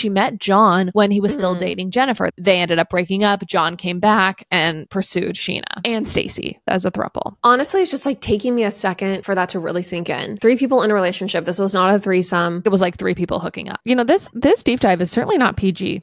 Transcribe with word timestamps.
she 0.00 0.08
met 0.08 0.38
John 0.38 0.90
when 0.94 1.10
he 1.10 1.20
was 1.20 1.34
still 1.34 1.52
mm-hmm. 1.52 1.60
dating 1.60 1.90
Jennifer. 1.90 2.30
They 2.38 2.58
ended 2.58 2.78
up 2.78 2.88
breaking 2.88 3.22
up. 3.22 3.46
John 3.46 3.76
came 3.76 4.00
back 4.00 4.46
and 4.50 4.88
pursued 4.88 5.36
Sheena 5.36 5.82
and 5.84 6.08
Stacy 6.08 6.58
as 6.66 6.86
a 6.86 6.90
throuple. 6.90 7.36
Honestly, 7.44 7.82
it's 7.82 7.90
just 7.90 8.06
like 8.06 8.20
taking 8.20 8.54
me 8.54 8.64
a 8.64 8.70
second 8.70 9.24
for 9.24 9.34
that 9.34 9.50
to 9.50 9.60
really 9.60 9.82
sink 9.82 10.08
in. 10.08 10.38
Three 10.38 10.56
people 10.56 10.82
in 10.82 10.90
a 10.90 10.94
relationship. 10.94 11.44
This 11.44 11.58
was 11.58 11.74
not 11.74 11.92
a 11.92 11.98
threesome. 11.98 12.62
It 12.64 12.70
was 12.70 12.80
like 12.80 12.96
three 12.96 13.14
people 13.14 13.38
hooking 13.40 13.68
up. 13.68 13.80
You 13.84 13.94
know, 13.94 14.04
this 14.04 14.30
this 14.32 14.62
deep 14.62 14.80
dive 14.80 15.02
is 15.02 15.10
certainly 15.10 15.36
not 15.36 15.56
PG. 15.56 16.00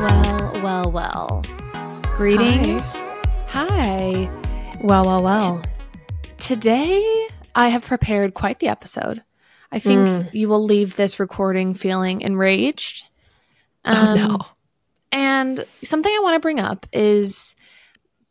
Well, 0.00 0.62
well, 0.62 0.90
well. 0.90 1.42
Greetings. 2.16 2.96
Hi. 3.48 4.30
Well, 4.80 5.04
well, 5.04 5.22
well. 5.22 5.62
Today, 6.38 7.28
I 7.54 7.68
have 7.68 7.84
prepared 7.84 8.34
quite 8.34 8.58
the 8.58 8.68
episode. 8.68 9.22
I 9.72 9.78
think 9.78 10.34
you 10.34 10.48
will 10.48 10.64
leave 10.64 10.96
this 10.96 11.20
recording 11.20 11.74
feeling 11.74 12.22
enraged. 12.22 13.06
Oh, 13.84 13.92
Um, 13.92 14.16
no. 14.18 14.38
And 15.12 15.64
something 15.82 16.12
I 16.12 16.20
want 16.22 16.34
to 16.34 16.40
bring 16.40 16.60
up 16.60 16.86
is 16.92 17.54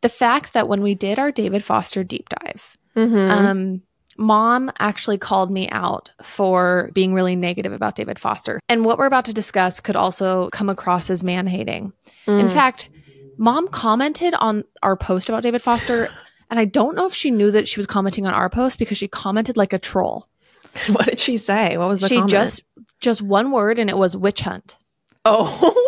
the 0.01 0.09
fact 0.09 0.53
that 0.53 0.67
when 0.67 0.81
we 0.81 0.95
did 0.95 1.19
our 1.19 1.31
David 1.31 1.63
Foster 1.63 2.03
deep 2.03 2.29
dive, 2.29 2.77
Mhm. 2.95 3.29
um, 3.31 3.81
mom 4.17 4.69
actually 4.79 5.17
called 5.17 5.49
me 5.51 5.69
out 5.69 6.11
for 6.23 6.89
being 6.93 7.13
really 7.13 7.35
negative 7.35 7.71
about 7.73 7.95
David 7.95 8.19
Foster. 8.19 8.59
And 8.69 8.83
what 8.85 8.97
we're 8.97 9.05
about 9.05 9.25
to 9.25 9.33
discuss 9.33 9.79
could 9.79 9.95
also 9.95 10.49
come 10.51 10.69
across 10.69 11.09
as 11.09 11.23
man 11.23 11.47
hating. 11.47 11.93
In 12.27 12.47
Mm. 12.47 12.51
fact, 12.53 12.89
mom 13.37 13.67
commented 13.69 14.33
on 14.33 14.63
our 14.83 14.95
post 14.97 15.29
about 15.29 15.43
David 15.43 15.61
Foster. 15.61 16.09
And 16.49 16.59
I 16.59 16.65
don't 16.65 16.95
know 16.95 17.05
if 17.05 17.13
she 17.13 17.31
knew 17.31 17.51
that 17.51 17.67
she 17.67 17.79
was 17.79 17.85
commenting 17.85 18.25
on 18.25 18.33
our 18.33 18.49
post 18.49 18.79
because 18.79 18.97
she 18.97 19.07
commented 19.07 19.55
like 19.57 19.73
a 19.73 19.79
troll. 19.79 20.27
what 20.91 21.05
did 21.05 21.19
she 21.19 21.37
say? 21.37 21.77
What 21.77 21.89
was 21.89 21.99
the 22.01 22.07
she 22.07 22.15
comment? 22.15 22.31
just 22.31 22.63
just 23.01 23.21
one 23.21 23.51
word 23.51 23.79
and 23.79 23.89
it 23.89 23.97
was 23.97 24.15
witch 24.17 24.41
hunt. 24.41 24.77
Oh 25.25 25.85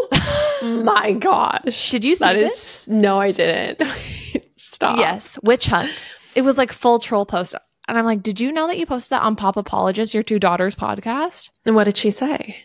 my 0.83 1.13
gosh. 1.13 1.89
Did 1.91 2.05
you 2.05 2.15
see 2.15 2.25
That 2.25 2.33
this? 2.35 2.87
is 2.87 2.89
no, 2.93 3.19
I 3.19 3.31
didn't. 3.31 3.85
Stop. 4.57 4.97
Yes, 4.97 5.39
witch 5.43 5.65
hunt. 5.67 6.05
It 6.35 6.41
was 6.43 6.57
like 6.57 6.71
full 6.71 6.99
troll 6.99 7.25
post. 7.25 7.55
And 7.87 7.97
I'm 7.97 8.05
like, 8.05 8.23
did 8.23 8.39
you 8.39 8.51
know 8.51 8.67
that 8.67 8.77
you 8.77 8.85
posted 8.85 9.11
that 9.17 9.23
on 9.23 9.35
Pop 9.35 9.57
Apologist, 9.57 10.13
your 10.13 10.23
two 10.23 10.39
daughters 10.39 10.75
podcast? 10.75 11.49
And 11.65 11.75
what 11.75 11.83
did 11.85 11.97
she 11.97 12.09
say? 12.09 12.55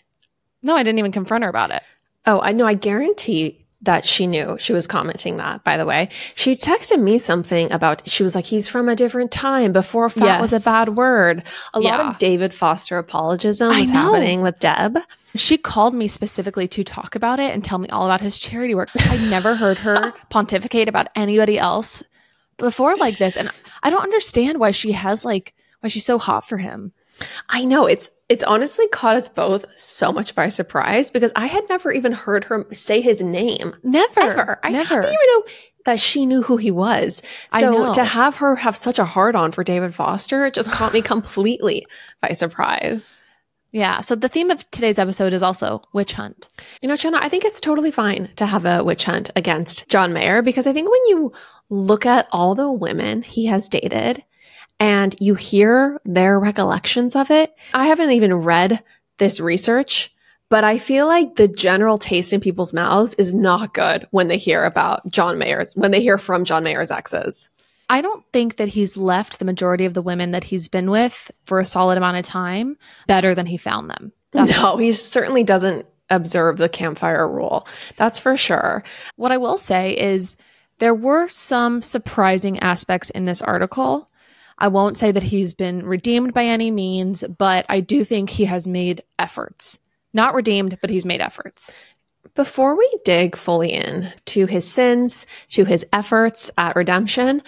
No, 0.62 0.76
I 0.76 0.82
didn't 0.82 0.98
even 0.98 1.12
confront 1.12 1.42
her 1.44 1.50
about 1.50 1.70
it. 1.70 1.82
Oh, 2.26 2.40
I 2.40 2.52
know. 2.52 2.66
I 2.66 2.74
guarantee 2.74 3.65
that 3.86 4.04
she 4.04 4.26
knew 4.26 4.56
she 4.60 4.72
was 4.72 4.86
commenting 4.86 5.38
that, 5.38 5.64
by 5.64 5.76
the 5.76 5.86
way. 5.86 6.08
She 6.34 6.52
texted 6.52 7.00
me 7.00 7.18
something 7.18 7.72
about, 7.72 8.06
she 8.08 8.22
was 8.22 8.34
like, 8.34 8.44
he's 8.44 8.68
from 8.68 8.88
a 8.88 8.94
different 8.94 9.30
time 9.32 9.72
before 9.72 10.10
fat 10.10 10.40
was 10.40 10.52
a 10.52 10.60
bad 10.60 10.90
word. 10.90 11.42
A 11.72 11.80
lot 11.80 12.00
of 12.00 12.18
David 12.18 12.52
Foster 12.52 12.98
apologism 12.98 13.68
was 13.68 13.90
happening 13.90 14.42
with 14.42 14.58
Deb. 14.58 14.98
She 15.34 15.58
called 15.58 15.94
me 15.94 16.08
specifically 16.08 16.68
to 16.68 16.84
talk 16.84 17.14
about 17.14 17.38
it 17.38 17.54
and 17.54 17.64
tell 17.64 17.78
me 17.78 17.88
all 17.88 18.04
about 18.04 18.20
his 18.20 18.38
charity 18.38 18.74
work. 18.74 18.90
I 18.94 19.16
never 19.28 19.54
heard 19.54 19.78
her 19.78 20.12
pontificate 20.30 20.88
about 20.88 21.08
anybody 21.16 21.58
else 21.58 22.02
before 22.58 22.96
like 22.96 23.18
this. 23.18 23.36
And 23.36 23.50
I 23.82 23.90
don't 23.90 24.02
understand 24.02 24.58
why 24.58 24.70
she 24.70 24.92
has 24.92 25.24
like, 25.24 25.54
why 25.80 25.88
she's 25.88 26.06
so 26.06 26.18
hot 26.18 26.48
for 26.48 26.58
him. 26.58 26.92
I 27.48 27.64
know 27.64 27.86
it's 27.86 28.10
it's 28.28 28.42
honestly 28.42 28.88
caught 28.88 29.16
us 29.16 29.28
both 29.28 29.64
so 29.76 30.12
much 30.12 30.34
by 30.34 30.48
surprise 30.48 31.10
because 31.10 31.32
I 31.36 31.46
had 31.46 31.64
never 31.68 31.92
even 31.92 32.12
heard 32.12 32.44
her 32.44 32.66
say 32.72 33.00
his 33.00 33.22
name. 33.22 33.76
Never. 33.82 34.20
Ever. 34.20 34.60
I, 34.62 34.72
never. 34.72 35.02
didn't 35.02 35.14
even 35.14 35.26
know 35.28 35.44
that 35.84 36.00
she 36.00 36.26
knew 36.26 36.42
who 36.42 36.56
he 36.56 36.70
was. 36.70 37.22
So 37.52 37.92
to 37.92 38.04
have 38.04 38.36
her 38.36 38.56
have 38.56 38.76
such 38.76 38.98
a 38.98 39.04
hard 39.04 39.36
on 39.36 39.52
for 39.52 39.62
David 39.62 39.94
Foster 39.94 40.44
it 40.44 40.54
just 40.54 40.72
caught 40.72 40.92
me 40.92 41.00
completely 41.02 41.86
by 42.20 42.30
surprise. 42.30 43.22
yeah. 43.70 44.00
So 44.00 44.16
the 44.16 44.28
theme 44.28 44.50
of 44.50 44.68
today's 44.72 44.98
episode 44.98 45.32
is 45.32 45.42
also 45.44 45.82
witch 45.92 46.14
hunt. 46.14 46.48
You 46.82 46.88
know, 46.88 46.96
Chandler, 46.96 47.20
I 47.22 47.28
think 47.28 47.44
it's 47.44 47.60
totally 47.60 47.92
fine 47.92 48.30
to 48.36 48.46
have 48.46 48.64
a 48.64 48.82
witch 48.82 49.04
hunt 49.04 49.30
against 49.36 49.88
John 49.88 50.12
Mayer 50.12 50.42
because 50.42 50.66
I 50.66 50.72
think 50.72 50.90
when 50.90 51.06
you 51.06 51.32
look 51.70 52.04
at 52.04 52.28
all 52.32 52.56
the 52.56 52.70
women 52.72 53.22
he 53.22 53.46
has 53.46 53.68
dated 53.68 54.24
and 54.78 55.14
you 55.20 55.34
hear 55.34 56.00
their 56.04 56.38
recollections 56.38 57.16
of 57.16 57.30
it, 57.30 57.54
I 57.72 57.86
haven't 57.86 58.12
even 58.12 58.34
read 58.34 58.82
this 59.18 59.40
research, 59.40 60.12
but 60.48 60.64
I 60.64 60.78
feel 60.78 61.06
like 61.06 61.36
the 61.36 61.48
general 61.48 61.98
taste 61.98 62.32
in 62.32 62.40
people's 62.40 62.72
mouths 62.72 63.14
is 63.14 63.32
not 63.32 63.74
good 63.74 64.06
when 64.10 64.28
they 64.28 64.38
hear 64.38 64.64
about 64.64 65.10
John 65.10 65.38
Mayer's, 65.38 65.74
when 65.74 65.90
they 65.90 66.00
hear 66.00 66.18
from 66.18 66.44
John 66.44 66.64
Mayer's 66.64 66.90
exes. 66.90 67.50
I 67.88 68.02
don't 68.02 68.24
think 68.32 68.56
that 68.56 68.68
he's 68.68 68.96
left 68.96 69.38
the 69.38 69.44
majority 69.44 69.84
of 69.84 69.94
the 69.94 70.02
women 70.02 70.32
that 70.32 70.44
he's 70.44 70.68
been 70.68 70.90
with 70.90 71.30
for 71.44 71.58
a 71.58 71.64
solid 71.64 71.96
amount 71.96 72.16
of 72.16 72.24
time 72.24 72.76
better 73.06 73.34
than 73.34 73.46
he 73.46 73.56
found 73.56 73.90
them. 73.90 74.12
That's 74.32 74.56
no, 74.56 74.76
he 74.76 74.92
certainly 74.92 75.44
doesn't 75.44 75.86
observe 76.10 76.56
the 76.56 76.68
campfire 76.68 77.28
rule. 77.28 77.66
That's 77.96 78.18
for 78.18 78.36
sure. 78.36 78.82
What 79.16 79.32
I 79.32 79.36
will 79.36 79.58
say 79.58 79.96
is 79.96 80.36
there 80.78 80.94
were 80.94 81.28
some 81.28 81.80
surprising 81.80 82.58
aspects 82.58 83.10
in 83.10 83.24
this 83.24 83.40
article. 83.40 84.10
I 84.58 84.68
won't 84.68 84.96
say 84.96 85.12
that 85.12 85.22
he's 85.22 85.52
been 85.52 85.84
redeemed 85.84 86.32
by 86.32 86.44
any 86.44 86.70
means, 86.70 87.22
but 87.24 87.66
I 87.68 87.80
do 87.80 88.04
think 88.04 88.30
he 88.30 88.46
has 88.46 88.66
made 88.66 89.02
efforts. 89.18 89.78
Not 90.12 90.34
redeemed, 90.34 90.78
but 90.80 90.90
he's 90.90 91.04
made 91.04 91.20
efforts. 91.20 91.72
Before 92.34 92.76
we 92.76 92.90
dig 93.04 93.36
fully 93.36 93.72
in 93.72 94.12
to 94.26 94.46
his 94.46 94.66
sins, 94.68 95.26
to 95.48 95.64
his 95.64 95.86
efforts 95.92 96.50
at 96.56 96.76
redemption, 96.76 97.42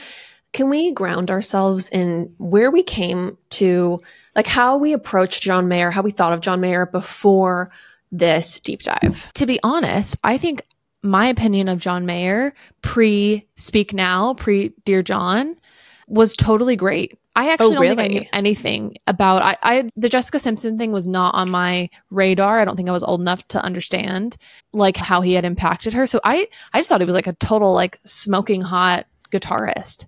can 0.52 0.68
we 0.70 0.92
ground 0.92 1.30
ourselves 1.30 1.88
in 1.90 2.34
where 2.38 2.70
we 2.70 2.82
came 2.82 3.36
to, 3.50 4.00
like 4.34 4.46
how 4.46 4.76
we 4.76 4.92
approached 4.92 5.42
John 5.42 5.68
Mayer, 5.68 5.90
how 5.90 6.02
we 6.02 6.10
thought 6.10 6.32
of 6.32 6.40
John 6.40 6.60
Mayer 6.60 6.86
before 6.86 7.70
this 8.10 8.60
deep 8.60 8.82
dive? 8.82 9.30
To 9.34 9.46
be 9.46 9.60
honest, 9.62 10.16
I 10.24 10.38
think 10.38 10.62
my 11.02 11.26
opinion 11.26 11.68
of 11.68 11.80
John 11.80 12.06
Mayer 12.06 12.54
pre 12.82 13.46
Speak 13.56 13.92
Now, 13.92 14.34
pre 14.34 14.74
Dear 14.84 15.02
John, 15.02 15.56
was 16.08 16.34
totally 16.34 16.76
great. 16.76 17.18
I 17.36 17.46
oh, 17.46 17.50
actually 17.50 17.76
Oh, 17.76 17.82
don't 17.84 17.96
think 17.96 18.00
I 18.00 18.06
knew 18.08 18.24
anything 18.32 18.96
about 19.06 19.42
I, 19.42 19.56
I 19.62 19.90
the 19.96 20.08
Jessica 20.08 20.38
Simpson 20.38 20.76
thing 20.78 20.90
was 20.90 21.06
not 21.06 21.34
on 21.34 21.50
my 21.50 21.88
radar. 22.10 22.58
I 22.60 22.64
don't 22.64 22.76
think 22.76 22.88
I 22.88 22.92
was 22.92 23.04
old 23.04 23.20
enough 23.20 23.46
to 23.48 23.62
understand 23.62 24.36
like 24.72 24.96
how 24.96 25.20
he 25.20 25.34
had 25.34 25.44
impacted 25.44 25.94
her. 25.94 26.06
So 26.06 26.20
I 26.24 26.48
I 26.72 26.80
just 26.80 26.88
thought 26.88 27.00
he 27.00 27.06
was 27.06 27.14
like 27.14 27.26
a 27.28 27.34
total 27.34 27.72
like 27.72 28.00
smoking 28.04 28.60
hot 28.62 29.06
guitarist. 29.30 30.06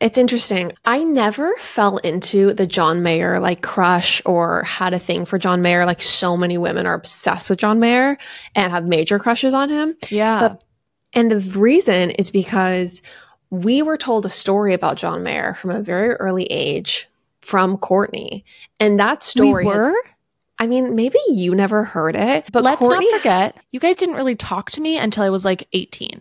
It's 0.00 0.16
interesting. 0.18 0.72
I 0.84 1.02
never 1.02 1.54
fell 1.58 1.96
into 1.98 2.54
the 2.54 2.66
John 2.66 3.02
Mayer 3.02 3.40
like 3.40 3.62
crush 3.62 4.22
or 4.24 4.62
had 4.62 4.94
a 4.94 4.98
thing 4.98 5.24
for 5.24 5.38
John 5.38 5.60
Mayer. 5.60 5.86
Like 5.86 6.02
so 6.02 6.36
many 6.36 6.56
women 6.56 6.86
are 6.86 6.94
obsessed 6.94 7.50
with 7.50 7.58
John 7.58 7.80
Mayer 7.80 8.16
and 8.54 8.72
have 8.72 8.84
major 8.84 9.18
crushes 9.18 9.54
on 9.54 9.68
him. 9.68 9.96
Yeah. 10.08 10.40
But- 10.40 10.64
And 11.14 11.30
the 11.30 11.40
reason 11.58 12.10
is 12.12 12.30
because 12.30 13.02
we 13.50 13.82
were 13.82 13.96
told 13.96 14.26
a 14.26 14.30
story 14.30 14.74
about 14.74 14.96
John 14.96 15.22
Mayer 15.22 15.54
from 15.54 15.70
a 15.70 15.80
very 15.80 16.14
early 16.14 16.44
age 16.44 17.08
from 17.40 17.76
Courtney. 17.78 18.44
And 18.78 18.98
that 19.00 19.22
story 19.22 19.64
we 19.64 19.72
has- 19.72 19.86
were? 19.86 20.02
I 20.60 20.66
mean, 20.66 20.96
maybe 20.96 21.18
you 21.28 21.54
never 21.54 21.84
heard 21.84 22.16
it, 22.16 22.46
but 22.52 22.64
Let's 22.64 22.80
Courtney, 22.80 23.06
not 23.12 23.20
forget, 23.20 23.56
you 23.70 23.78
guys 23.78 23.94
didn't 23.94 24.16
really 24.16 24.34
talk 24.34 24.72
to 24.72 24.80
me 24.80 24.98
until 24.98 25.22
I 25.22 25.30
was 25.30 25.44
like 25.44 25.68
18. 25.72 26.20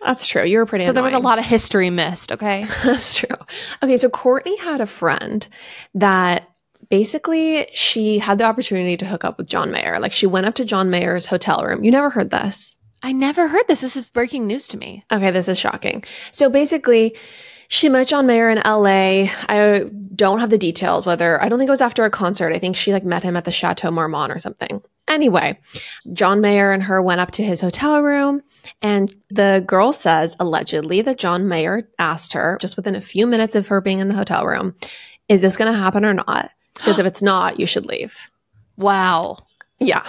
that's 0.00 0.28
true. 0.28 0.44
You 0.44 0.58
were 0.58 0.66
pretty 0.66 0.84
So 0.84 0.92
there 0.92 1.02
was 1.02 1.12
a 1.12 1.18
lot 1.18 1.38
of 1.38 1.44
history 1.44 1.90
missed, 1.90 2.30
okay? 2.30 2.66
That's 2.84 3.14
true. 3.14 3.36
Okay, 3.82 3.96
so 3.96 4.10
Courtney 4.10 4.56
had 4.58 4.82
a 4.82 4.86
friend 4.86 5.48
that 5.94 6.46
basically 6.90 7.66
she 7.72 8.18
had 8.18 8.36
the 8.38 8.44
opportunity 8.44 8.96
to 8.98 9.06
hook 9.06 9.24
up 9.24 9.38
with 9.38 9.48
John 9.48 9.70
Mayer. 9.70 9.98
Like 9.98 10.12
she 10.12 10.26
went 10.26 10.46
up 10.46 10.54
to 10.56 10.64
John 10.64 10.90
Mayer's 10.90 11.26
hotel 11.26 11.64
room. 11.64 11.82
You 11.82 11.90
never 11.90 12.10
heard 12.10 12.30
this. 12.30 12.73
I 13.04 13.12
never 13.12 13.48
heard 13.48 13.68
this. 13.68 13.82
This 13.82 13.96
is 13.96 14.08
breaking 14.08 14.46
news 14.46 14.66
to 14.68 14.78
me. 14.78 15.04
Okay, 15.12 15.30
this 15.30 15.46
is 15.46 15.58
shocking. 15.58 16.04
So 16.30 16.48
basically, 16.48 17.14
she 17.68 17.90
met 17.90 18.08
John 18.08 18.26
Mayer 18.26 18.48
in 18.48 18.62
LA. 18.64 19.28
I 19.46 19.84
don't 20.14 20.38
have 20.38 20.48
the 20.48 20.56
details 20.56 21.04
whether 21.04 21.42
I 21.42 21.50
don't 21.50 21.58
think 21.58 21.68
it 21.68 21.70
was 21.70 21.82
after 21.82 22.06
a 22.06 22.10
concert. 22.10 22.54
I 22.54 22.58
think 22.58 22.76
she 22.76 22.94
like 22.94 23.04
met 23.04 23.22
him 23.22 23.36
at 23.36 23.44
the 23.44 23.52
Chateau 23.52 23.90
Marmont 23.90 24.32
or 24.32 24.38
something. 24.38 24.80
Anyway, 25.06 25.58
John 26.14 26.40
Mayer 26.40 26.72
and 26.72 26.84
her 26.84 27.02
went 27.02 27.20
up 27.20 27.30
to 27.32 27.44
his 27.44 27.60
hotel 27.60 28.00
room 28.00 28.40
and 28.80 29.12
the 29.28 29.62
girl 29.66 29.92
says 29.92 30.34
allegedly 30.40 31.02
that 31.02 31.18
John 31.18 31.46
Mayer 31.46 31.90
asked 31.98 32.32
her 32.32 32.56
just 32.58 32.76
within 32.76 32.94
a 32.94 33.02
few 33.02 33.26
minutes 33.26 33.54
of 33.54 33.68
her 33.68 33.82
being 33.82 34.00
in 34.00 34.08
the 34.08 34.16
hotel 34.16 34.46
room, 34.46 34.76
is 35.28 35.42
this 35.42 35.58
going 35.58 35.70
to 35.70 35.78
happen 35.78 36.06
or 36.06 36.14
not? 36.14 36.52
Because 36.72 36.98
if 36.98 37.04
it's 37.04 37.20
not, 37.22 37.60
you 37.60 37.66
should 37.66 37.84
leave. 37.84 38.30
Wow. 38.76 39.46
Yeah. 39.78 40.04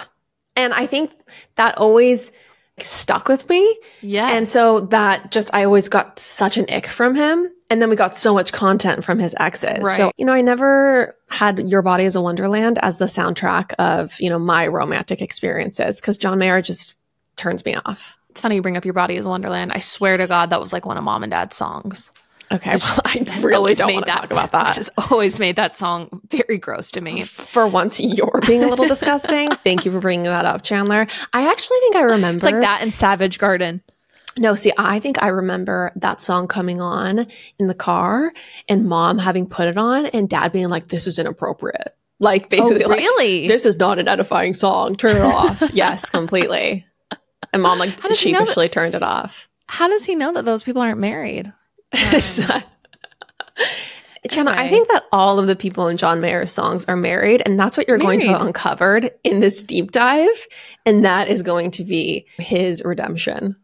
And 0.56 0.74
I 0.74 0.86
think 0.86 1.12
that 1.54 1.78
always 1.78 2.32
stuck 2.78 3.28
with 3.28 3.48
me. 3.48 3.78
Yeah. 4.02 4.28
And 4.30 4.48
so 4.48 4.80
that 4.80 5.30
just, 5.30 5.52
I 5.54 5.64
always 5.64 5.88
got 5.88 6.18
such 6.18 6.58
an 6.58 6.66
ick 6.68 6.86
from 6.86 7.14
him. 7.14 7.50
And 7.68 7.82
then 7.82 7.90
we 7.90 7.96
got 7.96 8.14
so 8.14 8.32
much 8.34 8.52
content 8.52 9.04
from 9.04 9.18
his 9.18 9.34
exes. 9.40 9.82
Right. 9.82 9.96
So, 9.96 10.12
you 10.16 10.24
know, 10.24 10.32
I 10.32 10.40
never 10.40 11.16
had 11.28 11.68
Your 11.68 11.82
Body 11.82 12.04
is 12.04 12.14
a 12.14 12.20
Wonderland 12.20 12.78
as 12.80 12.98
the 12.98 13.06
soundtrack 13.06 13.72
of, 13.78 14.20
you 14.20 14.30
know, 14.30 14.38
my 14.38 14.66
romantic 14.66 15.20
experiences 15.20 16.00
because 16.00 16.16
John 16.16 16.38
Mayer 16.38 16.62
just 16.62 16.96
turns 17.36 17.64
me 17.64 17.76
off. 17.84 18.18
it's 18.30 18.40
funny 18.40 18.56
you 18.56 18.62
bring 18.62 18.76
up 18.76 18.84
your 18.84 18.94
body 18.94 19.16
is 19.16 19.26
a 19.26 19.28
wonderland. 19.28 19.72
I 19.72 19.78
swear 19.78 20.16
to 20.16 20.26
God, 20.26 20.50
that 20.50 20.60
was 20.60 20.72
like 20.72 20.86
one 20.86 20.96
of 20.96 21.04
mom 21.04 21.22
and 21.22 21.30
dad's 21.30 21.56
songs. 21.56 22.12
Okay, 22.52 22.76
well, 22.76 23.00
I 23.04 23.26
really 23.42 23.74
don't 23.74 23.92
want 23.92 24.06
to 24.06 24.12
talk 24.12 24.30
about 24.30 24.52
that. 24.52 24.68
Which 24.68 24.76
has 24.76 24.90
always 25.10 25.38
made 25.38 25.56
that 25.56 25.76
song 25.76 26.20
very 26.30 26.58
gross 26.58 26.90
to 26.92 27.00
me. 27.00 27.22
For 27.22 27.66
once, 27.66 28.00
you're 28.00 28.40
being 28.46 28.62
a 28.62 28.68
little 28.68 28.86
disgusting. 28.86 29.50
Thank 29.64 29.84
you 29.84 29.92
for 29.92 30.00
bringing 30.00 30.24
that 30.24 30.44
up, 30.44 30.62
Chandler. 30.62 31.06
I 31.32 31.50
actually 31.50 31.78
think 31.80 31.96
I 31.96 32.02
remember. 32.02 32.36
It's 32.36 32.44
like 32.44 32.60
that 32.60 32.82
in 32.82 32.90
Savage 32.90 33.38
Garden. 33.38 33.82
No, 34.38 34.54
see, 34.54 34.72
I 34.76 35.00
think 35.00 35.22
I 35.22 35.28
remember 35.28 35.92
that 35.96 36.20
song 36.20 36.46
coming 36.46 36.80
on 36.80 37.26
in 37.58 37.68
the 37.68 37.74
car 37.74 38.32
and 38.68 38.86
mom 38.86 39.16
having 39.16 39.48
put 39.48 39.66
it 39.66 39.78
on 39.78 40.06
and 40.06 40.28
dad 40.28 40.52
being 40.52 40.68
like, 40.68 40.88
this 40.88 41.06
is 41.06 41.18
inappropriate. 41.18 41.96
Like 42.20 42.44
oh, 42.44 42.48
basically, 42.50 42.84
oh, 42.84 42.90
really? 42.90 43.42
Like, 43.42 43.48
this 43.48 43.64
is 43.64 43.78
not 43.78 43.98
an 43.98 44.08
edifying 44.08 44.52
song. 44.52 44.94
Turn 44.96 45.16
it 45.16 45.22
off. 45.22 45.62
yes, 45.72 46.10
completely. 46.10 46.86
And 47.52 47.62
mom 47.62 47.78
like 47.78 47.98
sheepishly 48.12 48.68
turned 48.68 48.94
it 48.94 49.02
off. 49.02 49.48
How 49.68 49.88
does 49.88 50.04
he 50.04 50.14
know 50.14 50.32
that 50.32 50.44
those 50.44 50.62
people 50.62 50.82
aren't 50.82 51.00
married? 51.00 51.52
Um, 51.96 52.62
Jenna, 54.28 54.50
anyway. 54.50 54.66
I 54.66 54.68
think 54.68 54.88
that 54.88 55.04
all 55.12 55.38
of 55.38 55.46
the 55.46 55.56
people 55.56 55.88
in 55.88 55.96
John 55.96 56.20
Mayer's 56.20 56.50
songs 56.50 56.84
are 56.86 56.96
married, 56.96 57.42
and 57.46 57.58
that's 57.58 57.76
what 57.76 57.88
you're 57.88 57.98
married. 57.98 58.22
going 58.22 58.34
to 58.34 58.42
uncover 58.42 59.02
in 59.24 59.40
this 59.40 59.62
deep 59.62 59.92
dive. 59.92 60.46
And 60.84 61.04
that 61.04 61.28
is 61.28 61.42
going 61.42 61.70
to 61.72 61.84
be 61.84 62.26
his 62.38 62.82
redemption. 62.84 63.56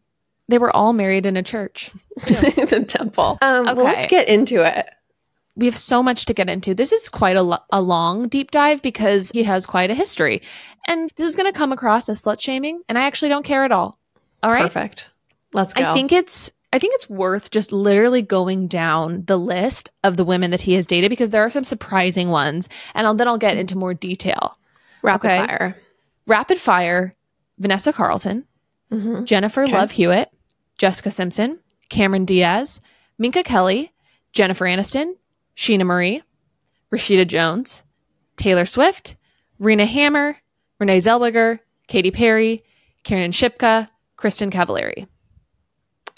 They 0.49 0.59
were 0.59 0.75
all 0.75 0.93
married 0.93 1.27
in 1.27 1.37
a 1.37 1.43
church, 1.43 1.91
the 2.17 2.85
temple. 2.87 3.39
Um, 3.43 3.67
okay. 3.67 3.75
well, 3.75 3.85
let's 3.85 4.07
get 4.07 4.29
into 4.29 4.63
it. 4.63 4.89
We 5.55 5.67
have 5.67 5.77
so 5.77 6.03
much 6.03 6.27
to 6.27 6.35
get 6.35 6.49
into. 6.49 6.75
This 6.75 6.93
is 6.93 7.09
quite 7.09 7.37
a, 7.37 7.43
lo- 7.43 7.59
a 7.71 7.81
long 7.83 8.29
deep 8.29 8.51
dive 8.51 8.81
because 8.83 9.31
he 9.31 9.43
has 9.43 9.67
quite 9.67 9.91
a 9.91 9.95
history. 9.95 10.43
And 10.89 11.11
this 11.17 11.29
is 11.29 11.37
going 11.37 11.51
to 11.51 11.57
come 11.57 11.73
across 11.73 12.09
as 12.09 12.23
slut 12.23 12.41
shaming, 12.41 12.83
and 12.89 12.99
I 12.99 13.03
actually 13.03 13.29
don't 13.29 13.45
care 13.45 13.65
at 13.65 13.73
all. 13.73 13.99
All 14.43 14.51
right. 14.51 14.63
Perfect. 14.63 15.11
Let's 15.53 15.75
go. 15.75 15.91
I 15.91 15.95
think 15.95 16.13
it's 16.13 16.51
I 16.73 16.79
think 16.79 16.95
it's 16.95 17.11
worth 17.11 17.51
just 17.51 17.73
literally 17.73 18.23
going 18.23 18.67
down 18.67 19.25
the 19.27 19.37
list 19.37 19.91
of 20.05 20.17
the 20.17 20.25
women 20.25 20.51
that 20.53 20.63
he 20.63 20.73
has 20.75 20.87
dated 20.87 21.11
because 21.11 21.31
there 21.31 21.45
are 21.45 21.51
some 21.51 21.65
surprising 21.65 22.31
ones, 22.31 22.69
and 22.95 23.07
I'll, 23.07 23.15
then 23.15 23.29
I'll 23.29 23.39
get 23.39 23.59
into 23.59 23.77
more 23.77 23.95
detail. 23.95 24.59
Rapid 25.03 25.27
okay? 25.27 25.47
fire. 25.47 25.77
Rapid 26.27 26.59
fire. 26.59 27.15
Vanessa 27.59 27.93
Carlton, 27.93 28.45
mm-hmm. 28.91 29.25
Jennifer 29.25 29.63
okay. 29.63 29.73
Love 29.73 29.93
Hewitt, 29.93 30.31
Jessica 30.79 31.11
Simpson, 31.11 31.61
Cameron 31.89 32.25
Diaz, 32.25 32.81
Minka 33.19 33.43
Kelly, 33.45 33.93
Jennifer 34.33 34.65
Aniston, 34.65 35.15
Sheena 35.57 35.85
Marie, 35.85 36.23
Rashida 36.93 37.27
Jones, 37.27 37.85
Taylor 38.37 38.65
Swift, 38.65 39.17
Rena 39.59 39.87
Hammer, 39.87 40.37
Renee 40.81 40.99
Zellweger, 40.99 41.61
Katy 41.87 42.11
Perry, 42.11 42.65
Kiernan 43.05 43.31
Shipka, 43.31 43.89
Kristin 44.19 44.51
Cavallari. 44.51 45.07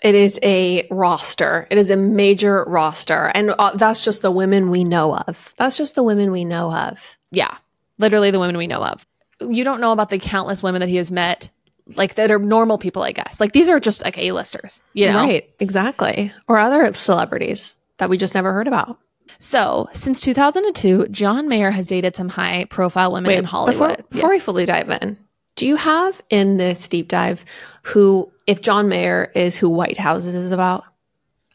It 0.05 0.15
is 0.15 0.39
a 0.43 0.87
roster. 0.91 1.67
It 1.71 1.79
is 1.79 1.91
a 1.91 1.97
major 1.97 2.63
roster. 2.65 3.33
And 3.35 3.55
uh, 3.59 3.75
that's 3.75 4.05
just 4.05 4.21
the 4.21 4.31
women 4.31 4.69
we 4.69 4.85
know 4.85 5.17
of. 5.17 5.55
That's 5.57 5.79
just 5.79 5.95
the 5.95 6.03
women 6.03 6.31
we 6.31 6.45
know 6.45 6.71
of. 6.71 7.17
Yeah. 7.31 7.57
Literally 7.99 8.31
the 8.31 8.39
women 8.39 8.59
we 8.59 8.67
know 8.67 8.85
of. 8.85 9.07
You 9.41 9.65
don't 9.65 9.81
know 9.81 9.93
about 9.93 10.11
the 10.11 10.19
countless 10.19 10.63
women 10.63 10.81
that 10.81 10.91
he 10.91 10.97
has 10.97 11.11
met, 11.11 11.49
like 11.97 12.17
that 12.17 12.31
are 12.31 12.39
normal 12.39 12.77
people, 12.77 13.03
I 13.03 13.13
guess. 13.13 13.41
Like 13.41 13.53
these 13.53 13.71
are 13.71 13.81
just 13.81 14.05
like 14.05 14.19
A-listers, 14.19 14.83
you 14.93 15.09
know? 15.09 15.25
Right. 15.25 15.51
Exactly. 15.59 16.33
Or 16.49 16.59
other 16.59 16.93
celebrities 16.93 17.79
that 17.97 18.11
we 18.11 18.19
just 18.19 18.35
never 18.35 18.53
heard 18.53 18.69
about. 18.69 18.99
So, 19.39 19.89
since 19.95 20.21
2002, 20.21 21.09
John 21.09 21.49
Mayer 21.49 21.71
has 21.71 21.87
dated 21.87 22.15
some 22.15 22.29
high 22.29 22.67
profile 22.67 23.13
women 23.13 23.29
Wait, 23.29 23.39
in 23.39 23.45
Hollywood. 23.45 23.97
Before, 23.97 24.07
before 24.11 24.29
yeah. 24.29 24.35
we 24.35 24.39
fully 24.39 24.65
dive 24.67 24.91
in, 24.91 25.17
do 25.57 25.67
you 25.67 25.77
have 25.77 26.21
in 26.31 26.57
this 26.57 26.89
deep 26.89 27.09
dive 27.09 27.45
who, 27.83 28.31
if 28.47 28.61
John 28.61 28.89
Mayer 28.89 29.31
is 29.35 29.57
who 29.57 29.69
White 29.69 29.99
Houses 29.99 30.35
is 30.35 30.53
about? 30.53 30.85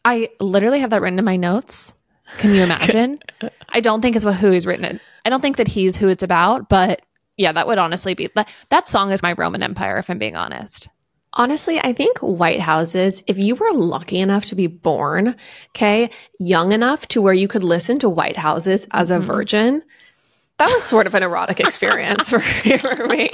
I 0.05 0.29
literally 0.39 0.79
have 0.79 0.91
that 0.91 1.01
written 1.01 1.19
in 1.19 1.25
my 1.25 1.35
notes. 1.35 1.93
Can 2.37 2.53
you 2.53 2.63
imagine? 2.63 3.19
I 3.69 3.79
don't 3.79 4.01
think 4.01 4.15
it's 4.15 4.25
about 4.25 4.39
who 4.39 4.51
he's 4.51 4.65
written 4.65 4.85
it. 4.85 5.01
I 5.25 5.29
don't 5.29 5.41
think 5.41 5.57
that 5.57 5.67
he's 5.67 5.97
who 5.97 6.07
it's 6.07 6.23
about, 6.23 6.69
but 6.69 7.01
yeah, 7.37 7.51
that 7.51 7.67
would 7.67 7.77
honestly 7.77 8.13
be 8.13 8.29
that. 8.35 8.49
That 8.69 8.87
song 8.87 9.11
is 9.11 9.23
my 9.23 9.33
Roman 9.33 9.63
Empire, 9.63 9.97
if 9.97 10.09
I'm 10.09 10.17
being 10.17 10.35
honest. 10.35 10.89
Honestly, 11.33 11.79
I 11.79 11.93
think 11.93 12.17
White 12.19 12.59
Houses, 12.59 13.23
if 13.27 13.37
you 13.37 13.55
were 13.55 13.71
lucky 13.73 14.19
enough 14.19 14.45
to 14.45 14.55
be 14.55 14.67
born, 14.67 15.35
okay, 15.69 16.09
young 16.39 16.71
enough 16.71 17.07
to 17.09 17.21
where 17.21 17.33
you 17.33 17.47
could 17.47 17.63
listen 17.63 17.99
to 17.99 18.09
White 18.09 18.37
Houses 18.37 18.87
as 18.91 19.11
a 19.11 19.15
mm-hmm. 19.17 19.25
virgin, 19.25 19.83
that 20.59 20.69
was 20.71 20.83
sort 20.83 21.07
of 21.07 21.15
an 21.15 21.23
erotic 21.23 21.59
experience 21.59 22.29
for, 22.29 22.39
for 22.79 23.07
me. 23.07 23.31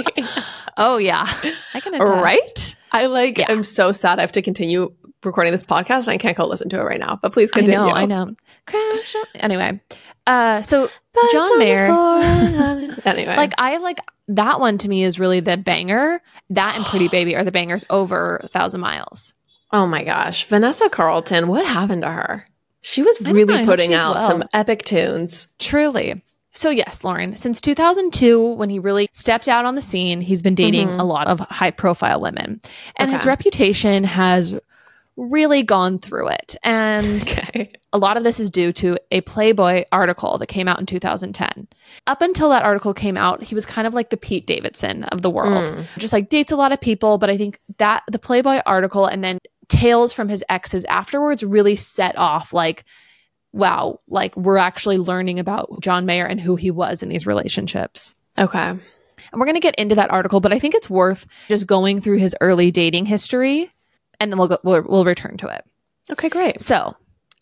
Oh 0.78 0.98
yeah, 0.98 1.26
I 1.74 1.80
can 1.80 1.96
attest. 1.96 2.12
Right? 2.12 2.76
I 2.92 3.08
like. 3.08 3.40
Yeah. 3.40 3.48
I'm 3.50 3.64
so 3.64 3.92
sad 3.92 4.20
I 4.20 4.22
have 4.22 4.32
to 4.34 4.42
continue 4.42 4.94
recording 5.24 5.52
this 5.52 5.64
podcast 5.64 6.08
and 6.08 6.10
I 6.10 6.18
can't 6.18 6.38
go 6.38 6.46
listen 6.46 6.70
to 6.70 6.80
it 6.80 6.84
right 6.84 7.00
now. 7.00 7.20
But 7.22 7.34
please 7.34 7.52
continue. 7.52 7.80
I 7.80 8.06
know. 8.06 8.22
I 8.22 8.26
know. 8.26 8.36
Crash. 8.68 9.16
Anyway, 9.36 9.82
uh, 10.28 10.62
so 10.62 10.90
but 11.14 11.32
John 11.32 11.60
Mayer. 11.60 11.88
anyway, 13.06 13.36
like 13.36 13.54
I 13.58 13.78
like 13.78 14.00
that 14.28 14.60
one 14.60 14.78
to 14.80 14.90
me 14.90 15.04
is 15.04 15.20
really 15.20 15.40
the 15.40 15.58
banger. 15.58 16.22
That 16.52 16.76
and 16.78 16.86
Pretty 16.86 17.08
Baby 17.08 17.36
are 17.36 17.44
the 17.44 17.52
bangers 17.52 17.86
over 17.90 18.38
a 18.44 18.48
thousand 18.48 18.82
miles. 18.82 19.34
Oh 19.72 19.88
my 19.88 20.04
gosh, 20.04 20.46
Vanessa 20.46 20.90
Carlton, 20.90 21.48
what 21.48 21.66
happened 21.66 22.04
to 22.04 22.10
her? 22.10 22.46
She 22.82 23.02
was 23.02 23.20
really 23.20 23.66
putting 23.66 23.96
out 23.96 24.14
well. 24.14 24.28
some 24.28 24.44
epic 24.54 24.84
tunes. 24.84 25.48
Truly. 25.58 26.22
So, 26.56 26.70
yes, 26.70 27.04
Lauren, 27.04 27.36
since 27.36 27.60
2002, 27.60 28.54
when 28.54 28.70
he 28.70 28.80
really 28.80 29.10
stepped 29.12 29.48
out 29.48 29.66
on 29.66 29.76
the 29.76 29.82
scene, 29.82 30.22
he's 30.22 30.42
been 30.42 30.56
dating 30.56 30.88
mm-hmm. 30.88 31.00
a 31.00 31.04
lot 31.04 31.28
of 31.28 31.40
high 31.40 31.72
profile 31.72 32.22
women. 32.22 32.62
And 32.96 33.10
okay. 33.10 33.18
his 33.18 33.26
reputation 33.26 34.06
has 34.06 34.58
really 35.18 35.64
gone 35.64 36.00
through 36.00 36.30
it. 36.30 36.56
And 36.64 37.22
okay. 37.28 37.74
a 37.92 37.98
lot 37.98 38.16
of 38.16 38.24
this 38.24 38.40
is 38.40 38.50
due 38.50 38.72
to 38.74 38.98
a 39.12 39.22
Playboy 39.22 39.84
article 39.92 40.38
that 40.38 40.48
came 40.48 40.68
out 40.68 40.80
in 40.80 40.86
2010. 40.86 41.68
Up 42.08 42.22
until 42.22 42.50
that 42.50 42.64
article 42.64 42.94
came 42.94 43.18
out, 43.18 43.44
he 43.44 43.54
was 43.54 43.66
kind 43.66 43.86
of 43.86 43.94
like 43.94 44.10
the 44.10 44.18
Pete 44.18 44.48
Davidson 44.48 45.04
of 45.06 45.22
the 45.22 45.30
world, 45.30 45.68
mm. 45.68 45.86
just 45.98 46.14
like 46.14 46.30
dates 46.30 46.52
a 46.52 46.58
lot 46.58 46.72
of 46.72 46.80
people. 46.80 47.18
But 47.18 47.30
I 47.30 47.38
think 47.38 47.60
that 47.78 48.04
the 48.10 48.20
Playboy 48.20 48.62
article 48.66 49.06
and 49.06 49.24
then 49.24 49.40
tales 49.68 50.14
from 50.14 50.30
his 50.30 50.44
exes 50.48 50.86
afterwards 50.86 51.44
really 51.44 51.76
set 51.76 52.18
off 52.18 52.54
like, 52.54 52.86
wow, 53.56 54.02
like 54.08 54.36
we're 54.36 54.58
actually 54.58 54.98
learning 54.98 55.40
about 55.40 55.80
John 55.80 56.06
Mayer 56.06 56.26
and 56.26 56.40
who 56.40 56.56
he 56.56 56.70
was 56.70 57.02
in 57.02 57.10
these 57.10 57.26
relationships. 57.26 58.14
Okay. 58.38 58.60
And 58.60 58.82
we're 59.34 59.46
going 59.46 59.56
to 59.56 59.62
get 59.62 59.76
into 59.76 59.96
that 59.96 60.12
article, 60.12 60.42
but 60.42 60.52
I 60.52 60.60
think 60.60 60.76
it's 60.76 60.90
worth 60.90 61.26
just 61.48 61.66
going 61.66 62.02
through 62.02 62.18
his 62.18 62.36
early 62.42 62.70
dating 62.70 63.06
history 63.06 63.72
and 64.20 64.32
then 64.32 64.38
we'll 64.38 64.50
go, 64.50 64.58
we'll, 64.64 64.84
we'll 64.84 65.06
return 65.06 65.38
to 65.38 65.48
it. 65.48 65.66
Okay, 66.12 66.30
great. 66.30 66.62
So, 66.62 66.96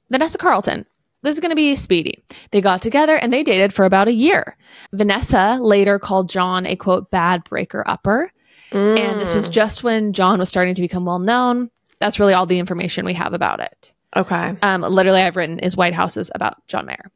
Vanessa 0.09 0.37
Carlton. 0.37 0.85
This 1.23 1.35
is 1.35 1.39
going 1.39 1.51
to 1.51 1.55
be 1.55 1.77
speedy. 1.77 2.21
They 2.51 2.59
got 2.59 2.81
together 2.81 3.15
and 3.15 3.31
they 3.31 3.43
dated 3.43 3.73
for 3.73 3.85
about 3.85 4.09
a 4.09 4.13
year. 4.13 4.57
Vanessa 4.91 5.57
later 5.61 5.97
called 5.97 6.29
John 6.29 6.65
a 6.65 6.75
quote 6.75 7.09
bad 7.11 7.45
breaker 7.45 7.83
upper. 7.87 8.31
Mm. 8.71 8.99
And 8.99 9.21
this 9.21 9.33
was 9.33 9.47
just 9.47 9.83
when 9.83 10.11
John 10.11 10.39
was 10.39 10.49
starting 10.49 10.75
to 10.75 10.81
become 10.81 11.05
well 11.05 11.19
known. 11.19 11.71
That's 11.99 12.19
really 12.19 12.33
all 12.33 12.45
the 12.45 12.59
information 12.59 13.05
we 13.05 13.13
have 13.13 13.33
about 13.33 13.61
it. 13.61 13.93
Okay. 14.15 14.55
Um, 14.61 14.81
literally, 14.81 15.21
I've 15.21 15.35
written 15.35 15.59
is 15.59 15.75
White 15.75 15.93
Houses 15.93 16.31
about 16.33 16.65
John 16.67 16.85
Mayer. 16.85 17.11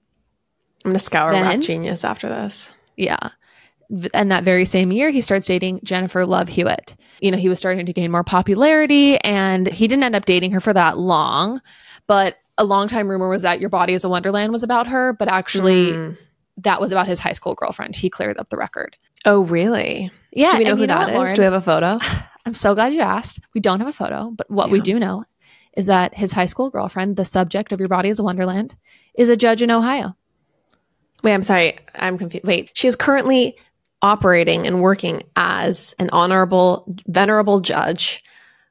I'm 0.86 0.92
gonna 0.92 1.00
scour 1.00 1.32
then, 1.32 1.44
Rap 1.44 1.60
Genius 1.60 2.04
after 2.04 2.30
this. 2.30 2.74
Yeah. 2.96 3.30
And 4.14 4.32
that 4.32 4.44
very 4.44 4.66
same 4.66 4.92
year, 4.92 5.10
he 5.12 5.22
starts 5.22 5.46
dating 5.46 5.80
Jennifer 5.84 6.26
Love 6.26 6.50
Hewitt. 6.50 6.96
You 7.22 7.32
know, 7.32 7.38
he 7.38 7.48
was 7.48 7.58
starting 7.58 7.86
to 7.86 7.94
gain 7.94 8.12
more 8.12 8.24
popularity, 8.24 9.18
and 9.20 9.68
he 9.68 9.88
didn't 9.88 10.04
end 10.04 10.16
up 10.16 10.26
dating 10.26 10.52
her 10.52 10.60
for 10.60 10.74
that 10.74 10.98
long. 10.98 11.62
But 12.06 12.38
a 12.58 12.66
long 12.66 12.88
time 12.88 13.08
rumor 13.08 13.30
was 13.30 13.44
that 13.44 13.62
Your 13.62 13.70
Body 13.70 13.94
is 13.94 14.04
a 14.04 14.10
Wonderland 14.10 14.52
was 14.52 14.64
about 14.64 14.88
her, 14.88 15.14
but 15.14 15.30
actually, 15.30 15.92
mm. 15.92 16.18
that 16.58 16.82
was 16.82 16.92
about 16.92 17.08
his 17.08 17.20
high 17.20 17.34
school 17.34 17.54
girlfriend. 17.54 17.96
He 17.96 18.10
cleared 18.10 18.38
up 18.38 18.50
the 18.50 18.58
record. 18.58 18.98
Oh, 19.26 19.42
really? 19.42 20.12
Yeah. 20.32 20.52
Do 20.52 20.58
we 20.58 20.64
know 20.66 20.76
who 20.76 20.88
that 20.88 21.14
what, 21.14 21.28
is? 21.28 21.34
Do 21.34 21.42
we 21.42 21.46
have 21.46 21.54
a 21.54 21.62
photo? 21.62 22.00
I'm 22.46 22.54
so 22.54 22.76
glad 22.76 22.94
you 22.94 23.02
asked. 23.02 23.40
We 23.54 23.62
don't 23.62 23.80
have 23.80 23.90
a 23.90 23.94
photo, 23.94 24.32
but 24.32 24.50
what 24.50 24.68
yeah. 24.68 24.74
we 24.74 24.82
do 24.82 25.00
know 25.00 25.26
is 25.78 25.86
that 25.86 26.16
his 26.16 26.34
high 26.34 26.48
school 26.48 26.72
girlfriend, 26.72 27.16
the 27.16 27.24
subject 27.24 27.72
of 27.72 27.80
Your 27.80 27.88
Body 27.88 28.10
is 28.10 28.18
a 28.18 28.24
Wonderland, 28.24 28.76
is 29.16 29.30
a 29.30 29.38
judge 29.38 29.62
in 29.62 29.70
Ohio. 29.70 30.18
Wait, 31.24 31.34
I'm 31.34 31.44
sorry. 31.44 31.78
I'm 31.94 32.18
confused. 32.18 32.46
Wait, 32.46 32.72
she 32.74 32.88
is 32.88 32.96
currently 32.96 33.56
operating 34.02 34.66
and 34.66 34.82
working 34.82 35.22
as 35.36 35.94
an 36.00 36.10
honorable, 36.12 36.84
venerable 37.06 37.60
judge, 37.60 38.24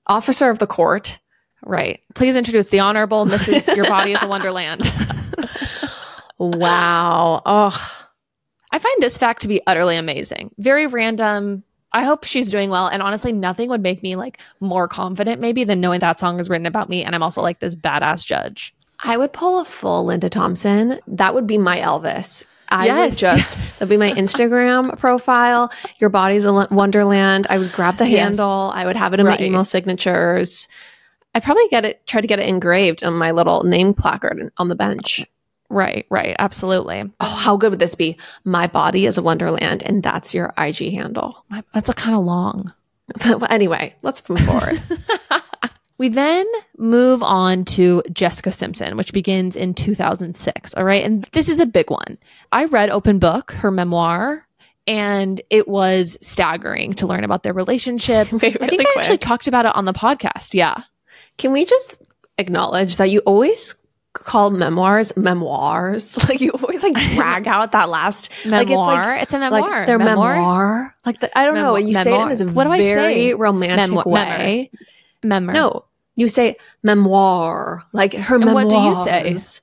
officer 0.09 0.51
of 0.51 0.59
the 0.59 0.67
court. 0.67 1.21
Right. 1.65 2.01
Please 2.17 2.35
introduce 2.35 2.69
the 2.69 2.81
Honorable 2.81 3.25
Mrs. 3.25 3.75
Your 3.77 3.87
Body 3.87 4.13
is 4.13 4.23
a 4.23 4.27
Wonderland. 4.29 4.83
wow. 6.39 7.41
Oh. 7.47 8.07
I 8.73 8.79
find 8.81 9.01
this 9.01 9.17
fact 9.17 9.43
to 9.43 9.49
be 9.49 9.63
utterly 9.67 9.97
amazing. 9.97 10.51
Very 10.59 10.89
random, 10.89 11.63
I 11.93 12.05
hope 12.05 12.25
she's 12.25 12.50
doing 12.50 12.71
well. 12.71 12.88
And 12.88 13.02
honestly, 13.02 13.33
nothing 13.33 13.69
would 13.71 13.83
make 13.83 14.02
me 14.02 14.16
like 14.16 14.40
more 14.61 14.88
confident 14.88 15.40
maybe 15.40 15.64
than 15.64 15.81
knowing 15.81 16.00
that 16.00 16.19
song 16.19 16.40
is 16.40 16.50
written 16.50 16.66
about 16.66 16.88
me. 16.88 17.05
And 17.05 17.14
I'm 17.14 17.23
also 17.23 17.43
like 17.43 17.61
this 17.61 17.75
badass 17.75 18.26
judge. 18.26 18.75
I 19.00 19.16
would 19.16 19.33
pull 19.33 19.61
a 19.61 19.64
full 19.64 20.05
Linda 20.05 20.28
Thompson. 20.28 21.00
That 21.07 21.35
would 21.35 21.47
be 21.47 21.59
my 21.59 21.78
Elvis. 21.78 22.45
I 22.69 22.87
yes. 22.87 23.12
would 23.12 23.19
just 23.19 23.52
that'd 23.78 23.88
be 23.88 23.97
my 23.97 24.12
Instagram 24.12 24.99
profile. 24.99 25.73
Your 26.00 26.11
body's 26.11 26.45
a 26.45 26.66
wonderland. 26.71 27.47
I 27.49 27.59
would 27.59 27.73
grab 27.73 27.97
the 27.97 28.07
handle. 28.07 28.73
Yes. 28.75 28.83
I 28.83 28.87
would 28.87 28.97
have 28.97 29.14
it 29.14 29.21
in 29.21 29.26
right. 29.26 29.38
my 29.38 29.47
email 29.47 29.64
signatures. 29.64 30.69
I'd 31.35 31.43
probably 31.43 31.69
get 31.69 31.85
it, 31.85 32.07
try 32.07 32.21
to 32.21 32.26
get 32.26 32.38
it 32.38 32.49
engraved 32.49 33.05
on 33.05 33.14
my 33.14 33.31
little 33.31 33.62
name 33.62 33.93
placard 33.93 34.50
on 34.57 34.69
the 34.69 34.75
bench. 34.75 35.25
Right, 35.76 36.06
right. 36.11 36.35
Absolutely. 36.38 37.12
Oh, 37.21 37.37
how 37.37 37.56
good 37.56 37.71
would 37.71 37.78
this 37.78 37.95
be? 37.95 38.16
My 38.45 38.66
body 38.66 39.04
is 39.04 39.18
a 39.18 39.23
wonderland, 39.23 39.83
and 39.83 40.02
that's 40.02 40.33
your 40.33 40.54
IG 40.56 40.92
handle. 40.92 41.45
My- 41.50 41.62
That's 41.75 41.90
a 41.90 41.95
kind 41.95 42.16
of 42.16 42.25
long. 42.25 42.73
Anyway, 43.50 43.95
let's 44.02 44.26
move 44.28 44.40
forward. 44.40 44.80
We 45.99 46.09
then 46.11 46.45
move 46.76 47.23
on 47.23 47.64
to 47.76 48.02
Jessica 48.12 48.52
Simpson, 48.52 48.97
which 48.99 49.14
begins 49.14 49.56
in 49.56 49.73
2006. 49.73 50.75
All 50.75 50.85
right. 50.85 51.02
And 51.02 51.25
this 51.33 51.49
is 51.49 51.59
a 51.59 51.64
big 51.64 51.90
one. 51.90 52.18
I 52.52 52.66
read 52.66 52.90
Open 52.90 53.18
Book, 53.18 53.52
her 53.52 53.71
memoir, 53.71 54.47
and 54.87 55.40
it 55.49 55.66
was 55.66 56.18
staggering 56.21 56.92
to 56.95 57.06
learn 57.06 57.25
about 57.25 57.45
their 57.45 57.54
relationship. 57.54 58.30
Wait, 58.30 58.59
I 58.61 58.66
think 58.66 58.83
I 58.87 58.92
actually 58.99 59.16
talked 59.18 59.49
about 59.49 59.64
it 59.64 59.75
on 59.75 59.87
the 59.87 59.95
podcast. 59.95 60.52
Yeah. 60.52 60.83
Can 61.38 61.52
we 61.52 61.64
just 61.64 62.02
acknowledge 62.37 62.99
that 62.99 63.11
you 63.11 63.21
always 63.21 63.75
call 64.25 64.50
memoirs 64.50 65.16
memoirs? 65.16 66.18
Like 66.28 66.40
you 66.40 66.50
always 66.52 66.82
like 66.82 66.94
drag 67.14 67.46
out 67.49 67.73
that 67.73 67.88
last 67.88 68.30
like 68.46 68.68
Memoir. 68.68 69.14
it's 69.14 69.23
it's, 69.25 69.35
a 69.35 69.38
memoir. 69.38 69.61
like 69.61 69.87
their 69.87 69.99
memoir. 69.99 70.94
Like 71.04 71.20
the, 71.20 71.38
I 71.38 71.44
don't 71.44 71.54
know. 71.54 71.62
Memoir- 71.75 71.78
And 71.80 71.88
you 71.88 71.94
say 71.94 72.14
it 72.14 72.23
in 72.23 72.28
this 72.28 72.40
memoir. 72.40 72.54
What 72.54 72.64
do 72.64 72.70
I 72.73 72.80
very 72.82 73.14
say? 73.14 73.35
romantic 73.35 73.88
Memoir- 73.88 74.08
way. 74.08 74.70
Memoir. 75.23 75.54
No, 75.54 75.85
you 76.14 76.28
say 76.28 76.56
memoir. 76.82 77.85
Like 77.92 78.14
her 78.14 78.37
And 78.37 78.44
memoirs. 78.46 78.64
what 78.66 79.04
do 79.06 79.20
you 79.20 79.35
say? 79.37 79.61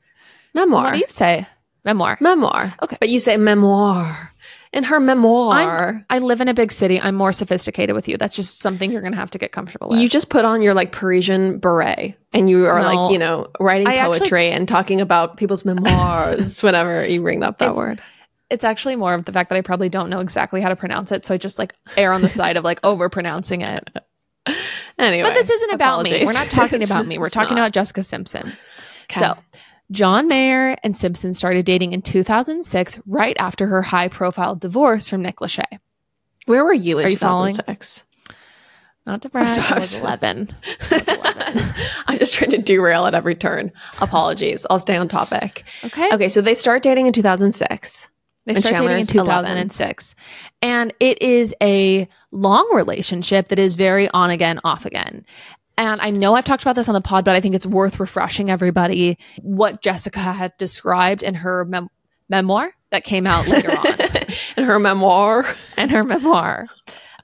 Memoir. 0.53 0.83
What 0.83 0.93
do 0.93 0.99
you 0.99 1.05
say? 1.09 1.47
Memoir. 1.85 2.17
memoir. 2.21 2.73
Okay. 2.81 2.97
But 2.99 3.09
you 3.09 3.19
say 3.19 3.35
memoir. 3.37 4.31
In 4.73 4.83
her 4.85 4.99
memoir, 4.99 6.03
I 6.09 6.17
live 6.19 6.41
in 6.41 6.47
a 6.47 6.53
big 6.53 6.71
city. 6.71 6.99
I'm 6.99 7.13
more 7.13 7.31
sophisticated 7.31 7.95
with 7.95 8.07
you. 8.07 8.17
That's 8.17 8.35
just 8.35 8.57
something 8.59 8.91
you're 8.91 9.01
going 9.01 9.13
to 9.13 9.19
have 9.19 9.29
to 9.31 9.37
get 9.37 9.51
comfortable 9.51 9.89
with. 9.89 9.99
you 9.99 10.09
just 10.09 10.29
put 10.29 10.45
on 10.45 10.63
your 10.63 10.73
like 10.73 10.91
Parisian 10.91 11.59
beret 11.59 12.15
and 12.33 12.49
you 12.49 12.65
are 12.65 12.81
No. 12.81 12.91
like, 13.03 13.11
you 13.13 13.19
know, 13.19 13.49
writing 13.59 13.85
I 13.85 13.97
actually- 13.97 14.19
poetry 14.19 14.49
and 14.49 14.67
talking 14.67 14.99
about 14.99 15.37
people's 15.37 15.63
memoirs 15.65 16.61
whenever 16.63 17.05
you 17.05 17.21
bring 17.21 17.43
up 17.43 17.59
that 17.59 17.75
word. 17.75 18.01
it's 18.49 18.63
actually 18.63 18.95
more 18.95 19.13
of 19.13 19.25
the 19.25 19.31
fact 19.31 19.49
that 19.49 19.57
I 19.57 19.61
probably 19.61 19.89
don't 19.89 20.09
know 20.09 20.19
exactly 20.21 20.59
how 20.59 20.69
to 20.69 20.75
pronounce 20.75 21.11
it. 21.11 21.23
So 21.23 21.35
I 21.35 21.37
just 21.37 21.59
like 21.59 21.75
err 21.95 22.11
on 22.11 22.21
the 22.23 22.29
side 22.29 22.57
of 22.57 22.63
like 22.63 22.79
over 22.83 23.09
pronouncing 23.09 23.61
it. 23.61 23.87
Anyway. 24.97 25.27
But 25.29 25.35
this 25.35 25.49
isn't 25.51 25.73
about 25.73 26.03
me. 26.03 26.25
We're 26.25 26.33
not 26.33 26.47
talking 26.47 26.81
about 26.89 27.05
me. 27.05 27.17
We're 27.19 27.29
talking 27.29 27.55
not. 27.55 27.61
about 27.61 27.71
Jessica 27.73 28.01
Simpson. 28.01 28.51
Okay. 29.05 29.19
So, 29.19 29.35
John 29.91 30.27
Mayer 30.27 30.75
and 30.83 30.95
Simpson 30.95 31.33
started 31.33 31.65
dating 31.65 31.93
in 31.93 32.01
2006, 32.01 32.99
right 33.05 33.35
after 33.39 33.67
her 33.67 33.81
high 33.81 34.07
profile 34.07 34.55
divorce 34.55 35.07
from 35.07 35.21
Nick 35.21 35.37
Lachey. 35.37 35.79
Where 36.45 36.65
were 36.65 36.73
you 36.73 36.99
in 36.99 37.05
Are 37.05 37.09
you 37.09 37.17
following? 37.17 37.51
2006? 37.51 38.05
Not 39.05 39.21
to 39.23 39.29
brag. 39.29 39.47
I 39.59 39.79
was 39.79 39.99
11. 39.99 40.49
I 40.89 40.95
was 40.95 41.07
11. 41.07 41.73
I'm 42.07 42.17
just 42.17 42.33
trying 42.35 42.51
to 42.51 42.57
derail 42.57 43.05
at 43.05 43.13
every 43.13 43.35
turn. 43.35 43.71
Apologies. 43.99 44.65
I'll 44.69 44.79
stay 44.79 44.95
on 44.95 45.09
topic. 45.09 45.63
Okay. 45.83 46.09
Okay, 46.13 46.29
so 46.29 46.41
they 46.41 46.53
start 46.53 46.83
dating 46.83 47.07
in 47.07 47.13
2006. 47.13 48.07
They 48.45 48.53
And 48.53 48.61
started 48.61 48.77
dating 48.81 48.99
in 48.99 49.05
Chandler's 49.05 49.15
11. 49.15 49.51
2006. 49.51 50.15
And 50.61 50.93
it 51.01 51.21
is 51.21 51.53
a 51.61 52.07
long 52.31 52.69
relationship 52.73 53.49
that 53.49 53.59
is 53.59 53.75
very 53.75 54.09
on 54.09 54.29
again, 54.29 54.59
off 54.63 54.85
again. 54.85 55.25
And 55.77 56.01
I 56.01 56.11
know 56.11 56.35
I've 56.35 56.45
talked 56.45 56.61
about 56.61 56.75
this 56.75 56.87
on 56.87 56.93
the 56.93 57.01
pod, 57.01 57.25
but 57.25 57.35
I 57.35 57.41
think 57.41 57.55
it's 57.55 57.65
worth 57.65 57.99
refreshing 57.99 58.51
everybody 58.51 59.17
what 59.41 59.81
Jessica 59.81 60.19
had 60.19 60.55
described 60.57 61.23
in 61.23 61.33
her 61.35 61.65
mem- 61.65 61.89
memoir 62.29 62.71
that 62.91 63.03
came 63.03 63.25
out 63.25 63.47
later 63.47 63.71
on. 63.71 63.85
in 64.57 64.63
her 64.65 64.79
memoir. 64.79 65.45
and 65.77 65.89
her 65.89 66.03
memoir. 66.03 66.67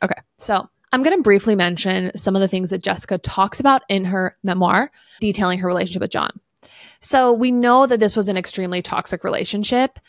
Okay, 0.02 0.20
so 0.38 0.68
I'm 0.92 1.04
going 1.04 1.16
to 1.16 1.24
briefly 1.24 1.56
mention 1.56 2.12
some 2.16 2.36
of 2.36 2.42
the 2.42 2.48
things 2.48 2.72
that 2.72 2.84
Jessica 2.84 3.18
talks 3.20 3.60
about 3.60 3.84
in 3.90 4.06
her 4.06 4.36
memoir, 4.44 4.92
detailing 5.20 5.60
her 5.60 5.68
relationship 5.68 6.02
with 6.02 6.12
John. 6.12 6.32
So 7.02 7.32
we 7.32 7.52
know 7.52 7.86
that 7.86 8.00
this 8.00 8.16
was 8.16 8.28
an 8.28 8.38
extremely 8.38 8.82
toxic 8.82 9.24
relationship 9.24 10.00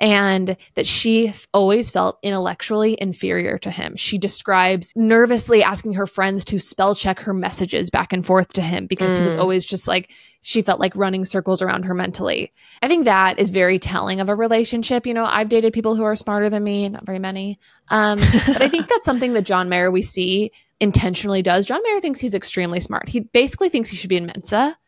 and 0.00 0.56
that 0.74 0.86
she 0.86 1.28
f- 1.28 1.46
always 1.52 1.90
felt 1.90 2.18
intellectually 2.22 2.96
inferior 3.00 3.58
to 3.58 3.70
him. 3.70 3.94
She 3.96 4.16
describes 4.18 4.92
nervously 4.96 5.62
asking 5.62 5.92
her 5.94 6.06
friends 6.06 6.44
to 6.46 6.58
spell 6.58 6.94
check 6.94 7.20
her 7.20 7.34
messages 7.34 7.90
back 7.90 8.12
and 8.12 8.24
forth 8.24 8.54
to 8.54 8.62
him 8.62 8.86
because 8.86 9.16
he 9.16 9.22
was 9.22 9.36
Mm. 9.36 9.40
always 9.40 9.64
just 9.66 9.86
like, 9.86 10.10
she 10.42 10.62
felt 10.62 10.80
like 10.80 10.96
running 10.96 11.26
circles 11.26 11.60
around 11.60 11.82
her 11.84 11.92
mentally. 11.92 12.50
I 12.82 12.88
think 12.88 13.04
that 13.04 13.38
is 13.38 13.50
very 13.50 13.78
telling 13.78 14.20
of 14.20 14.30
a 14.30 14.34
relationship. 14.34 15.06
You 15.06 15.12
know, 15.12 15.26
I've 15.26 15.50
dated 15.50 15.74
people 15.74 15.94
who 15.96 16.02
are 16.02 16.16
smarter 16.16 16.48
than 16.48 16.64
me, 16.64 16.88
not 16.88 17.04
very 17.04 17.18
many. 17.18 17.58
Um, 17.88 18.18
but 18.46 18.62
I 18.62 18.68
think 18.68 18.88
that's 18.88 19.04
something 19.04 19.34
that 19.34 19.42
John 19.42 19.68
Mayer 19.68 19.90
we 19.90 20.00
see 20.00 20.50
intentionally 20.80 21.42
does. 21.42 21.66
John 21.66 21.82
Mayer 21.84 22.00
thinks 22.00 22.20
he's 22.20 22.34
extremely 22.34 22.80
smart. 22.80 23.10
He 23.10 23.20
basically 23.20 23.68
thinks 23.68 23.90
he 23.90 23.96
should 23.96 24.08
be 24.08 24.16
in 24.16 24.24
Mensa. 24.26 24.78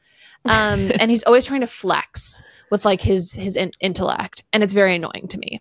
Um, 0.45 0.91
and 1.01 1.11
he's 1.11 1.23
always 1.25 1.47
trying 1.47 1.61
to 1.61 1.67
flex 1.67 2.43
with 2.71 2.85
like 2.85 3.01
his 3.01 3.33
his 3.33 3.57
in- 3.57 3.73
intellect, 3.81 4.45
and 4.53 4.63
it's 4.63 4.73
very 4.73 4.97
annoying 4.97 5.29
to 5.29 5.39
me. 5.39 5.61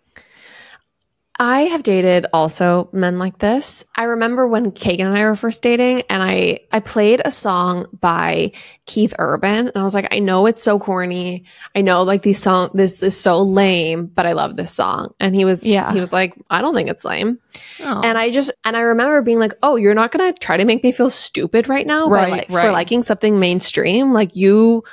I 1.44 1.62
have 1.62 1.82
dated 1.82 2.26
also 2.32 2.88
men 2.92 3.18
like 3.18 3.38
this. 3.38 3.84
I 3.96 4.04
remember 4.04 4.46
when 4.46 4.70
Kagan 4.70 5.06
and 5.06 5.18
I 5.18 5.24
were 5.24 5.34
first 5.34 5.60
dating 5.60 6.02
and 6.08 6.22
I 6.22 6.60
I 6.70 6.78
played 6.78 7.20
a 7.24 7.32
song 7.32 7.86
by 8.00 8.52
Keith 8.86 9.12
Urban 9.18 9.66
and 9.66 9.76
I 9.76 9.82
was 9.82 9.92
like, 9.92 10.06
I 10.14 10.20
know 10.20 10.46
it's 10.46 10.62
so 10.62 10.78
corny. 10.78 11.42
I 11.74 11.80
know 11.80 12.04
like 12.04 12.22
these 12.22 12.40
song 12.40 12.70
this 12.74 13.02
is 13.02 13.18
so 13.18 13.42
lame, 13.42 14.06
but 14.06 14.24
I 14.24 14.34
love 14.34 14.54
this 14.54 14.70
song. 14.70 15.14
And 15.18 15.34
he 15.34 15.44
was 15.44 15.66
Yeah. 15.66 15.92
he 15.92 15.98
was 15.98 16.12
like, 16.12 16.32
I 16.48 16.60
don't 16.60 16.76
think 16.76 16.88
it's 16.88 17.04
lame. 17.04 17.40
Oh. 17.80 18.02
And 18.04 18.16
I 18.16 18.30
just 18.30 18.52
and 18.64 18.76
I 18.76 18.80
remember 18.82 19.20
being 19.22 19.40
like, 19.40 19.54
"Oh, 19.64 19.74
you're 19.74 19.94
not 19.94 20.12
going 20.12 20.32
to 20.32 20.38
try 20.38 20.56
to 20.56 20.64
make 20.64 20.84
me 20.84 20.92
feel 20.92 21.10
stupid 21.10 21.68
right 21.68 21.88
now 21.88 22.08
by 22.08 22.14
Right, 22.14 22.30
like, 22.30 22.50
right. 22.50 22.66
for 22.66 22.70
liking 22.70 23.02
something 23.02 23.40
mainstream. 23.40 24.12
Like 24.12 24.36
you 24.36 24.84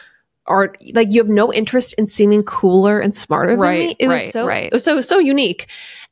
are 0.47 0.73
like 0.95 1.11
you 1.11 1.21
have 1.21 1.29
no 1.29 1.53
interest 1.53 1.93
in 1.99 2.07
seeming 2.07 2.41
cooler 2.41 2.99
and 2.99 3.13
smarter 3.13 3.51
than 3.51 3.59
Right, 3.59 3.89
me. 3.89 3.95
It 3.99 4.07
was 4.07 4.31
so 4.31 4.47
right. 4.47 4.65
it 4.65 4.73
was 4.73 4.83
so 4.83 4.99
so 5.01 5.19
unique. 5.19 5.67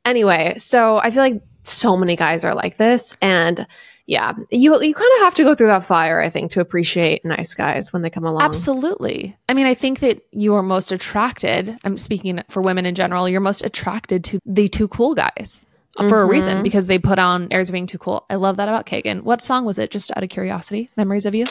Anyway, 0.08 0.54
so 0.58 0.98
I 0.98 1.10
feel 1.10 1.22
like 1.22 1.42
so 1.62 1.96
many 1.96 2.16
guys 2.16 2.44
are 2.44 2.54
like 2.54 2.76
this 2.78 3.16
and 3.20 3.66
yeah, 4.06 4.32
you 4.50 4.80
you 4.82 4.94
kind 4.94 5.10
of 5.16 5.20
have 5.24 5.34
to 5.34 5.44
go 5.44 5.54
through 5.54 5.66
that 5.66 5.84
fire, 5.84 6.18
I 6.18 6.30
think, 6.30 6.52
to 6.52 6.60
appreciate 6.60 7.26
nice 7.26 7.52
guys 7.52 7.92
when 7.92 8.00
they 8.00 8.08
come 8.08 8.24
along. 8.24 8.40
Absolutely. 8.40 9.36
I 9.50 9.52
mean, 9.52 9.66
I 9.66 9.74
think 9.74 10.00
that 10.00 10.22
you 10.32 10.54
are 10.54 10.62
most 10.62 10.92
attracted, 10.92 11.76
I'm 11.84 11.98
speaking 11.98 12.42
for 12.48 12.62
women 12.62 12.86
in 12.86 12.94
general, 12.94 13.28
you're 13.28 13.42
most 13.42 13.62
attracted 13.62 14.24
to 14.24 14.38
the 14.46 14.66
two 14.68 14.88
cool 14.88 15.14
guys 15.14 15.66
for 16.08 16.22
a 16.22 16.26
reason 16.26 16.58
Mhm. 16.58 16.62
because 16.62 16.86
they 16.86 16.98
put 16.98 17.18
on 17.18 17.48
airs 17.50 17.68
of 17.68 17.74
being 17.74 17.86
too 17.86 17.98
cool. 17.98 18.24
I 18.30 18.36
love 18.36 18.56
that 18.56 18.68
about 18.68 18.86
Kagan. 18.86 19.24
What 19.24 19.42
song 19.42 19.66
was 19.66 19.78
it? 19.78 19.90
Just 19.90 20.10
out 20.16 20.22
of 20.22 20.30
curiosity. 20.30 20.88
Memories 20.96 21.26
of 21.26 21.34
you? 21.34 21.44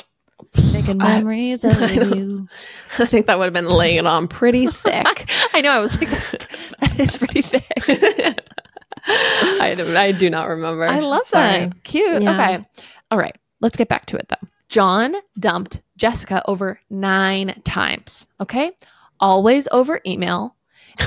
Making 0.73 0.99
I- 1.01 1.17
memories 1.19 1.63
of 1.63 1.73
I 1.83 1.91
you. 1.91 2.47
I 2.97 3.05
think 3.05 3.27
that 3.27 3.37
would 3.37 3.45
have 3.45 3.53
been 3.53 3.67
laying 3.69 3.97
it 3.97 4.07
on 4.07 4.27
pretty 4.27 4.65
thick. 4.71 5.29
I 5.53 5.61
know. 5.61 5.71
I 5.73 5.79
was 5.79 5.99
like, 5.99 6.09
that's, 6.09 6.29
that 6.79 6.99
is 6.99 7.17
pretty 7.17 7.43
thick. 7.43 8.39
I, 9.61 9.73
do, 9.75 9.95
I 9.95 10.11
do 10.11 10.29
not 10.29 10.49
remember. 10.49 10.85
I 10.85 10.99
love 10.99 11.25
Sorry. 11.25 11.67
that. 11.67 11.83
Cute. 11.83 12.21
Yeah. 12.21 12.33
Okay. 12.33 12.65
All 13.09 13.17
right. 13.17 13.35
Let's 13.61 13.77
get 13.77 13.87
back 13.87 14.05
to 14.07 14.17
it 14.17 14.27
though. 14.27 14.47
John 14.69 15.15
dumped 15.39 15.81
Jessica 15.95 16.43
over 16.45 16.79
nine 16.89 17.61
times. 17.63 18.27
Okay. 18.41 18.71
Always 19.19 19.67
over 19.71 20.01
email. 20.05 20.55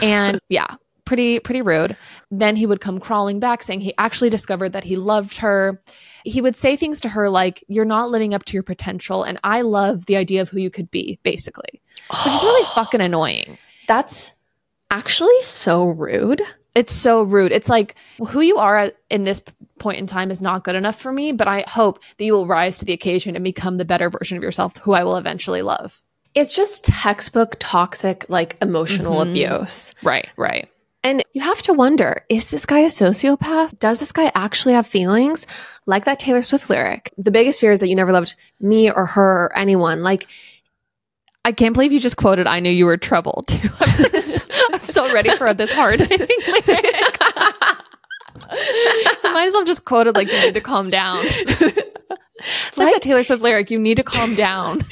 And 0.02 0.40
yeah, 0.49 0.76
pretty, 1.04 1.40
pretty 1.40 1.61
rude. 1.61 1.97
Then 2.30 2.57
he 2.57 2.64
would 2.64 2.80
come 2.80 3.00
crawling 3.00 3.38
back 3.38 3.62
saying 3.62 3.80
he 3.80 3.92
actually 3.99 4.30
discovered 4.30 4.71
that 4.71 4.85
he 4.85 4.97
loved 4.97 5.37
her. 5.38 5.83
He 6.25 6.40
would 6.40 6.57
say 6.57 6.76
things 6.76 7.02
to 7.02 7.11
her 7.11 7.28
like, 7.28 7.62
You're 7.69 7.85
not 7.85 8.11
living 8.11 8.33
up 8.33 8.45
to 8.47 8.54
your 8.54 8.62
potential. 8.62 9.25
And 9.25 9.38
I 9.45 9.61
love 9.61 10.07
the 10.07 10.16
idea 10.16 10.40
of 10.40 10.49
who 10.49 10.59
you 10.59 10.71
could 10.71 10.90
be, 10.90 11.19
basically. 11.23 11.83
Which 12.09 12.26
is 12.26 12.42
really 12.42 12.66
fucking 12.75 13.02
annoying. 13.02 13.59
That's 13.87 14.33
actually 14.90 15.40
so 15.42 15.85
rude. 15.87 16.42
It's 16.74 16.92
so 16.92 17.22
rude. 17.22 17.52
It's 17.52 17.68
like 17.68 17.94
who 18.28 18.40
you 18.40 18.56
are 18.58 18.76
at- 18.78 18.96
in 19.10 19.24
this 19.24 19.40
point 19.78 19.98
in 19.98 20.06
time 20.06 20.30
is 20.30 20.40
not 20.42 20.62
good 20.64 20.74
enough 20.76 21.00
for 21.00 21.12
me, 21.12 21.32
but 21.32 21.48
I 21.48 21.64
hope 21.66 22.00
that 22.18 22.24
you 22.24 22.32
will 22.32 22.46
rise 22.46 22.78
to 22.78 22.84
the 22.84 22.92
occasion 22.92 23.34
and 23.34 23.42
become 23.44 23.76
the 23.76 23.84
better 23.84 24.10
version 24.10 24.36
of 24.36 24.42
yourself 24.42 24.76
who 24.82 24.92
I 24.92 25.02
will 25.04 25.16
eventually 25.16 25.62
love. 25.62 26.00
It's 26.34 26.54
just 26.54 26.84
textbook 26.84 27.56
toxic, 27.58 28.24
like 28.28 28.56
emotional 28.62 29.16
Mhm. 29.24 29.30
abuse. 29.30 29.94
Right, 30.02 30.28
right. 30.36 30.68
And 31.02 31.24
you 31.32 31.40
have 31.40 31.62
to 31.62 31.72
wonder 31.72 32.24
is 32.28 32.50
this 32.50 32.66
guy 32.66 32.80
a 32.80 32.86
sociopath? 32.88 33.78
Does 33.78 34.00
this 34.00 34.12
guy 34.12 34.30
actually 34.34 34.74
have 34.74 34.86
feelings? 34.86 35.46
Like 35.86 36.04
that 36.04 36.20
Taylor 36.20 36.42
Swift 36.42 36.68
lyric. 36.68 37.10
The 37.16 37.30
biggest 37.30 37.58
fear 37.60 37.72
is 37.72 37.80
that 37.80 37.88
you 37.88 37.94
never 37.96 38.12
loved 38.12 38.34
me 38.60 38.90
or 38.90 39.06
her 39.06 39.44
or 39.46 39.58
anyone. 39.58 40.02
Like, 40.02 40.26
I 41.44 41.52
can't 41.52 41.75
believe 41.75 41.92
you 41.92 42.00
just 42.00 42.16
quoted 42.16 42.47
I 42.47 42.61
knew 42.61 42.70
you 42.70 42.87
were 42.87 42.97
trouble 42.97 43.42
too. 43.47 43.68
I'm 43.80 44.20
so, 44.20 44.40
I'm 44.73 44.80
so 44.80 45.12
ready 45.12 45.35
for 45.37 45.52
this 45.54 45.73
hard 45.73 46.00
hitting 46.00 46.28
lyric. 46.66 47.18
might 49.25 49.47
as 49.47 49.52
well 49.54 49.64
just 49.64 49.85
quoted 49.85 50.14
like 50.16 50.28
you 50.30 50.38
need 50.44 50.54
to 50.54 50.61
calm 50.61 50.90
down. 50.90 51.18
It's 51.23 52.78
like, 52.78 52.87
Like- 52.87 52.92
that 52.94 53.02
Taylor 53.02 53.23
Swift 53.23 53.42
lyric, 53.42 53.70
you 53.70 53.78
need 53.78 53.97
to 53.97 54.02
calm 54.02 54.35
down. 54.35 54.80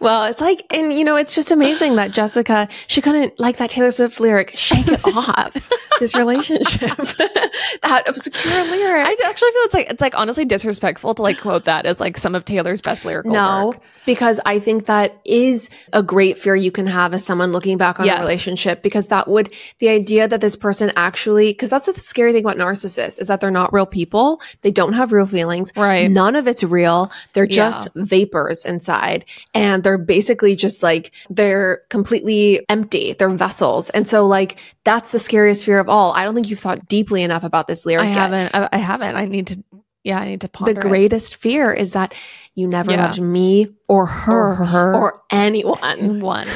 Well, 0.00 0.24
it's 0.24 0.40
like, 0.40 0.64
and 0.74 0.92
you 0.92 1.04
know, 1.04 1.16
it's 1.16 1.34
just 1.34 1.50
amazing 1.50 1.96
that 1.96 2.10
Jessica, 2.10 2.68
she 2.86 3.00
couldn't 3.00 3.38
like 3.38 3.56
that 3.58 3.70
Taylor 3.70 3.90
Swift 3.90 4.20
lyric, 4.20 4.52
shake 4.56 4.88
it 4.88 5.04
off 5.04 5.70
this 6.00 6.14
relationship. 6.16 6.90
that 7.82 8.04
obscure 8.06 8.64
lyric. 8.64 9.06
I 9.06 9.16
actually 9.26 9.50
feel 9.50 9.60
it's 9.64 9.74
like 9.74 9.90
it's 9.90 10.00
like 10.00 10.16
honestly 10.16 10.44
disrespectful 10.44 11.14
to 11.14 11.22
like 11.22 11.40
quote 11.40 11.64
that 11.64 11.86
as 11.86 12.00
like 12.00 12.16
some 12.16 12.34
of 12.34 12.44
Taylor's 12.44 12.80
best 12.80 13.04
lyrical 13.04 13.32
no, 13.32 13.68
work. 13.68 13.80
because 14.06 14.40
I 14.44 14.58
think 14.58 14.86
that 14.86 15.20
is 15.24 15.70
a 15.92 16.02
great 16.02 16.38
fear 16.38 16.56
you 16.56 16.70
can 16.72 16.86
have 16.86 17.14
as 17.14 17.24
someone 17.24 17.52
looking 17.52 17.76
back 17.78 18.00
on 18.00 18.06
Yes. 18.06 18.18
a 18.18 18.22
relationship 18.22 18.82
because 18.82 19.08
that 19.08 19.28
would, 19.28 19.52
the 19.78 19.88
idea 19.88 20.26
that 20.28 20.40
this 20.40 20.56
person 20.56 20.92
actually, 20.96 21.50
because 21.50 21.70
that's 21.70 21.86
the 21.86 21.98
scary 21.98 22.32
thing 22.32 22.44
about 22.44 22.56
narcissists 22.56 23.20
is 23.20 23.28
that 23.28 23.40
they're 23.40 23.50
not 23.50 23.72
real 23.72 23.86
people. 23.86 24.40
They 24.62 24.70
don't 24.70 24.92
have 24.94 25.12
real 25.12 25.26
feelings. 25.26 25.72
Right. 25.76 26.10
None 26.10 26.36
of 26.36 26.46
it's 26.48 26.62
real. 26.64 27.10
They're 27.32 27.44
Yeah. 27.44 27.50
just 27.70 27.88
vapors 27.94 28.64
inside 28.64 29.23
and 29.54 29.82
they're 29.82 29.98
basically 29.98 30.56
just 30.56 30.82
like, 30.82 31.12
they're 31.30 31.82
completely 31.90 32.64
empty. 32.68 33.12
They're 33.12 33.28
vessels. 33.30 33.90
And 33.90 34.06
so 34.08 34.26
like, 34.26 34.58
that's 34.84 35.12
the 35.12 35.18
scariest 35.18 35.64
fear 35.64 35.78
of 35.78 35.88
all. 35.88 36.12
I 36.12 36.24
don't 36.24 36.34
think 36.34 36.50
you've 36.50 36.60
thought 36.60 36.86
deeply 36.86 37.22
enough 37.22 37.44
about 37.44 37.66
this 37.66 37.84
lyric 37.86 38.04
I 38.06 38.08
yet. 38.08 38.16
haven't. 38.16 38.54
I, 38.54 38.68
I 38.72 38.76
haven't. 38.78 39.16
I 39.16 39.26
need 39.26 39.46
to. 39.48 39.62
Yeah, 40.02 40.18
I 40.18 40.26
need 40.28 40.42
to 40.42 40.48
ponder. 40.48 40.74
The 40.74 40.80
it. 40.80 40.82
greatest 40.82 41.36
fear 41.36 41.72
is 41.72 41.94
that 41.94 42.12
you 42.54 42.68
never 42.68 42.90
Yeah. 42.92 43.06
loved 43.06 43.20
me 43.22 43.68
or 43.88 44.04
her 44.06 44.50
Or 44.50 44.54
her. 44.66 44.94
or 44.94 45.22
anyone. 45.30 46.20
one. 46.20 46.46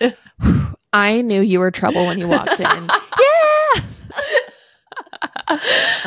I 0.92 1.20
knew 1.20 1.42
you 1.42 1.58
were 1.60 1.70
trouble 1.70 2.06
when 2.06 2.18
you 2.18 2.28
walked 2.28 2.58
in. 2.60 2.66
yeah. 2.66 3.82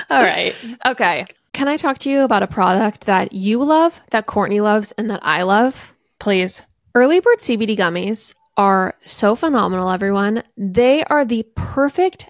All 0.09 0.23
right. 0.23 0.55
Okay. 0.87 1.25
Can 1.53 1.67
I 1.67 1.77
talk 1.77 1.97
to 1.99 2.09
you 2.09 2.21
about 2.21 2.43
a 2.43 2.47
product 2.47 3.05
that 3.05 3.33
you 3.33 3.63
love, 3.63 3.99
that 4.11 4.25
Courtney 4.25 4.61
loves, 4.61 4.93
and 4.93 5.09
that 5.09 5.19
I 5.21 5.43
love? 5.43 5.93
Please. 6.17 6.65
Early 6.95 7.19
Bird 7.19 7.39
CBD 7.39 7.77
gummies 7.77 8.33
are 8.57 8.95
so 9.03 9.35
phenomenal, 9.35 9.91
everyone. 9.91 10.43
They 10.57 11.03
are 11.03 11.25
the 11.25 11.45
perfect 11.55 12.29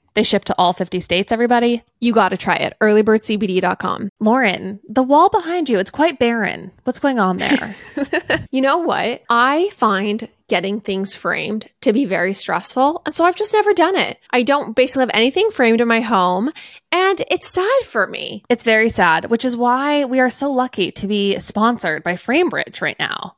They 0.13 0.23
ship 0.23 0.43
to 0.45 0.55
all 0.57 0.73
50 0.73 0.99
states, 0.99 1.31
everybody. 1.31 1.83
You 1.99 2.13
got 2.13 2.29
to 2.29 2.37
try 2.37 2.55
it. 2.55 2.75
Earlybirdcbd.com. 2.81 4.09
Lauren, 4.19 4.79
the 4.89 5.03
wall 5.03 5.29
behind 5.29 5.69
you, 5.69 5.77
it's 5.79 5.91
quite 5.91 6.19
barren. 6.19 6.71
What's 6.83 6.99
going 6.99 7.19
on 7.19 7.37
there? 7.37 7.75
You 8.51 8.59
know 8.59 8.79
what? 8.79 9.23
I 9.29 9.69
find 9.69 10.27
getting 10.49 10.81
things 10.81 11.15
framed 11.15 11.67
to 11.81 11.93
be 11.93 12.03
very 12.03 12.33
stressful. 12.33 13.01
And 13.05 13.15
so 13.15 13.23
I've 13.23 13.37
just 13.37 13.53
never 13.53 13.73
done 13.73 13.95
it. 13.95 14.19
I 14.31 14.43
don't 14.43 14.75
basically 14.75 15.03
have 15.03 15.11
anything 15.13 15.51
framed 15.51 15.79
in 15.79 15.87
my 15.87 16.01
home. 16.01 16.51
And 16.91 17.23
it's 17.31 17.47
sad 17.47 17.83
for 17.85 18.07
me. 18.07 18.43
it's 18.49 18.63
very 18.65 18.89
sad, 18.89 19.29
which 19.29 19.45
is 19.45 19.55
why 19.55 20.03
we 20.03 20.19
are 20.19 20.29
so 20.29 20.51
lucky 20.51 20.91
to 20.91 21.07
be 21.07 21.39
sponsored 21.39 22.03
by 22.03 22.15
Framebridge 22.15 22.81
right 22.81 22.99
now. 22.99 23.37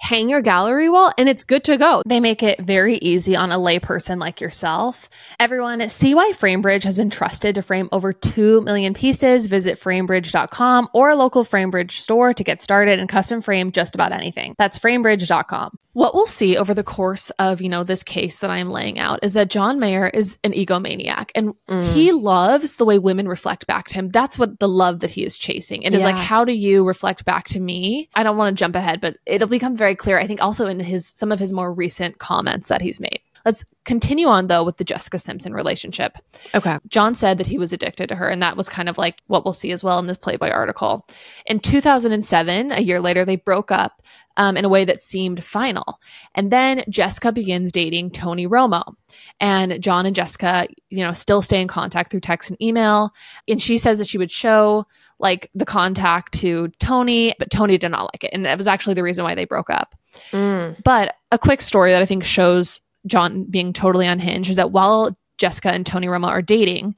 hang 0.00 0.30
your 0.30 0.40
gallery 0.40 0.88
wall 0.88 1.12
and 1.18 1.28
it's 1.28 1.44
good 1.44 1.62
to 1.64 1.76
go. 1.76 2.02
They 2.06 2.20
make 2.20 2.42
it 2.42 2.58
very 2.60 2.96
easy 2.96 3.36
on 3.36 3.52
a 3.52 3.56
layperson 3.56 4.18
like 4.18 4.40
yourself. 4.40 5.10
Everyone, 5.38 5.86
see 5.90 6.14
why 6.14 6.32
FrameBridge 6.34 6.84
has 6.84 6.96
been 6.96 7.10
trusted 7.10 7.56
to 7.56 7.62
frame 7.62 7.90
over 7.92 8.14
2 8.14 8.62
million 8.62 8.94
pieces. 8.94 9.46
Visit 9.46 9.78
framebridge.com 9.78 10.88
or 10.94 11.10
a 11.10 11.16
local 11.16 11.44
FrameBridge 11.44 11.92
store 11.92 12.32
to 12.32 12.42
get 12.42 12.62
started 12.62 12.98
and 12.98 13.08
custom 13.10 13.42
frame 13.42 13.72
just 13.72 13.94
about 13.94 14.12
anything. 14.12 14.54
That's 14.56 14.78
framebridge.com. 14.78 15.78
What 15.92 16.14
we'll 16.14 16.26
see 16.26 16.56
over 16.56 16.72
the 16.72 16.84
course 16.84 17.30
of, 17.30 17.60
you 17.60 17.68
know, 17.68 17.82
this 17.82 18.04
case 18.04 18.38
that 18.38 18.50
I'm 18.50 18.70
laying 18.70 19.00
out 19.00 19.18
is 19.24 19.32
that 19.32 19.50
John 19.50 19.80
Mayer 19.80 20.08
is 20.08 20.38
an 20.44 20.52
egomaniac 20.52 21.30
and 21.34 21.52
mm. 21.68 21.82
he 21.92 22.12
loves 22.12 22.76
the 22.76 22.84
way 22.84 22.98
women 22.98 23.26
reflect 23.26 23.66
back 23.66 23.88
to 23.88 23.94
him. 23.96 24.08
That's 24.08 24.38
what 24.38 24.60
the 24.60 24.68
love 24.68 25.00
that 25.00 25.10
he 25.10 25.24
is 25.24 25.36
chasing. 25.36 25.82
It 25.82 25.92
is 25.92 26.04
like, 26.04 26.14
how 26.14 26.44
do 26.44 26.52
you 26.52 26.86
reflect 26.86 27.24
back 27.24 27.48
to 27.48 27.60
me? 27.60 28.08
I 28.14 28.22
don't 28.22 28.36
want 28.36 28.56
to 28.56 28.60
jump 28.60 28.76
ahead, 28.76 29.00
but 29.00 29.16
it'll 29.26 29.48
become 29.48 29.76
very 29.76 29.89
clear. 29.94 30.18
I 30.18 30.26
think 30.26 30.42
also 30.42 30.66
in 30.66 30.80
his 30.80 31.06
some 31.06 31.32
of 31.32 31.38
his 31.38 31.52
more 31.52 31.72
recent 31.72 32.18
comments 32.18 32.68
that 32.68 32.82
he's 32.82 33.00
made. 33.00 33.20
Let's 33.44 33.64
continue 33.84 34.26
on 34.26 34.48
though 34.48 34.64
with 34.64 34.76
the 34.76 34.84
Jessica 34.84 35.18
Simpson 35.18 35.54
relationship. 35.54 36.18
Okay. 36.54 36.78
John 36.88 37.14
said 37.14 37.38
that 37.38 37.46
he 37.46 37.58
was 37.58 37.72
addicted 37.72 38.08
to 38.08 38.14
her, 38.16 38.28
and 38.28 38.42
that 38.42 38.56
was 38.56 38.68
kind 38.68 38.88
of 38.88 38.98
like 38.98 39.20
what 39.28 39.44
we'll 39.44 39.52
see 39.52 39.72
as 39.72 39.82
well 39.82 39.98
in 39.98 40.06
this 40.06 40.18
Playboy 40.18 40.50
article. 40.50 41.06
In 41.46 41.58
2007, 41.60 42.72
a 42.72 42.80
year 42.80 43.00
later, 43.00 43.24
they 43.24 43.36
broke 43.36 43.70
up 43.70 44.02
um, 44.36 44.56
in 44.56 44.64
a 44.64 44.68
way 44.68 44.84
that 44.84 45.00
seemed 45.00 45.42
final. 45.42 46.00
And 46.34 46.50
then 46.50 46.84
Jessica 46.88 47.32
begins 47.32 47.72
dating 47.72 48.10
Tony 48.10 48.46
Romo. 48.46 48.94
And 49.40 49.82
John 49.82 50.06
and 50.06 50.14
Jessica, 50.14 50.66
you 50.88 51.04
know, 51.04 51.12
still 51.12 51.42
stay 51.42 51.60
in 51.60 51.68
contact 51.68 52.10
through 52.10 52.20
text 52.20 52.50
and 52.50 52.62
email. 52.62 53.12
And 53.48 53.60
she 53.60 53.76
says 53.78 53.98
that 53.98 54.06
she 54.06 54.18
would 54.18 54.30
show 54.30 54.86
like 55.20 55.50
the 55.54 55.64
contact 55.64 56.34
to 56.34 56.68
Tony, 56.80 57.34
but 57.38 57.50
Tony 57.50 57.78
did 57.78 57.90
not 57.90 58.10
like 58.12 58.24
it. 58.24 58.30
And 58.32 58.46
it 58.46 58.58
was 58.58 58.66
actually 58.66 58.94
the 58.94 59.02
reason 59.02 59.24
why 59.24 59.34
they 59.34 59.44
broke 59.44 59.70
up. 59.70 59.94
Mm. 60.32 60.82
But 60.82 61.16
a 61.30 61.38
quick 61.38 61.60
story 61.60 61.92
that 61.92 62.02
I 62.02 62.06
think 62.06 62.24
shows 62.24 62.80
John 63.06 63.44
being 63.44 63.72
totally 63.72 64.06
unhinged 64.06 64.50
is 64.50 64.56
that 64.56 64.72
while 64.72 65.16
Jessica 65.38 65.70
and 65.70 65.86
Tony 65.86 66.06
Romo 66.06 66.28
are 66.28 66.42
dating, 66.42 66.96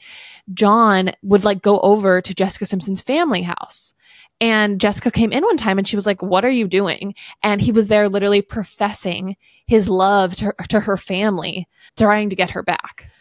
John 0.53 1.13
would 1.23 1.45
like 1.45 1.63
go 1.63 1.79
over 1.81 2.21
to 2.21 2.35
Jessica 2.35 2.67
Simpson's 2.67 3.01
family 3.01 3.43
house. 3.43 3.95
And 4.41 4.81
Jessica 4.81 5.13
came 5.13 5.31
in 5.31 5.45
one 5.45 5.57
time 5.57 5.79
and 5.79 5.87
she 5.87 5.95
was 5.95 6.07
like, 6.07 6.21
What 6.21 6.45
are 6.45 6.51
you 6.51 6.67
doing? 6.67 7.15
And 7.45 7.61
he 7.61 7.71
was 7.71 7.87
there 7.87 8.09
literally 8.09 8.43
professing 8.43 9.37
his 9.69 9.89
love 9.89 10.35
to, 10.37 10.53
to 10.69 10.81
her 10.81 10.97
family, 10.97 11.69
trying 11.97 12.31
to 12.31 12.37
get 12.37 12.51
her 12.51 12.63
back. 12.65 13.12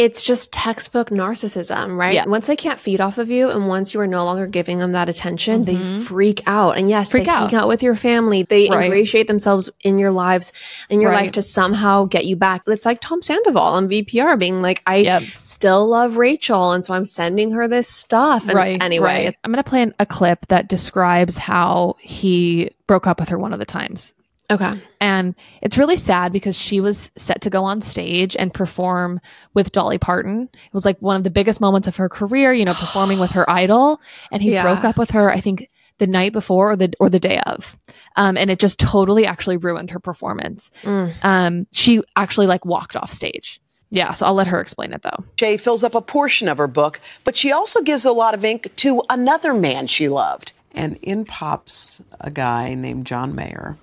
It's 0.00 0.22
just 0.22 0.50
textbook 0.50 1.10
narcissism, 1.10 1.94
right? 1.94 2.14
Yeah. 2.14 2.24
Once 2.26 2.46
they 2.46 2.56
can't 2.56 2.80
feed 2.80 3.02
off 3.02 3.18
of 3.18 3.28
you 3.28 3.50
and 3.50 3.68
once 3.68 3.92
you 3.92 4.00
are 4.00 4.06
no 4.06 4.24
longer 4.24 4.46
giving 4.46 4.78
them 4.78 4.92
that 4.92 5.10
attention, 5.10 5.66
they 5.66 5.74
Mhm. 5.76 6.00
freak 6.04 6.42
out. 6.46 6.78
And 6.78 6.88
yes, 6.88 7.10
Freak 7.10 7.26
they 7.26 7.30
out. 7.30 7.50
hang 7.50 7.60
out 7.60 7.68
with 7.68 7.82
your 7.82 7.94
family. 7.94 8.42
They 8.42 8.66
Right. 8.70 8.86
ingratiate 8.86 9.26
themselves 9.28 9.68
in 9.84 9.98
your 9.98 10.10
lives, 10.10 10.52
in 10.88 11.02
your 11.02 11.10
Right. 11.10 11.24
life 11.24 11.32
to 11.32 11.42
somehow 11.42 12.06
get 12.06 12.24
you 12.24 12.34
back. 12.34 12.62
It's 12.66 12.86
like 12.86 13.02
Tom 13.02 13.20
Sandoval 13.20 13.60
on 13.62 13.88
VPR 13.88 14.38
being 14.38 14.62
like, 14.62 14.82
I 14.86 14.96
Yep. 14.96 15.22
still 15.42 15.86
love 15.86 16.16
Rachel. 16.16 16.72
And 16.72 16.82
so 16.82 16.94
I'm 16.94 17.04
sending 17.04 17.50
her 17.52 17.68
this 17.68 17.86
stuff. 17.86 18.44
And 18.48 18.54
right. 18.54 18.82
anyway. 18.82 19.36
I'm 19.44 19.52
going 19.52 19.62
to 19.62 19.68
play 19.68 19.82
an- 19.82 19.94
a 19.98 20.06
clip 20.06 20.46
that 20.48 20.66
describes 20.66 21.36
how 21.36 21.96
he 22.00 22.70
broke 22.86 23.06
up 23.06 23.20
with 23.20 23.28
her 23.28 23.38
one 23.38 23.52
of 23.52 23.58
the 23.58 23.66
times. 23.66 24.14
Okay. 24.50 24.68
And 25.00 25.34
it's 25.62 25.78
really 25.78 25.96
sad 25.96 26.32
because 26.32 26.56
she 26.58 26.80
was 26.80 27.10
set 27.16 27.40
to 27.42 27.50
go 27.50 27.64
on 27.64 27.80
stage 27.80 28.36
and 28.36 28.52
perform 28.52 29.20
with 29.54 29.72
Dolly 29.72 29.98
Parton. 29.98 30.48
It 30.52 30.72
was 30.74 30.84
like 30.84 30.98
one 31.00 31.16
of 31.16 31.24
the 31.24 31.30
biggest 31.30 31.60
moments 31.60 31.88
of 31.88 31.96
her 31.96 32.08
career, 32.08 32.52
you 32.52 32.64
know, 32.64 32.72
performing 32.74 33.18
with 33.18 33.30
her 33.32 33.48
idol. 33.50 34.00
And 34.30 34.42
he 34.42 34.52
Yeah. 34.52 34.62
broke 34.62 34.84
up 34.84 34.96
with 34.98 35.10
her, 35.12 35.30
I 35.30 35.40
think, 35.40 35.68
the 35.98 36.06
night 36.06 36.32
before 36.32 36.72
or 36.72 36.76
the 36.76 36.92
or 36.98 37.08
the 37.10 37.20
day 37.20 37.40
of. 37.46 37.76
Um, 38.16 38.36
and 38.36 38.50
it 38.50 38.58
just 38.58 38.78
totally 38.78 39.26
actually 39.26 39.56
ruined 39.58 39.90
her 39.90 40.00
performance. 40.00 40.70
Mm. 40.82 41.12
Um, 41.22 41.66
she 41.72 42.02
actually 42.16 42.46
like 42.46 42.64
walked 42.64 42.96
off 42.96 43.12
stage. 43.12 43.60
Yeah, 43.92 44.12
so 44.12 44.24
I'll 44.26 44.34
let 44.34 44.46
her 44.46 44.60
explain 44.60 44.92
it 44.92 45.02
though. 45.02 45.24
Shay 45.38 45.56
fills 45.56 45.82
up 45.82 45.94
a 45.96 46.00
portion 46.00 46.46
of 46.48 46.58
her 46.58 46.68
book, 46.68 47.00
but 47.24 47.36
she 47.36 47.50
also 47.52 47.82
gives 47.82 48.04
a 48.04 48.12
lot 48.12 48.34
of 48.34 48.44
ink 48.44 48.70
to 48.76 49.02
another 49.10 49.52
man 49.52 49.86
she 49.88 50.08
loved. 50.08 50.52
And 50.72 50.98
in 51.02 51.24
pops 51.24 52.02
a 52.20 52.30
guy 52.30 52.74
named 52.74 53.06
John 53.06 53.34
Mayer. 53.34 53.76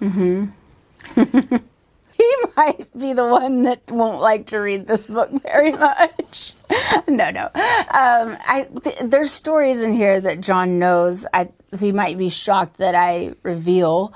he 2.17 2.35
might 2.55 2.87
be 2.97 3.13
the 3.13 3.27
one 3.27 3.63
that 3.63 3.89
won't 3.89 4.21
like 4.21 4.47
to 4.47 4.57
read 4.57 4.87
this 4.87 5.05
book 5.05 5.29
very 5.43 5.71
much. 5.71 6.53
no, 7.07 7.31
no. 7.31 7.45
Um, 7.45 8.37
I 8.47 8.67
th- 8.83 8.97
there's 9.03 9.31
stories 9.31 9.81
in 9.81 9.93
here 9.93 10.19
that 10.19 10.41
John 10.41 10.79
knows. 10.79 11.25
I 11.33 11.49
he 11.79 11.91
might 11.91 12.17
be 12.17 12.29
shocked 12.29 12.77
that 12.77 12.95
I 12.95 13.35
reveal. 13.43 14.13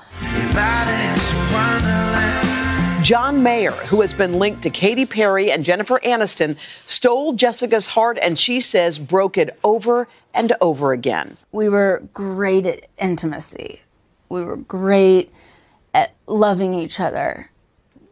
John 3.02 3.42
Mayer, 3.42 3.72
who 3.72 4.00
has 4.02 4.14
been 4.14 4.38
linked 4.38 4.62
to 4.62 4.70
Katy 4.70 5.06
Perry 5.06 5.50
and 5.50 5.64
Jennifer 5.64 5.98
Aniston, 6.04 6.56
stole 6.86 7.32
Jessica's 7.32 7.88
heart 7.88 8.16
and 8.22 8.38
she 8.38 8.60
says 8.60 9.00
broke 9.00 9.36
it 9.36 9.58
over 9.64 10.06
and 10.32 10.52
over 10.60 10.92
again. 10.92 11.36
We 11.50 11.68
were 11.68 12.04
great 12.14 12.64
at 12.64 12.86
intimacy. 12.98 13.80
We 14.28 14.44
were 14.44 14.56
great 14.56 15.32
at 15.92 16.14
loving 16.28 16.74
each 16.74 17.00
other. 17.00 17.50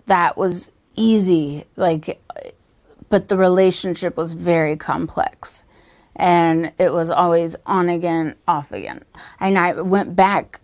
That 0.07 0.37
was 0.37 0.73
easy. 0.97 1.67
Like, 1.77 2.21
but 3.09 3.29
the 3.29 3.37
relationship 3.37 4.17
was 4.17 4.33
very 4.33 4.75
complex. 4.75 5.63
And 6.17 6.73
it 6.79 6.93
was 6.93 7.11
always 7.11 7.55
on 7.65 7.89
again, 7.89 8.35
off 8.49 8.73
again. 8.73 9.05
And 9.39 9.57
I 9.57 9.73
went 9.73 10.17
back 10.17 10.61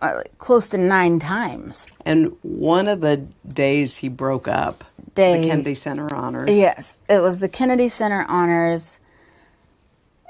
uh, 0.00 0.22
close 0.38 0.68
to 0.70 0.78
nine 0.78 1.18
times. 1.18 1.88
And 2.04 2.36
one 2.42 2.88
of 2.88 3.00
the 3.00 3.26
days 3.46 3.96
he 3.96 4.08
broke 4.08 4.48
up, 4.48 4.84
Day- 5.14 5.42
the 5.42 5.48
Kennedy 5.48 5.74
Center 5.74 6.12
Honors. 6.14 6.56
Yes, 6.56 7.00
it 7.08 7.20
was 7.20 7.38
the 7.38 7.48
Kennedy 7.48 7.88
Center 7.88 8.24
Honors. 8.28 9.00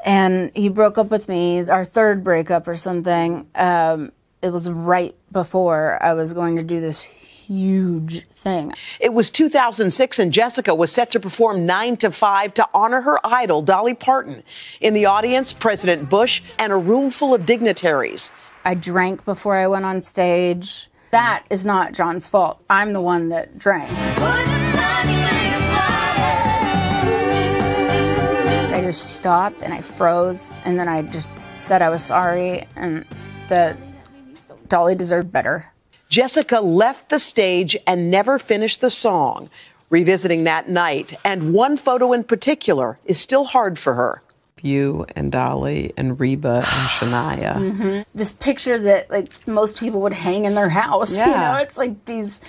And 0.05 0.53
he 0.55 0.69
broke 0.69 0.99
up 0.99 1.11
with 1.11 1.29
me, 1.29 1.69
our 1.69 1.85
third 1.85 2.23
breakup 2.23 2.69
or 2.69 2.77
something. 2.77 3.49
Um, 3.57 4.13
it 4.41 4.51
was 4.51 4.71
right 4.71 5.17
before 5.33 5.99
I 6.01 6.13
was 6.13 6.33
going 6.33 6.57
to 6.57 6.63
do 6.63 6.81
this 6.81 7.03
huge 7.03 8.27
thing. 8.29 8.73
It 9.01 9.15
was 9.15 9.31
2006 9.31 10.19
and 10.19 10.33
Jessica 10.33 10.75
was 10.75 10.93
set 10.93 11.11
to 11.13 11.21
perform 11.21 11.67
9 11.67 11.97
to 11.99 12.11
5 12.11 12.55
to 12.55 12.69
honor 12.75 13.01
her 13.03 13.19
idol, 13.25 13.63
Dolly 13.63 13.95
Parton. 13.95 14.43
In 14.81 14.95
the 14.95 15.07
audience, 15.07 15.53
President 15.53 16.09
Bush 16.09 16.43
and 16.59 16.73
a 16.73 16.77
room 16.77 17.11
full 17.11 17.35
of 17.35 17.47
dignitaries. 17.47 18.31
I 18.67 18.75
drank 18.75 19.25
before 19.25 19.57
I 19.57 19.69
went 19.69 19.85
on 19.85 20.03
stage. 20.03 20.89
That 21.13 21.45
is 21.51 21.65
not 21.65 21.93
John's 21.93 22.27
fault. 22.27 22.61
I'm 22.69 22.95
the 22.95 23.01
one 23.01 23.29
that 23.29 23.57
drank. 23.57 23.89
I 28.73 28.81
just 28.83 29.15
stopped 29.15 29.63
and 29.63 29.73
I 29.73 29.83
froze, 29.83 30.53
and 30.65 30.81
then 30.81 30.89
I 30.89 31.03
just 31.03 31.33
said 31.55 31.81
I 31.81 31.91
was 31.91 32.05
sorry 32.05 32.67
and 32.75 33.07
that 33.49 33.77
Dolly 34.69 34.97
deserved 34.97 35.31
better. 35.31 35.73
Jessica 36.09 36.59
left 36.59 37.09
the 37.09 37.21
stage 37.21 37.77
and 37.87 38.11
never 38.11 38.37
finished 38.37 38.81
the 38.81 38.91
song. 38.91 39.49
Revisiting 39.91 40.43
that 40.43 40.69
night, 40.69 41.15
and 41.25 41.55
one 41.55 41.77
photo 41.77 42.13
in 42.13 42.25
particular 42.25 42.99
is 43.05 43.21
still 43.21 43.45
hard 43.45 43.79
for 43.79 43.95
her. 43.95 44.23
You 44.63 45.07
and 45.15 45.31
Dolly 45.31 45.93
and 45.97 46.19
Reba 46.19 46.57
and 46.57 46.65
Shania. 46.65 47.55
Mm-hmm. 47.57 48.01
This 48.15 48.33
picture 48.33 48.79
that 48.79 49.11
like 49.11 49.47
most 49.47 49.79
people 49.79 50.01
would 50.03 50.13
hang 50.15 50.45
in 50.45 50.55
their 50.55 50.69
house. 50.71 51.13
You 51.15 51.21
Yeah. 51.21 51.53
know, 51.55 51.59
it's 51.61 51.77
like 51.79 52.05
these 52.07 52.41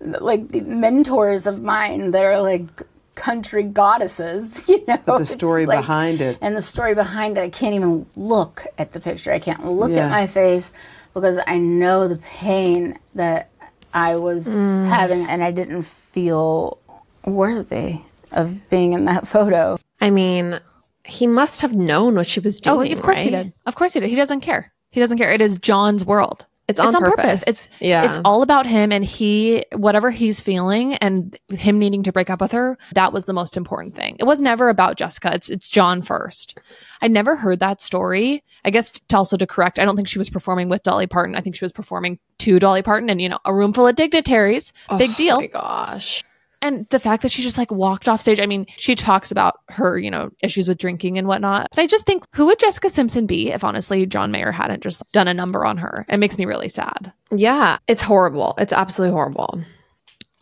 like 0.00 0.48
the 0.48 0.60
mentors 0.60 1.46
of 1.46 1.62
mine 1.62 2.10
that 2.12 2.24
are 2.24 2.40
like 2.40 2.82
country 3.16 3.62
goddesses, 3.64 4.68
you 4.68 4.84
know. 4.86 4.98
But 5.04 5.18
the 5.18 5.24
story 5.24 5.66
like- 5.66 5.78
behind 5.80 6.20
it. 6.20 6.38
And 6.40 6.56
the 6.56 6.62
story 6.62 6.94
behind 6.94 7.36
it, 7.36 7.40
I 7.42 7.50
can't 7.50 7.74
even 7.74 8.06
look 8.14 8.64
at 8.78 8.92
the 8.92 9.00
picture. 9.00 9.32
I 9.32 9.38
can't 9.40 9.64
look 9.64 9.90
Yeah. 9.90 10.06
at 10.06 10.10
my 10.10 10.26
face 10.28 10.72
because 11.14 11.38
I 11.46 11.58
know 11.58 12.06
the 12.08 12.16
pain 12.18 12.98
that 13.14 13.48
I 13.92 14.16
was 14.16 14.56
mm. 14.56 14.86
having 14.86 15.26
and 15.26 15.42
I 15.42 15.50
didn't 15.50 15.82
feel 15.82 16.78
worthy 17.24 18.00
of 18.30 18.68
being 18.70 18.92
in 18.92 19.06
that 19.06 19.26
photo. 19.26 19.78
I 20.00 20.10
mean, 20.10 20.60
he 21.06 21.26
must 21.26 21.60
have 21.62 21.74
known 21.74 22.14
what 22.14 22.26
she 22.26 22.40
was 22.40 22.60
doing. 22.60 22.92
Oh, 22.92 22.96
of 22.96 23.02
course 23.02 23.20
he 23.20 23.30
did. 23.30 23.52
Of 23.64 23.74
course 23.74 23.94
he 23.94 24.00
did. 24.00 24.10
He 24.10 24.16
doesn't 24.16 24.40
care. 24.40 24.72
He 24.90 25.00
doesn't 25.00 25.18
care. 25.18 25.32
It 25.32 25.40
is 25.40 25.58
John's 25.58 26.04
world. 26.04 26.46
It's 26.68 26.80
on 26.80 26.92
purpose. 26.92 27.44
It's 27.46 27.68
Yeah. 27.78 28.04
It's 28.06 28.18
all 28.24 28.42
about 28.42 28.66
him 28.66 28.90
and 28.90 29.04
he 29.04 29.64
whatever 29.72 30.10
he's 30.10 30.40
feeling 30.40 30.94
and 30.94 31.38
him 31.48 31.78
needing 31.78 32.02
to 32.04 32.12
break 32.12 32.28
up 32.28 32.40
with 32.40 32.52
her. 32.52 32.76
That 32.94 33.12
was 33.12 33.26
the 33.26 33.32
most 33.32 33.56
important 33.56 33.94
thing. 33.94 34.16
It 34.18 34.24
was 34.24 34.40
never 34.40 34.68
about 34.68 34.96
Jessica. 34.96 35.32
It's 35.32 35.48
it's 35.48 35.68
John 35.68 36.02
first. 36.02 36.58
I 37.00 37.06
never 37.08 37.36
heard 37.36 37.60
that 37.60 37.80
story. 37.80 38.42
I 38.64 38.70
guess 38.70 38.90
to 38.90 39.16
also 39.16 39.36
to 39.36 39.46
correct, 39.46 39.78
I 39.78 39.84
don't 39.84 39.94
think 39.94 40.08
she 40.08 40.18
was 40.18 40.28
performing 40.28 40.68
with 40.68 40.82
Dolly 40.82 41.06
Parton. 41.06 41.36
I 41.36 41.40
think 41.40 41.54
she 41.54 41.64
was 41.64 41.72
performing 41.72 42.18
to 42.38 42.58
Dolly 42.58 42.82
Parton 42.82 43.10
and 43.10 43.20
you 43.22 43.28
know 43.28 43.38
a 43.44 43.54
room 43.54 43.72
full 43.72 43.86
of 43.86 43.94
dignitaries. 43.94 44.72
Oh 44.88 44.98
Big 44.98 45.14
deal. 45.14 45.36
Oh 45.36 45.40
my 45.40 45.46
gosh. 45.46 46.24
And 46.62 46.88
the 46.88 46.98
fact 46.98 47.22
that 47.22 47.30
she 47.30 47.42
just 47.42 47.58
like 47.58 47.70
walked 47.70 48.08
off 48.08 48.20
stage, 48.20 48.40
I 48.40 48.46
mean, 48.46 48.66
she 48.76 48.94
talks 48.94 49.30
about 49.30 49.60
her, 49.68 49.98
you 49.98 50.10
know, 50.10 50.30
issues 50.42 50.68
with 50.68 50.78
drinking 50.78 51.18
and 51.18 51.28
whatnot. 51.28 51.68
But 51.74 51.82
I 51.82 51.86
just 51.86 52.06
think, 52.06 52.24
who 52.34 52.46
would 52.46 52.58
Jessica 52.58 52.90
Simpson 52.90 53.26
be 53.26 53.50
if 53.52 53.62
honestly 53.62 54.06
John 54.06 54.30
Mayer 54.30 54.50
hadn't 54.50 54.82
just 54.82 55.02
done 55.12 55.28
a 55.28 55.34
number 55.34 55.64
on 55.64 55.78
her? 55.78 56.06
It 56.08 56.18
makes 56.18 56.38
me 56.38 56.46
really 56.46 56.68
sad. 56.68 57.12
Yeah, 57.30 57.78
it's 57.86 58.02
horrible. 58.02 58.54
It's 58.58 58.72
absolutely 58.72 59.12
horrible. 59.12 59.60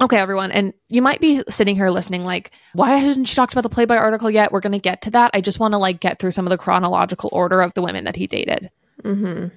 Okay, 0.02 0.18
everyone. 0.18 0.50
And 0.50 0.72
you 0.88 1.02
might 1.02 1.20
be 1.20 1.42
sitting 1.48 1.76
here 1.76 1.88
listening, 1.88 2.24
like, 2.24 2.50
why 2.72 2.96
hasn't 2.96 3.28
she 3.28 3.36
talked 3.36 3.52
about 3.52 3.62
the 3.62 3.68
Playboy 3.68 3.94
article 3.94 4.30
yet? 4.30 4.50
We're 4.50 4.60
going 4.60 4.72
to 4.72 4.78
get 4.78 5.02
to 5.02 5.10
that. 5.12 5.30
I 5.34 5.40
just 5.40 5.60
want 5.60 5.72
to 5.72 5.78
like 5.78 6.00
get 6.00 6.18
through 6.18 6.32
some 6.32 6.46
of 6.46 6.50
the 6.50 6.58
chronological 6.58 7.30
order 7.32 7.62
of 7.62 7.74
the 7.74 7.82
women 7.82 8.04
that 8.04 8.16
he 8.16 8.26
dated. 8.26 8.70
Mm-hmm. 9.02 9.48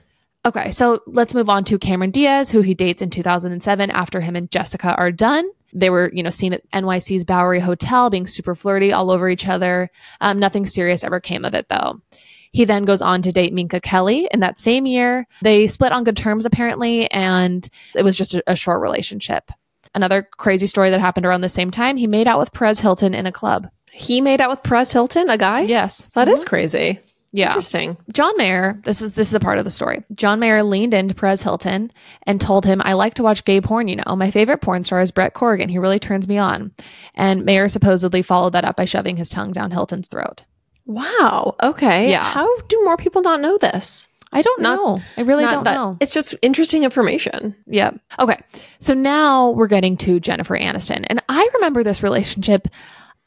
Okay, 0.46 0.72
so 0.72 1.02
let's 1.08 1.34
move 1.34 1.50
on 1.50 1.64
to 1.66 1.78
Cameron 1.78 2.12
Diaz, 2.12 2.52
who 2.52 2.62
he 2.62 2.74
dates 2.74 3.02
in 3.02 3.10
2007 3.10 3.92
after 3.92 4.22
him 4.22 4.36
and 4.36 4.50
Jessica 4.50 4.96
are 4.96 5.12
done. 5.12 5.50
They 5.74 5.90
were, 5.90 6.10
you 6.14 6.24
know, 6.24 6.30
seen 6.30 6.54
at 6.54 6.70
NYC's 6.72 7.24
Bowery 7.24 7.60
Hotel 7.60 8.10
being 8.10 8.28
super 8.28 8.56
flirty 8.56 8.92
all 8.92 9.12
over 9.12 9.30
each 9.30 9.48
other. 9.48 9.90
Um, 10.22 10.40
nothing 10.40 10.66
serious 10.66 11.04
ever 11.04 11.20
came 11.20 11.46
of 11.46 11.54
it, 11.54 11.70
though. 11.70 12.02
He 12.52 12.66
then 12.66 12.86
goes 12.86 13.02
on 13.02 13.22
to 13.24 13.32
date 13.32 13.54
Minka 13.54 13.82
Kelly 13.82 14.28
in 14.32 14.40
that 14.40 14.60
same 14.60 14.86
year. 14.86 15.28
They 15.42 15.68
split 15.68 15.92
on 15.92 16.04
good 16.04 16.18
terms, 16.18 16.46
apparently, 16.46 17.10
and 17.12 17.68
it 17.94 18.04
was 18.04 18.18
just 18.18 18.34
a, 18.34 18.44
a 18.48 18.56
short 18.56 18.82
relationship. 18.82 19.52
Another 19.94 20.28
crazy 20.38 20.68
story 20.68 20.90
that 20.90 21.00
happened 21.00 21.26
around 21.26 21.42
the 21.42 21.50
same 21.50 21.72
time 21.72 21.98
he 21.98 22.08
made 22.08 22.28
out 22.28 22.40
with 22.40 22.54
Perez 22.54 22.80
Hilton 22.80 23.14
in 23.14 23.26
a 23.26 23.32
club. 23.32 23.68
He 23.92 24.22
made 24.22 24.42
out 24.42 24.50
with 24.50 24.64
Perez 24.64 24.92
Hilton, 24.92 25.30
a 25.30 25.38
guy. 25.38 25.62
Yes. 25.62 26.08
that 26.14 26.28
is 26.30 26.46
crazy. 26.46 27.00
Yeah. 27.34 27.48
Interesting. 27.48 27.98
John 28.14 28.36
Mayer, 28.38 28.80
this 28.84 29.02
is 29.02 29.14
this 29.14 29.28
is 29.28 29.34
a 29.34 29.40
part 29.40 29.58
of 29.60 29.66
the 29.66 29.72
story. 29.72 30.04
John 30.16 30.40
Mayer 30.40 30.64
leaned 30.64 30.94
into 30.94 31.14
Perez 31.14 31.42
Hilton 31.42 31.92
and 32.24 32.40
told 32.42 32.66
him, 32.66 32.82
"I 32.84 32.94
like 32.94 33.16
to 33.16 33.24
watch 33.24 33.44
gay 33.46 33.62
porn. 33.62 33.88
You 33.90 33.98
know, 33.98 34.16
my 34.16 34.32
favorite 34.32 34.62
porn 34.62 34.82
star 34.84 35.02
is 35.02 35.12
Brent 35.12 35.34
Corrigan. 35.34 35.70
He 35.70 35.78
really 35.78 36.00
turns 36.00 36.28
me 36.28 36.38
on." 36.38 36.72
And 37.16 37.46
Mayer 37.46 37.68
supposedly 37.68 38.22
followed 38.22 38.54
that 38.54 38.66
up 38.66 38.78
by 38.78 38.86
shoving 38.86 39.18
his 39.18 39.30
tongue 39.30 39.52
down 39.52 39.72
Hilton's 39.72 40.08
throat. 40.08 40.46
Wow. 40.86 41.56
Okay. 41.62 42.10
Yeah. 42.10 42.24
How 42.24 42.48
do 42.70 42.82
more 42.86 42.98
people 42.98 43.22
not 43.22 43.42
know 43.42 43.58
this? 43.58 44.08
I 44.32 44.42
don't 44.42 44.62
Not- 44.62 44.76
know. 44.76 45.00
I 45.18 45.22
really 45.22 45.46
don't 45.46 45.64
that- 45.64 45.76
know. 45.76 45.98
It's 46.02 46.14
just 46.14 46.36
interesting 46.42 46.84
information. 46.84 47.56
Yeah. 47.66 47.92
Okay. 48.20 48.38
So 48.80 48.94
now 48.94 49.52
we're 49.52 49.68
getting 49.68 49.96
to 49.98 50.20
Jennifer 50.20 50.58
Aniston. 50.58 51.06
And 51.10 51.22
I 51.30 51.50
remember 51.56 51.84
this 51.84 52.04
relationship 52.04 52.68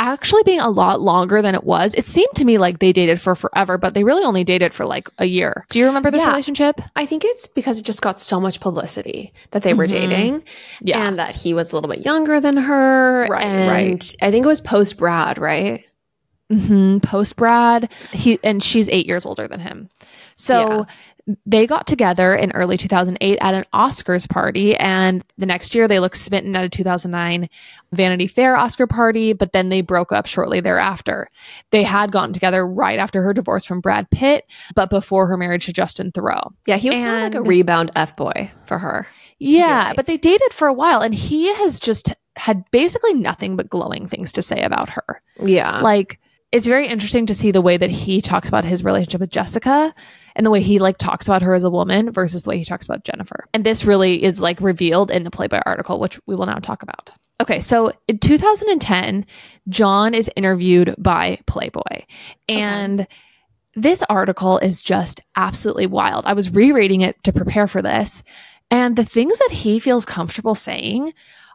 actually 0.01 0.43
being 0.45 0.59
a 0.61 0.71
lot 0.71 1.01
longer 1.01 1.43
than 1.43 1.55
it 1.55 1.63
was. 1.63 1.95
It 1.95 2.07
seemed 2.07 2.33
to 2.37 2.45
me 2.45 2.59
like 2.59 2.79
they 2.81 2.93
dated 2.93 3.21
for 3.21 3.35
forever, 3.37 3.79
but 3.79 3.95
they 3.95 4.03
really 4.03 4.25
only 4.25 4.43
dated 4.43 4.75
for 4.75 4.85
like 4.87 5.09
a 5.19 5.27
year. 5.27 5.67
Do 5.71 5.79
you 5.79 5.87
remember 5.87 6.11
this 6.11 6.23
Yeah. 6.23 6.29
relationship? 6.31 6.81
I 6.97 7.07
think 7.07 7.25
it's 7.25 7.47
because 7.47 7.79
it 7.79 7.85
just 7.85 8.03
got 8.03 8.19
so 8.19 8.41
much 8.41 8.61
publicity 8.61 9.33
that 9.53 9.63
they 9.63 9.75
were 9.75 9.87
dating. 9.87 10.41
Mm-hmm. 10.41 10.87
Yeah. 10.89 11.07
And 11.07 11.19
that 11.19 11.35
he 11.37 11.55
was 11.55 11.73
a 11.73 11.77
little 11.77 11.91
bit 11.91 12.05
younger 12.05 12.41
than 12.41 12.57
her. 12.57 13.27
Right, 13.31 13.45
and 13.45 13.71
right. 13.71 14.15
I 14.23 14.31
think 14.31 14.45
it 14.45 14.49
was 14.49 14.61
post 14.61 14.97
Brad, 14.97 15.39
right? 15.39 15.85
hmm 16.51 16.99
Post 16.99 17.37
Brad, 17.37 17.93
he 18.13 18.39
and 18.43 18.61
she's 18.61 18.89
eight 18.89 19.07
years 19.07 19.25
older 19.25 19.47
than 19.47 19.61
him. 19.61 19.89
So 20.35 20.87
they 21.47 21.67
got 21.67 21.87
together 21.87 22.35
in 22.35 22.51
early 22.53 22.77
2008 22.77 23.39
at 23.41 23.55
an 23.55 23.65
Oscars 23.75 24.29
party, 24.29 24.77
and 24.77 25.25
the 25.39 25.47
next 25.47 25.75
year 25.75 25.87
they 25.87 26.01
looked 26.01 26.17
smitten 26.17 26.57
at 26.57 26.65
a 26.65 26.69
2009 26.69 27.49
Vanity 27.93 28.27
Fair 28.27 28.57
Oscar 28.57 28.87
party. 28.87 29.33
But 29.33 29.53
then 29.53 29.69
they 29.69 29.81
broke 29.81 30.13
up 30.13 30.27
shortly 30.27 30.61
thereafter. 30.61 31.29
They 31.71 31.83
had 31.83 32.13
gotten 32.13 32.33
together 32.33 32.67
right 32.67 32.99
after 32.99 33.23
her 33.23 33.33
divorce 33.33 33.65
from 33.65 33.81
Brad 33.81 34.11
Pitt, 34.11 34.45
but 34.75 34.91
before 34.91 35.27
her 35.27 35.37
marriage 35.37 35.67
to 35.67 35.73
Justin 35.73 36.13
Theroux. 36.13 36.53
Yeah, 36.67 36.77
he 36.77 36.91
was 36.91 36.99
kind 36.99 37.17
of 37.17 37.23
like 37.23 37.47
a 37.47 37.49
rebound 37.49 37.91
F 37.97 38.17
boy 38.17 38.51
for 38.67 38.79
her. 38.79 39.07
Yeah, 39.39 39.85
Really? 39.85 39.97
but 39.97 40.07
they 40.07 40.17
dated 40.17 40.53
for 40.53 40.69
a 40.69 40.73
while, 40.75 41.01
and 41.01 41.15
he 41.15 41.53
has 41.55 41.81
just 41.81 42.13
had 42.37 42.65
basically 42.71 43.15
nothing 43.15 43.57
but 43.57 43.69
glowing 43.69 44.07
things 44.07 44.33
to 44.33 44.43
say 44.43 44.63
about 44.63 44.91
her. 44.91 45.21
Yeah. 45.43 45.81
like 45.81 46.19
it's 46.53 46.67
very 46.67 46.89
interesting 46.89 47.27
to 47.27 47.35
see 47.35 47.53
the 47.53 47.61
way 47.61 47.77
that 47.77 47.91
he 47.91 48.21
talks 48.21 48.49
about 48.49 48.65
his 48.65 48.83
relationship 48.83 49.21
with 49.21 49.31
Jessica 49.31 49.95
and 50.37 50.45
the 50.45 50.51
way 50.51 50.61
he 50.61 50.79
like 50.79 50.99
talks 50.99 51.27
about 51.27 51.43
her 51.43 51.55
as 51.55 51.65
a 51.65 51.71
woman 51.71 52.11
versus 52.11 52.43
the 52.43 52.51
way 52.51 52.59
he 52.59 52.65
talks 52.65 52.87
about 52.87 53.05
Jennifer. 53.05 53.47
And 53.53 53.65
this 53.65 53.85
really 53.85 54.23
is 54.23 54.41
like 54.41 54.61
revealed 54.61 55.11
in 55.11 55.25
the 55.25 55.31
Playboy 55.31 55.61
article, 55.67 55.99
which 56.01 56.19
we 56.27 56.35
will 56.35 56.47
now 56.47 56.59
talk 56.59 56.83
about. 56.83 57.11
Okay, 57.41 57.61
so 57.61 57.93
in 58.07 58.19
2010, 58.19 59.25
John 59.69 60.15
is 60.15 60.31
interviewed 60.37 60.95
by 60.99 61.39
Playboy. 61.47 62.05
And 62.49 63.07
this 63.75 64.03
article 64.11 64.59
is 64.59 64.83
just 64.83 65.21
absolutely 65.37 65.87
wild. 65.87 66.27
I 66.27 66.35
was 66.35 66.51
rereading 66.51 67.01
it 67.01 67.23
to 67.25 67.33
prepare 67.33 67.67
for 67.67 67.81
this, 67.81 68.23
and 68.71 68.95
the 68.95 69.05
things 69.05 69.39
that 69.39 69.51
he 69.53 69.79
feels 69.79 70.05
comfortable 70.05 70.55
saying 70.55 71.15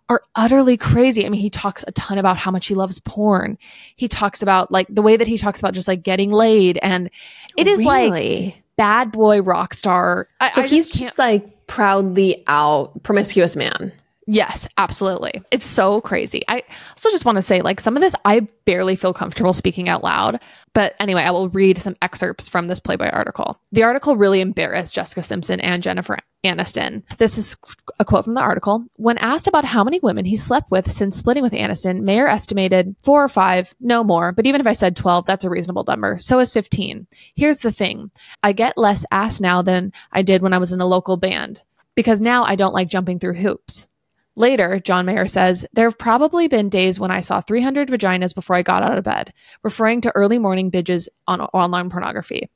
are 0.10 0.22
utterly 0.36 0.78
crazy. 0.78 1.26
I 1.26 1.30
mean, 1.30 1.42
he 1.42 1.50
talks 1.50 1.84
a 1.88 1.92
ton 1.92 2.18
about 2.18 2.38
how 2.38 2.52
much 2.52 2.68
he 2.68 2.76
loves 2.76 3.00
porn. 3.00 3.58
He 3.96 4.08
talks 4.08 4.42
about 4.42 4.72
like 4.72 4.88
the 4.90 5.02
way 5.02 5.18
that 5.18 5.28
he 5.28 5.38
talks 5.38 5.60
about 5.60 5.74
just 5.74 5.88
like 5.88 6.04
getting 6.04 6.32
laid 6.32 6.78
and 6.82 7.10
it 7.58 7.68
is 7.68 7.84
like 7.84 8.12
Really? 8.12 8.64
Bad 8.78 9.12
boy 9.12 9.42
rock 9.42 9.74
star. 9.74 10.28
I, 10.40 10.50
so 10.50 10.62
I 10.62 10.68
he's 10.68 10.92
can't- 10.92 11.04
just 11.04 11.20
like 11.20 11.68
proudly 11.68 12.44
out 12.48 13.02
promiscuous 13.04 13.56
man. 13.56 13.92
Yes, 14.28 14.68
absolutely. 14.78 15.44
It's 15.52 15.66
so 15.66 16.02
crazy. 16.02 16.44
I 16.48 16.64
also 16.92 17.12
just 17.12 17.26
want 17.26 17.36
to 17.38 17.44
say, 17.44 17.62
like, 17.62 17.80
some 17.80 17.96
of 17.96 18.02
this 18.02 18.16
I 18.26 18.48
barely 18.66 18.96
feel 18.96 19.14
comfortable 19.14 19.54
speaking 19.54 19.88
out 19.88 20.04
loud. 20.04 20.42
But 20.74 20.96
anyway, 21.00 21.22
I 21.22 21.32
will 21.32 21.50
read 21.50 21.78
some 21.78 21.96
excerpts 22.02 22.50
from 22.50 22.68
this 22.68 22.80
Playboy 22.80 23.10
article. 23.10 23.60
The 23.72 23.84
article 23.84 24.18
really 24.18 24.42
embarrassed 24.42 24.96
Jessica 24.96 25.22
Simpson 25.22 25.60
and 25.60 25.84
Jennifer 25.84 26.18
Aniston. 26.44 27.04
This 27.18 27.38
is 27.38 27.56
a 28.00 28.06
quote 28.06 28.26
from 28.26 28.34
the 28.34 28.42
article. 28.42 28.86
When 28.96 29.20
asked 29.20 29.48
about 29.48 29.64
how 29.64 29.84
many 29.84 30.00
women 30.02 30.26
he 30.26 30.38
slept 30.38 30.72
with 30.72 30.92
since 30.92 31.18
splitting 31.18 31.44
with 31.44 31.54
Aniston, 31.54 32.02
Mayer 32.02 32.28
estimated 32.28 32.96
four 33.04 33.24
or 33.24 33.30
five, 33.30 33.76
no 33.80 34.04
more. 34.04 34.32
But 34.32 34.48
even 34.48 34.60
if 34.60 34.68
I 34.68 34.74
said 34.74 34.96
12, 34.96 35.28
that's 35.28 35.46
a 35.46 35.50
reasonable 35.50 35.86
number. 35.88 36.18
So 36.18 36.40
is 36.40 36.52
15. 36.52 37.06
Here's 37.36 37.60
the 37.60 37.72
thing 37.72 38.10
I 38.42 38.54
get 38.54 38.78
less 38.78 39.06
ass 39.12 39.40
now 39.40 39.62
than 39.62 39.94
I 40.12 40.24
did 40.24 40.42
when 40.42 40.54
I 40.54 40.58
was 40.58 40.74
in 40.74 40.82
a 40.82 40.88
local 40.88 41.18
band 41.18 41.62
because 41.96 42.22
now 42.22 42.44
I 42.44 42.56
don't 42.56 42.74
like 42.74 42.90
jumping 42.90 43.20
through 43.20 43.36
hoops. 43.36 43.88
Later, 44.36 44.80
John 44.80 45.06
Mayer 45.06 45.26
says, 45.26 45.66
There 45.74 45.88
have 45.88 45.98
probably 45.98 46.48
been 46.48 46.70
days 46.70 47.00
when 47.00 47.12
I 47.12 47.22
saw 47.22 47.42
300 47.42 47.90
vaginas 47.90 48.36
before 48.36 48.56
I 48.56 48.62
got 48.62 48.84
out 48.84 48.98
of 48.98 49.04
bed, 49.04 49.34
referring 49.64 50.02
to 50.02 50.12
early 50.16 50.40
morning 50.40 50.72
binges 50.72 51.08
on 51.28 51.42
online 51.42 51.90
pornography. 51.90 52.50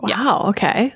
Wow. 0.00 0.46
Okay. 0.48 0.94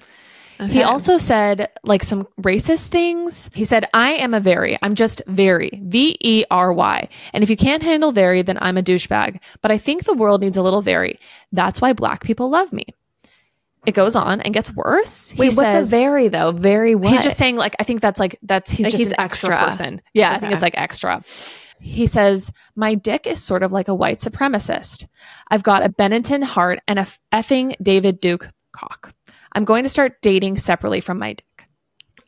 He 0.68 0.82
also 0.82 1.18
said 1.18 1.70
like 1.82 2.04
some 2.04 2.22
racist 2.40 2.90
things. 2.90 3.50
He 3.54 3.64
said, 3.64 3.88
I 3.94 4.12
am 4.12 4.34
a 4.34 4.40
very, 4.40 4.78
I'm 4.80 4.94
just 4.94 5.22
very, 5.26 5.70
V 5.82 6.16
E 6.20 6.44
R 6.50 6.72
Y. 6.72 7.08
And 7.32 7.42
if 7.42 7.50
you 7.50 7.56
can't 7.56 7.82
handle 7.82 8.12
very, 8.12 8.42
then 8.42 8.58
I'm 8.60 8.78
a 8.78 8.82
douchebag. 8.82 9.40
But 9.60 9.70
I 9.70 9.78
think 9.78 10.04
the 10.04 10.14
world 10.14 10.40
needs 10.40 10.56
a 10.56 10.62
little 10.62 10.82
very. 10.82 11.18
That's 11.50 11.80
why 11.80 11.92
black 11.92 12.22
people 12.22 12.48
love 12.48 12.72
me. 12.72 12.86
It 13.84 13.92
goes 13.92 14.14
on 14.14 14.40
and 14.40 14.54
gets 14.54 14.72
worse. 14.72 15.30
He 15.30 15.40
Wait, 15.40 15.54
what's 15.54 15.72
says, 15.72 15.92
a 15.92 15.96
very 15.96 16.28
though? 16.28 16.52
Very 16.52 16.94
what? 16.94 17.10
He's 17.10 17.22
just 17.22 17.36
saying 17.36 17.56
like 17.56 17.74
I 17.80 17.84
think 17.84 18.00
that's 18.00 18.20
like 18.20 18.38
that's 18.42 18.70
he's 18.70 18.86
Like 18.86 18.92
just 18.92 19.02
he's 19.02 19.12
an 19.12 19.20
extra, 19.20 19.54
extra. 19.54 19.66
person. 19.66 20.02
Yeah, 20.14 20.32
I 20.32 20.38
think 20.38 20.52
it's 20.52 20.62
like 20.62 20.76
extra. 20.78 21.22
He 21.80 22.06
says, 22.06 22.52
My 22.76 22.94
dick 22.94 23.26
is 23.26 23.42
sort 23.42 23.64
of 23.64 23.72
like 23.72 23.88
a 23.88 23.94
white 23.94 24.18
supremacist. 24.18 25.08
I've 25.50 25.64
got 25.64 25.84
a 25.84 25.88
Benetton 25.88 26.44
heart 26.44 26.78
and 26.86 27.00
a 27.00 27.06
effing 27.32 27.74
David 27.82 28.20
Duke 28.20 28.50
cock. 28.70 29.12
I'm 29.52 29.64
going 29.64 29.82
to 29.82 29.88
start 29.90 30.22
dating 30.22 30.58
separately 30.58 31.00
from 31.00 31.18
my 31.18 31.32
dick. 31.32 31.44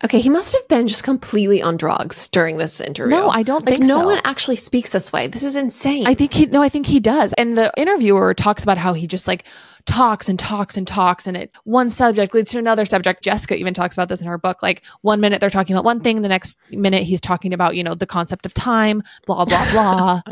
Okay, 0.05 0.21
he 0.21 0.29
must 0.29 0.55
have 0.55 0.69
been 0.69 0.87
just 0.89 1.05
completely 1.05 1.63
on 1.63 1.77
drugs 1.77 2.29
during 2.29 2.59
this 2.59 2.81
interview. 2.81 3.15
No, 3.17 3.29
I 3.29 3.43
don't 3.43 3.65
like, 3.65 3.77
think 3.77 3.87
no 3.89 4.01
so. 4.01 4.05
one 4.07 4.21
actually 4.25 4.57
speaks 4.57 4.91
this 4.91 5.13
way. 5.13 5.29
This 5.29 5.45
is 5.45 5.57
insane. 5.57 6.07
I 6.07 6.15
think 6.15 6.35
he 6.35 6.47
no, 6.47 6.61
I 6.61 6.69
think 6.69 6.87
he 6.87 7.01
does. 7.01 7.33
And 7.35 7.57
the 7.57 7.73
interviewer 7.77 8.35
talks 8.35 8.65
about 8.65 8.77
how 8.77 8.93
he 8.93 9.07
just 9.07 9.27
like 9.29 9.47
talks 9.87 10.29
and 10.31 10.39
talks 10.39 10.77
and 10.77 10.87
talks 10.87 11.27
and 11.27 11.37
it 11.37 11.55
one 11.65 11.91
subject 11.91 12.33
leads 12.35 12.51
to 12.53 12.59
another 12.59 12.87
subject. 12.87 13.23
Jessica 13.23 13.55
even 13.57 13.75
talks 13.75 13.95
about 13.95 14.09
this 14.09 14.21
in 14.23 14.27
her 14.27 14.39
book. 14.39 14.63
Like 14.63 14.83
one 15.03 15.21
minute 15.21 15.41
they're 15.41 15.51
talking 15.51 15.75
about 15.77 15.85
one 15.85 16.01
thing, 16.01 16.23
the 16.23 16.29
next 16.29 16.59
minute 16.71 17.03
he's 17.03 17.21
talking 17.21 17.53
about, 17.53 17.77
you 17.77 17.85
know, 17.85 17.95
the 17.95 18.07
concept 18.07 18.47
of 18.47 18.55
time, 18.55 19.03
blah, 19.27 19.45
blah, 19.45 19.71
blah. 19.73 20.23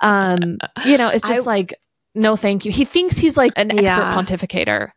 um, 0.00 0.58
you 0.84 0.98
know, 0.98 1.08
it's 1.08 1.26
just 1.26 1.46
like, 1.46 1.74
no, 2.14 2.34
thank 2.36 2.64
you. 2.64 2.72
He 2.72 2.84
thinks 2.84 3.16
he's 3.18 3.36
like 3.36 3.52
an 3.56 3.70
expert 3.70 4.02
pontificator. 4.36 4.90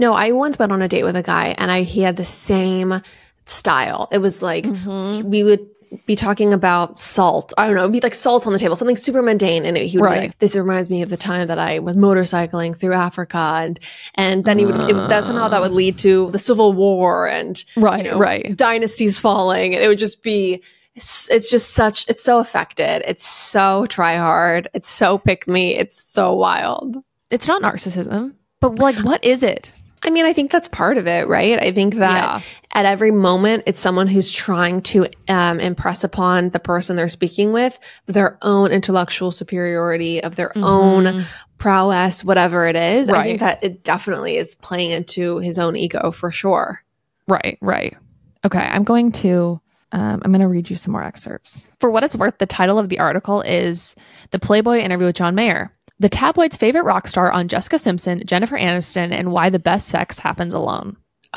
no, 0.00 0.14
I 0.14 0.32
once 0.32 0.58
went 0.58 0.72
on 0.72 0.82
a 0.82 0.88
date 0.88 1.04
with 1.04 1.14
a 1.16 1.22
guy 1.22 1.54
and 1.58 1.70
I 1.70 1.82
he 1.82 2.00
had 2.02 2.16
the 2.16 2.24
same 2.24 3.00
style. 3.46 4.08
It 4.10 4.18
was 4.18 4.42
like 4.42 4.64
Mm-hmm. 4.64 5.30
we 5.30 5.44
would 5.44 5.68
be 6.06 6.14
talking 6.16 6.52
about 6.52 6.98
salt. 6.98 7.52
I 7.58 7.66
don't 7.66 7.74
know, 7.76 7.82
it'd 7.82 7.92
be 7.92 8.00
like 8.00 8.14
salt 8.14 8.46
on 8.46 8.52
the 8.52 8.58
table, 8.58 8.76
something 8.76 8.96
super 8.96 9.22
mundane. 9.22 9.64
And 9.64 9.76
he 9.76 9.98
would 9.98 10.04
Right. 10.04 10.14
be 10.14 10.26
like, 10.28 10.38
this 10.38 10.56
reminds 10.56 10.90
me 10.90 11.02
of 11.02 11.08
the 11.10 11.16
time 11.16 11.48
that 11.48 11.58
I 11.58 11.78
was 11.78 11.96
motorcycling 11.96 12.78
through 12.78 12.94
Africa. 12.94 13.38
And, 13.38 13.78
and 14.14 14.44
then 14.44 14.58
he 14.58 14.66
would, 14.66 14.76
it, 14.90 14.94
that 15.08 15.24
somehow 15.24 15.48
that 15.48 15.60
would 15.60 15.72
lead 15.72 15.98
to 15.98 16.30
the 16.30 16.38
Civil 16.38 16.72
War 16.72 17.26
and 17.28 17.62
Right, 17.76 18.04
you 18.04 18.10
know, 18.12 18.18
right. 18.18 18.56
dynasties 18.56 19.18
falling. 19.18 19.74
And 19.74 19.82
it 19.82 19.88
would 19.88 19.98
just 19.98 20.22
be, 20.22 20.62
it's, 20.94 21.30
it's 21.30 21.50
just 21.50 21.70
such, 21.74 22.08
it's 22.08 22.22
so 22.22 22.38
affected. 22.40 23.02
It's 23.08 23.24
so 23.24 23.86
try 23.86 24.16
hard. 24.16 24.68
It's 24.74 24.88
so 24.88 25.18
pick 25.18 25.46
me. 25.46 25.76
It's 25.76 25.96
so 25.96 26.34
wild. 26.34 26.96
It's 27.30 27.46
not 27.46 27.62
narcissism, 27.62 28.34
but 28.60 28.78
like, 28.78 28.96
what 29.04 29.24
is 29.24 29.42
it? 29.42 29.70
I 30.02 30.10
mean, 30.10 30.24
I 30.24 30.32
think 30.32 30.50
that's 30.50 30.68
part 30.68 30.96
of 30.96 31.06
it, 31.06 31.26
right? 31.28 31.60
I 31.60 31.72
think 31.72 31.96
that 31.96 32.22
Yeah. 32.22 32.40
at 32.72 32.84
every 32.86 33.10
moment, 33.10 33.64
it's 33.66 33.80
someone 33.80 34.06
who's 34.06 34.30
trying 34.30 34.80
to 34.82 35.08
um, 35.28 35.58
impress 35.60 36.04
upon 36.04 36.50
the 36.50 36.60
person 36.60 36.96
they're 36.96 37.08
speaking 37.08 37.52
with 37.52 37.78
their 38.06 38.38
own 38.42 38.70
intellectual 38.70 39.30
superiority, 39.30 40.22
of 40.22 40.36
their 40.36 40.52
own 40.56 41.24
prowess, 41.58 42.24
whatever 42.24 42.66
it 42.66 42.76
is. 42.76 43.10
I 43.10 43.22
think 43.24 43.40
that 43.40 43.62
it 43.64 43.82
definitely 43.82 44.36
is 44.36 44.54
playing 44.54 44.90
into 44.92 45.38
his 45.38 45.58
own 45.58 45.74
ego 45.76 46.10
for 46.10 46.30
sure. 46.30 46.80
Right, 47.26 47.58
right. 47.60 47.96
Okay, 48.44 48.58
I'm 48.58 48.84
going 48.84 49.12
to 49.12 49.60
um, 49.90 50.20
I'm 50.22 50.30
going 50.32 50.42
to 50.42 50.48
read 50.48 50.68
you 50.68 50.76
some 50.76 50.92
more 50.92 51.02
excerpts. 51.02 51.66
For 51.80 51.90
what 51.90 52.04
it's 52.04 52.14
worth, 52.14 52.36
the 52.36 52.44
title 52.46 52.78
of 52.78 52.90
the 52.90 52.98
article 52.98 53.40
is 53.40 53.94
"The 54.32 54.38
Playboy 54.38 54.78
Interview 54.80 55.06
with 55.06 55.16
John 55.16 55.34
Mayer." 55.34 55.72
The 56.00 56.08
tabloid's 56.08 56.56
favorite 56.56 56.84
rock 56.84 57.06
star 57.08 57.30
on 57.30 57.48
Jessica 57.48 57.78
Simpson, 57.78 58.22
Jennifer 58.24 58.56
Aniston, 58.56 59.10
and 59.12 59.32
why 59.32 59.50
the 59.50 59.58
best 59.58 59.88
sex 59.88 60.18
happens 60.18 60.54
alone. 60.54 60.96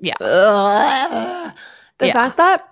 yeah. 0.00 0.14
Ugh. 0.20 1.52
The 1.98 2.06
Yeah. 2.08 2.12
fact 2.12 2.36
that 2.38 2.68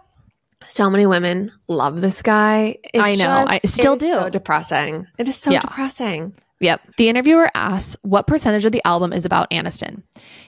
so 0.67 0.91
many 0.91 1.07
women 1.07 1.53
love 1.69 2.01
this 2.01 2.23
guy, 2.23 2.77
I 2.99 3.15
know. 3.15 3.45
I 3.49 3.59
still 3.59 3.95
is 3.95 4.01
do. 4.01 4.13
So 4.13 4.29
depressing. 4.29 5.07
It 5.19 5.29
is 5.29 5.37
so 5.37 5.51
Yeah. 5.53 5.61
depressing. 5.61 6.35
Yep. 6.63 6.81
The 6.99 7.09
interviewer 7.09 7.49
asks 7.55 7.97
what 8.03 8.27
percentage 8.27 8.67
of 8.67 8.73
the 8.73 8.83
album 8.85 9.15
is 9.15 9.25
about 9.25 9.51
Aniston. 9.51 10.03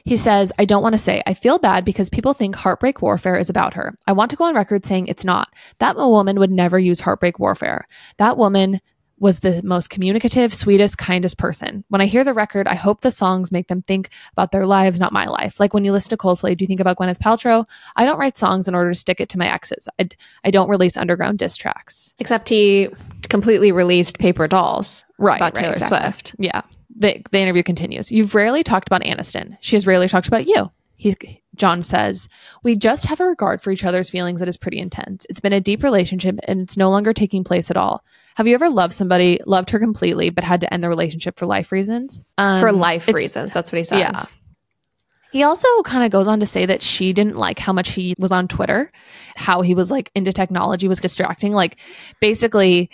He 0.04 0.18
says, 0.18 0.52
I 0.58 0.66
don't 0.66 0.82
want 0.82 0.92
to 0.92 0.98
say. 0.98 1.22
I 1.26 1.32
feel 1.32 1.58
bad 1.58 1.86
because 1.86 2.10
people 2.10 2.34
think 2.34 2.54
Heartbreak 2.54 3.00
Warfare 3.00 3.36
is 3.38 3.48
about 3.48 3.72
her. 3.74 3.96
I 4.06 4.12
want 4.12 4.30
to 4.32 4.36
go 4.36 4.44
on 4.44 4.54
record 4.54 4.84
saying 4.84 5.06
it's 5.06 5.24
not. 5.24 5.48
That 5.78 5.96
woman 5.96 6.38
would 6.38 6.50
never 6.50 6.78
use 6.78 7.00
Heartbreak 7.00 7.38
Warfare. 7.38 7.86
That 8.18 8.36
woman 8.36 8.80
was 9.22 9.38
the 9.38 9.62
most 9.62 9.88
communicative, 9.88 10.52
sweetest, 10.52 10.98
kindest 10.98 11.38
person. 11.38 11.84
When 11.88 12.00
I 12.00 12.06
hear 12.06 12.24
the 12.24 12.34
record, 12.34 12.66
I 12.66 12.74
hope 12.74 13.02
the 13.02 13.12
songs 13.12 13.52
make 13.52 13.68
them 13.68 13.80
think 13.80 14.10
about 14.32 14.50
their 14.50 14.66
lives, 14.66 14.98
not 14.98 15.12
my 15.12 15.26
life. 15.26 15.60
Like 15.60 15.72
when 15.72 15.84
you 15.84 15.92
listen 15.92 16.10
to 16.10 16.16
Coldplay, 16.16 16.56
do 16.56 16.64
you 16.64 16.66
think 16.66 16.80
about 16.80 16.98
Gwyneth 16.98 17.20
Paltrow? 17.20 17.64
I 17.94 18.04
don't 18.04 18.18
write 18.18 18.36
songs 18.36 18.66
in 18.66 18.74
order 18.74 18.90
to 18.92 18.98
stick 18.98 19.20
it 19.20 19.28
to 19.28 19.38
my 19.38 19.46
exes. 19.46 19.88
I, 20.00 20.08
I 20.42 20.50
don't 20.50 20.68
release 20.68 20.96
underground 20.96 21.38
diss 21.38 21.56
tracks. 21.56 22.14
Except 22.18 22.48
he 22.48 22.88
completely 23.28 23.70
released 23.70 24.18
Paper 24.18 24.48
Dolls 24.48 25.04
Right, 25.18 25.36
about 25.36 25.56
right, 25.56 25.62
Taylor 25.62 25.72
exactly. 25.74 26.00
Swift. 26.00 26.34
Yeah. 26.40 26.62
The, 26.96 27.22
the 27.30 27.38
interview 27.38 27.62
continues. 27.62 28.10
You've 28.10 28.34
rarely 28.34 28.64
talked 28.64 28.88
about 28.88 29.02
Aniston. 29.02 29.56
She 29.60 29.76
has 29.76 29.86
rarely 29.86 30.08
talked 30.08 30.26
about 30.26 30.48
you. 30.48 30.68
He, 30.96 31.14
John 31.54 31.84
says, 31.84 32.28
We 32.64 32.74
just 32.74 33.06
have 33.06 33.20
a 33.20 33.24
regard 33.24 33.62
for 33.62 33.70
each 33.70 33.84
other's 33.84 34.10
feelings 34.10 34.40
that 34.40 34.48
is 34.48 34.56
pretty 34.56 34.80
intense. 34.80 35.26
It's 35.30 35.40
been 35.40 35.52
a 35.52 35.60
deep 35.60 35.84
relationship 35.84 36.40
and 36.48 36.60
it's 36.60 36.76
no 36.76 36.90
longer 36.90 37.12
taking 37.12 37.44
place 37.44 37.70
at 37.70 37.76
all. 37.76 38.04
Have 38.36 38.46
you 38.48 38.54
ever 38.54 38.68
loved 38.68 38.92
somebody, 38.94 39.40
loved 39.46 39.70
her 39.70 39.78
completely, 39.78 40.30
but 40.30 40.44
had 40.44 40.60
to 40.62 40.72
end 40.72 40.82
the 40.82 40.88
relationship 40.88 41.38
for 41.38 41.46
life 41.46 41.72
reasons? 41.72 42.24
Um, 42.38 42.60
For 42.60 42.72
life 42.72 43.08
reasons. 43.08 43.52
That's 43.54 43.70
what 43.72 43.78
he 43.78 43.84
says. 43.84 43.98
Yeah. 44.00 44.22
He 45.32 45.42
also 45.42 45.66
kind 45.82 46.04
of 46.04 46.10
goes 46.10 46.28
on 46.28 46.40
to 46.40 46.46
say 46.46 46.66
that 46.66 46.82
she 46.82 47.12
didn't 47.14 47.36
like 47.36 47.58
how 47.58 47.72
much 47.72 47.90
he 47.90 48.14
was 48.18 48.32
on 48.32 48.48
Twitter, 48.48 48.92
how 49.34 49.62
he 49.62 49.74
was 49.74 49.90
like 49.90 50.10
into 50.14 50.30
technology 50.32 50.88
was 50.88 51.00
distracting. 51.00 51.52
Like 51.52 51.78
basically, 52.20 52.90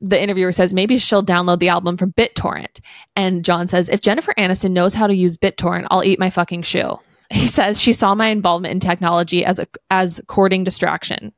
the 0.00 0.20
interviewer 0.20 0.52
says 0.52 0.72
maybe 0.72 0.98
she'll 0.98 1.24
download 1.24 1.58
the 1.58 1.68
album 1.68 1.96
from 1.96 2.12
BitTorrent. 2.12 2.80
And 3.16 3.44
John 3.44 3.66
says, 3.66 3.88
if 3.88 4.00
Jennifer 4.00 4.32
Aniston 4.38 4.70
knows 4.72 4.94
how 4.94 5.06
to 5.08 5.14
use 5.14 5.36
BitTorrent, 5.36 5.86
I'll 5.90 6.04
eat 6.04 6.18
my 6.18 6.30
fucking 6.30 6.62
shoe. 6.62 6.98
He 7.32 7.46
says 7.46 7.80
she 7.80 7.94
saw 7.94 8.14
my 8.14 8.26
involvement 8.26 8.72
in 8.72 8.80
technology 8.80 9.42
as 9.42 9.58
a 9.58 9.66
as 9.90 10.20
courting 10.26 10.64
distraction. 10.64 11.32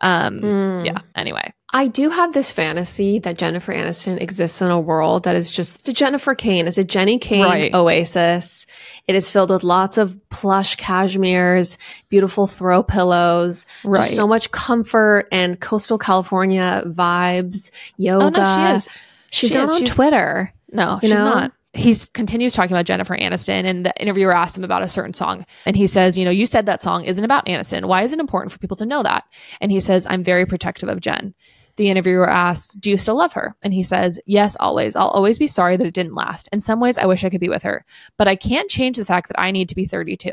Um, 0.00 0.40
Mm. 0.40 0.84
Yeah. 0.86 0.98
Anyway, 1.16 1.52
I 1.72 1.86
do 1.86 2.10
have 2.10 2.32
this 2.32 2.50
fantasy 2.50 3.20
that 3.20 3.38
Jennifer 3.38 3.72
Aniston 3.72 4.20
exists 4.20 4.60
in 4.60 4.70
a 4.70 4.80
world 4.80 5.22
that 5.24 5.36
is 5.36 5.50
just 5.50 5.78
it's 5.78 5.88
a 5.88 5.92
Jennifer 5.92 6.34
Kayne, 6.34 6.66
it's 6.66 6.78
a 6.78 6.84
Jenni 6.84 7.20
Kayne 7.20 7.44
Right. 7.44 7.72
oasis. 7.74 8.66
It 9.06 9.14
is 9.14 9.30
filled 9.30 9.50
with 9.50 9.62
lots 9.62 9.96
of 9.96 10.16
plush 10.30 10.76
cashmeres, 10.76 11.76
beautiful 12.08 12.46
throw 12.48 12.82
pillows, 12.82 13.66
Right. 13.84 13.98
just 14.02 14.16
so 14.16 14.26
much 14.26 14.50
comfort 14.50 15.28
and 15.30 15.60
coastal 15.60 15.96
California 15.98 16.82
vibes, 16.86 17.70
yoga. 17.96 18.24
oh 18.24 18.28
no, 18.30 18.56
she 18.56 18.74
is. 18.74 18.88
She's 19.30 19.50
She 19.52 19.56
not 19.58 19.64
is. 19.64 19.70
on 19.70 19.78
She's- 19.78 19.94
Twitter. 19.94 20.52
No, 20.72 20.98
she's 21.00 21.10
know? 21.12 21.22
not. 21.22 21.52
He 21.72 21.94
continues 22.14 22.52
talking 22.52 22.72
about 22.74 22.84
Jennifer 22.86 23.16
Aniston, 23.16 23.64
and 23.64 23.86
the 23.86 23.92
interviewer 24.00 24.32
asked 24.32 24.58
him 24.58 24.64
about 24.64 24.82
a 24.82 24.88
certain 24.88 25.14
song. 25.14 25.46
And 25.64 25.76
he 25.76 25.86
says, 25.86 26.18
You 26.18 26.24
know, 26.24 26.32
you 26.32 26.46
said 26.46 26.66
that 26.66 26.82
song 26.82 27.04
isn't 27.04 27.22
about 27.22 27.46
Aniston. 27.46 27.84
Why 27.84 28.02
is 28.02 28.12
it 28.12 28.18
important 28.18 28.50
for 28.50 28.58
people 28.58 28.76
to 28.78 28.86
know 28.86 29.04
that? 29.04 29.22
And 29.60 29.70
he 29.70 29.78
says, 29.78 30.04
I'm 30.10 30.24
very 30.24 30.46
protective 30.46 30.88
of 30.88 31.00
Jen. 31.00 31.32
The 31.76 31.88
interviewer 31.90 32.28
asks, 32.28 32.74
Do 32.74 32.90
you 32.90 32.96
still 32.96 33.16
love 33.16 33.32
her? 33.34 33.54
And 33.62 33.72
he 33.72 33.82
says, 33.82 34.20
Yes, 34.26 34.56
always. 34.60 34.96
I'll 34.96 35.08
always 35.08 35.38
be 35.38 35.46
sorry 35.46 35.76
that 35.76 35.86
it 35.86 35.94
didn't 35.94 36.14
last. 36.14 36.48
In 36.52 36.60
some 36.60 36.80
ways, 36.80 36.98
I 36.98 37.06
wish 37.06 37.24
I 37.24 37.30
could 37.30 37.40
be 37.40 37.48
with 37.48 37.62
her, 37.62 37.84
but 38.16 38.28
I 38.28 38.36
can't 38.36 38.70
change 38.70 38.96
the 38.96 39.04
fact 39.04 39.28
that 39.28 39.40
I 39.40 39.50
need 39.50 39.68
to 39.70 39.74
be 39.74 39.86
32. 39.86 40.30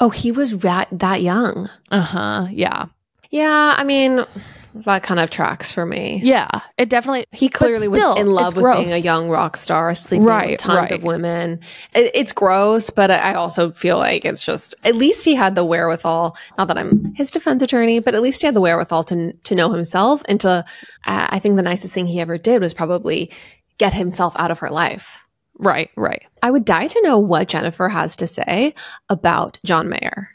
Oh, 0.00 0.10
he 0.10 0.32
was 0.32 0.58
that 0.58 0.88
that 0.90 1.22
young. 1.22 1.68
Uh 1.90 2.00
huh. 2.00 2.46
Yeah. 2.50 2.86
Yeah, 3.30 3.74
I 3.76 3.84
mean, 3.84 4.24
that 4.74 5.02
kind 5.02 5.20
of 5.20 5.30
tracks 5.30 5.72
for 5.72 5.84
me. 5.84 6.20
Yeah, 6.22 6.48
it 6.78 6.88
definitely 6.88 7.26
He 7.32 7.48
clearly 7.48 7.86
still, 7.86 8.10
was 8.10 8.18
in 8.20 8.30
love 8.30 8.56
with 8.56 8.64
being 8.76 8.92
a 8.92 8.98
young 8.98 9.28
rock 9.28 9.56
star, 9.56 9.94
sleeping 9.94 10.24
Right, 10.24 10.50
with 10.52 10.60
tons 10.60 10.90
of 10.90 11.02
women. 11.02 11.60
It, 11.94 12.10
it's 12.14 12.32
gross, 12.32 12.90
but 12.90 13.10
I 13.10 13.34
also 13.34 13.70
feel 13.70 13.98
like 13.98 14.24
it's 14.24 14.44
just 14.44 14.74
at 14.84 14.96
least 14.96 15.24
he 15.24 15.34
had 15.34 15.54
the 15.54 15.64
wherewithal. 15.64 16.36
Not 16.58 16.68
that 16.68 16.78
I'm 16.78 17.14
his 17.14 17.30
defense 17.30 17.62
attorney, 17.62 17.98
but 18.00 18.14
at 18.14 18.22
least 18.22 18.40
he 18.40 18.46
had 18.46 18.54
the 18.54 18.60
wherewithal 18.60 19.04
to 19.04 19.32
to 19.32 19.54
know 19.54 19.70
himself 19.72 20.22
and 20.28 20.40
to. 20.40 20.64
Uh, 21.04 21.26
I 21.30 21.38
think 21.38 21.56
the 21.56 21.62
nicest 21.62 21.94
thing 21.94 22.06
he 22.06 22.20
ever 22.20 22.38
did 22.38 22.62
was 22.62 22.74
probably 22.74 23.30
get 23.78 23.92
himself 23.92 24.34
out 24.38 24.50
of 24.50 24.60
her 24.60 24.70
life. 24.70 25.26
Right, 25.58 25.90
right. 25.96 26.24
I 26.42 26.50
would 26.50 26.64
die 26.64 26.86
to 26.86 27.02
know 27.02 27.18
what 27.18 27.48
Jennifer 27.48 27.88
has 27.88 28.16
to 28.16 28.26
say 28.26 28.74
about 29.08 29.58
John 29.64 29.88
Mayer. 29.88 30.30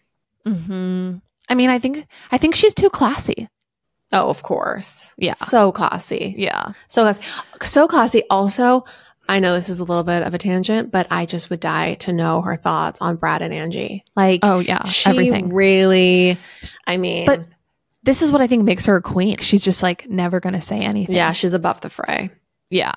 hmm 0.45 1.15
I 1.50 1.56
mean, 1.56 1.69
I 1.69 1.80
think 1.80 2.06
I 2.32 2.38
think 2.38 2.56
she's 2.56 2.73
too 2.73 2.89
classy. 2.89 3.47
Oh, 4.13 4.30
of 4.30 4.41
course. 4.43 5.13
Yeah. 5.17 5.34
So 5.34 5.72
classy. 5.72 6.34
Yeah. 6.38 6.74
So 6.88 7.04
classy. 7.04 7.22
So 7.63 7.88
classy. 7.88 8.24
Also, 8.30 8.86
I 9.28 9.39
know 9.39 9.54
this 9.54 9.67
is 9.67 9.80
a 9.80 9.84
little 9.84 10.04
bit 10.06 10.24
of 10.24 10.34
a 10.34 10.38
tangent, 10.38 10.91
but 10.91 11.08
I 11.12 11.26
just 11.26 11.50
would 11.50 11.60
die 11.60 11.96
to 11.96 12.13
know 12.13 12.41
her 12.41 12.56
thoughts 12.56 13.02
on 13.02 13.17
Brad 13.17 13.41
and 13.41 13.54
Angie. 13.54 14.06
Like, 14.15 14.39
Oh 14.43 14.60
yeah. 14.60 14.86
she 14.86 15.10
Everything. 15.10 15.50
really, 15.54 16.38
I 16.86 16.96
mean, 16.98 17.26
But 17.26 17.46
this 18.04 18.22
is 18.22 18.32
what 18.32 18.39
I 18.39 18.48
think 18.48 18.63
makes 18.63 18.86
her 18.86 18.96
a 18.96 19.02
queen. 19.02 19.39
She's 19.39 19.63
just 19.63 19.84
like 19.84 20.10
never 20.10 20.39
going 20.39 20.54
to 20.54 20.62
say 20.62 20.80
anything. 20.80 21.13
yeah, 21.15 21.34
she's 21.34 21.54
above 21.54 21.82
the 21.82 21.89
fray. 21.89 22.30
Yeah. 22.70 22.93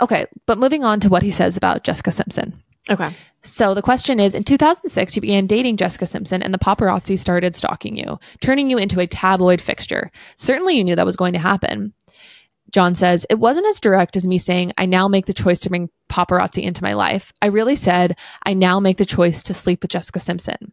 Okay. 0.00 0.26
But 0.46 0.56
moving 0.58 0.84
on 0.84 1.00
to 1.00 1.10
what 1.10 1.22
he 1.22 1.30
says 1.30 1.58
about 1.58 1.84
Jessica 1.84 2.10
Simpson. 2.10 2.54
Okay. 2.88 3.10
So 3.42 3.74
the 3.74 3.82
question 3.82 4.18
is 4.18 4.34
in 4.34 4.44
2006, 4.44 5.16
you 5.16 5.22
began 5.22 5.46
dating 5.46 5.76
Jessica 5.76 6.06
Simpson 6.06 6.42
and 6.42 6.52
the 6.52 6.58
paparazzi 6.58 7.18
started 7.18 7.54
stalking 7.54 7.96
you, 7.96 8.18
turning 8.40 8.70
you 8.70 8.78
into 8.78 9.00
a 9.00 9.06
tabloid 9.06 9.60
fixture. 9.60 10.10
Certainly 10.36 10.76
you 10.76 10.84
knew 10.84 10.96
that 10.96 11.06
was 11.06 11.16
going 11.16 11.32
to 11.32 11.38
happen. 11.38 11.92
John 12.72 12.94
says, 12.94 13.24
It 13.30 13.38
wasn't 13.38 13.66
as 13.66 13.80
direct 13.80 14.16
as 14.16 14.26
me 14.26 14.38
saying, 14.38 14.72
I 14.76 14.86
now 14.86 15.06
make 15.06 15.26
the 15.26 15.32
choice 15.32 15.60
to 15.60 15.68
bring 15.68 15.90
paparazzi 16.10 16.62
into 16.62 16.82
my 16.82 16.94
life. 16.94 17.32
I 17.40 17.46
really 17.46 17.76
said, 17.76 18.18
I 18.44 18.54
now 18.54 18.80
make 18.80 18.96
the 18.96 19.06
choice 19.06 19.42
to 19.44 19.54
sleep 19.54 19.82
with 19.82 19.92
Jessica 19.92 20.18
Simpson. 20.18 20.72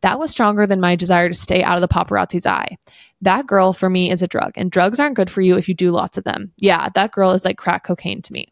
That 0.00 0.18
was 0.18 0.30
stronger 0.30 0.66
than 0.66 0.80
my 0.80 0.96
desire 0.96 1.28
to 1.28 1.34
stay 1.34 1.62
out 1.62 1.76
of 1.76 1.82
the 1.82 1.88
paparazzi's 1.88 2.46
eye. 2.46 2.78
That 3.20 3.46
girl 3.46 3.72
for 3.72 3.90
me 3.90 4.10
is 4.10 4.22
a 4.22 4.28
drug, 4.28 4.52
and 4.56 4.70
drugs 4.70 4.98
aren't 4.98 5.16
good 5.16 5.30
for 5.30 5.42
you 5.42 5.56
if 5.56 5.68
you 5.68 5.74
do 5.74 5.90
lots 5.90 6.16
of 6.16 6.24
them. 6.24 6.52
Yeah, 6.56 6.88
that 6.94 7.12
girl 7.12 7.32
is 7.32 7.44
like 7.44 7.58
crack 7.58 7.84
cocaine 7.84 8.22
to 8.22 8.32
me. 8.32 8.48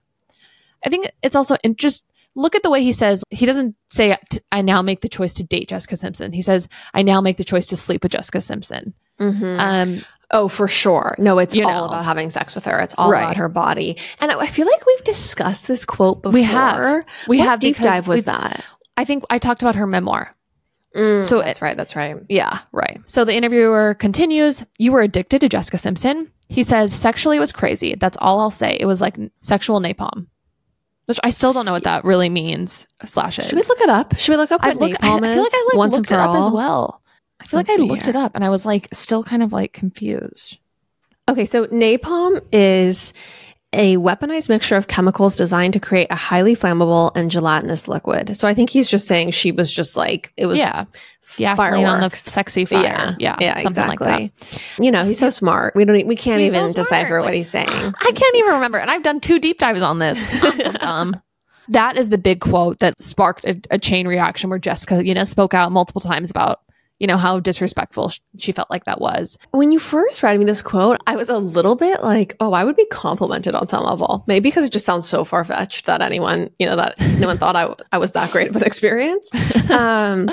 I 0.85 0.90
think 0.90 1.11
it's 1.22 1.37
also 1.37 1.57
just 1.77 2.05
look 2.35 2.55
at 2.55 2.62
the 2.62 2.71
way 2.71 2.83
he 2.83 2.92
says 2.92 3.23
he 3.31 3.45
doesn't 3.47 3.75
say 3.90 4.16
I 4.51 4.62
now 4.62 4.83
make 4.83 5.01
the 5.01 5.09
choice 5.09 5.35
to 5.35 5.45
date 5.45 5.68
Jessica 5.68 5.97
Simpson. 5.97 6.33
He 6.33 6.42
says 6.42 6.68
I 6.95 7.03
now 7.03 7.21
make 7.21 7.37
the 7.37 7.45
choice 7.45 7.66
to 7.68 7.77
sleep 7.77 8.03
with 8.03 8.12
Jessica 8.12 8.40
Simpson. 8.40 8.95
Mhm. 9.21 9.59
Um, 9.59 10.05
Oh, 10.35 10.49
for 10.49 10.66
sure. 10.66 11.14
No, 11.18 11.38
it's 11.38 11.55
all 11.55 11.61
know. 11.61 11.85
about 11.85 12.07
having 12.07 12.31
sex 12.31 12.55
with 12.55 12.64
her. 12.64 12.79
It's 12.79 12.95
all 12.97 13.11
Right. 13.11 13.23
about 13.23 13.37
her 13.37 13.51
body. 13.51 13.99
And 14.18 14.33
I 14.33 14.47
feel 14.47 14.64
like 14.66 14.87
we've 14.87 15.05
discussed 15.05 15.66
this 15.68 15.85
quote 15.85 16.23
before. 16.23 16.33
We 16.33 16.42
have. 16.45 17.05
We 17.29 17.37
What 17.38 17.49
have 17.49 17.61
deep 17.61 17.77
dive 17.77 18.09
was 18.09 18.25
that? 18.25 18.64
I 18.97 19.05
think 19.05 19.25
I 19.29 19.37
talked 19.38 19.61
about 19.61 19.75
her 19.75 19.87
memoir. 19.87 20.35
Mm, 20.97 21.27
So 21.27 21.42
that's 21.42 21.61
right. 21.61 21.77
That's 21.77 21.95
right. 21.97 22.16
Yeah, 22.31 22.61
right. 22.73 23.01
So 23.05 23.27
the 23.27 23.35
interviewer 23.35 23.92
continues 23.95 24.64
You 24.79 24.92
were 24.92 25.03
addicted 25.03 25.40
to 25.42 25.51
Jessica 25.51 25.77
Simpson. 25.77 26.31
He 26.49 26.62
says, 26.62 26.95
Sexually, 26.95 27.37
it 27.37 27.40
was 27.40 27.53
crazy. 27.53 27.95
That's 27.95 28.16
all 28.18 28.40
I'll 28.40 28.51
say. 28.51 28.77
It 28.81 28.87
was 28.87 29.03
like 29.03 29.18
sexual 29.42 29.81
napalm, 29.81 30.29
which 31.07 31.19
I 31.23 31.31
still 31.31 31.53
don't 31.53 31.67
know 31.67 31.73
what 31.73 31.85
that 31.85 32.05
really 32.05 32.29
means. 32.29 32.87
Slashes. 33.05 33.47
Should 33.47 33.57
we 33.57 33.62
look 33.69 33.81
it 33.81 33.88
up? 33.88 34.17
Should 34.17 34.33
we 34.33 34.37
look 34.37 34.53
up 34.53 34.61
I 34.62 34.69
what 34.73 34.81
look. 34.91 35.03
I, 35.03 35.09
napalm 35.09 35.23
I 35.25 35.29
is 35.29 35.35
feel 35.35 35.43
like 35.43 35.53
I 35.55 35.65
like 35.69 35.77
once 35.77 35.95
looked 35.95 36.12
it 36.12 36.19
up 36.19 36.37
as 36.37 36.51
well. 36.51 37.03
I 37.41 37.45
feel 37.47 37.59
Let's 37.59 37.69
like 37.69 37.81
I 37.81 37.83
looked 37.83 38.03
here. 38.07 38.11
it 38.11 38.17
up 38.17 38.33
and 38.35 38.45
I 38.45 38.51
was 38.51 38.65
like 38.65 38.88
still 38.93 39.25
kind 39.25 39.43
of 39.43 39.53
like 39.53 39.73
confused. 39.73 40.59
Okay, 41.29 41.45
so 41.45 41.67
napalm 41.67 42.41
is 42.53 43.12
a 43.73 43.97
weaponized 43.97 44.49
mixture 44.49 44.77
of 44.77 44.87
chemicals 44.87 45.37
designed 45.37 45.73
to 45.73 45.81
create 45.81 46.09
a 46.11 46.15
highly 46.15 46.55
flammable 46.55 47.11
and 47.17 47.31
gelatinous 47.31 47.89
liquid. 47.89 48.37
So 48.37 48.47
I 48.47 48.55
think 48.55 48.71
he's 48.71 48.89
just 48.89 49.07
saying 49.07 49.31
she 49.31 49.53
was 49.53 49.73
just 49.73 49.97
like 49.97 50.33
it 50.37 50.47
was 50.47 50.59
yeah, 50.59 50.85
gasoline 51.37 51.87
on 51.87 52.01
the 52.01 52.15
sexy 52.15 52.65
fire. 52.65 53.17
Yeah, 53.19 53.37
yeah, 53.41 53.55
something 53.55 53.67
exactly. 53.67 54.07
like 54.07 54.35
that. 54.37 54.63
You 54.83 54.91
know, 54.91 55.05
he's 55.05 55.19
so 55.19 55.31
smart. 55.31 55.75
We 55.75 55.85
don't. 55.85 56.07
We 56.07 56.17
can't 56.17 56.41
He's 56.41 56.55
even 56.55 56.69
smart. 56.69 56.77
decipher 56.77 57.21
what 57.21 57.35
he's 57.35 57.49
saying. 57.49 57.69
I 57.71 58.13
can't 58.15 58.37
even 58.37 58.55
remember, 58.55 58.79
and 58.79 58.91
I've 58.91 59.03
done 59.03 59.21
two 59.21 59.39
deep 59.39 59.59
dives 59.59 59.83
on 59.83 59.99
this. 59.99 60.19
I'm 60.43 60.61
so 60.61 60.73
dumb. 60.81 61.21
That 61.69 61.97
is 61.97 62.09
the 62.09 62.19
big 62.19 62.41
quote 62.41 62.81
that 62.81 63.01
sparked 63.01 63.45
a, 63.45 63.59
a 63.71 63.79
chain 63.79 64.07
reaction 64.07 64.51
where 64.51 64.59
Jessica, 64.59 65.05
you 65.05 65.15
know, 65.15 65.25
spoke 65.25 65.55
out 65.55 65.71
multiple 65.73 66.01
times 66.01 66.31
about, 66.31 66.61
you 67.03 67.09
know, 67.09 67.17
how 67.17 67.41
disrespectful 67.41 68.12
she 68.38 68.53
felt 68.53 68.71
like 68.71 68.85
that 68.85 69.01
was. 69.01 69.37
When 69.51 69.73
you 69.73 69.81
first 69.81 70.23
read 70.23 70.38
me 70.38 70.45
this 70.45 70.62
quote, 70.62 71.01
I 71.05 71.17
was 71.17 71.29
a 71.29 71.37
little 71.37 71.75
bit 71.75 72.01
like, 72.01 72.37
"Oh, 72.38 72.53
I 72.53 72.62
would 72.62 72.77
be 72.77 72.87
complimented 72.87 73.57
on 73.57 73.67
some 73.67 73.83
level." 73.83 74.23
Maybe 74.29 74.49
because 74.49 74.67
it 74.67 74.73
just 74.73 74.87
sounds 74.87 75.09
so 75.09 75.25
far 75.25 75.43
fetched 75.43 75.87
that 75.87 76.01
anyone, 76.01 76.51
you 76.61 76.67
know, 76.67 76.77
that 76.77 76.95
no 77.19 77.27
one 77.27 77.38
thought 77.38 77.57
I 77.57 77.75
I 77.91 77.99
was 77.99 78.12
that 78.12 78.31
great 78.31 78.51
of 78.51 78.57
an 78.57 78.65
experience. 78.65 79.31
Um, 79.71 80.31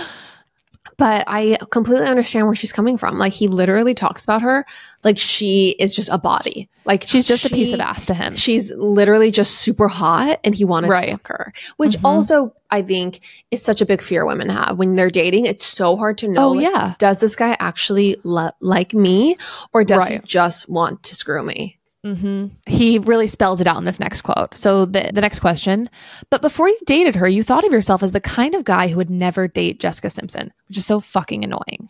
but 1.00 1.24
I 1.26 1.58
completely 1.72 2.06
understand 2.08 2.46
where 2.46 2.56
she's 2.56 2.72
coming 2.72 2.98
from. 2.98 3.18
Like 3.18 3.34
he 3.34 3.48
literally 3.48 3.96
talks 3.96 4.24
about 4.24 4.44
her 4.44 4.66
like 5.04 5.18
she 5.18 5.70
is 5.80 5.96
just 5.96 6.10
a 6.10 6.18
body. 6.20 6.70
Like 6.86 7.08
She's 7.08 7.26
just 7.26 7.46
a 7.46 7.50
piece 7.50 7.72
of 7.74 7.80
ass 7.80 8.06
to 8.08 8.14
him. 8.14 8.36
She's 8.36 8.72
literally 8.74 9.32
just 9.32 9.56
super 9.56 9.88
hot 9.88 10.40
and 10.44 10.54
he 10.54 10.66
wanted 10.66 10.90
Right. 10.90 11.06
to 11.06 11.12
fuck 11.14 11.28
her. 11.30 11.54
Which 11.78 11.98
Mhm. 11.98 12.04
also 12.04 12.54
I 12.70 12.82
think 12.84 13.22
is 13.50 13.64
such 13.64 13.82
a 13.82 13.86
big 13.86 14.02
fear 14.02 14.26
women 14.26 14.50
have. 14.50 14.78
When 14.78 14.96
they're 14.96 15.10
dating, 15.10 15.46
it's 15.48 15.66
so 15.66 15.98
hard 15.98 16.18
to 16.20 16.28
know 16.28 16.46
Oh, 16.46 16.52
like, 16.52 16.64
yeah. 16.70 16.94
does 17.00 17.20
this 17.20 17.36
guy 17.36 17.56
actually 17.60 18.18
li- 18.24 18.52
like 18.60 18.94
me 18.94 19.38
or 19.74 19.84
does 19.84 20.08
he 20.08 20.20
just 20.26 20.70
want 20.70 21.02
to 21.04 21.16
screw 21.16 21.42
me? 21.44 21.79
Hmm 22.04 22.48
He 22.66 23.00
really 23.00 23.28
spells 23.28 23.60
it 23.62 23.68
out 23.68 23.78
in 23.78 23.86
this 23.86 24.00
next 24.00 24.22
quote. 24.22 24.56
So 24.58 24.86
the 24.86 25.12
the 25.14 25.22
next 25.22 25.40
question, 25.40 25.90
but 26.30 26.42
before 26.42 26.70
you 26.70 26.78
dated 26.86 27.16
her, 27.16 27.28
you 27.28 27.44
thought 27.44 27.66
of 27.66 27.74
yourself 27.74 28.04
as 28.04 28.12
the 28.14 28.22
kind 28.22 28.56
of 28.56 28.64
guy 28.64 28.88
who 28.88 28.98
would 28.98 29.10
never 29.10 29.48
date 29.48 29.80
Jessica 29.80 30.10
Simpson, 30.10 30.54
which 30.68 30.78
is 30.78 30.86
so 30.86 31.00
fucking 31.00 31.44
annoying. 31.44 31.90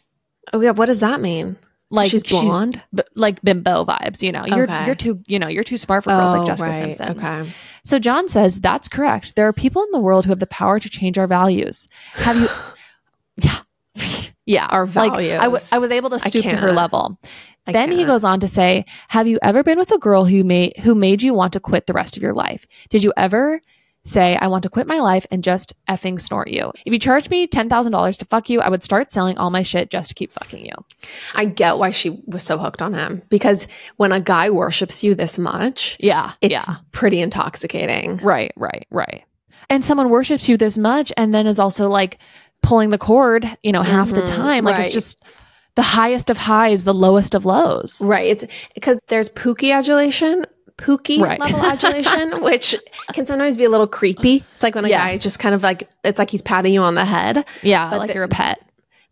Oh 0.52 0.62
yeah, 0.62 0.72
what 0.72 0.88
does 0.88 1.00
that 1.02 1.22
mean? 1.22 1.58
Like 1.91 2.12
she's 2.12 2.24
blonde. 2.24 2.84
b- 2.93 3.02
like 3.15 3.41
bimbo 3.41 3.84
vibes. 3.86 4.22
You 4.22 4.32
know, 4.32 4.45
you're 4.45 4.63
Okay. 4.65 4.86
you're 4.86 4.95
too 4.95 5.22
you 5.28 5.39
know 5.39 5.48
you're 5.48 5.63
too 5.63 5.78
smart 5.78 6.04
for 6.04 6.12
girls 6.12 6.34
like 6.34 6.41
Oh, 6.41 6.45
Jessica 6.45 6.69
right. 6.69 6.95
Simpson. 6.95 7.17
Okay. 7.24 7.50
So 7.84 7.98
John 8.00 8.28
says 8.28 8.60
that's 8.62 8.88
correct. 8.88 9.36
There 9.36 9.48
are 9.48 9.54
people 9.54 9.84
in 9.84 9.91
the 9.91 10.00
world 10.00 10.26
who 10.26 10.30
have 10.32 10.39
the 10.39 10.48
power 10.48 10.80
to 10.80 10.89
change 10.89 11.17
our 11.17 11.26
values. 11.28 11.88
Have 12.13 12.38
you? 12.39 12.48
yeah, 13.38 13.60
yeah. 14.45 14.67
Our 14.69 14.86
Like, 14.86 14.98
I, 15.13 15.15
w- 15.15 15.36
values. 15.38 15.74
I 15.74 15.78
was 15.80 15.91
able 15.91 16.10
to 16.12 16.19
stoop 16.19 16.43
to 16.43 16.56
her 16.58 16.72
level. 16.72 17.19
I 17.70 17.72
then 17.72 17.92
he 17.92 18.06
goes 18.06 18.24
on 18.24 18.40
to 18.42 18.48
say, 18.48 18.86
"Have 19.10 19.28
you 19.28 19.40
ever 19.42 19.64
been 19.64 19.78
with 19.80 19.92
a 19.92 19.98
girl 19.98 20.26
who 20.26 20.44
made 20.44 20.74
who 20.80 20.96
made 20.96 21.22
you 21.22 21.34
want 21.34 21.54
to 21.54 21.60
quit 21.60 21.88
the 21.88 21.94
rest 21.94 22.18
of 22.18 22.24
your 22.24 22.34
life? 22.34 22.66
Did 22.90 23.04
you 23.04 23.14
ever?" 23.18 23.62
Say, 24.06 24.38
I 24.38 24.48
want 24.48 24.64
to 24.64 24.70
quit 24.70 24.88
my 24.88 25.00
life 25.00 25.28
and 25.30 25.44
just 25.44 25.74
effing 25.90 26.22
snort 26.22 26.48
you. 26.48 26.72
If 26.86 26.94
you 26.94 26.98
charged 26.98 27.30
me 27.30 27.46
$10,000 27.48 28.18
to 28.18 28.26
fuck 28.26 28.50
you, 28.50 28.62
I 28.62 28.70
would 28.70 28.82
start 28.82 29.12
selling 29.12 29.38
all 29.38 29.52
my 29.52 29.62
shit 29.62 29.90
just 29.92 30.08
to 30.10 30.16
keep 30.16 30.32
fucking 30.32 30.66
you. 30.66 30.72
I 31.36 31.44
get 31.44 31.78
why 31.78 31.92
she 31.92 32.18
was 32.26 32.42
so 32.44 32.58
hooked 32.58 32.82
on 32.82 32.94
him 32.94 33.22
because 33.28 33.68
when 33.98 34.14
a 34.14 34.22
guy 34.22 34.50
worships 34.52 35.04
you 35.04 35.16
this 35.16 35.38
much, 35.38 35.98
Yeah. 36.00 36.32
it's 36.40 36.54
yeah. 36.54 36.78
pretty 36.94 37.20
intoxicating. 37.20 38.18
Right, 38.24 38.54
right, 38.56 38.88
right. 38.90 39.24
And 39.70 39.84
someone 39.84 40.10
worships 40.10 40.48
you 40.48 40.56
this 40.56 40.78
much 40.78 41.12
and 41.18 41.34
then 41.34 41.46
is 41.46 41.60
also 41.60 41.90
like 41.90 42.20
pulling 42.64 42.92
the 42.92 42.98
cord, 42.98 43.50
you 43.64 43.74
know, 43.74 43.82
half 43.82 44.10
the 44.12 44.22
Mhm, 44.22 44.26
time. 44.28 44.64
Like 44.64 44.76
right. 44.78 44.86
it's 44.86 44.94
just 44.94 45.22
the 45.80 45.84
highest 45.84 46.30
of 46.30 46.36
highs, 46.36 46.84
the 46.84 46.94
lowest 46.94 47.34
of 47.36 47.46
lows. 47.46 48.02
Right. 48.02 48.28
It's 48.28 48.46
because 48.76 49.00
there's 49.08 49.30
pookie 49.30 49.74
adulation, 49.74 50.46
pookie 50.76 51.22
Right. 51.22 51.39
level 51.39 51.63
adulation, 51.63 52.42
which 52.44 52.76
can 53.13 53.26
sometimes 53.26 53.56
be 53.56 53.63
a 53.63 53.70
little 53.70 53.88
creepy. 53.88 54.44
It's 54.54 54.62
like 54.62 54.76
when 54.76 54.84
a 54.84 54.89
guy 54.89 55.12
Yes. 55.12 55.24
just 55.24 55.39
kind 55.39 55.56
of 55.56 55.63
like, 55.63 55.89
it's 56.04 56.20
like 56.20 56.30
he's 56.30 56.42
patting 56.42 56.74
you 56.74 56.82
on 56.82 56.96
the 56.96 57.06
head. 57.06 57.46
Yeah, 57.63 57.89
But 57.92 58.00
like 58.00 58.13
you're 58.13 58.26
a 58.26 58.28
pet. 58.28 58.60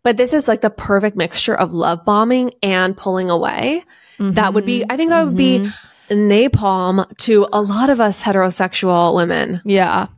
But 0.02 0.18
this 0.18 0.34
is 0.34 0.46
like 0.46 0.60
the 0.60 0.68
perfect 0.68 1.16
mixture 1.16 1.54
of 1.54 1.72
love 1.72 2.04
bombing 2.04 2.52
and 2.62 2.94
pulling 2.94 3.30
away. 3.30 3.82
That 4.18 4.52
would 4.52 4.66
be, 4.66 4.80
mm-hmm. 4.80 4.92
I 4.92 4.96
think 4.98 5.08
that 5.08 5.24
would 5.24 5.36
be 5.38 5.60
mm-hmm. 5.60 6.14
napalm 6.14 7.16
to 7.20 7.48
a 7.50 7.62
lot 7.62 7.88
of 7.88 7.98
us 7.98 8.22
heterosexual 8.22 9.14
women. 9.14 9.62
Yeah. 9.64 10.08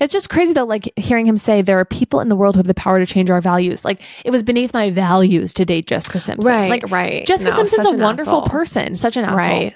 It's 0.00 0.12
just 0.12 0.30
crazy 0.30 0.52
though, 0.52 0.64
like 0.64 0.92
hearing 0.96 1.26
him 1.26 1.36
say 1.36 1.62
there 1.62 1.78
are 1.78 1.84
people 1.84 2.20
in 2.20 2.28
the 2.28 2.36
world 2.36 2.54
who 2.54 2.58
have 2.60 2.66
the 2.66 2.74
power 2.74 2.98
to 2.98 3.06
change 3.06 3.30
our 3.30 3.40
values. 3.40 3.84
Like 3.84 4.02
it 4.24 4.30
was 4.30 4.42
beneath 4.42 4.72
my 4.74 4.90
values 4.90 5.52
to 5.54 5.64
date 5.64 5.86
Jessica 5.86 6.20
Simpson. 6.20 6.50
Right, 6.50 6.70
Like 6.70 6.90
right. 6.90 7.26
Jessica 7.26 7.50
No, 7.50 7.56
Simpson's 7.56 7.92
a 7.92 7.96
wonderful 7.96 8.38
asshole. 8.38 8.48
person, 8.48 8.96
such 8.96 9.16
an 9.16 9.24
asshole. 9.24 9.36
Right. 9.36 9.74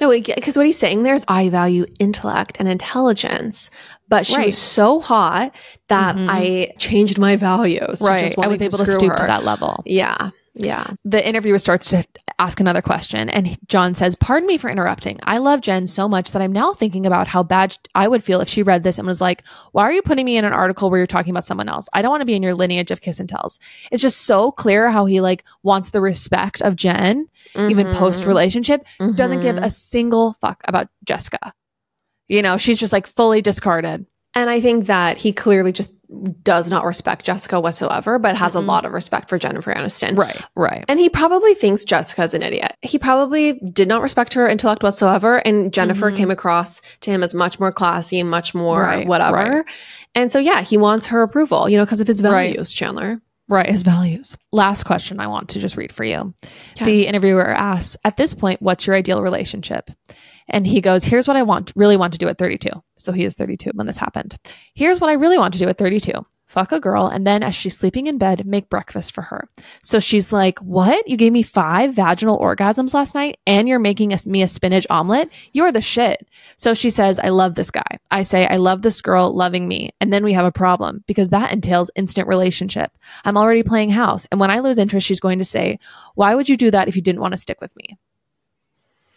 No, 0.00 0.10
because 0.10 0.56
what 0.56 0.64
he's 0.64 0.78
saying 0.78 1.02
there 1.02 1.14
is 1.14 1.24
I 1.26 1.48
value 1.48 1.84
intellect 1.98 2.56
and 2.60 2.68
intelligence, 2.68 3.68
but 4.08 4.26
she 4.26 4.36
Right. 4.36 4.46
was 4.46 4.56
so 4.58 5.00
hot 5.00 5.52
that 5.88 6.14
Mhm. 6.14 6.26
I 6.30 6.72
changed 6.78 7.18
my 7.18 7.34
values. 7.34 8.00
Right. 8.00 8.20
just 8.20 8.38
I 8.38 8.46
was 8.46 8.62
able 8.62 8.78
to 8.78 8.84
screw 8.86 8.94
stoop 8.94 9.10
her. 9.12 9.16
to 9.18 9.26
that 9.26 9.44
level. 9.44 9.82
Yeah. 9.86 10.30
Yeah. 10.60 10.86
the 11.04 11.26
interviewer 11.26 11.58
starts 11.58 11.90
to 11.90 12.04
ask 12.40 12.58
another 12.60 12.82
question 12.82 13.28
and 13.30 13.56
john 13.68 13.94
says 13.94 14.14
pardon 14.16 14.46
me 14.46 14.58
for 14.58 14.68
interrupting 14.70 15.18
i 15.22 15.38
love 15.38 15.60
jen 15.60 15.86
so 15.86 16.08
much 16.08 16.32
that 16.32 16.42
i'm 16.42 16.52
now 16.52 16.72
thinking 16.72 17.06
about 17.06 17.26
how 17.28 17.42
bad 17.42 17.76
i 17.94 18.06
would 18.08 18.22
feel 18.24 18.40
if 18.40 18.48
she 18.48 18.62
read 18.62 18.82
this 18.82 18.98
and 18.98 19.06
was 19.06 19.20
like 19.20 19.42
why 19.72 19.82
are 19.84 19.92
you 19.92 20.02
putting 20.02 20.24
me 20.24 20.36
in 20.36 20.44
an 20.44 20.52
article 20.52 20.90
where 20.90 20.98
you're 20.98 21.06
talking 21.06 21.30
about 21.30 21.44
someone 21.44 21.68
else 21.68 21.88
i 21.92 22.02
don't 22.02 22.10
want 22.10 22.20
to 22.20 22.26
be 22.26 22.34
in 22.34 22.42
your 22.42 22.54
lineage 22.54 22.90
of 22.90 23.00
kiss 23.00 23.18
and 23.20 23.28
tells 23.28 23.58
it's 23.92 24.02
just 24.02 24.22
so 24.22 24.50
clear 24.52 24.90
how 24.90 25.06
he 25.06 25.20
like 25.20 25.44
wants 25.62 25.90
the 25.90 26.00
respect 26.00 26.60
of 26.62 26.76
jen 26.76 27.26
even 27.56 27.86
Mhm. 27.88 27.94
post 27.94 28.24
relationship 28.24 28.84
doesn't 29.14 29.40
give 29.40 29.56
Mhm. 29.56 29.64
a 29.64 29.70
single 29.70 30.34
fuck 30.40 30.60
about 30.68 30.88
jessica 31.04 31.52
you 32.28 32.42
know 32.42 32.56
she's 32.56 32.78
just 32.80 32.92
like 32.92 33.06
fully 33.06 33.40
discarded 33.42 34.06
And 34.34 34.50
I 34.50 34.60
think 34.60 34.86
that 34.86 35.16
he 35.18 35.32
clearly 35.32 35.72
just 35.72 35.92
does 36.42 36.70
not 36.70 36.84
respect 36.84 37.24
Jessica 37.26 37.60
whatsoever, 37.60 38.18
but 38.18 38.36
has 38.36 38.54
Mhm. 38.54 38.56
a 38.56 38.60
lot 38.60 38.84
of 38.86 38.92
respect 38.92 39.28
for 39.28 39.38
Jennifer 39.38 39.72
Aniston. 39.74 40.16
right 40.16 40.42
right 40.56 40.84
And 40.88 40.98
he 40.98 41.08
probably 41.10 41.54
thinks 41.54 41.84
Jessica's 41.84 42.32
an 42.34 42.42
idiot. 42.42 42.72
He 42.80 42.98
probably 42.98 43.54
did 43.72 43.88
not 43.88 44.00
respect 44.00 44.32
her 44.34 44.48
intellect 44.48 44.82
whatsoever. 44.82 45.36
And 45.38 45.72
Jennifer 45.72 46.10
Mhm. 46.10 46.16
came 46.16 46.30
across 46.30 46.80
to 47.00 47.10
him 47.10 47.22
as 47.22 47.34
much 47.34 47.60
more 47.60 47.72
classy, 47.72 48.22
much 48.22 48.54
more 48.54 48.80
Right, 48.82 49.06
whatever. 49.06 49.36
right. 49.36 49.64
And 50.14 50.32
so, 50.32 50.38
yeah, 50.38 50.62
he 50.62 50.78
wants 50.78 51.06
her 51.06 51.22
approval, 51.22 51.68
you 51.68 51.76
know, 51.76 51.84
because 51.84 52.00
of 52.00 52.06
his 52.06 52.22
Right. 52.22 52.50
values, 52.52 52.70
Chandler. 52.70 53.20
Right, 53.48 53.68
his 53.68 53.82
values. 53.82 54.36
Last 54.52 54.84
question 54.84 55.20
I 55.20 55.26
want 55.26 55.50
to 55.50 55.58
just 55.58 55.76
read 55.78 55.90
for 55.90 56.04
you. 56.04 56.34
Okay. 56.72 56.84
The 56.84 57.06
interviewer 57.06 57.48
asks, 57.48 57.96
At 58.04 58.16
this 58.16 58.34
point, 58.34 58.60
what's 58.60 58.86
your 58.86 58.94
ideal 58.94 59.22
relationship? 59.22 59.90
And 60.48 60.66
he 60.66 60.82
goes, 60.82 61.04
Here's 61.04 61.26
what 61.26 61.36
I 61.36 61.42
want, 61.42 61.72
really 61.74 61.96
want 61.96 62.12
to 62.12 62.18
do 62.18 62.28
at 62.28 62.36
32. 62.36 62.68
So 62.98 63.12
he 63.12 63.24
is 63.24 63.36
32 63.36 63.70
when 63.74 63.86
this 63.86 63.96
happened. 63.96 64.36
Here's 64.74 65.00
what 65.00 65.08
I 65.08 65.14
really 65.14 65.38
want 65.38 65.54
to 65.54 65.58
do 65.58 65.68
at 65.68 65.78
32 65.78 66.12
fuck 66.48 66.72
a 66.72 66.80
girl. 66.80 67.06
And 67.06 67.26
then 67.26 67.42
as 67.42 67.54
she's 67.54 67.78
sleeping 67.78 68.06
in 68.06 68.18
bed, 68.18 68.46
make 68.46 68.68
breakfast 68.68 69.14
for 69.14 69.22
her. 69.22 69.48
So 69.82 70.00
she's 70.00 70.32
like, 70.32 70.58
What? 70.58 71.06
You 71.08 71.16
gave 71.16 71.32
me 71.32 71.42
five 71.42 71.94
vaginal 71.94 72.38
orgasms 72.38 72.94
last 72.94 73.14
night 73.14 73.38
and 73.46 73.68
you're 73.68 73.78
making 73.78 74.12
us 74.12 74.26
me 74.26 74.42
a 74.42 74.48
spinach 74.48 74.86
omelet? 74.90 75.30
You're 75.52 75.70
the 75.72 75.80
shit. 75.80 76.26
So 76.56 76.74
she 76.74 76.90
says, 76.90 77.20
I 77.20 77.28
love 77.28 77.54
this 77.54 77.70
guy. 77.70 77.98
I 78.10 78.22
say, 78.22 78.46
I 78.46 78.56
love 78.56 78.82
this 78.82 79.00
girl 79.00 79.32
loving 79.34 79.68
me. 79.68 79.90
And 80.00 80.12
then 80.12 80.24
we 80.24 80.32
have 80.32 80.46
a 80.46 80.52
problem 80.52 81.04
because 81.06 81.28
that 81.28 81.52
entails 81.52 81.90
instant 81.94 82.26
relationship. 82.26 82.90
I'm 83.24 83.36
already 83.36 83.62
playing 83.62 83.90
house. 83.90 84.26
And 84.32 84.40
when 84.40 84.50
I 84.50 84.60
lose 84.60 84.78
interest, 84.78 85.06
she's 85.06 85.20
going 85.20 85.38
to 85.38 85.44
say, 85.44 85.78
Why 86.14 86.34
would 86.34 86.48
you 86.48 86.56
do 86.56 86.70
that 86.70 86.88
if 86.88 86.96
you 86.96 87.02
didn't 87.02 87.20
want 87.20 87.32
to 87.32 87.38
stick 87.38 87.60
with 87.60 87.76
me? 87.76 87.98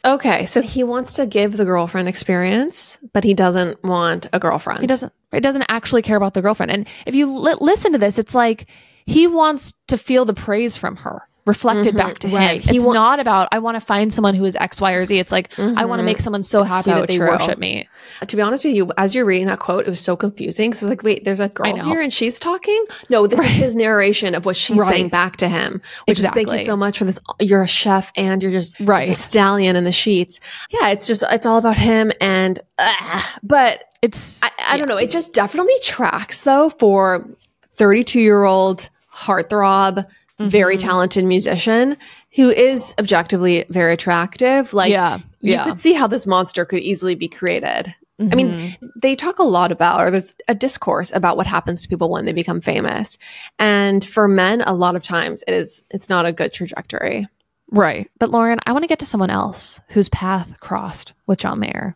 Okay. 0.03 0.45
So 0.45 0.61
he 0.61 0.83
wants 0.83 1.13
to 1.13 1.25
give 1.25 1.57
the 1.57 1.65
girlfriend 1.65 2.07
experience, 2.07 2.97
but 3.13 3.23
he 3.23 3.33
doesn't 3.33 3.83
want 3.83 4.27
a 4.33 4.39
girlfriend. 4.39 4.79
He 4.79 4.87
doesn't. 4.87 5.13
He 5.31 5.39
doesn't 5.39 5.65
actually 5.69 6.01
care 6.01 6.17
about 6.17 6.33
the 6.33 6.41
girlfriend. 6.41 6.71
And 6.71 6.87
if 7.05 7.15
you 7.15 7.37
li- 7.37 7.55
listen 7.61 7.93
to 7.93 7.97
this, 7.97 8.19
it's 8.19 8.35
like 8.35 8.67
he 9.05 9.27
wants 9.27 9.73
to 9.87 9.97
feel 9.97 10.25
the 10.25 10.33
praise 10.33 10.75
from 10.75 10.97
her 10.97 11.21
reflected 11.45 11.95
back 11.95 12.19
to 12.19 12.27
Mm-hmm. 12.27 12.35
right. 12.35 12.61
him. 12.63 12.69
He 12.71 12.77
It's 12.77 12.85
wa- 12.85 12.93
not 12.93 13.19
about 13.19 13.47
I 13.51 13.59
want 13.59 13.75
to 13.75 13.81
find 13.81 14.13
someone 14.13 14.35
who 14.35 14.45
is 14.45 14.55
X, 14.57 14.79
Y, 14.79 14.91
or 14.93 15.05
Z. 15.05 15.17
It's 15.17 15.31
like 15.31 15.57
I 15.59 15.85
want 15.85 15.99
to 15.99 16.03
make 16.03 16.19
someone 16.19 16.43
so 16.43 16.63
happy 16.63 16.89
Mm-hmm. 16.89 16.97
so 16.97 16.99
that 17.01 17.07
they 17.07 17.17
true. 17.17 17.27
worship 17.27 17.57
me. 17.57 17.87
To 18.27 18.35
be 18.35 18.41
honest 18.41 18.63
with 18.65 18.75
you, 18.75 18.91
as 18.97 19.15
you're 19.15 19.25
reading 19.25 19.47
that 19.47 19.59
quote, 19.59 19.87
it 19.87 19.89
was 19.89 19.99
so 19.99 20.15
confusing. 20.15 20.69
because 20.69 20.83
I 20.83 20.85
was 20.85 20.89
like, 20.91 21.03
wait, 21.03 21.23
there's 21.23 21.39
a 21.39 21.49
girl 21.49 21.75
here 21.75 21.99
and 22.01 22.11
she's 22.13 22.39
talking? 22.39 22.85
No, 23.09 23.25
this 23.27 23.39
is 23.39 23.45
his 23.53 23.75
narration 23.75 24.35
of 24.35 24.45
what 24.45 24.55
she's 24.55 24.77
Right. 24.79 24.89
saying 24.89 25.09
back 25.09 25.37
to 25.37 25.47
him. 25.49 25.81
Which 26.07 26.19
is 26.19 26.29
thank 26.29 26.51
you 26.51 26.57
so 26.59 26.77
much 26.77 26.97
for 26.99 27.05
this. 27.05 27.19
You're 27.39 27.63
a 27.63 27.67
chef 27.67 28.11
and 28.15 28.43
you're 28.43 28.51
just, 28.51 28.79
Right. 28.79 29.07
just 29.07 29.19
a 29.19 29.23
stallion 29.23 29.75
in 29.75 29.83
the 29.83 29.91
sheets. 29.91 30.39
Yeah, 30.69 30.89
it's 30.89 31.07
just, 31.07 31.23
it's 31.31 31.45
all 31.45 31.57
about 31.57 31.77
him. 31.77 32.11
And, 32.21 32.59
uh, 32.77 33.23
but 33.41 33.83
It's 34.03 34.43
I, 34.43 34.49
I 34.69 34.77
don't 34.77 34.87
know. 34.87 34.97
It 34.97 35.09
just 35.11 35.33
definitely 35.33 35.73
tracks 35.83 36.43
though 36.43 36.69
for 36.69 37.27
32 37.75 38.19
year 38.19 38.43
old 38.43 38.89
heartthrob, 39.13 40.05
very 40.49 40.75
Mm-hmm. 40.77 40.87
talented 40.87 41.25
musician 41.25 41.97
who 42.35 42.49
is 42.49 42.95
objectively 42.99 43.65
very 43.69 43.93
attractive. 43.93 44.73
Like, 44.73 44.91
Yeah, 44.91 45.17
you 45.41 45.53
yeah. 45.53 45.63
could 45.63 45.77
see 45.79 45.93
how 45.93 46.07
this 46.07 46.25
monster 46.27 46.65
could 46.65 46.79
easily 46.81 47.15
be 47.15 47.27
created. 47.27 47.93
I 48.19 48.23
Mm-hmm. 48.23 48.35
mean, 48.35 48.77
they 49.01 49.15
talk 49.15 49.39
a 49.39 49.43
lot 49.43 49.71
about, 49.71 49.99
or 49.99 50.11
there's 50.11 50.35
a 50.47 50.53
discourse 50.53 51.11
about 51.11 51.37
what 51.37 51.47
happens 51.47 51.81
to 51.81 51.87
people 51.89 52.09
when 52.09 52.25
they 52.25 52.33
become 52.33 52.61
famous. 52.61 53.17
And 53.57 54.05
for 54.05 54.27
men, 54.27 54.61
a 54.61 54.73
lot 54.75 54.95
of 54.95 55.01
times 55.01 55.43
it 55.47 55.53
is, 55.55 55.83
it's 55.89 56.07
not 56.09 56.27
a 56.27 56.31
good 56.31 56.53
trajectory. 56.53 57.27
right. 57.71 58.09
But 58.19 58.29
Lauren, 58.29 58.59
I 58.67 58.73
want 58.73 58.83
to 58.83 58.87
get 58.87 58.99
to 58.99 59.05
someone 59.07 59.31
else 59.31 59.79
whose 59.89 60.07
path 60.09 60.59
crossed 60.59 61.13
with 61.25 61.39
John 61.39 61.59
Mayer. 61.59 61.95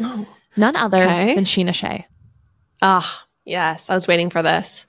Oh. 0.00 0.24
None 0.56 0.76
other 0.76 0.98
Okay. 1.02 1.34
than 1.34 1.44
Scheana 1.44 1.74
Shay. 1.74 2.06
Ah, 2.82 3.26
yes. 3.44 3.90
I 3.90 3.94
was 3.94 4.06
waiting 4.08 4.30
for 4.30 4.42
this. 4.42 4.86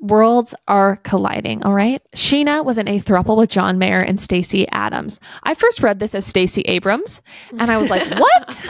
Worlds 0.00 0.54
are 0.66 0.96
colliding, 0.96 1.62
all 1.62 1.74
right? 1.74 2.02
Scheana 2.16 2.64
was 2.64 2.78
in 2.78 2.88
a 2.88 2.98
throuple 2.98 3.36
with 3.36 3.50
John 3.50 3.78
Mayer 3.78 4.00
and 4.00 4.18
Stacey 4.18 4.66
Adams. 4.70 5.20
I 5.42 5.54
first 5.54 5.82
read 5.82 5.98
this 5.98 6.14
as 6.14 6.26
Stacey 6.26 6.62
Abrams, 6.62 7.20
and 7.58 7.70
I 7.70 7.76
was 7.76 7.90
like, 7.90 8.08
what? 8.18 8.66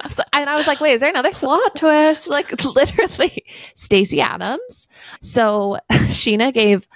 I 0.00 0.06
was- 0.06 0.20
and 0.32 0.48
I 0.50 0.56
was 0.56 0.66
like, 0.66 0.80
wait, 0.80 0.92
is 0.94 1.00
there 1.02 1.10
another 1.10 1.30
Plot 1.32 1.76
twist. 1.76 2.30
like 2.30 2.64
literally 2.74 3.44
Stacey 3.74 4.20
Adams. 4.22 4.88
So 5.20 5.78
Scheana 5.92 6.52
gave 6.52 6.88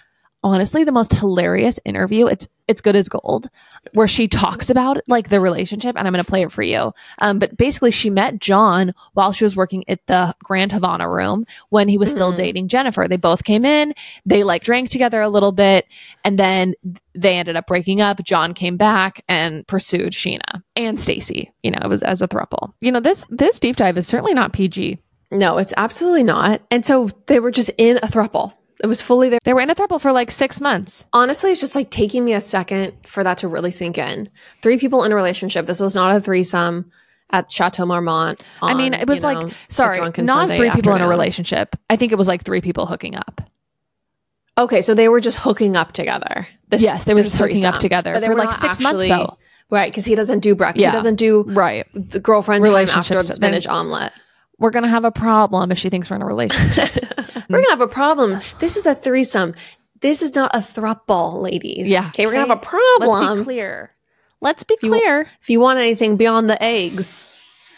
honestly 0.43 0.85
the 0.85 0.93
most 0.93 1.14
hilarious 1.14 1.79
interview. 1.85 2.27
It's 2.27 2.49
it's 2.69 2.81
good 2.81 2.97
as 2.97 3.09
gold, 3.09 3.49
where 3.95 4.07
she 4.07 4.29
talks 4.29 4.71
about 4.71 4.99
like 5.09 5.31
the 5.31 5.41
relationship, 5.41 5.97
and 5.97 6.07
I'm 6.07 6.12
going 6.12 6.23
to 6.23 6.31
play 6.31 6.43
it 6.43 6.53
for 6.53 6.62
you. 6.62 6.93
Um, 7.21 7.39
but 7.39 7.57
basically, 7.57 7.91
she 7.91 8.11
met 8.11 8.39
John 8.39 8.95
while 9.14 9.33
she 9.33 9.45
was 9.45 9.57
working 9.57 9.85
at 9.89 10.07
the 10.07 10.35
Grand 10.45 10.73
Havana 10.73 11.09
Room 11.09 11.47
when 11.71 11.89
he 11.89 11.99
was 11.99 12.11
still 12.11 12.33
dating 12.33 12.69
Jennifer. 12.69 13.07
They 13.09 13.16
both 13.16 13.45
came 13.45 13.64
in, 13.64 13.95
they 14.25 14.45
like 14.45 14.62
drank 14.62 14.91
together 14.91 15.21
a 15.21 15.29
little 15.29 15.53
bit, 15.53 15.87
and 16.25 16.39
then 16.39 16.75
they 17.14 17.37
ended 17.37 17.57
up 17.57 17.66
breaking 17.66 18.01
up. 18.01 18.23
John 18.23 18.55
came 18.55 18.77
back 18.77 19.25
and 19.29 19.66
pursued 19.66 20.12
Scheana 20.12 20.62
and 20.77 21.01
Stacy. 21.01 21.53
You 21.62 21.73
know, 21.73 21.81
it 21.83 21.89
was 21.89 22.03
as 22.03 22.23
a 22.23 22.29
throuple. 22.29 22.73
You 22.81 22.93
know, 22.93 23.01
this 23.01 23.27
this 23.31 23.59
deep 23.59 23.77
dive 23.77 23.99
is 23.99 24.07
certainly 24.07 24.35
not 24.35 24.53
PG. 24.53 24.99
No, 25.31 25.59
it's 25.59 25.75
absolutely 25.77 26.23
not. 26.23 26.62
And 26.71 26.87
so 26.87 27.11
they 27.27 27.39
were 27.39 27.51
just 27.51 27.71
in 27.77 27.99
a 27.99 28.07
thruple. 28.07 28.55
It 28.83 28.87
was 28.87 29.03
fully 29.03 29.29
there. 29.29 29.41
They 29.45 29.55
were 29.55 29.61
in 29.61 29.70
a 29.70 29.74
throuple 29.74 30.01
for 30.01 30.12
like 30.12 30.31
six 30.31 30.61
months. 30.61 31.05
Honestly, 31.12 31.51
it's 31.51 31.61
just 31.61 31.74
like 31.74 31.91
taking 31.91 32.24
me 32.24 32.33
a 32.35 32.41
second 32.41 32.93
for 33.05 33.24
that 33.24 33.39
to 33.39 33.49
really 33.49 33.70
sink 33.72 33.99
in. 33.99 34.31
Three 34.62 34.79
people 34.79 35.03
in 35.05 35.11
a 35.12 35.16
relationship. 35.16 35.66
This 35.66 35.81
was 35.81 35.95
not 35.97 36.14
a 36.14 36.20
threesome 36.20 36.91
at 37.31 37.51
Chateau 37.51 37.85
Marmont. 37.87 38.45
I 38.62 38.74
mean, 38.74 38.95
it 38.95 39.09
was 39.09 39.24
like, 39.24 39.39
know, 39.39 39.51
sorry, 39.68 39.99
not 40.01 40.14
Sunday 40.16 40.57
three 40.57 40.70
people 40.70 40.95
in 40.95 41.03
a 41.03 41.09
relationship. 41.09 41.74
I 41.91 41.97
think 41.97 42.12
it 42.12 42.16
was 42.16 42.29
like 42.29 42.45
three 42.45 42.61
people 42.61 42.87
hooking 42.87 43.16
up. 43.16 43.41
Okay, 44.57 44.81
so 44.81 44.95
they 44.95 45.09
were 45.09 45.20
just 45.20 45.39
hooking 45.39 45.76
up 45.76 45.93
together. 45.93 46.47
This- 46.68 46.83
Yes, 46.83 47.05
they 47.05 47.14
were 47.14 47.22
just 47.22 47.37
hooking 47.37 47.64
up 47.64 47.79
together 47.81 48.14
But 48.14 48.20
they 48.20 48.26
for 48.26 48.33
were 48.35 48.39
like 48.39 48.53
six 48.53 48.81
months, 48.81 49.07
though. 49.07 49.39
Right, 49.70 49.91
because 49.91 50.05
he 50.07 50.14
doesn't 50.14 50.41
do 50.41 50.55
breakfast. 50.55 50.81
Yeah. 50.81 50.91
He 50.91 50.97
doesn't 50.97 51.16
do 51.16 51.43
Right. 51.43 51.87
the 51.95 52.20
girlfriend 52.20 52.64
time 52.64 52.89
after 52.89 53.14
the 53.14 53.22
spinach 53.22 53.66
omelet. 53.66 54.12
We're 54.59 54.71
going 54.71 54.83
to 54.83 54.89
have 54.89 55.05
a 55.05 55.13
problem 55.13 55.71
if 55.71 55.79
she 55.79 55.89
thinks 55.91 56.11
we're 56.11 56.17
in 56.17 56.23
a 56.23 56.27
relationship. 56.27 56.91
We're 57.51 57.61
gonna 57.61 57.71
have 57.71 57.81
a 57.81 57.89
problem. 57.89 58.41
This 58.59 58.77
is 58.77 58.85
a 58.85 58.95
threesome. 58.95 59.55
This 60.03 60.21
is 60.21 60.35
not 60.35 60.55
a 60.55 60.59
thruple, 60.59 61.41
ladies. 61.41 61.89
Yeah. 61.89 62.05
Okay, 62.09 62.27
we're 62.27 62.33
gonna 62.33 62.47
have 62.47 62.59
a 62.59 62.61
problem. 62.61 63.09
Let's 63.09 63.39
be 63.39 63.45
clear. 63.45 63.91
Let's 64.43 64.65
be 64.65 64.77
you- 64.83 64.91
clear. 64.91 65.21
If 65.41 65.49
you 65.49 65.59
want 65.59 65.79
anything 65.79 66.17
beyond 66.19 66.51
the 66.51 66.63
eggs, 66.63 67.25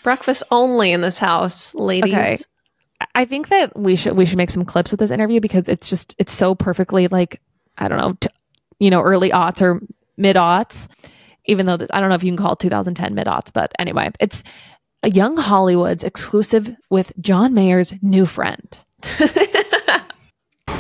breakfast 0.03 0.43
only 0.51 0.91
in 0.91 1.03
this 1.03 1.19
house, 1.19 1.73
ladies. 1.75 2.13
Okay. 2.15 2.37
I 3.15 3.25
think 3.27 3.49
that 3.51 3.79
we 3.79 3.95
should 3.95 4.17
we 4.17 4.27
should 4.27 4.39
make 4.39 4.51
some 4.51 4.65
clips 4.65 4.91
with 4.91 4.99
this 4.99 5.13
interview 5.13 5.39
because 5.41 5.69
it's 5.69 5.89
just 5.89 6.17
it's 6.19 6.33
so 6.33 6.57
perfectly 6.57 7.07
like 7.07 7.41
I 7.79 7.87
don't 7.87 7.99
know, 7.99 8.15
t- 8.21 8.29
you 8.81 8.91
know, 8.91 9.03
early 9.03 9.31
aughts 9.31 9.63
or 9.63 9.81
mid 10.17 10.35
aughts. 10.35 10.89
Even 11.45 11.67
though 11.67 11.77
th- 11.77 11.91
I 11.93 12.01
don't 12.01 12.09
know 12.09 12.17
if 12.17 12.25
you 12.25 12.31
can 12.31 12.37
call 12.37 12.55
it 12.55 12.59
2010 12.59 13.15
mid 13.15 13.29
aughts, 13.29 13.53
but 13.53 13.71
anyway, 13.79 14.11
it's 14.19 14.43
a 15.03 15.11
young 15.11 15.37
Hollywood's 15.37 16.05
exclusive 16.05 16.77
with 16.91 17.13
John 17.21 17.55
Mayer's 17.55 17.95
new 18.03 18.27
friend. 18.27 18.79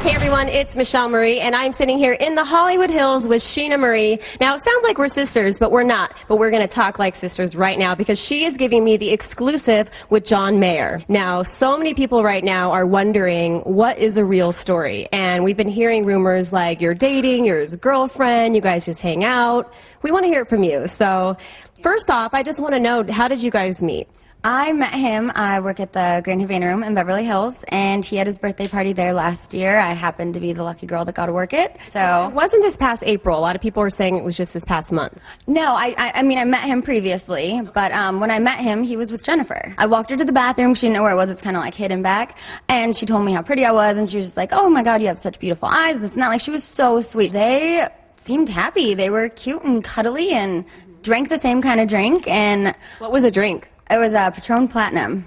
Hey 0.02 0.14
everyone, 0.14 0.48
it's 0.48 0.74
Michelle 0.74 1.10
Marie, 1.10 1.40
and 1.40 1.54
I'm 1.54 1.74
sitting 1.74 1.98
here 1.98 2.14
in 2.14 2.34
the 2.34 2.42
Hollywood 2.42 2.88
Hills 2.88 3.22
with 3.28 3.42
Scheana 3.54 3.78
Marie. 3.78 4.18
Now, 4.40 4.56
it 4.56 4.62
sounds 4.64 4.82
like 4.82 4.96
we're 4.96 5.08
sisters, 5.08 5.56
but 5.60 5.70
we're 5.70 5.82
not. 5.82 6.14
But 6.26 6.38
we're 6.38 6.50
going 6.50 6.66
to 6.66 6.74
talk 6.74 6.98
like 6.98 7.14
sisters 7.16 7.54
right 7.54 7.78
now 7.78 7.94
because 7.94 8.18
she 8.26 8.46
is 8.46 8.56
giving 8.56 8.82
me 8.82 8.96
the 8.96 9.12
exclusive 9.12 9.88
with 10.10 10.24
John 10.24 10.58
Mayer. 10.58 11.02
Now, 11.10 11.44
so 11.58 11.76
many 11.76 11.92
people 11.92 12.24
right 12.24 12.42
now 12.42 12.70
are 12.70 12.86
wondering 12.86 13.60
what 13.60 13.98
is 13.98 14.16
a 14.16 14.24
real 14.24 14.54
story, 14.54 15.06
and 15.12 15.44
we've 15.44 15.58
been 15.58 15.68
hearing 15.68 16.06
rumors 16.06 16.48
like 16.50 16.80
you're 16.80 16.94
dating, 16.94 17.44
you're 17.44 17.60
his 17.60 17.74
girlfriend, 17.74 18.56
you 18.56 18.62
guys 18.62 18.86
just 18.86 19.00
hang 19.00 19.22
out. 19.22 19.70
We 20.02 20.12
want 20.12 20.24
to 20.24 20.28
hear 20.28 20.40
it 20.40 20.48
from 20.48 20.62
you. 20.62 20.86
So, 20.98 21.36
first 21.82 22.08
off, 22.08 22.32
I 22.34 22.42
just 22.42 22.58
want 22.58 22.74
to 22.74 22.80
know 22.80 23.04
how 23.10 23.28
did 23.28 23.40
you 23.40 23.50
guys 23.50 23.80
meet? 23.80 24.08
I 24.42 24.72
met 24.72 24.94
him. 24.94 25.30
I 25.34 25.60
work 25.60 25.80
at 25.80 25.92
the 25.92 26.22
Grand 26.24 26.40
Havana 26.40 26.66
Room 26.66 26.82
in 26.82 26.94
Beverly 26.94 27.26
Hills, 27.26 27.54
and 27.68 28.02
he 28.02 28.16
had 28.16 28.26
his 28.26 28.38
birthday 28.38 28.66
party 28.66 28.94
there 28.94 29.12
last 29.12 29.52
year. 29.52 29.78
I 29.78 29.94
happened 29.94 30.32
to 30.32 30.40
be 30.40 30.54
the 30.54 30.62
lucky 30.62 30.86
girl 30.86 31.04
that 31.04 31.14
got 31.14 31.26
to 31.26 31.32
work 31.34 31.52
it. 31.52 31.76
So 31.92 32.28
It 32.30 32.34
wasn't 32.34 32.62
this 32.62 32.74
past 32.76 33.02
April. 33.04 33.38
A 33.38 33.40
lot 33.40 33.54
of 33.54 33.60
people 33.60 33.82
are 33.82 33.90
saying 33.90 34.16
it 34.16 34.24
was 34.24 34.38
just 34.38 34.54
this 34.54 34.64
past 34.66 34.90
month. 34.92 35.18
no, 35.46 35.60
I, 35.60 35.94
I, 35.98 36.12
I 36.20 36.22
mean, 36.22 36.38
I 36.38 36.44
met 36.44 36.64
him 36.64 36.80
previously, 36.80 37.60
but 37.74 37.92
um, 37.92 38.18
when 38.18 38.30
I 38.30 38.38
met 38.38 38.60
him, 38.60 38.82
he 38.82 38.96
was 38.96 39.10
with 39.10 39.22
Jennifer. 39.24 39.74
I 39.76 39.86
walked 39.86 40.08
her 40.10 40.16
to 40.16 40.24
the 40.24 40.32
bathroom. 40.32 40.74
She 40.74 40.82
didn't 40.86 40.94
know 40.94 41.02
where 41.02 41.12
it 41.12 41.16
was. 41.16 41.28
It's 41.28 41.42
kind 41.42 41.56
of 41.56 41.60
like 41.60 41.74
hidden 41.74 42.02
back. 42.02 42.34
And 42.70 42.96
she 42.96 43.04
told 43.04 43.26
me 43.26 43.34
how 43.34 43.42
pretty 43.42 43.66
I 43.66 43.72
was, 43.72 43.98
and 43.98 44.08
she 44.08 44.16
was 44.16 44.28
just 44.28 44.38
like, 44.38 44.50
oh 44.52 44.70
my 44.70 44.82
God, 44.82 45.02
you 45.02 45.08
have 45.08 45.20
such 45.22 45.38
beautiful 45.38 45.68
eyes. 45.68 45.96
This 46.00 46.12
and 46.12 46.22
that. 46.22 46.28
Like, 46.28 46.40
she 46.40 46.50
was 46.50 46.62
so 46.76 47.04
sweet. 47.12 47.34
They 47.34 47.82
seemed 48.26 48.48
happy. 48.48 48.94
They 48.94 49.10
were 49.10 49.28
cute 49.28 49.62
and 49.64 49.84
cuddly 49.84 50.30
and 50.32 50.64
drank 51.03 51.28
the 51.28 51.40
same 51.42 51.62
kind 51.62 51.80
of 51.80 51.88
drink. 51.88 52.26
And 52.26 52.74
What 52.98 53.12
was 53.12 53.24
a 53.24 53.30
drink? 53.30 53.66
it 53.90 53.96
was 53.98 54.12
a 54.12 54.30
Patron 54.30 54.68
Platinum 54.68 55.24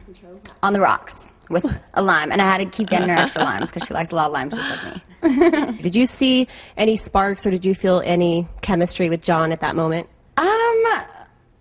on 0.62 0.72
the 0.74 0.80
rocks 0.80 1.12
with 1.50 1.66
a 1.96 2.02
lime. 2.02 2.32
And 2.32 2.42
I 2.42 2.50
had 2.50 2.58
to 2.64 2.70
keep 2.78 2.88
getting 2.90 3.10
her 3.10 3.16
extra 3.16 3.44
limes 3.44 3.66
because 3.68 3.86
she 3.88 3.94
liked 3.94 4.12
a 4.14 4.16
lot 4.16 4.28
of 4.28 4.32
limes 4.32 4.54
just 4.54 4.84
like 4.86 4.96
me. 4.96 5.82
Did 5.84 5.94
you 5.96 6.08
see 6.20 6.48
any 6.78 7.02
sparks 7.06 7.46
or 7.46 7.52
did 7.52 7.64
you 7.64 7.76
feel 7.76 8.02
any 8.06 8.48
chemistry 8.62 9.10
with 9.10 9.22
John 9.22 9.52
at 9.54 9.62
that 9.62 9.74
moment? 9.76 10.08
Um, 10.36 10.84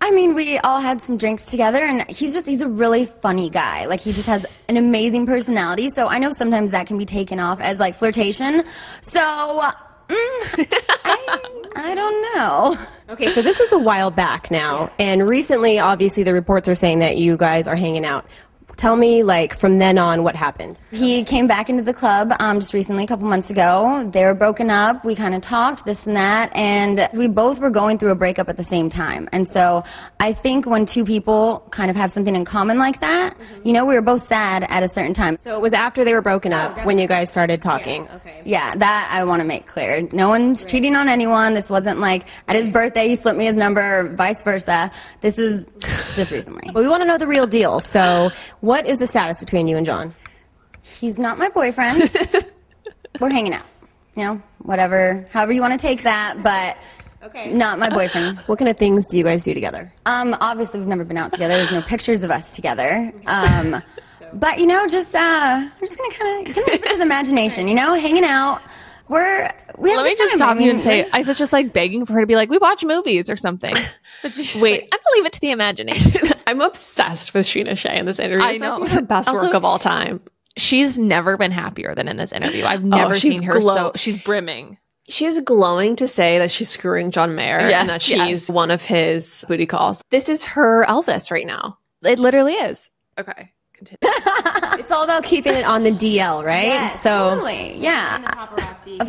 I 0.01 0.11
mean, 0.11 0.35
we 0.35 0.59
all 0.65 0.81
had 0.81 1.01
some 1.05 1.17
drinks 1.17 1.43
together, 1.49 1.77
and 1.85 2.01
he's 2.09 2.33
just, 2.33 2.45
he's 2.45 2.59
a 2.59 2.67
really 2.67 3.09
funny 3.21 3.49
guy. 3.49 3.85
Like, 3.85 4.01
he 4.01 4.11
just 4.11 4.25
has 4.27 4.45
an 4.67 4.75
amazing 4.75 5.25
personality, 5.25 5.93
so 5.95 6.07
I 6.07 6.19
know 6.19 6.35
sometimes 6.37 6.71
that 6.71 6.87
can 6.87 6.97
be 6.97 7.05
taken 7.05 7.39
off 7.39 7.59
as, 7.61 7.77
like, 7.77 7.97
flirtation. 7.99 8.63
So, 9.13 9.61
Mm. 10.09 10.65
I, 11.05 11.39
I 11.75 11.95
don't 11.95 12.35
know. 12.35 12.77
Okay, 13.09 13.33
so 13.33 13.41
this 13.41 13.59
is 13.59 13.71
a 13.71 13.79
while 13.79 14.11
back 14.11 14.49
now, 14.51 14.91
and 14.99 15.27
recently, 15.29 15.79
obviously, 15.79 16.23
the 16.23 16.33
reports 16.33 16.67
are 16.67 16.75
saying 16.75 16.99
that 16.99 17.17
you 17.17 17.37
guys 17.37 17.67
are 17.67 17.75
hanging 17.75 18.05
out. 18.05 18.25
Tell 18.77 18.95
me, 18.95 19.23
like, 19.23 19.59
from 19.59 19.79
then 19.79 19.97
on, 19.97 20.23
what 20.23 20.35
happened? 20.35 20.77
He 20.89 21.23
came 21.23 21.47
back 21.47 21.69
into 21.69 21.83
the 21.83 21.93
club 21.93 22.29
um, 22.39 22.59
just 22.59 22.73
recently, 22.73 23.03
a 23.03 23.07
couple 23.07 23.27
months 23.27 23.49
ago. 23.49 24.09
They 24.13 24.23
were 24.23 24.33
broken 24.33 24.69
up. 24.69 25.05
We 25.05 25.15
kind 25.15 25.35
of 25.35 25.41
talked, 25.41 25.85
this 25.85 25.97
and 26.05 26.15
that, 26.15 26.55
and 26.55 26.99
we 27.17 27.27
both 27.27 27.59
were 27.59 27.69
going 27.69 27.99
through 27.99 28.11
a 28.11 28.15
breakup 28.15 28.49
at 28.49 28.57
the 28.57 28.65
same 28.69 28.89
time. 28.89 29.29
And 29.31 29.47
so 29.53 29.83
I 30.19 30.37
think 30.41 30.65
when 30.65 30.87
two 30.91 31.05
people 31.05 31.69
kind 31.75 31.89
of 31.89 31.95
have 31.95 32.11
something 32.13 32.35
in 32.35 32.45
common 32.45 32.77
like 32.77 32.99
that, 32.99 33.35
you 33.63 33.73
know, 33.73 33.85
we 33.85 33.95
were 33.95 34.01
both 34.01 34.27
sad 34.27 34.65
at 34.69 34.83
a 34.83 34.89
certain 34.89 35.13
time. 35.13 35.37
So 35.43 35.55
it 35.55 35.61
was 35.61 35.73
after 35.73 36.03
they 36.03 36.13
were 36.13 36.21
broken 36.21 36.51
up 36.51 36.85
when 36.85 36.97
you 36.97 37.07
guys 37.07 37.29
started 37.31 37.61
talking. 37.61 38.07
Okay. 38.15 38.41
Yeah, 38.45 38.75
that 38.75 39.09
I 39.11 39.23
want 39.23 39.39
to 39.39 39.45
make 39.45 39.67
clear. 39.67 40.07
No 40.11 40.29
one's 40.29 40.65
cheating 40.69 40.95
on 40.95 41.07
anyone. 41.07 41.53
This 41.53 41.69
wasn't 41.69 41.99
like 41.99 42.23
at 42.47 42.55
his 42.55 42.71
birthday 42.73 43.09
he 43.09 43.21
slipped 43.21 43.37
me 43.37 43.47
his 43.47 43.55
number 43.55 43.81
or 43.81 44.15
vice 44.15 44.37
versa. 44.43 44.91
This 45.21 45.37
is 45.37 45.65
just 46.15 46.31
recently. 46.31 46.69
But 46.73 46.81
we 46.83 46.89
want 46.89 47.01
to 47.01 47.07
know 47.07 47.17
the 47.17 47.27
real 47.27 47.47
deal. 47.47 47.81
So, 47.93 48.29
what 48.63 48.87
is 48.87 48.97
the 48.97 49.07
status 49.07 49.37
between 49.41 49.67
you 49.67 49.75
and 49.75 49.85
John? 49.85 50.15
He's 51.01 51.17
not 51.17 51.37
my 51.37 51.49
boyfriend. 51.49 52.09
We're 53.19 53.29
hanging 53.29 53.53
out. 53.53 53.65
You 54.15 54.23
know, 54.23 54.41
whatever, 54.61 55.27
however 55.33 55.51
you 55.51 55.59
want 55.59 55.79
to 55.79 55.85
take 55.85 56.01
that, 56.05 56.37
but 56.41 56.77
okay. 57.27 57.51
not 57.51 57.77
my 57.77 57.89
boyfriend. 57.89 58.39
What 58.45 58.59
kind 58.59 58.71
of 58.71 58.77
things 58.77 59.03
do 59.09 59.17
you 59.17 59.23
guys 59.25 59.43
do 59.43 59.53
together? 59.53 59.91
Um, 60.05 60.33
obviously 60.39 60.79
we've 60.79 60.87
never 60.87 61.03
been 61.03 61.17
out 61.17 61.33
together. 61.33 61.57
There's 61.57 61.73
no 61.73 61.81
pictures 61.89 62.21
of 62.23 62.31
us 62.31 62.43
together. 62.55 63.11
Um, 63.25 63.83
but 64.39 64.59
you 64.59 64.65
know, 64.65 64.85
just 64.85 65.13
uh, 65.13 65.67
we're 65.81 65.87
just 65.87 65.99
gonna 65.99 66.17
kind 66.17 66.47
of 66.47 66.55
give 66.55 66.83
his 66.85 67.01
imagination. 67.01 67.67
You 67.67 67.75
know, 67.75 67.95
hanging 67.95 68.23
out. 68.23 68.61
We're 69.09 69.51
we 69.77 69.89
have 69.91 69.97
Let 69.97 70.05
me 70.05 70.15
just 70.15 70.35
stop 70.35 70.57
I 70.57 70.61
you 70.61 70.69
and 70.69 70.79
say 70.79 71.07
I 71.11 71.21
was 71.23 71.37
just 71.37 71.51
like 71.53 71.73
begging 71.73 72.05
for 72.05 72.13
her 72.13 72.21
to 72.21 72.27
be 72.27 72.35
like, 72.35 72.49
we 72.49 72.57
watch 72.57 72.83
movies 72.85 73.29
or 73.29 73.35
something. 73.35 73.75
But 74.21 74.37
Wait. 74.61 74.61
like, 74.83 74.89
I'm 74.93 74.99
gonna 74.99 75.15
leave 75.15 75.25
it 75.25 75.33
to 75.33 75.41
the 75.41 75.51
imagination. 75.51 76.29
I'm 76.47 76.61
obsessed 76.61 77.33
with 77.33 77.45
Scheana 77.45 77.77
Shay 77.77 77.97
in 77.99 78.05
this 78.05 78.17
interview. 78.17 78.45
I 78.45 78.55
know. 78.55 78.85
her 78.85 79.01
best 79.01 79.27
Also- 79.27 79.43
work 79.47 79.53
of 79.53 79.65
all 79.65 79.79
time. 79.79 80.21
she's 80.55 80.97
never 80.97 81.35
been 81.35 81.51
happier 81.51 81.93
than 81.93 82.07
in 82.07 82.15
this 82.15 82.31
interview. 82.31 82.63
I've 82.63 82.85
oh, 82.85 82.87
never 82.87 83.15
she's 83.15 83.39
seen 83.39 83.43
her 83.43 83.59
glow- 83.59 83.75
so 83.75 83.91
she's 83.97 84.15
brimming. 84.17 84.77
She 85.09 85.25
is 85.25 85.41
glowing 85.41 85.97
to 85.97 86.07
say 86.07 86.37
that 86.37 86.49
she's 86.51 86.69
screwing 86.69 87.11
John 87.11 87.35
Mayer 87.35 87.67
Yes, 87.67 87.81
and 87.81 87.89
that 87.89 88.01
she's 88.01 88.15
yes. 88.17 88.49
one 88.49 88.71
of 88.71 88.81
his 88.85 89.43
booty 89.49 89.65
calls. 89.65 90.01
This 90.11 90.29
is 90.29 90.45
her 90.45 90.85
Elvis 90.85 91.29
right 91.29 91.45
now. 91.45 91.77
It 92.01 92.17
literally 92.19 92.53
is. 92.53 92.89
Okay. 93.19 93.51
Continue. 93.85 93.99
It's 94.79 94.91
all 94.91 95.03
about 95.03 95.23
keeping 95.23 95.53
it 95.53 95.65
on 95.65 95.83
the 95.83 95.91
DL, 95.91 96.43
right? 96.43 96.65
Yes, 96.65 96.99
so, 97.03 97.35
totally, 97.35 97.77
yeah. 97.77 98.47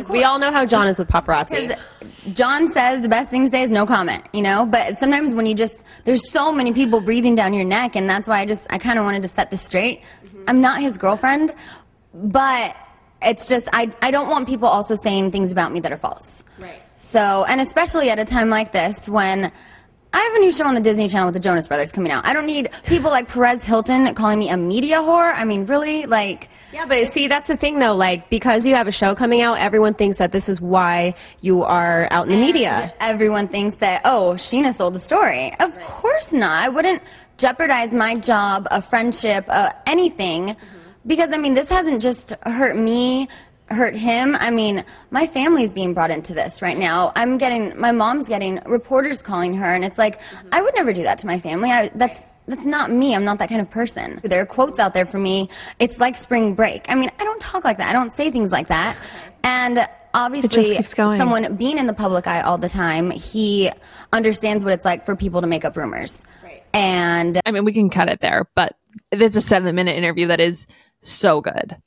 we 0.09 0.23
all 0.23 0.39
know 0.39 0.51
how 0.51 0.65
John 0.65 0.87
is 0.87 0.97
with 0.97 1.07
paparazzi. 1.07 1.49
Because 1.49 2.35
John 2.35 2.71
says 2.73 3.01
the 3.01 3.09
best 3.09 3.31
thing 3.31 3.45
to 3.45 3.51
say 3.51 3.63
is 3.63 3.71
no 3.71 3.85
comment, 3.85 4.25
you 4.31 4.41
know. 4.41 4.67
But 4.69 4.99
sometimes 4.99 5.35
when 5.35 5.45
you 5.45 5.55
just 5.55 5.73
there's 6.05 6.21
so 6.31 6.51
many 6.51 6.73
people 6.73 7.01
breathing 7.01 7.35
down 7.35 7.53
your 7.53 7.65
neck, 7.65 7.95
and 7.95 8.07
that's 8.07 8.27
why 8.27 8.41
I 8.41 8.45
just 8.45 8.61
I 8.69 8.77
kind 8.77 8.99
of 8.99 9.03
wanted 9.03 9.23
to 9.23 9.35
set 9.35 9.49
this 9.49 9.65
straight. 9.65 10.01
I'm 10.47 10.61
not 10.61 10.81
his 10.81 10.95
girlfriend, 10.97 11.51
but 12.13 12.75
it's 13.21 13.47
just 13.49 13.67
I 13.73 13.87
I 14.01 14.11
don't 14.11 14.29
want 14.29 14.47
people 14.47 14.67
also 14.67 14.97
saying 15.03 15.31
things 15.31 15.51
about 15.51 15.73
me 15.73 15.79
that 15.81 15.91
are 15.91 15.97
false. 15.97 16.23
Right. 16.59 16.81
So 17.11 17.43
and 17.45 17.59
especially 17.59 18.09
at 18.11 18.19
a 18.19 18.25
time 18.25 18.49
like 18.49 18.71
this 18.71 18.95
when. 19.07 19.51
I 20.15 20.19
have 20.19 20.35
a 20.35 20.39
new 20.39 20.53
show 20.53 20.63
on 20.63 20.75
the 20.75 20.81
Disney 20.81 21.09
Channel 21.09 21.27
with 21.27 21.33
the 21.33 21.41
Jonas 21.41 21.67
Brothers 21.67 21.89
coming 21.93 22.09
out. 22.09 22.25
I 22.25 22.31
don't 22.31 22.45
need 22.45 22.69
people 22.87 23.11
like 23.11 23.27
Perez 23.27 23.59
Hilton 23.63 24.15
calling 24.15 24.39
me 24.39 24.49
a 24.49 24.55
media 24.55 24.95
whore. 24.95 25.35
I 25.35 25.43
mean, 25.43 25.65
really? 25.65 26.05
Like, 26.05 26.47
Yeah, 26.71 26.85
but 26.87 27.13
see, 27.13 27.27
that's 27.27 27.49
the 27.49 27.57
thing 27.57 27.79
though. 27.79 27.93
Like, 27.93 28.29
because 28.29 28.63
you 28.63 28.73
have 28.75 28.87
a 28.87 28.93
show 28.93 29.13
coming 29.13 29.41
out, 29.41 29.55
everyone 29.55 29.93
thinks 29.93 30.17
that 30.19 30.31
this 30.31 30.47
is 30.47 30.61
why 30.61 31.13
you 31.41 31.63
are 31.63 32.07
out 32.11 32.27
in 32.27 32.31
the 32.31 32.39
media. 32.39 32.93
Everyone 33.01 33.49
thinks 33.49 33.77
that, 33.81 34.03
oh, 34.05 34.37
Scheana 34.49 34.77
sold 34.77 34.95
the 34.95 35.05
story. 35.05 35.51
Of 35.59 35.71
course 35.99 36.27
not. 36.31 36.63
I 36.63 36.69
wouldn't 36.69 37.01
jeopardize 37.37 37.91
my 37.91 38.15
job, 38.17 38.67
a 38.71 38.81
friendship, 38.89 39.43
uh, 39.49 39.71
anything. 39.85 40.55
Because, 41.05 41.27
I 41.33 41.37
mean, 41.37 41.53
this 41.53 41.67
hasn't 41.67 42.01
just 42.01 42.31
hurt 42.43 42.77
me, 42.77 43.27
hurt 43.67 43.95
him. 43.95 44.35
I 44.35 44.51
mean, 44.51 44.83
my 45.11 45.27
family's 45.33 45.71
being 45.71 45.93
brought 45.93 46.11
into 46.11 46.33
this 46.33 46.61
right 46.61 46.77
now. 46.77 47.11
I'm 47.15 47.37
getting, 47.37 47.77
my 47.79 47.91
mom's 47.91 48.27
getting 48.27 48.59
reporters 48.65 49.17
calling 49.25 49.55
her, 49.55 49.73
and 49.73 49.83
it's 49.83 49.97
like, 49.97 50.19
mm-hmm. 50.19 50.47
I 50.51 50.61
would 50.61 50.73
never 50.75 50.93
do 50.93 51.03
that 51.03 51.19
to 51.19 51.25
my 51.25 51.39
family. 51.39 51.71
I, 51.71 51.89
that's, 51.95 52.13
that's 52.47 52.65
not 52.65 52.91
me. 52.91 53.15
I'm 53.15 53.25
not 53.25 53.39
that 53.39 53.49
kind 53.49 53.61
of 53.61 53.71
person. 53.71 54.21
There 54.23 54.39
are 54.39 54.45
quotes 54.45 54.77
out 54.77 54.93
there 54.93 55.07
for 55.07 55.17
me. 55.17 55.49
It's 55.79 55.97
like 55.97 56.21
spring 56.21 56.53
break. 56.53 56.83
I 56.87 56.95
mean, 56.95 57.09
I 57.19 57.23
don't 57.23 57.39
talk 57.39 57.63
like 57.63 57.77
that. 57.77 57.89
I 57.89 57.93
don't 57.93 58.15
say 58.15 58.31
things 58.31 58.51
like 58.51 58.67
that. 58.67 58.97
And 59.43 59.79
obviously, 60.13 60.75
keeps 60.75 60.93
going. 60.93 61.19
someone 61.19 61.55
being 61.55 61.79
in 61.79 61.87
the 61.87 61.93
public 61.93 62.27
eye 62.27 62.41
all 62.41 62.59
the 62.59 62.69
time, 62.69 63.09
he 63.09 63.71
understands 64.13 64.63
what 64.63 64.73
it's 64.73 64.85
like 64.85 65.05
for 65.05 65.15
people 65.15 65.41
to 65.41 65.47
make 65.47 65.65
up 65.65 65.75
rumors. 65.75 66.11
Right. 66.43 66.61
And 66.73 67.41
I 67.45 67.51
mean, 67.51 67.65
we 67.65 67.73
can 67.73 67.89
cut 67.89 68.09
it 68.09 68.21
there, 68.21 68.45
but 68.55 68.75
it's 69.11 69.35
a 69.35 69.41
seven 69.41 69.73
minute 69.75 69.95
interview 69.95 70.27
that 70.27 70.39
is 70.39 70.67
so 71.01 71.41
good. 71.41 71.77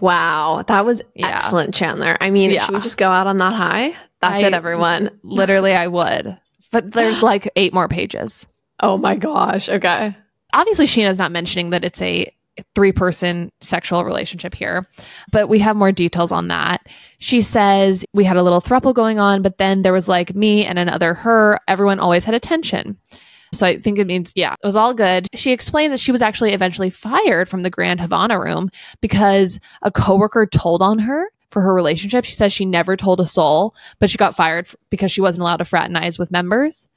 Wow, 0.00 0.62
that 0.66 0.84
was 0.84 1.02
Yeah. 1.14 1.28
excellent, 1.28 1.74
Chandler. 1.74 2.16
I 2.20 2.30
mean, 2.30 2.50
Yeah. 2.50 2.64
should 2.64 2.74
we 2.74 2.80
just 2.80 2.96
go 2.98 3.10
out 3.10 3.26
on 3.26 3.38
that 3.38 3.54
high? 3.54 3.94
That's 4.20 4.44
I- 4.44 4.46
it, 4.48 4.54
everyone. 4.54 5.10
Literally, 5.22 5.74
I 5.74 5.86
would. 5.86 6.36
But 6.70 6.92
there's 6.92 7.22
like 7.22 7.50
eight 7.56 7.74
more 7.74 7.88
pages. 7.88 8.46
Oh 8.80 8.96
my 8.96 9.16
gosh. 9.16 9.68
Okay. 9.68 10.16
Obviously, 10.52 10.86
Scheana's 10.86 11.18
not 11.18 11.32
mentioning 11.32 11.70
that 11.70 11.84
it's 11.84 12.00
a 12.02 12.32
three 12.74 12.92
person 12.92 13.50
sexual 13.60 14.04
relationship 14.04 14.54
here, 14.54 14.86
but 15.32 15.48
we 15.48 15.60
have 15.60 15.76
more 15.76 15.92
details 15.92 16.32
on 16.32 16.48
that. 16.48 16.86
She 17.18 17.40
says 17.42 18.04
we 18.12 18.24
had 18.24 18.36
a 18.36 18.42
little 18.42 18.60
throuple 18.60 18.92
going 18.94 19.18
on, 19.18 19.40
but 19.42 19.58
then 19.58 19.82
there 19.82 19.92
was 19.92 20.08
like 20.08 20.34
me 20.34 20.66
and 20.66 20.78
another 20.78 21.14
her. 21.14 21.58
Everyone 21.68 22.00
always 22.00 22.24
had 22.24 22.34
attention. 22.34 22.98
So 23.52 23.66
I 23.66 23.78
think 23.78 23.98
it 23.98 24.06
means, 24.06 24.32
yeah, 24.36 24.52
it 24.52 24.66
was 24.66 24.76
all 24.76 24.94
good. 24.94 25.26
She 25.34 25.52
explains 25.52 25.92
that 25.92 26.00
she 26.00 26.12
was 26.12 26.22
actually 26.22 26.52
eventually 26.52 26.90
fired 26.90 27.48
from 27.48 27.62
the 27.62 27.70
Grand 27.70 28.00
Havana 28.00 28.38
room 28.40 28.70
because 29.00 29.58
a 29.82 29.90
coworker 29.90 30.46
told 30.46 30.82
on 30.82 30.98
her 31.00 31.30
for 31.50 31.62
her 31.62 31.74
relationship. 31.74 32.24
She 32.24 32.34
says 32.34 32.52
she 32.52 32.64
never 32.64 32.96
told 32.96 33.20
a 33.20 33.26
soul, 33.26 33.74
but 33.98 34.10
she 34.10 34.18
got 34.18 34.36
fired 34.36 34.68
because 34.90 35.10
she 35.10 35.20
wasn't 35.20 35.42
allowed 35.42 35.56
to 35.58 35.64
fraternize 35.64 36.18
with 36.18 36.30
members. 36.30 36.88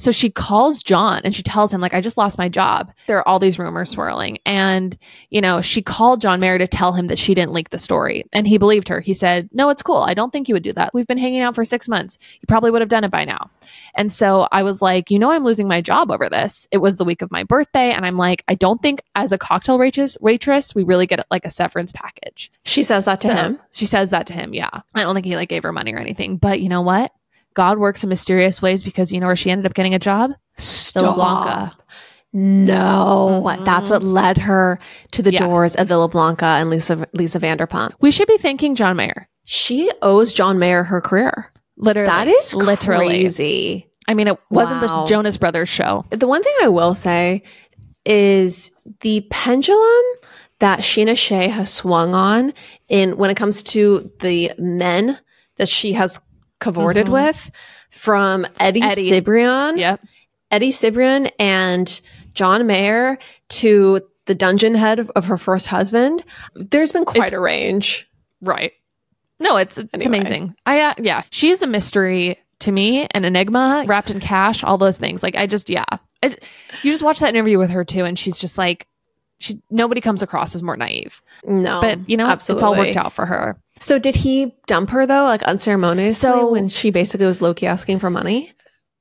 So 0.00 0.10
she 0.12 0.30
calls 0.30 0.82
John 0.82 1.20
and 1.24 1.34
she 1.34 1.42
tells 1.42 1.72
him, 1.72 1.80
like, 1.82 1.92
I 1.92 2.00
just 2.00 2.16
lost 2.16 2.38
my 2.38 2.48
job. 2.48 2.90
There 3.06 3.18
are 3.18 3.28
all 3.28 3.38
these 3.38 3.58
rumors 3.58 3.90
swirling. 3.90 4.38
And, 4.46 4.96
you 5.28 5.40
know, 5.42 5.60
she 5.60 5.82
called 5.82 6.22
John 6.22 6.40
Mayer 6.40 6.56
to 6.56 6.66
tell 6.66 6.94
him 6.94 7.08
that 7.08 7.18
she 7.18 7.34
didn't 7.34 7.52
leak 7.52 7.68
the 7.68 7.78
story. 7.78 8.24
And 8.32 8.46
he 8.46 8.56
believed 8.56 8.88
her. 8.88 9.00
He 9.00 9.12
said, 9.12 9.50
No, 9.52 9.68
it's 9.68 9.82
cool. 9.82 9.98
I 9.98 10.14
don't 10.14 10.30
think 10.32 10.48
you 10.48 10.54
would 10.54 10.62
do 10.62 10.72
that. 10.72 10.94
We've 10.94 11.06
been 11.06 11.18
hanging 11.18 11.40
out 11.42 11.54
for 11.54 11.64
six 11.66 11.86
months. 11.86 12.16
You 12.40 12.46
probably 12.48 12.70
would 12.70 12.80
have 12.80 12.88
done 12.88 13.04
it 13.04 13.10
by 13.10 13.24
now. 13.26 13.50
And 13.94 14.10
so 14.10 14.48
I 14.50 14.62
was 14.62 14.80
like, 14.80 15.10
You 15.10 15.18
know, 15.18 15.30
I'm 15.30 15.44
losing 15.44 15.68
my 15.68 15.82
job 15.82 16.10
over 16.10 16.30
this. 16.30 16.66
It 16.72 16.78
was 16.78 16.96
the 16.96 17.04
week 17.04 17.20
of 17.20 17.30
my 17.30 17.44
birthday. 17.44 17.92
And 17.92 18.06
I'm 18.06 18.16
like, 18.16 18.42
I 18.48 18.54
don't 18.54 18.80
think 18.80 19.02
as 19.14 19.32
a 19.32 19.38
cocktail 19.38 19.78
waitress, 19.78 20.16
waitress 20.20 20.74
we 20.74 20.82
really 20.82 21.06
get 21.06 21.26
like 21.30 21.44
a 21.44 21.50
severance 21.50 21.92
package. 21.92 22.50
She 22.64 22.82
says 22.82 23.04
that 23.04 23.20
to 23.20 23.28
So, 23.28 23.34
him. 23.34 23.58
She 23.72 23.84
says 23.84 24.10
that 24.10 24.26
to 24.28 24.32
him. 24.32 24.54
Yeah. 24.54 24.70
I 24.94 25.02
don't 25.02 25.14
think 25.14 25.26
he 25.26 25.36
like 25.36 25.48
gave 25.50 25.62
her 25.64 25.72
money 25.72 25.92
or 25.92 25.98
anything. 25.98 26.36
But 26.38 26.60
you 26.60 26.68
know 26.70 26.82
what? 26.82 27.12
God 27.54 27.78
works 27.78 28.02
in 28.02 28.08
mysterious 28.08 28.62
ways 28.62 28.82
because 28.82 29.12
you 29.12 29.20
know 29.20 29.26
where 29.26 29.36
she 29.36 29.50
ended 29.50 29.66
up 29.66 29.74
getting 29.74 29.94
a 29.94 29.98
job? 29.98 30.32
Villa 30.58 31.14
Blanca. 31.14 31.76
No, 32.32 33.42
mm-hmm. 33.44 33.64
that's 33.64 33.90
what 33.90 34.02
led 34.04 34.38
her 34.38 34.78
to 35.12 35.22
the 35.22 35.32
Yes. 35.32 35.40
doors 35.40 35.74
of 35.74 35.88
Villa 35.88 36.08
Blanca 36.08 36.44
and 36.44 36.70
Lisa 36.70 37.06
Lisa 37.12 37.40
Vanderpump. 37.40 37.92
We 38.00 38.10
should 38.10 38.28
be 38.28 38.38
thanking 38.38 38.74
John 38.76 38.96
Mayer. 38.96 39.28
She 39.44 39.90
owes 40.00 40.32
John 40.32 40.58
Mayer 40.58 40.84
her 40.84 41.00
career. 41.00 41.50
Literally. 41.76 42.06
That 42.06 42.28
is 42.28 42.54
literally. 42.54 43.06
crazy. 43.08 43.88
I 44.06 44.14
mean, 44.14 44.28
it 44.28 44.38
wasn't 44.50 44.82
Wow. 44.82 45.02
the 45.02 45.08
Jonas 45.08 45.36
Brothers 45.36 45.68
show. 45.68 46.04
The 46.10 46.26
one 46.28 46.42
thing 46.42 46.54
I 46.62 46.68
will 46.68 46.94
say 46.94 47.42
is 48.04 48.70
the 49.00 49.26
pendulum 49.30 50.02
that 50.60 50.80
Scheana 50.80 51.16
Shay 51.16 51.48
has 51.48 51.72
swung 51.72 52.14
on 52.14 52.52
in 52.88 53.16
when 53.16 53.30
it 53.30 53.36
comes 53.36 53.62
to 53.64 54.10
the 54.20 54.52
men 54.58 55.18
that 55.56 55.68
she 55.68 55.94
has 55.94 56.20
cavorted 56.60 57.08
with 57.08 57.50
from 57.90 58.46
Eddie, 58.60 58.82
Eddie. 58.82 59.10
Cibrian, 59.10 59.78
Yep. 59.78 60.00
Eddie 60.50 60.70
Cibrian 60.72 61.30
and 61.38 62.00
John 62.34 62.66
Mayer 62.66 63.18
to 63.48 64.00
the 64.26 64.34
dungeon 64.34 64.74
head 64.74 64.98
of, 64.98 65.10
of 65.16 65.24
her 65.26 65.36
first 65.36 65.66
husband. 65.68 66.22
There's 66.54 66.92
been 66.92 67.04
quite 67.04 67.28
It's- 67.28 67.32
a 67.32 67.40
range. 67.40 68.08
Right. 68.40 68.72
No, 69.40 69.56
it's 69.56 69.78
it's 69.78 70.04
amazing. 70.06 70.54
I 70.66 70.80
uh, 70.82 70.94
yeah, 70.98 71.22
she 71.30 71.48
is 71.50 71.62
a 71.62 71.66
mystery 71.66 72.36
to 72.58 72.70
me, 72.72 73.06
an 73.12 73.24
enigma 73.24 73.84
wrapped 73.88 74.10
in 74.10 74.20
cash, 74.20 74.62
all 74.62 74.76
those 74.76 74.98
things. 74.98 75.22
Like 75.22 75.34
I 75.34 75.46
just 75.46 75.70
yeah, 75.70 75.84
I, 76.22 76.26
you 76.82 76.92
just 76.92 77.02
watch 77.02 77.20
that 77.20 77.30
interview 77.30 77.58
with 77.58 77.70
her 77.70 77.82
too, 77.82 78.04
and 78.04 78.18
she's 78.18 78.38
just 78.38 78.58
like 78.58 78.86
she 79.38 79.54
nobody 79.70 80.02
comes 80.02 80.22
across 80.22 80.54
as 80.54 80.62
more 80.62 80.76
naive. 80.76 81.22
No, 81.46 81.80
But 81.80 82.06
you 82.06 82.18
know, 82.18 82.30
it's 82.30 82.50
all 82.50 82.76
worked 82.76 82.98
out 82.98 83.14
for 83.14 83.24
her. 83.24 83.56
So 83.80 83.98
did 83.98 84.14
he 84.14 84.54
dump 84.66 84.90
her 84.90 85.06
though, 85.06 85.24
like 85.24 85.42
unceremoniously, 85.42 86.28
So- 86.28 86.50
when 86.50 86.68
she 86.68 86.90
basically 86.90 87.26
was 87.26 87.42
Loki 87.42 87.66
asking 87.66 87.98
for 87.98 88.10
money? 88.10 88.52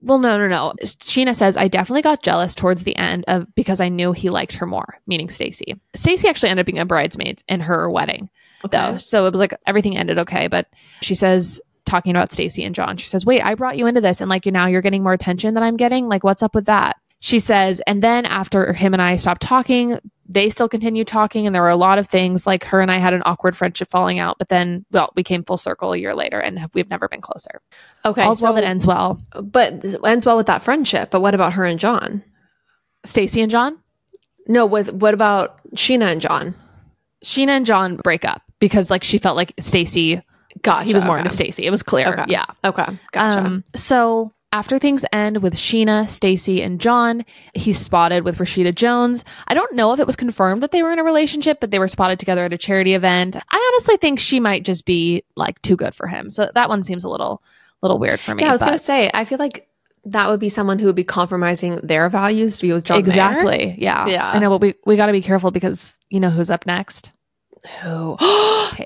Well, 0.01 0.17
no, 0.19 0.37
no, 0.37 0.47
no. 0.47 0.73
Scheana 0.81 1.35
says 1.35 1.57
I 1.57 1.67
definitely 1.67 2.03
got 2.03 2.23
jealous 2.23 2.55
towards 2.55 2.85
the 2.85 2.95
end 2.95 3.25
of 3.27 3.53
because 3.53 3.81
I 3.81 3.89
knew 3.89 4.13
he 4.13 4.29
liked 4.29 4.53
her 4.53 4.65
more, 4.65 4.97
meaning 5.07 5.29
Stacy. 5.29 5.75
Stacy 5.93 6.29
actually 6.29 6.49
ended 6.51 6.63
up 6.63 6.67
being 6.67 6.79
a 6.79 6.85
bridesmaid 6.85 7.43
in 7.49 7.59
her 7.59 7.89
wedding, 7.89 8.29
though. 8.71 8.95
So 8.97 9.27
it 9.27 9.31
was 9.31 9.41
like 9.41 9.53
everything 9.67 9.97
ended 9.97 10.17
okay. 10.19 10.47
But 10.47 10.67
she 11.01 11.15
says, 11.15 11.59
talking 11.85 12.11
about 12.11 12.31
Stacy 12.31 12.63
and 12.63 12.73
John, 12.73 12.95
she 12.95 13.09
says, 13.09 13.25
"Wait, 13.25 13.43
I 13.43 13.55
brought 13.55 13.77
you 13.77 13.87
into 13.87 13.99
this, 13.99 14.21
and 14.21 14.29
like 14.29 14.45
you 14.45 14.53
now 14.53 14.67
you're 14.67 14.81
getting 14.81 15.03
more 15.03 15.11
attention 15.11 15.53
than 15.53 15.63
I'm 15.63 15.75
getting. 15.75 16.07
Like, 16.07 16.23
what's 16.23 16.43
up 16.43 16.55
with 16.55 16.67
that?" 16.67 16.95
She 17.21 17.39
says, 17.39 17.81
and 17.85 18.01
then 18.01 18.25
after 18.25 18.71
him 18.71 18.93
and 18.93 19.01
I 19.01 19.17
stopped 19.17 19.41
talking, 19.41 19.99
they 20.25 20.49
still 20.49 20.69
continued 20.69 21.07
talking, 21.07 21.45
and 21.45 21.53
there 21.53 21.61
were 21.61 21.69
a 21.69 21.75
lot 21.75 21.97
of 21.97 22.07
things 22.07 22.45
like 22.45 22.63
her 22.65 22.81
and 22.81 22.91
I 22.91 22.99
had 22.99 23.13
an 23.13 23.23
awkward 23.25 23.57
friendship 23.57 23.89
falling 23.89 24.19
out. 24.19 24.37
But 24.37 24.49
then, 24.49 24.85
well, 24.91 25.11
we 25.15 25.23
came 25.23 25.43
full 25.43 25.57
circle 25.57 25.91
a 25.91 25.97
year 25.97 26.13
later, 26.13 26.39
and 26.39 26.69
we've 26.73 26.89
never 26.89 27.09
been 27.09 27.19
closer. 27.19 27.61
Okay, 28.05 28.23
All's 28.23 28.41
well 28.41 28.53
that 28.53 28.63
ends 28.63 28.85
well. 28.85 29.19
But 29.33 29.83
ends 30.05 30.25
well 30.25 30.37
with 30.37 30.45
that 30.45 30.61
friendship. 30.61 31.09
But 31.11 31.21
what 31.21 31.33
about 31.33 31.53
her 31.53 31.65
and 31.65 31.79
John? 31.79 32.23
Stacy 33.05 33.41
and 33.41 33.51
John. 33.51 33.79
No, 34.47 34.65
with 34.65 34.91
what 34.93 35.13
about 35.13 35.59
Scheana 35.75 36.11
and 36.11 36.21
John? 36.21 36.55
Scheana 37.25 37.49
and 37.49 37.65
John 37.65 37.97
break 37.97 38.23
up 38.23 38.41
because 38.59 38.89
like 38.89 39.03
she 39.03 39.17
felt 39.17 39.35
like 39.35 39.53
Stacy 39.59 40.21
Gotcha. 40.61 40.85
he 40.85 40.93
was 40.93 41.05
more 41.05 41.15
okay. 41.15 41.25
into 41.25 41.35
Stacy. 41.35 41.65
It 41.65 41.71
was 41.71 41.83
clear. 41.83 42.07
Okay. 42.07 42.25
Yeah. 42.27 42.45
Okay, 42.63 42.85
gotcha. 43.11 43.39
Um, 43.39 43.63
so 43.75 44.31
after 44.51 44.79
things 44.79 45.05
end 45.13 45.43
with 45.43 45.53
Scheana, 45.53 46.07
Stacy, 46.09 46.61
and 46.61 46.79
John, 46.81 47.23
he's 47.53 47.77
spotted 47.77 48.23
with 48.23 48.37
Rashida 48.39 48.73
Jones. 48.73 49.23
I 49.47 49.53
don't 49.53 49.75
know 49.75 49.93
if 49.93 49.99
it 49.99 50.07
was 50.07 50.15
confirmed 50.15 50.63
that 50.63 50.71
they 50.71 50.81
were 50.81 50.91
in 50.91 50.99
a 50.99 51.03
relationship, 51.03 51.59
but 51.59 51.69
they 51.71 51.79
were 51.79 51.87
spotted 51.87 52.19
together 52.19 52.45
at 52.45 52.53
a 52.53 52.57
charity 52.57 52.93
event. 52.95 53.35
I 53.35 53.71
honestly 53.73 53.97
think 53.97 54.19
she 54.19 54.39
might 54.39 54.65
just 54.65 54.85
be 54.85 55.23
like 55.35 55.61
too 55.61 55.75
good 55.75 55.93
for 55.93 56.07
him. 56.07 56.29
So 56.31 56.49
that 56.55 56.69
one 56.69 56.81
seems 56.83 57.03
a 57.03 57.09
little 57.09 57.43
little 57.81 57.99
weird 57.99 58.19
for 58.19 58.33
me. 58.35 58.43
yeah, 58.43 58.49
I 58.49 58.51
was 58.51 58.61
but- 58.61 58.65
gonna 58.67 58.77
say, 58.79 59.09
I 59.13 59.23
feel 59.25 59.37
like 59.37 59.67
that 60.05 60.29
would 60.29 60.39
be 60.39 60.49
someone 60.49 60.79
who 60.79 60.85
would 60.87 60.95
be 60.95 61.03
compromising 61.03 61.79
their 61.83 62.09
values 62.09 62.57
to 62.57 62.63
be 62.67 62.73
with 62.73 62.85
John. 62.85 63.01
Mayer. 63.01 63.07
exactly. 63.07 63.75
Yeah. 63.77 64.07
Yeah. 64.07 64.31
I 64.31 64.39
know, 64.39 64.49
but 64.49 64.61
we, 64.61 64.73
we 64.85 64.95
got 64.95 65.07
to 65.07 65.11
be 65.11 65.21
careful 65.21 65.51
because 65.51 65.99
you 66.09 66.19
know 66.21 66.29
who's 66.29 66.49
up 66.49 66.65
next? 66.65 67.11
Who? 67.83 68.15
Ta- 68.19 68.85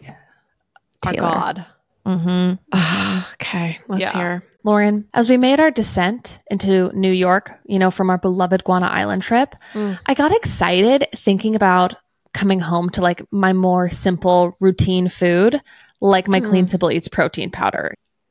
Taylor. 1.04 1.16
God. 1.18 1.66
Mm-hmm. 2.06 3.20
okay, 3.34 3.80
let's 3.88 4.02
Yeah. 4.02 4.12
hear. 4.14 4.44
Lauren, 4.66 5.06
as 5.14 5.30
we 5.30 5.38
made 5.38 5.60
our 5.60 5.72
descent 5.72 6.40
into 6.50 6.90
New 6.94 7.12
York, 7.12 7.52
you 7.66 7.80
know, 7.80 7.92
from 7.92 8.10
our 8.10 8.18
beloved 8.18 8.64
Guana 8.64 8.88
Island 8.88 9.22
trip, 9.22 9.56
Mm. 9.74 10.00
I 10.06 10.14
got 10.14 10.32
excited 10.34 11.06
thinking 11.16 11.56
about 11.56 11.96
coming 12.34 12.60
home 12.60 12.90
to 12.92 13.02
like 13.02 13.22
my 13.32 13.54
more 13.54 13.90
simple 13.90 14.56
routine 14.60 15.08
food, 15.10 15.60
like 16.02 16.28
my 16.28 16.40
Clean 16.40 16.68
Simple 16.68 16.92
Eats 16.92 17.08
protein 17.08 17.52
powder. 17.52 17.94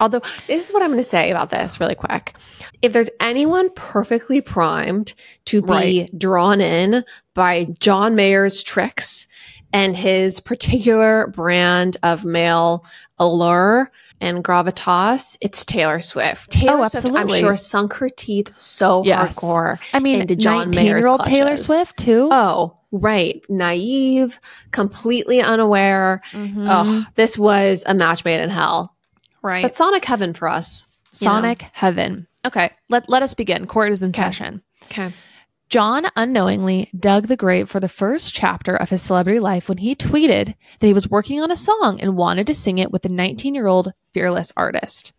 Although, 0.00 0.22
this 0.46 0.66
is 0.66 0.72
what 0.72 0.82
I'm 0.82 0.88
going 0.88 0.98
to 0.98 1.04
say 1.04 1.30
about 1.30 1.50
this 1.50 1.78
really 1.78 1.94
quick. 1.94 2.34
If 2.82 2.92
there's 2.94 3.10
anyone 3.20 3.70
perfectly 3.76 4.40
primed 4.40 5.12
to 5.46 5.60
be 5.62 5.68
Right. 5.70 6.10
drawn 6.18 6.60
in 6.60 7.04
by 7.34 7.68
John 7.78 8.14
Mayer's 8.14 8.62
tricks 8.62 9.28
and 9.72 9.94
his 9.94 10.40
particular 10.40 11.28
brand 11.28 11.96
of 12.02 12.24
male 12.24 12.84
allure 13.18 13.92
and 14.20 14.42
gravitas, 14.42 15.36
it's 15.40 15.64
Taylor 15.64 16.00
Swift. 16.00 16.50
Taylor 16.50 16.86
Oh, 16.86 16.88
Swift, 16.88 17.14
I'm 17.16 17.28
sure, 17.28 17.54
sunk 17.56 17.92
her 17.94 18.08
teeth 18.08 18.52
so 18.56 19.02
Yes. 19.04 19.38
hardcore. 19.38 19.78
I 19.92 20.00
mean, 20.00 20.22
into 20.22 20.34
John 20.36 20.70
19 20.70 20.86
year 20.86 21.06
old 21.06 21.20
Mayer's 21.26 21.38
Taylor. 21.38 21.56
Swift, 21.58 21.96
too. 21.98 22.28
Oh, 22.32 22.78
right. 22.90 23.44
Naive, 23.48 24.40
completely 24.72 25.40
unaware. 25.40 26.20
Mhm. 26.32 26.66
Oh, 26.68 27.06
this 27.14 27.38
was 27.38 27.84
a 27.86 27.94
match 27.94 28.24
made 28.24 28.40
in 28.40 28.50
hell. 28.50 28.96
Right. 29.42 29.62
But 29.62 29.74
Sonic 29.74 30.04
Heaven 30.04 30.34
for 30.34 30.48
us. 30.48 30.88
you 31.20 31.26
know. 31.26 31.32
Sonic 31.32 31.62
Heaven. 31.72 32.26
Okay, 32.44 32.70
let, 32.88 33.08
let 33.08 33.22
us 33.22 33.34
begin. 33.34 33.66
Court 33.66 33.92
is 33.92 34.02
in 34.02 34.12
session. 34.12 34.62
Okay. 34.84 35.12
John 35.68 36.06
unknowingly 36.16 36.90
dug 36.98 37.28
the 37.28 37.36
grave 37.36 37.70
for 37.70 37.78
the 37.78 37.88
first 37.88 38.34
chapter 38.34 38.74
of 38.74 38.90
his 38.90 39.02
celebrity 39.02 39.38
life 39.38 39.68
when 39.68 39.78
he 39.78 39.94
tweeted 39.94 40.54
that 40.80 40.86
he 40.86 40.92
was 40.92 41.08
working 41.08 41.40
on 41.40 41.52
a 41.52 41.56
song 41.56 42.00
and 42.00 42.16
wanted 42.16 42.48
to 42.48 42.54
sing 42.54 42.78
it 42.78 42.90
with 42.90 43.02
the 43.02 43.08
19 43.08 43.54
year 43.54 43.68
old 43.68 43.92
fearless 44.12 44.52
artist. 44.56 45.12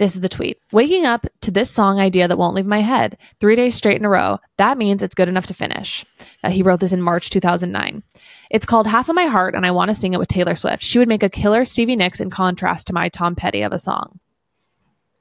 This 0.00 0.14
is 0.14 0.22
the 0.22 0.30
tweet. 0.30 0.58
Waking 0.72 1.04
up 1.04 1.26
to 1.42 1.50
this 1.50 1.70
song 1.70 2.00
idea 2.00 2.26
that 2.26 2.38
won't 2.38 2.54
leave 2.54 2.64
my 2.64 2.80
head 2.80 3.18
three 3.38 3.54
days 3.54 3.74
straight 3.74 3.98
in 3.98 4.06
a 4.06 4.08
row. 4.08 4.38
That 4.56 4.78
means 4.78 5.02
it's 5.02 5.14
good 5.14 5.28
enough 5.28 5.44
to 5.48 5.54
finish. 5.54 6.06
Uh, 6.42 6.48
he 6.48 6.62
wrote 6.62 6.80
this 6.80 6.94
in 6.94 7.02
March 7.02 7.28
2009. 7.28 8.02
It's 8.50 8.64
called 8.64 8.86
Half 8.86 9.10
of 9.10 9.14
My 9.14 9.26
Heart, 9.26 9.54
and 9.54 9.66
I 9.66 9.72
want 9.72 9.90
to 9.90 9.94
sing 9.94 10.14
it 10.14 10.18
with 10.18 10.28
Taylor 10.28 10.54
Swift. 10.54 10.82
She 10.82 10.98
would 10.98 11.06
make 11.06 11.22
a 11.22 11.28
killer 11.28 11.66
Stevie 11.66 11.96
Nicks 11.96 12.18
in 12.18 12.30
contrast 12.30 12.86
to 12.86 12.94
my 12.94 13.10
Tom 13.10 13.34
Petty 13.34 13.60
of 13.60 13.72
a 13.72 13.78
song. 13.78 14.20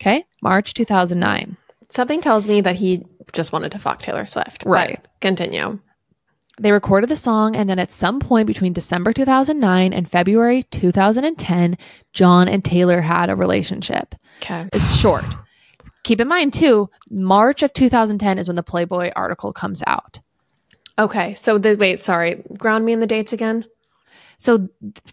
Okay, 0.02 0.24
March 0.42 0.74
2009. 0.74 1.58
Something 1.90 2.22
tells 2.22 2.48
me 2.48 2.62
that 2.62 2.78
he 2.78 3.06
just 3.34 3.52
wanted 3.52 3.74
to 3.74 3.80
fuck 3.80 4.02
Taylor 4.02 4.26
Swift. 4.26 4.64
Right. 4.66 5.06
Continue. 5.20 5.80
They 6.60 6.72
recorded 6.72 7.10
the 7.10 7.18
song, 7.18 7.56
and 7.56 7.70
then 7.70 7.80
at 7.80 7.92
some 7.92 8.20
point 8.20 8.48
between 8.48 8.74
December 8.74 9.14
2009 9.14 9.94
and 9.94 10.10
February 10.10 10.64
2010, 10.64 11.78
John 12.14 12.48
and 12.48 12.64
Taylor 12.64 13.02
had 13.02 13.30
a 13.30 13.36
relationship. 13.36 14.16
Okay. 14.42 14.68
It's 14.74 14.98
short. 14.98 15.24
Keep 16.04 16.22
in 16.22 16.28
mind, 16.28 16.54
too, 16.54 16.90
March 17.10 17.64
of 17.64 17.74
2010 17.74 18.40
is 18.40 18.48
when 18.48 18.56
the 18.56 18.64
Playboy 18.64 19.12
article 19.16 19.54
comes 19.54 19.84
out. 19.88 20.20
Okay. 20.98 21.34
So 21.36 21.58
the 21.58 21.76
wait, 21.80 22.00
sorry. 22.00 22.44
Ground 22.58 22.86
me 22.86 22.92
in 22.92 23.00
the 23.00 23.08
dates 23.08 23.32
again. 23.32 23.66
So 24.38 24.70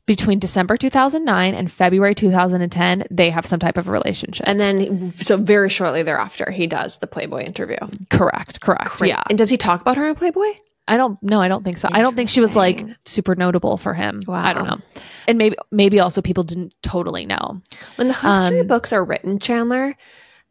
between 0.06 0.38
December 0.38 0.76
2009 0.76 1.54
and 1.54 1.70
February 1.70 2.14
2010, 2.14 3.04
they 3.10 3.30
have 3.30 3.44
some 3.44 3.58
type 3.58 3.76
of 3.76 3.88
a 3.88 3.92
relationship. 3.92 4.46
And 4.48 4.60
then 4.60 5.12
so 5.12 5.36
very 5.36 5.68
shortly 5.68 6.04
thereafter, 6.04 6.50
he 6.52 6.68
does 6.68 6.98
the 6.98 7.08
Playboy 7.08 7.44
interview. 7.44 7.78
correct, 8.08 8.60
correct. 8.60 8.98
Great. 8.98 9.08
Yeah. 9.08 9.22
And 9.28 9.36
does 9.36 9.50
he 9.50 9.56
talk 9.56 9.80
about 9.80 9.96
her 9.96 10.08
in 10.08 10.14
Playboy? 10.14 10.52
I 10.88 10.96
don't 10.96 11.20
no, 11.22 11.40
I 11.40 11.48
don't 11.48 11.64
think 11.64 11.78
so. 11.78 11.88
I 11.90 12.00
don't 12.02 12.14
think 12.14 12.28
she 12.28 12.40
was 12.40 12.54
like 12.54 12.84
super 13.04 13.34
notable 13.34 13.76
for 13.76 13.92
him. 13.94 14.22
I 14.28 14.52
don't 14.52 14.66
know. 14.68 14.78
And 15.26 15.36
maybe 15.38 15.56
maybe 15.72 15.98
also 16.00 16.22
people 16.22 16.44
didn't 16.44 16.74
totally 16.82 17.26
know. 17.26 17.60
When 17.96 18.08
the 18.08 18.14
history 18.14 18.60
Um, 18.60 18.66
books 18.68 18.92
are 18.92 19.04
written, 19.04 19.38
Chandler, 19.40 19.96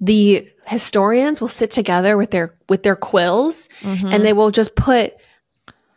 the 0.01 0.47
historians 0.67 1.39
will 1.39 1.47
sit 1.47 1.71
together 1.71 2.17
with 2.17 2.31
their 2.31 2.53
with 2.67 2.83
their 2.83 2.95
quills 2.97 3.69
Mm-hmm. 3.81 4.07
and 4.07 4.25
they 4.25 4.33
will 4.33 4.51
just 4.51 4.75
put 4.75 5.13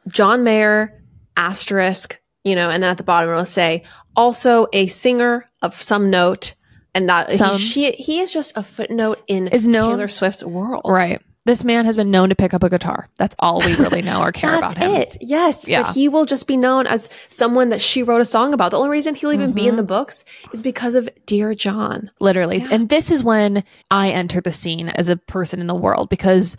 John 0.08 0.44
Mayer 0.44 1.02
asterisk, 1.36 2.20
you 2.44 2.54
know, 2.54 2.70
and 2.70 2.82
then 2.82 2.90
at 2.90 2.96
the 2.96 3.02
bottom 3.02 3.30
it'll 3.30 3.44
say 3.44 3.82
also 4.16 4.66
a 4.72 4.86
singer 4.86 5.46
of 5.62 5.80
some 5.82 6.10
note, 6.10 6.54
and 6.94 7.08
that 7.08 7.32
Some. 7.32 7.52
he, 7.52 7.58
she 7.58 7.90
he 7.92 8.18
is 8.20 8.32
just 8.32 8.56
a 8.56 8.62
footnote 8.62 9.20
in 9.26 9.48
Is 9.48 9.66
known- 9.68 9.90
Taylor 9.96 10.08
Swift's 10.08 10.44
world. 10.44 10.82
Right. 10.86 11.20
This 11.48 11.64
man 11.64 11.86
has 11.86 11.96
been 11.96 12.10
known 12.10 12.28
to 12.28 12.34
pick 12.34 12.52
up 12.52 12.62
a 12.62 12.68
guitar. 12.68 13.08
That's 13.16 13.34
all 13.38 13.60
we 13.60 13.74
really 13.76 14.02
know 14.02 14.20
or 14.20 14.32
care 14.32 14.50
That's 14.50 14.74
about 14.74 14.84
him. 14.84 14.92
That's 14.92 15.14
it. 15.16 15.22
Yes. 15.22 15.66
Yeah. 15.66 15.82
But 15.84 15.94
he 15.94 16.06
will 16.06 16.26
just 16.26 16.46
be 16.46 16.58
known 16.58 16.86
as 16.86 17.08
someone 17.30 17.70
that 17.70 17.80
she 17.80 18.02
wrote 18.02 18.20
a 18.20 18.26
song 18.26 18.52
about. 18.52 18.70
The 18.70 18.76
only 18.76 18.90
reason 18.90 19.14
he'll 19.14 19.32
even 19.32 19.52
be 19.52 19.62
in 19.62 19.68
Mm-hmm. 19.68 19.76
the 19.78 19.82
books 19.84 20.26
is 20.52 20.60
because 20.60 20.94
of 20.94 21.08
Dear 21.24 21.54
John. 21.54 22.10
literally. 22.20 22.66
And 22.70 22.90
this 22.90 23.10
is 23.10 23.24
when 23.24 23.64
I 23.90 24.10
enter 24.10 24.42
the 24.42 24.52
scene 24.52 24.90
as 24.90 25.08
a 25.08 25.16
person 25.16 25.58
in 25.60 25.68
the 25.68 25.74
world 25.74 26.10
because 26.10 26.58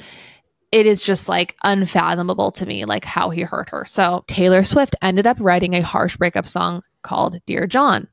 it 0.72 0.88
is 0.88 1.04
just 1.04 1.30
like 1.30 1.56
unfathomable 1.64 2.52
to 2.54 2.66
me, 2.66 2.86
like 2.86 3.06
how 3.06 3.30
he 3.30 3.42
hurt 3.42 3.70
her. 3.70 3.86
So 3.86 4.24
Taylor 4.28 4.64
Swift 4.64 4.96
ended 5.04 5.28
up 5.28 5.38
writing 5.40 5.76
a 5.76 5.82
harsh 5.82 6.18
breakup 6.18 6.48
song 6.48 6.82
called 7.04 7.38
Dear 7.46 7.66
John, 7.68 8.08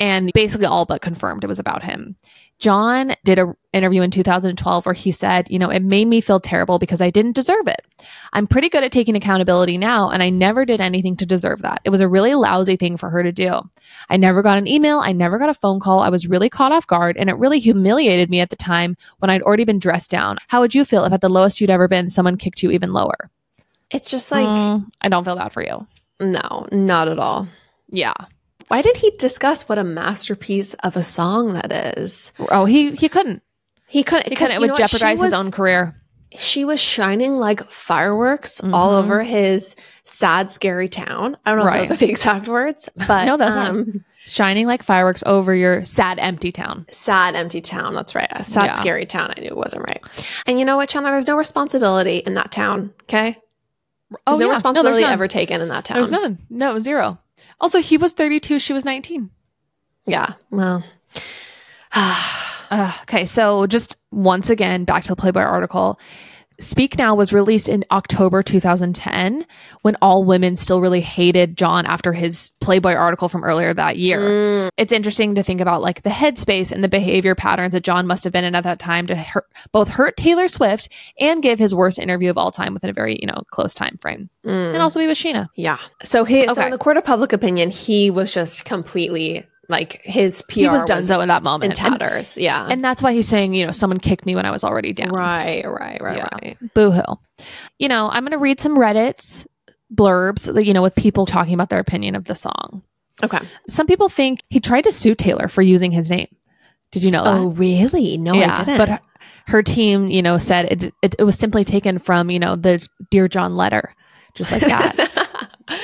and 0.00 0.30
basically 0.34 0.66
all 0.66 0.86
but 0.86 1.00
confirmed 1.02 1.44
it 1.44 1.48
was 1.48 1.58
about 1.58 1.82
him. 1.82 2.16
John 2.58 3.14
did 3.24 3.38
an 3.38 3.54
interview 3.72 4.02
in 4.02 4.10
2012 4.10 4.84
where 4.84 4.92
he 4.92 5.12
said, 5.12 5.48
you 5.48 5.60
know, 5.60 5.70
it 5.70 5.80
made 5.82 6.06
me 6.08 6.20
feel 6.20 6.40
terrible 6.40 6.80
because 6.80 7.00
I 7.00 7.08
didn't 7.08 7.36
deserve 7.36 7.68
it. 7.68 7.82
I'm 8.32 8.48
pretty 8.48 8.68
good 8.68 8.82
at 8.82 8.90
taking 8.90 9.14
accountability 9.14 9.78
now, 9.78 10.10
and 10.10 10.24
I 10.24 10.30
never 10.30 10.64
did 10.64 10.80
anything 10.80 11.16
to 11.18 11.26
deserve 11.26 11.62
that. 11.62 11.80
It 11.84 11.90
was 11.90 12.00
a 12.00 12.08
really 12.08 12.34
lousy 12.34 12.74
thing 12.74 12.96
for 12.96 13.10
her 13.10 13.22
to 13.22 13.30
do. 13.30 13.60
I 14.10 14.16
never 14.16 14.42
got 14.42 14.58
an 14.58 14.66
email. 14.66 14.98
I 14.98 15.12
never 15.12 15.38
got 15.38 15.50
a 15.50 15.54
phone 15.54 15.78
call. 15.78 16.00
I 16.00 16.08
was 16.08 16.26
really 16.26 16.48
caught 16.50 16.72
off 16.72 16.86
guard, 16.88 17.16
and 17.16 17.30
it 17.30 17.36
really 17.38 17.60
humiliated 17.60 18.28
me 18.28 18.40
at 18.40 18.50
the 18.50 18.56
time 18.56 18.96
when 19.18 19.30
I'd 19.30 19.42
already 19.42 19.64
been 19.64 19.78
dressed 19.78 20.10
down. 20.10 20.38
How 20.48 20.60
would 20.60 20.74
you 20.74 20.84
feel 20.84 21.04
if 21.04 21.12
at 21.12 21.20
the 21.20 21.28
lowest 21.28 21.60
you'd 21.60 21.70
ever 21.70 21.86
been, 21.86 22.10
someone 22.10 22.36
kicked 22.36 22.64
you 22.64 22.72
even 22.72 22.92
lower? 22.92 23.30
It's 23.92 24.10
just 24.10 24.32
like, 24.32 24.48
Mm, 24.48 24.86
I 25.00 25.08
don't 25.08 25.24
feel 25.24 25.36
bad 25.36 25.52
for 25.52 25.62
you. 25.62 25.86
no, 26.18 26.66
not 26.72 27.06
at 27.06 27.20
all. 27.20 27.46
Yeah. 27.90 28.14
Why 28.68 28.82
did 28.82 28.96
he 28.98 29.10
discuss 29.12 29.68
what 29.68 29.78
a 29.78 29.84
masterpiece 29.84 30.74
of 30.74 30.96
a 30.96 31.02
song 31.02 31.54
that 31.54 31.72
is? 31.98 32.32
Oh, 32.50 32.64
he 32.66 32.92
he 32.92 33.08
couldn't. 33.08 33.42
He 33.86 34.02
couldn't. 34.02 34.28
He 34.28 34.34
couldn't. 34.36 34.56
It 34.56 34.60
would 34.60 34.68
know 34.68 34.72
what? 34.74 34.90
She 34.90 34.98
jeopardize 34.98 35.20
his 35.22 35.32
own 35.32 35.50
career. 35.50 35.94
She 36.36 36.64
was 36.66 36.78
shining 36.78 37.36
like 37.36 37.64
fireworks 37.70 38.60
all 38.62 38.92
Mhm. 38.92 38.98
over 39.02 39.22
his 39.22 39.74
sad, 40.04 40.50
scary 40.50 40.88
town. 40.88 41.38
I 41.46 41.54
don't 41.54 41.64
know 41.64 41.72
if 41.72 41.88
those 41.88 41.96
are 41.96 42.00
the 42.06 42.10
exact 42.10 42.48
words, 42.48 42.88
but 43.06 43.24
No, 43.24 43.38
that's 43.38 43.54
not. 43.56 43.68
um, 43.70 44.04
Shining 44.26 44.66
like 44.66 44.82
fireworks 44.82 45.22
over 45.24 45.54
your 45.54 45.86
sad, 45.86 46.18
empty 46.18 46.52
town. 46.52 46.84
sad, 46.90 47.34
empty 47.34 47.62
town. 47.62 47.94
That's 47.94 48.14
right. 48.14 48.28
A 48.30 48.44
sad, 48.44 48.66
Yeah. 48.66 48.72
scary 48.72 49.06
town. 49.06 49.32
I 49.34 49.40
knew 49.40 49.46
it 49.46 49.56
wasn't 49.56 49.84
right. 49.88 50.02
And 50.46 50.58
you 50.58 50.66
know 50.66 50.76
what, 50.76 50.90
Chandler? 50.90 51.12
There's 51.12 51.26
no 51.26 51.36
responsibility 51.38 52.18
in 52.18 52.34
that 52.34 52.52
town. 52.52 52.92
Okay. 53.04 53.38
There's 54.10 54.20
Oh, 54.26 54.32
no 54.32 54.38
yeah. 54.40 54.44
No, 54.48 54.50
responsibility 54.52 55.00
there's 55.02 55.12
ever 55.12 55.28
taken 55.28 55.62
in 55.62 55.68
that 55.68 55.86
town. 55.86 55.96
There's 55.96 56.12
none. 56.12 56.36
No, 56.50 56.78
zero. 56.78 57.18
Also, 57.60 57.80
he 57.80 57.96
was 57.96 58.12
32. 58.12 58.58
She 58.58 58.72
was 58.72 58.84
19. 58.84 59.30
Yeah. 60.06 60.34
Well. 60.50 60.84
Uh, 61.92 62.92
okay, 63.02 63.24
so 63.24 63.66
just 63.66 63.96
once 64.10 64.50
again, 64.50 64.84
back 64.84 65.04
to 65.04 65.10
the 65.10 65.16
Playboy 65.16 65.42
article. 65.42 65.98
Speak 66.60 66.98
Now 66.98 67.14
was 67.14 67.32
released 67.32 67.68
in 67.68 67.84
October 67.92 68.42
2010 68.42 69.46
when 69.82 69.96
all 70.02 70.24
women 70.24 70.56
still 70.56 70.80
really 70.80 71.00
hated 71.00 71.56
John 71.56 71.86
after 71.86 72.12
his 72.12 72.52
Playboy 72.60 72.94
article 72.94 73.28
from 73.28 73.44
earlier 73.44 73.72
that 73.72 73.96
year. 73.96 74.68
It's 74.76 74.92
interesting 74.92 75.36
to 75.36 75.44
think 75.44 75.60
about 75.60 75.82
like 75.82 76.02
the 76.02 76.10
headspace 76.10 76.72
and 76.72 76.82
the 76.82 76.88
behavior 76.88 77.36
patterns 77.36 77.74
that 77.74 77.84
John 77.84 78.08
must 78.08 78.24
have 78.24 78.32
been 78.32 78.44
in 78.44 78.56
at 78.56 78.64
that 78.64 78.80
time 78.80 79.06
to 79.06 79.14
hurt, 79.14 79.46
both 79.70 79.86
hurt 79.88 80.16
Taylor 80.16 80.48
Swift 80.48 80.88
and 81.20 81.44
give 81.44 81.60
his 81.60 81.72
worst 81.72 82.00
interview 82.00 82.28
of 82.28 82.36
all 82.36 82.50
time 82.50 82.74
within 82.74 82.90
a 82.90 82.92
very, 82.92 83.18
you 83.20 83.26
know, 83.26 83.40
close 83.52 83.72
time 83.72 83.96
frame. 84.00 84.28
Mm. 84.44 84.70
And 84.70 84.78
also 84.78 84.98
be 84.98 85.06
with 85.06 85.18
Scheana. 85.18 85.48
Yeah. 85.54 85.78
So 86.02 86.24
he 86.24 86.44
so 86.48 86.60
in 86.62 86.72
the 86.72 86.78
court 86.78 86.96
of 86.96 87.04
public 87.04 87.32
opinion, 87.32 87.70
he 87.70 88.10
was 88.10 88.34
just 88.34 88.64
completely 88.64 89.46
like 89.68 90.00
his 90.02 90.42
PR 90.42 90.52
He 90.52 90.68
was 90.68 90.84
done 90.84 91.02
so 91.02 91.20
in 91.20 91.28
that 91.28 91.38
in 91.38 91.44
moment. 91.44 91.78
And, 91.78 92.36
yeah. 92.38 92.68
and 92.70 92.82
that's 92.82 93.02
why 93.02 93.12
he's 93.12 93.28
saying, 93.28 93.54
you 93.54 93.66
know, 93.66 93.72
someone 93.72 93.98
kicked 94.00 94.24
me 94.24 94.34
when 94.34 94.46
I 94.46 94.50
was 94.50 94.64
already 94.64 94.92
down. 94.92 95.10
right, 95.10 95.64
right, 95.66 96.00
right, 96.00 96.16
Yeah. 96.16 96.28
right. 96.42 96.56
Boo 96.74 96.90
hoo. 96.90 97.02
You 97.78 97.88
know, 97.88 98.08
I'm 98.10 98.22
going 98.22 98.32
to 98.32 98.38
read 98.38 98.60
some 98.60 98.76
Reddit 98.76 99.46
blurbs, 99.94 100.64
you 100.64 100.72
know, 100.72 100.82
with 100.82 100.94
people 100.94 101.26
talking 101.26 101.54
about 101.54 101.68
their 101.70 101.80
opinion 101.80 102.14
of 102.14 102.24
the 102.24 102.34
song. 102.34 102.82
Okay. 103.22 103.38
Some 103.68 103.86
people 103.86 104.08
think 104.08 104.40
he 104.48 104.60
tried 104.60 104.84
to 104.84 104.92
sue 104.92 105.14
Taylor 105.14 105.48
for 105.48 105.62
using 105.62 105.90
his 105.90 106.10
name. 106.10 106.28
Did 106.90 107.02
you 107.04 107.10
know 107.10 107.24
that? 107.24 107.34
Oh, 107.34 107.48
really? 107.48 108.16
No, 108.16 108.34
I 108.34 108.64
didn't. 108.64 108.78
but 108.78 108.88
her, 108.88 109.00
her 109.48 109.62
team, 109.62 110.06
you 110.06 110.22
know, 110.22 110.38
said 110.38 110.66
it, 110.66 110.94
it, 111.02 111.14
it 111.18 111.24
was 111.24 111.38
simply 111.38 111.64
taken 111.64 111.98
from, 111.98 112.30
you 112.30 112.38
know, 112.38 112.56
the 112.56 112.86
Dear 113.10 113.28
John 113.28 113.56
letter, 113.56 113.92
just 114.34 114.52
like 114.52 114.62
that 114.62 115.27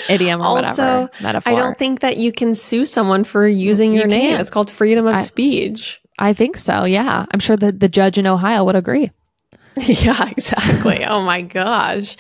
idiom 0.09 0.41
or 0.41 0.45
also, 0.45 0.83
whatever 0.83 1.11
metaphor. 1.23 1.53
I 1.53 1.57
don't 1.57 1.79
think 1.79 2.01
that 2.01 2.17
you 2.17 2.33
can 2.33 2.55
sue 2.55 2.85
someone 2.85 3.25
for 3.25 3.47
using 3.47 3.95
your 3.95 4.05
You 4.05 4.11
name. 4.11 4.41
It's 4.41 4.51
called 4.51 4.71
freedom 4.71 5.07
of 5.07 5.15
I- 5.17 5.23
speech. 5.23 6.01
I 6.19 6.33
think 6.33 6.57
so. 6.57 6.85
Yeah, 6.85 7.27
I'm 7.33 7.41
sure 7.41 7.57
that 7.57 7.81
the 7.81 7.89
judge 7.89 8.19
in 8.19 8.27
Ohio 8.27 8.63
would 8.65 8.77
agree. 8.77 9.11
yeah, 9.77 10.29
exactly. 10.31 11.05
oh 11.05 11.23
my 11.23 11.43
gosh. 11.43 12.17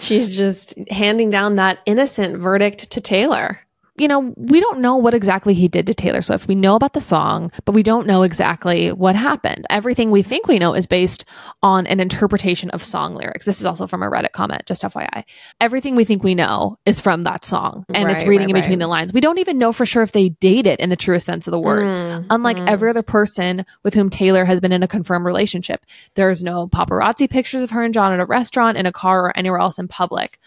She's 0.00 0.34
just 0.34 0.78
handing 0.88 1.28
down 1.28 1.56
that 1.56 1.80
innocent 1.84 2.38
verdict 2.38 2.90
to 2.92 3.00
Taylor. 3.02 3.58
You 3.96 4.08
know, 4.08 4.34
we 4.36 4.58
don't 4.58 4.80
know 4.80 4.96
what 4.96 5.14
exactly 5.14 5.54
he 5.54 5.68
did 5.68 5.86
to 5.86 5.94
Taylor 5.94 6.20
Swift. 6.20 6.48
We 6.48 6.56
know 6.56 6.74
about 6.74 6.94
the 6.94 7.00
song, 7.00 7.52
but 7.64 7.72
we 7.72 7.84
don't 7.84 8.08
know 8.08 8.22
exactly 8.22 8.90
what 8.90 9.14
happened. 9.14 9.66
Everything 9.70 10.10
we 10.10 10.22
think 10.22 10.48
we 10.48 10.58
know 10.58 10.74
is 10.74 10.86
based 10.86 11.24
on 11.62 11.86
an 11.86 12.00
interpretation 12.00 12.70
of 12.70 12.82
song 12.82 13.14
lyrics. 13.14 13.44
This 13.44 13.60
is 13.60 13.66
also 13.66 13.86
from 13.86 14.02
a 14.02 14.10
Reddit 14.10 14.32
comment, 14.32 14.66
just 14.66 14.82
FYI. 14.82 15.22
Everything 15.60 15.94
we 15.94 16.04
think 16.04 16.24
we 16.24 16.34
know 16.34 16.76
is 16.84 17.00
from 17.00 17.22
that 17.22 17.44
song, 17.44 17.84
and 17.94 18.10
it's 18.10 18.24
reading 18.24 18.48
right, 18.48 18.56
in 18.56 18.62
between 18.62 18.80
right. 18.80 18.84
the 18.84 18.88
lines. 18.88 19.12
We 19.12 19.20
don't 19.20 19.38
even 19.38 19.58
know 19.58 19.70
for 19.70 19.86
sure 19.86 20.02
if 20.02 20.10
they 20.10 20.30
dated 20.30 20.80
in 20.80 20.90
the 20.90 20.96
truest 20.96 21.24
sense 21.24 21.46
of 21.46 21.52
the 21.52 21.60
word. 21.60 21.84
Mm, 21.84 22.26
Unlike 22.30 22.56
mm. 22.56 22.68
every 22.68 22.90
other 22.90 23.02
person 23.02 23.64
with 23.84 23.94
whom 23.94 24.10
Taylor 24.10 24.44
has 24.44 24.60
been 24.60 24.72
in 24.72 24.82
a 24.82 24.88
confirmed 24.88 25.24
relationship, 25.24 25.86
there's 26.14 26.42
no 26.42 26.66
paparazzi 26.66 27.30
pictures 27.30 27.62
of 27.62 27.70
her 27.70 27.84
and 27.84 27.94
John 27.94 28.12
at 28.12 28.18
a 28.18 28.26
restaurant, 28.26 28.76
in 28.76 28.86
a 28.86 28.92
car, 28.92 29.26
or 29.26 29.38
anywhere 29.38 29.60
else 29.60 29.78
in 29.78 29.86
public. 29.86 30.40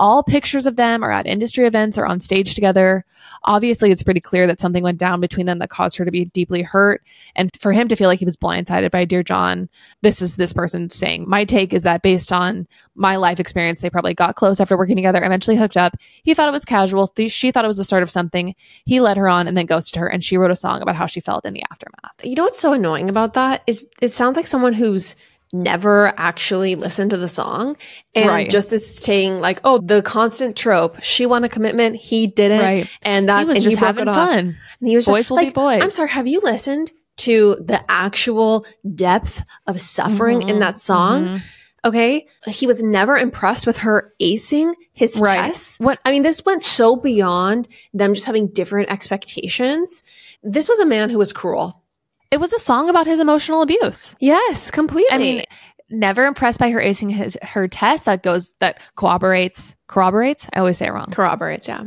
All 0.00 0.22
pictures 0.22 0.64
of 0.64 0.76
them 0.76 1.04
are 1.04 1.10
at 1.10 1.26
industry 1.26 1.66
events 1.66 1.98
or 1.98 2.06
on 2.06 2.20
stage 2.20 2.54
together. 2.54 3.04
Obviously, 3.44 3.90
it's 3.90 4.02
pretty 4.02 4.20
clear 4.20 4.46
that 4.46 4.58
something 4.58 4.82
went 4.82 4.96
down 4.96 5.20
between 5.20 5.44
them 5.44 5.58
that 5.58 5.68
caused 5.68 5.98
her 5.98 6.06
to 6.06 6.10
be 6.10 6.24
deeply 6.24 6.62
hurt. 6.62 7.02
And 7.36 7.50
for 7.60 7.70
him 7.70 7.86
to 7.88 7.96
feel 7.96 8.08
like 8.08 8.18
he 8.18 8.24
was 8.24 8.36
blindsided 8.36 8.90
by 8.90 9.04
Dear 9.04 9.22
John, 9.22 9.68
this 10.00 10.22
is 10.22 10.36
this 10.36 10.54
person 10.54 10.88
saying, 10.88 11.28
My 11.28 11.44
take 11.44 11.74
is 11.74 11.82
that 11.82 12.00
based 12.00 12.32
on 12.32 12.66
my 12.94 13.16
life 13.16 13.38
experience, 13.38 13.82
they 13.82 13.90
probably 13.90 14.14
got 14.14 14.36
close 14.36 14.58
after 14.58 14.74
working 14.74 14.96
together, 14.96 15.22
eventually 15.22 15.58
hooked 15.58 15.76
up. 15.76 15.94
He 16.22 16.32
thought 16.32 16.48
it 16.48 16.52
was 16.52 16.64
casual. 16.64 17.12
She 17.28 17.50
thought 17.50 17.66
it 17.66 17.68
was 17.68 17.76
the 17.76 17.84
start 17.84 18.02
of 18.02 18.10
something. 18.10 18.54
He 18.86 19.00
led 19.00 19.18
her 19.18 19.28
on 19.28 19.46
and 19.46 19.54
then 19.54 19.66
ghosted 19.66 20.00
her. 20.00 20.06
And 20.06 20.24
she 20.24 20.38
wrote 20.38 20.50
a 20.50 20.56
song 20.56 20.80
about 20.80 20.96
how 20.96 21.04
she 21.04 21.20
felt 21.20 21.44
in 21.44 21.52
the 21.52 21.64
aftermath. 21.70 22.24
You 22.24 22.36
know 22.36 22.44
what's 22.44 22.58
so 22.58 22.72
annoying 22.72 23.10
about 23.10 23.34
that 23.34 23.62
is 23.66 23.86
it 24.00 24.12
sounds 24.12 24.38
like 24.38 24.46
someone 24.46 24.72
who's 24.72 25.14
never 25.52 26.12
actually 26.16 26.74
listened 26.74 27.10
to 27.10 27.16
the 27.16 27.28
song 27.28 27.76
and 28.14 28.28
Right. 28.28 28.50
just 28.50 28.72
is 28.72 28.88
saying 28.98 29.40
like, 29.40 29.60
oh, 29.64 29.78
the 29.78 30.00
constant 30.02 30.56
trope. 30.56 31.02
She 31.02 31.26
won 31.26 31.42
a 31.44 31.48
commitment, 31.48 31.96
he 31.96 32.26
didn't, 32.28 32.60
Right. 32.60 32.90
and 33.02 33.24
He 33.24 33.26
that's 33.26 33.48
was 33.48 33.56
and 33.58 33.62
just 33.64 33.78
he 33.78 33.84
having 33.84 34.02
it 34.02 34.08
off. 34.08 34.14
fun. 34.28 34.38
And 34.80 34.88
he 34.88 34.96
was 34.96 35.06
Boys 35.06 35.20
just 35.20 35.30
will 35.30 35.38
be 35.38 35.44
like, 35.46 35.54
boys. 35.54 35.82
I'm 35.82 35.90
sorry, 35.90 36.10
have 36.10 36.26
you 36.26 36.40
listened 36.42 36.92
to 37.18 37.56
the 37.64 37.80
actual 37.90 38.64
depth 38.94 39.42
of 39.66 39.80
suffering 39.80 40.42
in 40.48 40.56
Mhm. 40.56 40.60
that 40.60 40.78
song? 40.78 41.24
Mhm. 41.26 41.40
Okay. 41.84 42.26
He 42.46 42.66
was 42.66 42.82
never 42.82 43.16
impressed 43.16 43.66
with 43.66 43.78
her 43.78 44.12
acing 44.20 44.74
his 44.92 45.18
Right. 45.20 45.46
tests. 45.46 45.78
What- 45.80 45.98
I 46.04 46.10
mean, 46.10 46.22
this 46.22 46.44
went 46.44 46.62
so 46.62 46.94
beyond 46.94 47.68
them 47.94 48.14
just 48.14 48.26
having 48.26 48.48
different 48.48 48.90
expectations. 48.90 50.02
This 50.42 50.68
was 50.68 50.78
a 50.78 50.86
man 50.86 51.10
who 51.10 51.18
was 51.18 51.32
cruel. 51.32 51.82
It 52.30 52.38
was 52.40 52.52
a 52.52 52.58
song 52.58 52.88
about 52.88 53.06
his 53.06 53.18
emotional 53.20 53.62
abuse. 53.62 54.14
Yes, 54.20 54.70
completely. 54.70 55.10
I 55.12 55.18
mean, 55.18 55.44
never 55.90 56.26
impressed 56.26 56.60
by 56.60 56.70
her 56.70 56.80
acing 56.80 57.10
his 57.10 57.36
her 57.42 57.66
test 57.66 58.04
that 58.04 58.22
goes 58.22 58.54
that 58.60 58.80
corroborates 58.96 59.74
corroborates. 59.88 60.48
I 60.54 60.60
always 60.60 60.78
say 60.78 60.86
it 60.86 60.92
wrong. 60.92 61.10
corroborates, 61.10 61.66
yeah. 61.68 61.84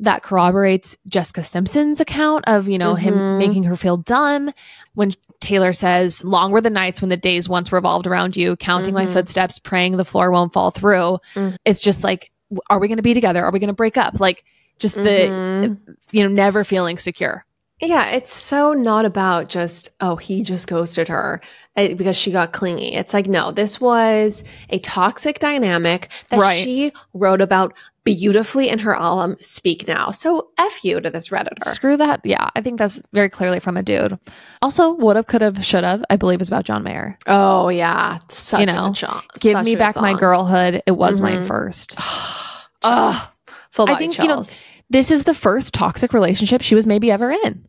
That 0.00 0.22
corroborates 0.22 0.96
Jessica 1.06 1.42
Simpson's 1.42 2.00
account 2.00 2.44
of 2.46 2.68
you 2.68 2.76
know 2.78 2.94
him 2.94 3.14
Mhm. 3.14 3.38
making 3.38 3.62
her 3.64 3.76
feel 3.76 3.96
dumb 3.96 4.50
when 4.94 5.12
Taylor 5.40 5.72
says, 5.72 6.22
"Long 6.24 6.50
were 6.52 6.60
the 6.60 6.68
nights 6.70 7.00
when 7.00 7.08
the 7.08 7.16
days 7.16 7.48
once 7.48 7.72
revolved 7.72 8.06
around 8.06 8.36
you, 8.36 8.56
counting 8.56 8.92
my 8.92 9.06
Mhm. 9.06 9.12
footsteps, 9.14 9.58
praying 9.58 9.96
the 9.96 10.04
floor 10.04 10.30
won't 10.30 10.52
fall 10.52 10.70
through." 10.70 11.18
Mm. 11.34 11.56
It's 11.64 11.80
just 11.80 12.04
like, 12.04 12.30
are 12.68 12.78
we 12.78 12.88
going 12.88 12.96
to 12.98 13.02
be 13.02 13.14
together? 13.14 13.42
Are 13.44 13.50
we 13.50 13.58
going 13.58 13.68
to 13.68 13.74
break 13.74 13.96
up? 13.96 14.20
Like, 14.20 14.44
just 14.78 14.96
the 14.96 15.00
Mhm. 15.30 15.78
you 16.12 16.22
know 16.22 16.28
never 16.28 16.64
feeling 16.64 16.98
secure. 16.98 17.44
Yeah, 17.80 18.06
it's 18.10 18.32
so 18.32 18.72
not 18.72 19.04
about 19.04 19.50
just, 19.50 19.90
oh, 20.00 20.16
he 20.16 20.42
just 20.42 20.66
ghosted 20.66 21.08
her 21.08 21.42
uh, 21.76 21.88
because 21.94 22.16
she 22.16 22.30
got 22.30 22.52
clingy. 22.52 22.94
It's 22.94 23.12
like, 23.12 23.26
no, 23.26 23.50
this 23.52 23.78
was 23.78 24.44
a 24.70 24.78
toxic 24.78 25.38
dynamic 25.38 26.08
that 26.30 26.40
Right. 26.40 26.56
she 26.58 26.92
wrote 27.12 27.42
about 27.42 27.74
beautifully 28.02 28.70
in 28.70 28.78
her 28.78 28.94
album, 28.94 29.36
Speak 29.40 29.86
Now. 29.86 30.10
So 30.10 30.48
F 30.56 30.84
you 30.84 31.00
to 31.02 31.10
this 31.10 31.28
Redditor. 31.28 31.64
Screw 31.66 31.98
that. 31.98 32.20
Yeah, 32.24 32.48
I 32.56 32.62
think 32.62 32.78
that's 32.78 33.02
very 33.12 33.28
clearly 33.28 33.60
from 33.60 33.76
a 33.76 33.82
dude. 33.82 34.18
Also, 34.62 34.92
would 34.94 35.16
have, 35.16 35.26
could 35.26 35.42
have, 35.42 35.62
should 35.62 35.84
have. 35.84 36.02
I 36.08 36.16
believe 36.16 36.40
is 36.40 36.48
about 36.48 36.64
John 36.64 36.82
Mayer. 36.82 37.18
Oh, 37.26 37.68
yeah. 37.68 38.20
Such 38.30 38.60
You 38.60 38.66
know, 38.66 38.86
a 38.92 38.94
song. 38.94 39.22
Give 39.40 39.62
me 39.64 39.76
back 39.76 39.96
my 39.96 40.14
girlhood. 40.14 40.82
It 40.86 40.92
was 40.92 41.20
mine 41.20 41.42
Mhm. 41.42 41.46
first. 41.48 41.98
Chills. 42.82 43.26
Full 43.72 43.88
I 43.88 43.92
body 43.92 44.04
think, 44.06 44.18
you 44.18 44.28
know, 44.28 44.36
chills. 44.36 44.62
This 44.90 45.10
is 45.10 45.24
the 45.24 45.34
first 45.34 45.74
toxic 45.74 46.12
relationship 46.12 46.62
she 46.62 46.74
was 46.74 46.86
maybe 46.86 47.10
ever 47.10 47.30
in. 47.30 47.66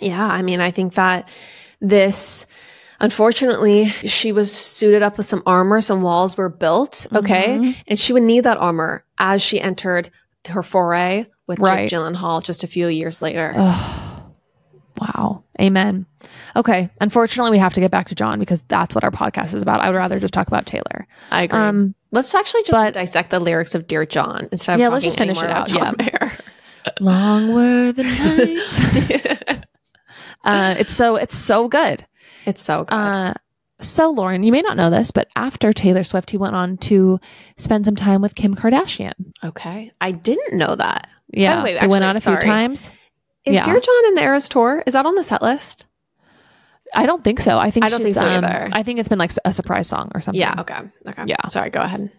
Yeah, 0.00 0.24
I 0.24 0.42
mean, 0.42 0.60
I 0.60 0.70
think 0.70 0.94
that 0.94 1.28
this, 1.80 2.46
unfortunately, 3.00 3.86
she 3.86 4.32
was 4.32 4.52
suited 4.52 5.02
up 5.02 5.16
with 5.16 5.26
some 5.26 5.42
armor, 5.44 5.80
some 5.80 6.02
walls 6.02 6.36
were 6.36 6.48
built, 6.48 7.06
okay? 7.12 7.58
Mm-hmm. 7.58 7.80
And 7.86 7.98
she 7.98 8.12
would 8.12 8.22
need 8.22 8.44
that 8.44 8.58
armor 8.58 9.04
as 9.18 9.42
she 9.42 9.60
entered 9.60 10.10
her 10.48 10.62
foray 10.62 11.26
with 11.46 11.58
Right. 11.58 11.88
Jake 11.88 11.98
Gyllenhaal 11.98 12.42
just 12.42 12.62
a 12.62 12.66
few 12.66 12.88
years 12.88 13.20
later. 13.20 13.52
Wow. 15.00 15.44
Amen. 15.60 16.06
Okay. 16.56 16.90
Unfortunately, 17.00 17.50
we 17.50 17.58
have 17.58 17.74
to 17.74 17.80
get 17.80 17.90
back 17.90 18.08
to 18.08 18.14
John 18.14 18.38
because 18.38 18.62
that's 18.62 18.94
what 18.94 19.04
our 19.04 19.10
podcast 19.10 19.54
is 19.54 19.62
about. 19.62 19.80
I 19.80 19.90
would 19.90 19.96
rather 19.96 20.18
just 20.20 20.34
talk 20.34 20.48
about 20.48 20.66
Taylor. 20.66 21.06
I 21.30 21.42
agree. 21.42 21.58
Um, 21.58 21.94
let's 22.12 22.34
actually 22.34 22.62
just 22.62 22.72
but- 22.72 22.94
dissect 22.94 23.30
the 23.30 23.40
lyrics 23.40 23.74
of 23.74 23.86
Dear 23.86 24.06
John 24.06 24.48
instead 24.52 24.74
of 24.74 24.80
Yeah, 24.80 24.88
let's 24.88 25.04
just 25.04 25.18
finish 25.18 25.42
it 25.42 25.50
out, 25.50 25.68
John 25.68 25.94
yeah. 25.98 26.04
Mayer. 26.04 26.32
Long 27.00 27.52
were 27.52 27.92
the 27.92 28.04
nights. 28.04 29.58
uh, 30.44 30.74
it's 30.78 30.94
so 30.94 31.16
it's 31.16 31.36
so 31.36 31.68
good. 31.68 32.06
It's 32.46 32.62
so 32.62 32.84
good. 32.84 32.94
Uh, 32.94 33.34
so 33.80 34.10
Lauren, 34.10 34.42
you 34.42 34.52
may 34.52 34.62
not 34.62 34.76
know 34.76 34.90
this, 34.90 35.10
but 35.10 35.28
after 35.36 35.72
Taylor 35.72 36.02
Swift, 36.02 36.30
he 36.30 36.36
went 36.38 36.54
on 36.54 36.78
to 36.78 37.20
spend 37.56 37.84
some 37.84 37.94
time 37.94 38.22
with 38.22 38.34
Kim 38.34 38.56
Kardashian. 38.56 39.12
okay, 39.44 39.92
I 40.00 40.12
didn't 40.12 40.56
know 40.56 40.74
that. 40.74 41.08
Yeah, 41.32 41.62
way, 41.62 41.78
they 41.78 41.86
went 41.86 42.04
actually, 42.04 42.08
on 42.08 42.16
a 42.16 42.20
sorry. 42.20 42.40
few 42.40 42.50
times. 42.50 42.90
Is 43.48 43.54
Yeah. 43.54 43.64
Dear 43.64 43.80
John 43.80 44.06
in 44.06 44.14
the 44.14 44.22
Eras 44.22 44.48
tour? 44.48 44.82
Is 44.86 44.94
that 44.94 45.06
on 45.06 45.14
the 45.14 45.24
set 45.24 45.42
list? 45.42 45.86
I 46.94 47.04
don't 47.06 47.22
think 47.22 47.40
so. 47.40 47.58
I 47.58 47.70
think 47.70 47.84
I 47.84 47.88
don't 47.90 48.02
think 48.02 48.14
so 48.14 48.26
um, 48.26 48.44
either. 48.44 48.68
I 48.72 48.82
think 48.82 48.98
it's 48.98 49.08
been 49.08 49.18
like 49.18 49.32
a 49.44 49.52
surprise 49.52 49.88
song 49.88 50.10
or 50.14 50.20
something. 50.20 50.40
Yeah. 50.40 50.54
Okay. 50.60 50.78
Okay. 51.06 51.24
Yeah. 51.26 51.46
Sorry. 51.48 51.70
Go 51.70 51.80
ahead. 51.80 52.10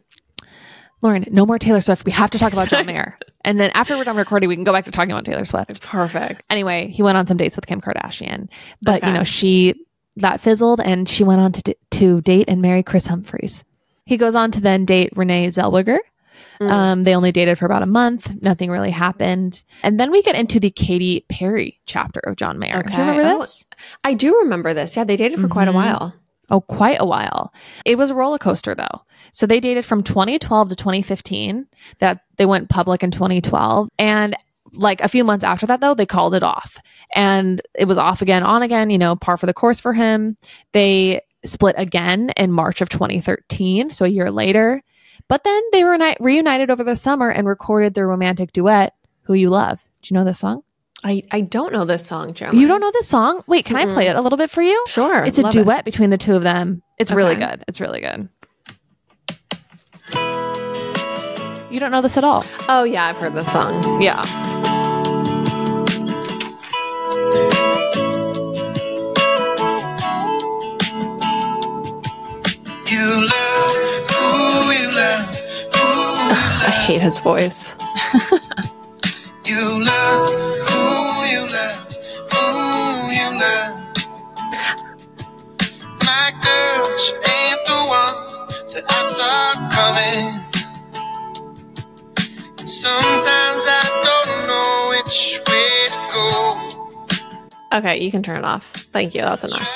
Lauren, 1.01 1.25
no 1.31 1.45
more 1.45 1.57
Taylor 1.57 1.81
Swift. 1.81 2.05
We 2.05 2.11
have 2.11 2.29
to 2.31 2.39
talk 2.39 2.51
about 2.53 2.67
John 2.67 2.85
Mayer. 2.85 3.17
And 3.45 3.59
then 3.59 3.71
after 3.73 3.97
we're 3.97 4.03
done 4.03 4.17
recording, 4.17 4.49
we 4.49 4.55
can 4.55 4.65
go 4.65 4.73
back 4.73 4.85
to 4.85 4.91
talking 4.91 5.11
about 5.11 5.25
Taylor 5.25 5.45
Swift. 5.45 5.69
It's 5.71 5.79
perfect. 5.79 6.43
Anyway, 6.49 6.89
he 6.89 7.01
went 7.01 7.17
on 7.17 7.25
some 7.25 7.37
dates 7.37 7.55
with 7.55 7.65
Kim 7.67 7.79
Kardashian, 7.81 8.49
but 8.81 9.03
you 9.03 9.13
know 9.13 9.23
she 9.23 9.85
that 10.17 10.41
fizzled, 10.41 10.81
and 10.81 11.07
she 11.07 11.23
went 11.23 11.39
on 11.39 11.53
to 11.53 11.61
d- 11.61 11.75
to 11.91 12.19
date 12.21 12.49
and 12.49 12.61
marry 12.61 12.83
Kris 12.83 13.05
Humphries. 13.07 13.63
He 14.05 14.17
goes 14.17 14.35
on 14.35 14.51
to 14.51 14.59
then 14.61 14.83
date 14.85 15.13
Renee 15.15 15.47
Zellweger. 15.47 15.99
Mm. 16.61 16.69
Um, 16.71 17.03
they 17.05 17.15
only 17.15 17.31
dated 17.31 17.57
for 17.57 17.65
about 17.65 17.83
a 17.83 17.87
month. 17.87 18.33
Nothing 18.41 18.69
really 18.69 18.91
happened, 18.91 19.63
and 19.81 19.99
then 19.99 20.11
we 20.11 20.21
get 20.21 20.35
into 20.35 20.59
the 20.59 20.69
Katy 20.69 21.25
Perry 21.29 21.79
chapter 21.85 22.19
of 22.21 22.35
John 22.35 22.59
Mayer. 22.59 22.83
Do 22.83 22.89
you 22.93 22.99
Okay. 22.99 23.09
remember 23.09 23.35
Oh, 23.35 23.39
this? 23.39 23.63
I 24.03 24.13
do 24.13 24.37
remember 24.39 24.73
this. 24.73 24.97
Yeah, 24.97 25.05
they 25.05 25.15
dated 25.15 25.39
for 25.39 25.47
quite 25.47 25.69
a 25.69 25.71
Mhm. 25.71 25.75
while. 25.75 26.13
Oh, 26.49 26.59
quite 26.61 26.97
a 26.99 27.05
while. 27.05 27.53
It 27.85 27.97
was 27.97 28.09
a 28.09 28.15
roller 28.15 28.39
coaster 28.39 28.73
though. 28.75 29.03
So 29.31 29.45
they 29.45 29.59
dated 29.59 29.85
from 29.85 30.03
2012 30.03 30.67
to 30.69 30.75
2015. 30.75 31.67
That 31.99 32.21
they 32.37 32.45
went 32.45 32.69
public 32.69 33.03
in 33.03 33.11
2012 33.11 33.87
and 33.99 34.35
like 34.73 34.99
a 35.01 35.07
few 35.07 35.23
months 35.23 35.43
after 35.43 35.65
that 35.67 35.79
though, 35.79 35.93
they 35.93 36.05
called 36.05 36.33
it 36.35 36.43
off. 36.43 36.77
And 37.15 37.61
it 37.75 37.85
was 37.85 37.97
off 37.97 38.21
again, 38.21 38.43
on 38.43 38.63
again, 38.63 38.89
you 38.89 38.97
know, 38.97 39.15
par 39.15 39.37
for 39.37 39.45
the 39.45 39.53
course 39.53 39.79
for 39.79 39.93
him. 39.93 40.37
They 40.73 41.21
split 41.45 41.75
again 41.77 42.31
in 42.35 42.51
March 42.51 42.81
of 42.81 42.89
2013, 42.89 43.89
so 43.91 44.03
a 44.05 44.09
year 44.09 44.29
later. 44.29 44.81
But 45.29 45.43
then 45.43 45.61
they 45.71 45.83
were 45.83 45.97
reuni- 45.97 46.17
reunited 46.19 46.69
over 46.69 46.83
the 46.83 46.95
summer 46.95 47.29
and 47.29 47.47
recorded 47.47 47.93
their 47.93 48.07
romantic 48.07 48.51
duet, 48.51 48.95
Who 49.23 49.35
You 49.35 49.49
Love. 49.51 49.79
Do 50.01 50.13
you 50.13 50.19
know 50.19 50.25
this 50.25 50.39
song? 50.39 50.63
I, 51.03 51.21
I 51.31 51.41
don't 51.41 51.71
know 51.71 51.85
this 51.85 52.05
song, 52.05 52.33
Jeremy. 52.33 52.59
You 52.59 52.67
don't 52.67 52.81
know 52.81 52.91
this 52.91 53.07
song? 53.07 53.43
Wait, 53.47 53.63
can 53.63 53.77
I 53.77 53.85
play 53.85 54.07
it 54.07 54.17
a 54.17 54.21
little 54.21 54.37
bit 54.37 54.49
for 54.49 54.61
you? 54.61 54.83
Sure. 54.87 55.23
It's 55.23 55.39
a 55.39 55.43
love 55.43 55.55
it. 55.55 55.63
duet 55.63 55.85
between 55.85 56.09
the 56.09 56.17
two 56.17 56.35
of 56.35 56.43
them. 56.43 56.81
It's 56.97 57.11
really 57.11 57.35
good. 57.35 57.63
It's 57.67 57.79
really 57.79 58.01
good. 58.01 58.27
You 61.71 61.79
don't 61.79 61.91
know 61.91 62.01
this 62.01 62.17
at 62.17 62.23
all. 62.23 62.43
Oh 62.67 62.83
yeah, 62.83 63.05
I've 63.05 63.17
heard 63.17 63.35
this 63.35 63.51
song. 63.51 64.01
Yeah. 64.01 64.23
You 72.87 73.27
love 73.29 73.78
who 74.99 75.05
you 75.05 75.05
love, 75.05 75.35
who 75.73 75.87
I 76.67 76.71
hate 76.85 77.01
his 77.01 77.19
voice. 77.19 77.75
you 79.45 79.85
love, 79.85 80.29
who 80.67 80.83
you 81.25 81.41
love, 81.47 81.97
who 82.33 82.45
you 83.11 83.29
love. 83.39 83.71
My 86.05 86.31
girl, 86.43 86.97
she 86.97 87.13
ain't 87.15 87.61
the 87.65 87.79
one 87.87 88.17
that 88.73 88.83
I 88.89 89.01
saw 89.03 89.53
coming. 89.69 90.25
And 92.59 92.69
sometimes 92.69 93.65
I 93.67 93.83
don't 94.03 94.47
know 94.47 94.89
which 94.89 95.39
way 95.47 95.71
to 95.89 95.97
go. 96.13 97.77
Okay, 97.77 97.95
you 98.03 98.11
can 98.11 98.23
turn 98.23 98.37
it 98.37 98.43
off. 98.43 98.65
Thank 98.91 99.13
you. 99.13 99.21
That's 99.21 99.43
enough. 99.43 99.69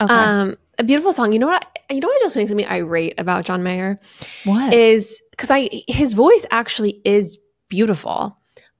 Okay. 0.00 0.14
Um, 0.14 0.56
a 0.80 0.84
beautiful 0.84 1.12
song. 1.12 1.32
You 1.32 1.38
know 1.38 1.46
what? 1.46 1.64
I, 1.88 1.94
you 1.94 2.00
know 2.00 2.08
what 2.08 2.20
just 2.22 2.36
makes 2.36 2.52
me 2.52 2.64
irate 2.66 3.14
about 3.18 3.44
John 3.44 3.62
Mayer 3.62 3.98
what? 4.44 4.72
is 4.74 5.22
because 5.30 5.50
I 5.50 5.68
his 5.86 6.14
voice 6.14 6.46
actually 6.50 7.00
is 7.04 7.38
beautiful, 7.68 8.38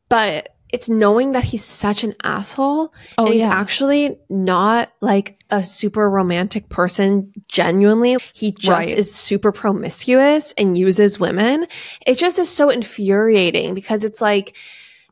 but 0.08 0.48
it's 0.72 0.88
knowing 0.88 1.32
that 1.32 1.42
he's 1.42 1.64
such 1.64 2.04
an 2.04 2.14
asshole 2.22 2.94
Oh, 3.18 3.24
and 3.24 3.34
he's 3.34 3.42
yeah. 3.42 3.50
actually 3.52 4.16
not 4.28 4.92
like 5.00 5.42
a 5.50 5.64
super 5.64 6.08
romantic 6.08 6.68
person 6.68 7.32
genuinely 7.48 8.16
he 8.34 8.52
just 8.52 8.68
Right. 8.68 8.96
is 8.96 9.12
super 9.12 9.50
promiscuous 9.50 10.52
and 10.56 10.78
uses 10.78 11.18
women 11.18 11.66
it 12.06 12.18
just 12.18 12.38
is 12.38 12.48
so 12.48 12.70
infuriating 12.70 13.74
because 13.74 14.04
it's 14.04 14.20
like 14.20 14.56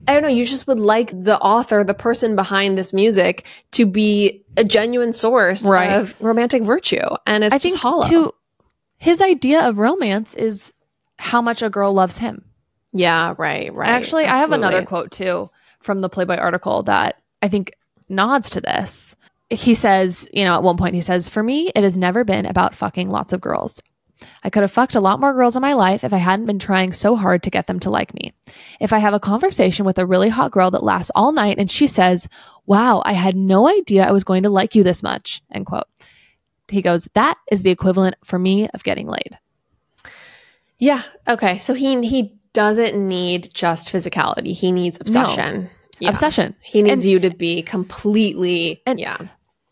I 0.06 0.12
don't 0.14 0.22
know, 0.22 0.28
you 0.28 0.44
just 0.46 0.66
would 0.66 0.80
like 0.80 1.10
the 1.10 1.38
author, 1.40 1.82
the 1.84 1.94
person 1.94 2.36
behind 2.36 2.78
this 2.78 2.92
music 2.92 3.46
to 3.72 3.84
be 3.86 4.44
a 4.56 4.64
genuine 4.64 5.12
source 5.12 5.68
Right. 5.68 5.92
of 5.92 6.18
romantic 6.20 6.62
virtue. 6.62 7.00
And 7.26 7.42
it's 7.44 7.54
I 7.54 7.58
just 7.58 7.74
think 7.74 7.82
hollow. 7.82 8.02
too 8.06 8.32
his 9.00 9.20
idea 9.20 9.66
of 9.68 9.78
romance 9.78 10.34
is 10.34 10.72
how 11.18 11.40
much 11.40 11.62
a 11.62 11.70
girl 11.70 11.92
loves 11.92 12.18
him. 12.18 12.44
yeah, 12.92 13.34
right, 13.38 13.72
right. 13.74 13.88
Actually, 13.90 14.24
I 14.26 14.38
have 14.38 14.52
another 14.52 14.84
quote 14.84 15.10
too 15.10 15.48
from 15.80 16.00
the 16.00 16.08
Playboy 16.08 16.36
article 16.36 16.82
that 16.84 17.20
I 17.42 17.48
think 17.48 17.72
nods 18.08 18.50
to 18.50 18.60
this. 18.60 19.14
He 19.50 19.74
says, 19.74 20.28
you 20.32 20.44
know, 20.44 20.54
at 20.54 20.62
one 20.62 20.76
point 20.76 20.94
he 20.94 21.00
says, 21.00 21.28
"For 21.28 21.42
me, 21.42 21.70
it 21.74 21.82
has 21.84 21.96
never 21.96 22.24
been 22.24 22.44
about 22.44 22.74
fucking 22.74 23.08
lots 23.08 23.32
of 23.32 23.40
girls. 23.40 23.80
I 24.42 24.50
could 24.50 24.62
have 24.62 24.72
fucked 24.72 24.94
a 24.94 25.00
lot 25.00 25.20
more 25.20 25.32
girls 25.32 25.54
in 25.56 25.62
my 25.62 25.74
life 25.74 26.02
if 26.04 26.12
I 26.12 26.16
hadn't 26.18 26.46
been 26.46 26.58
trying 26.58 26.92
so 26.92 27.14
hard 27.16 27.42
to 27.44 27.50
get 27.50 27.66
them 27.66 27.78
to 27.80 27.90
like 27.90 28.12
me. 28.14 28.32
If 28.80 28.92
I 28.92 28.98
have 28.98 29.14
a 29.14 29.20
conversation 29.20 29.84
with 29.86 29.98
a 29.98 30.06
really 30.06 30.28
hot 30.28 30.50
girl 30.50 30.70
that 30.72 30.82
lasts 30.82 31.10
all 31.14 31.32
night 31.32 31.58
and 31.58 31.70
she 31.70 31.86
says, 31.86 32.28
"Wow, 32.66 33.02
I 33.04 33.12
had 33.12 33.36
no 33.36 33.68
idea 33.68 34.04
I 34.06 34.12
was 34.12 34.24
going 34.24 34.42
to 34.42 34.50
like 34.50 34.74
you 34.74 34.82
this 34.82 35.02
much." 35.02 35.42
End 35.52 35.66
quote. 35.66 35.86
He 36.68 36.82
goes, 36.82 37.08
"That 37.14 37.36
is 37.50 37.62
the 37.62 37.70
equivalent 37.70 38.16
for 38.24 38.38
me 38.38 38.68
of 38.74 38.82
getting 38.82 39.06
laid." 39.08 39.38
Yeah. 40.78 41.02
Okay. 41.26 41.58
So 41.58 41.74
he 41.74 42.06
he 42.06 42.34
doesn't 42.52 42.96
need 42.96 43.48
just 43.52 43.92
physicality. 43.92 44.52
He 44.54 44.72
needs 44.72 44.98
obsession. 45.00 45.70
Yeah. 46.00 46.10
Obsession. 46.10 46.54
He 46.60 46.82
needs 46.82 47.04
And- 47.04 47.10
you 47.12 47.20
to 47.20 47.30
be 47.30 47.62
completely 47.62 48.82
And- 48.86 49.00
yeah. 49.00 49.18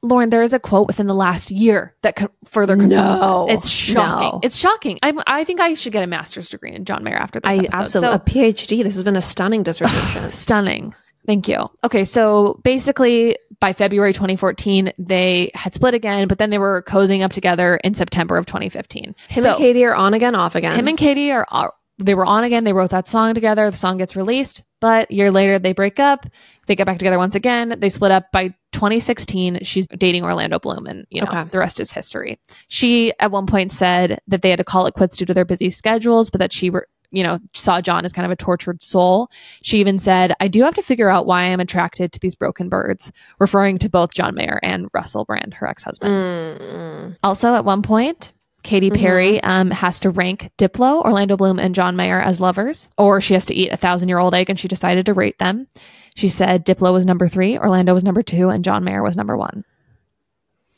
Lauren, 0.09 0.31
there 0.31 0.43
is 0.43 0.53
a 0.53 0.59
quote 0.59 0.87
within 0.87 1.07
the 1.07 1.15
last 1.15 1.51
year 1.51 1.95
that 2.03 2.17
co- 2.17 2.31
further 2.45 2.77
confirms 2.77 3.21
No. 3.21 3.45
this. 3.47 3.59
It's 3.59 3.69
shocking. 3.69 4.29
No. 4.29 4.41
It's 4.43 4.57
shocking. 4.57 4.99
I, 5.03 5.13
I 5.27 5.45
think 5.45 5.61
I 5.61 5.75
should 5.75 5.93
get 5.93 6.03
a 6.05 6.07
master's 6.07 6.49
degree 6.49 6.73
in 6.75 6.85
John 6.85 7.05
Mayer 7.05 7.17
after 7.17 7.41
this 7.41 7.49
I 7.51 7.57
episode. 7.65 7.81
absolutely 7.81 8.11
So- 8.11 8.15
a 8.17 8.53
PhD. 8.53 8.83
This 8.83 8.95
has 8.95 9.03
been 9.03 9.17
a 9.17 9.23
stunning 9.23 9.63
dissertation. 9.63 10.31
Stunning. 10.33 10.95
Thank 11.27 11.49
you. 11.49 11.69
Okay, 11.83 12.05
so 12.05 12.61
basically 12.63 13.37
by 13.59 13.73
February 13.73 14.13
2014, 14.13 14.93
they 14.97 15.51
had 15.55 15.75
split 15.75 15.93
again, 15.93 16.29
but 16.29 16.39
then 16.39 16.51
they 16.51 16.59
were 16.59 16.85
cozying 16.87 17.23
up 17.25 17.33
together 17.33 17.81
in 17.83 17.95
September 17.95 18.37
of 18.37 18.47
2015. 18.47 19.15
Him 19.29 19.43
so 19.43 19.49
and 19.51 19.59
Katy 19.59 19.85
are 19.87 19.95
on 19.95 20.15
again, 20.15 20.37
off 20.37 20.55
again. 20.55 20.79
him 20.79 20.87
and 20.87 20.97
Katy 20.97 21.33
are, 21.33 21.45
are 21.51 21.75
they 21.99 22.15
were 22.15 22.27
on 22.27 22.45
again. 22.45 22.65
They 22.65 22.73
wrote 22.73 22.91
that 22.91 23.09
song 23.09 23.35
together. 23.35 23.71
The 23.71 23.77
song 23.77 23.97
gets 23.97 24.17
released, 24.17 24.63
but 24.81 25.11
a 25.11 25.15
year 25.15 25.31
later 25.31 25.59
they 25.59 25.73
break 25.73 25.99
up. 25.99 26.27
They 26.67 26.75
get 26.77 26.87
back 26.87 26.99
together 26.99 27.19
once 27.19 27.35
again. 27.35 27.77
They 27.79 27.89
split 27.89 28.11
up 28.11 28.31
by 28.33 28.55
2016. 28.73 29.61
She's 29.63 29.87
dating 29.89 30.25
Orlando 30.25 30.59
Bloom, 30.59 30.87
and 30.87 31.07
you 31.11 31.23
know 31.23 31.29
Okay. 31.29 31.45
the 31.51 31.59
rest 31.59 31.81
is 31.81 31.91
history. 31.91 32.39
She 32.69 33.13
at 33.21 33.31
one 33.31 33.47
point 33.47 33.73
said 33.73 34.19
that 34.29 34.43
they 34.43 34.51
had 34.51 34.59
to 34.59 34.65
call 34.65 34.87
it 34.87 34.95
quits 34.95 35.17
due 35.17 35.25
to 35.27 35.35
their 35.35 35.45
busy 35.47 35.71
schedules, 35.71 36.29
but 36.31 36.39
that 36.41 36.53
she 36.53 36.71
were 36.71 36.87
you 37.13 37.23
know 37.23 37.39
saw 37.55 37.81
John 37.81 38.05
as 38.05 38.13
kind 38.13 38.27
of 38.27 38.33
a 38.33 38.37
tortured 38.37 38.83
soul. 38.83 39.31
She 39.63 39.79
even 39.79 39.99
said, 39.99 40.35
"I 40.41 40.49
do 40.49 40.63
have 40.65 40.75
to 40.75 40.83
figure 40.83 41.09
out 41.09 41.25
why 41.27 41.45
I'm 41.45 41.61
attracted 41.61 42.13
to 42.13 42.21
these 42.21 42.35
broken 42.35 42.69
birds," 42.69 43.13
referring 43.39 43.79
to 43.79 43.89
both 43.89 44.13
John 44.13 44.35
Mayer 44.35 44.59
and 44.63 44.89
Russell 44.93 45.25
Brand, 45.25 45.55
her 45.55 45.67
ex-husband. 45.69 46.13
Mm, 46.13 47.17
Also, 47.23 47.55
at 47.55 47.65
one 47.65 47.81
point, 47.83 48.33
Katy 48.67 48.91
Perry 48.91 49.43
um, 49.43 49.71
has 49.71 50.01
to 50.01 50.11
rank 50.11 50.51
Diplo, 50.59 51.03
Orlando 51.05 51.37
Bloom, 51.37 51.59
and 51.59 51.75
John 51.75 51.95
Mayer 51.97 52.21
as 52.21 52.41
lovers, 52.41 52.89
or 52.99 53.21
she 53.21 53.35
has 53.35 53.47
to 53.47 53.55
eat 53.55 53.73
a 53.73 53.77
thousand 53.77 54.09
year 54.09 54.19
old 54.19 54.35
egg, 54.35 54.51
and 54.51 54.59
she 54.59 54.67
decided 54.69 55.07
to 55.07 55.15
rate 55.15 55.39
them. 55.39 55.69
She 56.17 56.29
said 56.29 56.67
Diplo 56.67 56.93
was 56.93 57.07
number 57.07 57.29
three, 57.29 57.57
Orlando 57.57 57.95
was 57.95 58.03
number 58.05 58.23
two, 58.23 58.49
and 58.49 58.65
John 58.65 58.85
Mayer 58.85 59.03
was 59.03 59.17
number 59.17 59.37
one. 59.37 59.65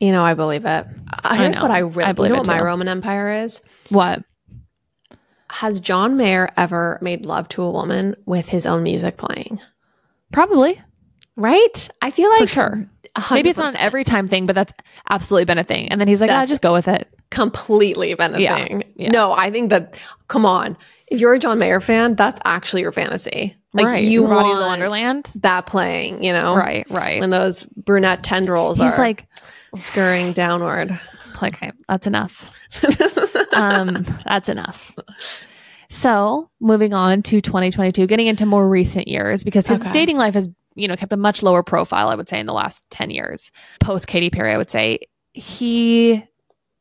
you 0.01 0.13
know, 0.13 0.23
I 0.23 0.35
believe 0.35 0.65
it. 0.67 0.87
Uh, 1.25 1.35
here's 1.35 1.57
know. 1.57 1.63
what 1.63 1.71
I 1.71 1.79
really 1.79 2.05
I 2.05 2.13
believe 2.13 2.29
you 2.31 2.35
know 2.35 2.41
what 2.41 2.47
my 2.47 2.59
too. 2.59 2.65
Roman 2.65 2.89
Empire 2.89 3.33
is? 3.45 3.61
What? 3.91 4.23
Has 5.51 5.81
John 5.81 6.17
Mayer 6.17 6.51
ever 6.57 6.99
made 7.01 7.25
love 7.25 7.49
to 7.51 7.63
a 7.63 7.71
woman 7.71 8.15
with 8.27 8.49
his 8.51 8.67
own 8.67 8.83
music 8.83 9.17
playing? 9.17 9.61
Probably. 10.31 10.81
Right? 11.37 11.89
I 12.03 12.11
feel 12.11 12.31
For 12.35 12.41
like 12.41 12.49
sure. 12.51 12.91
Maybe 13.31 13.49
it's 13.49 13.59
not 13.59 13.71
an 13.71 13.77
every 13.77 14.05
time 14.05 14.29
thing, 14.29 14.45
but 14.47 14.55
that's 14.55 14.73
absolutely 15.09 15.47
been 15.47 15.59
a 15.59 15.65
thing. 15.65 15.89
And 15.89 16.01
then 16.01 16.07
he's 16.07 16.21
like, 16.21 16.31
ah, 16.31 16.35
That's- 16.35 16.51
just 16.51 16.61
go 16.63 16.73
with 16.75 16.87
it. 16.89 17.09
Completely 17.31 18.15
been 18.15 18.35
a 18.35 18.39
Yeah, 18.39 18.55
thing. 18.55 18.83
yeah. 18.97 19.11
No, 19.11 19.33
I 19.33 19.51
think 19.51 19.71
that 19.71 19.99
come 20.29 20.45
on. 20.47 20.77
If 21.09 21.21
you're 21.21 21.35
a 21.35 21.39
John 21.39 21.59
Mayer 21.59 21.81
fan, 21.81 22.15
that's 22.17 22.39
actually 22.45 22.83
your 22.83 22.93
fantasy. 22.93 23.57
Like 23.73 23.87
Right. 23.87 24.05
you 24.05 24.23
want 24.25 24.61
Wonderland. 24.61 25.31
that 25.37 25.67
playing, 25.67 26.23
you 26.23 26.33
know? 26.33 26.55
Right, 26.57 26.87
right. 26.91 27.21
When 27.21 27.31
those 27.31 27.65
brunette 27.65 28.23
tendrils 28.23 28.79
He's 28.79 28.93
are 28.93 28.99
like, 28.99 29.27
scurrying 29.77 30.33
downward. 30.33 30.99
It's 31.21 31.43
like, 31.43 31.55
okay, 31.57 31.73
that's 31.89 32.07
enough. 32.07 32.51
um, 33.53 34.05
that's 34.25 34.49
enough. 34.49 34.95
So, 35.91 36.51
moving 36.61 36.93
on 36.93 37.23
to 37.25 37.41
2022, 37.41 38.07
getting 38.07 38.27
into 38.27 38.45
more 38.45 38.69
recent 38.69 39.09
years 39.09 39.43
because 39.45 39.67
his 39.67 39.83
Okay. 39.83 39.93
dating 39.93 40.19
life 40.19 40.35
has, 40.35 40.49
you 40.75 40.87
know, 40.87 40.97
kept 40.97 41.13
a 41.13 41.17
much 41.17 41.43
lower 41.43 41.63
profile, 41.63 42.09
I 42.09 42.15
would 42.15 42.29
say, 42.29 42.39
in 42.39 42.47
the 42.47 42.53
last 42.53 42.85
10 42.91 43.11
years. 43.11 43.51
Post 43.81 44.07
Katy 44.07 44.29
Perry, 44.31 44.53
I 44.53 44.59
would 44.59 44.71
say. 44.71 45.01
He, 45.33 46.23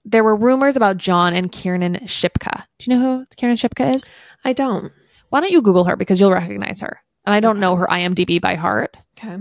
there 0.10 0.24
were 0.24 0.36
rumors 0.36 0.76
about 0.78 0.97
John 0.97 1.34
and 1.34 1.51
Kiernan 1.51 1.95
Shipka. 2.05 2.64
Do 2.80 2.89
you 2.91 2.97
know 2.97 3.01
who 3.20 3.26
Kiernan 3.36 3.58
Shipka 3.58 3.93
is? 3.93 4.12
I 4.45 4.53
don't. 4.53 4.91
Why 5.30 5.41
don't 5.41 5.51
you 5.51 5.62
Google 5.62 5.84
her 5.84 5.95
because 5.95 6.20
you'll 6.22 6.32
recognize 6.32 6.80
her. 6.82 6.99
And 7.26 7.36
I 7.36 7.41
don't 7.41 7.60
know 7.60 7.76
her 7.76 7.88
IMDb 7.88 8.39
by 8.39 8.55
heart. 8.55 8.95
Okay. 9.18 9.38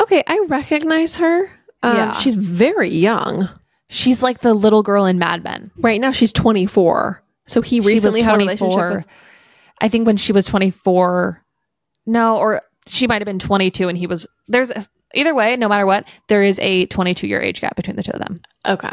Okay, 0.00 0.24
I 0.26 0.44
recognize 0.48 1.16
her. 1.16 1.44
Um, 1.84 1.96
Yeah. 1.96 2.12
She's 2.14 2.34
very 2.34 2.88
young. 2.90 3.48
She's 3.88 4.22
like 4.22 4.40
the 4.40 4.54
little 4.54 4.82
girl 4.82 5.04
in 5.06 5.18
Mad 5.18 5.44
Men. 5.44 5.70
Right 5.78 6.00
now, 6.00 6.10
she's 6.10 6.32
24. 6.32 7.22
So 7.46 7.60
he 7.60 7.78
recently 7.80 8.22
had 8.22 8.34
a 8.34 8.38
relationship 8.38 8.76
with. 8.96 9.06
I 9.80 9.88
think 9.88 10.06
when 10.06 10.16
she 10.16 10.32
was 10.32 10.44
24, 10.46 11.40
no, 12.06 12.36
or 12.38 12.62
she 12.88 13.06
might 13.06 13.20
have 13.20 13.26
been 13.26 13.38
22 13.38 13.88
and 13.88 13.98
he 13.98 14.06
was, 14.06 14.26
there's 14.48 14.70
a, 14.70 14.86
either 15.14 15.34
way, 15.34 15.56
no 15.56 15.68
matter 15.68 15.86
what, 15.86 16.08
there 16.28 16.42
is 16.42 16.58
a 16.60 16.86
22 16.86 17.26
year 17.26 17.40
age 17.40 17.60
gap 17.60 17.76
between 17.76 17.96
the 17.96 18.02
two 18.02 18.12
of 18.12 18.20
them. 18.20 18.40
Okay. 18.66 18.88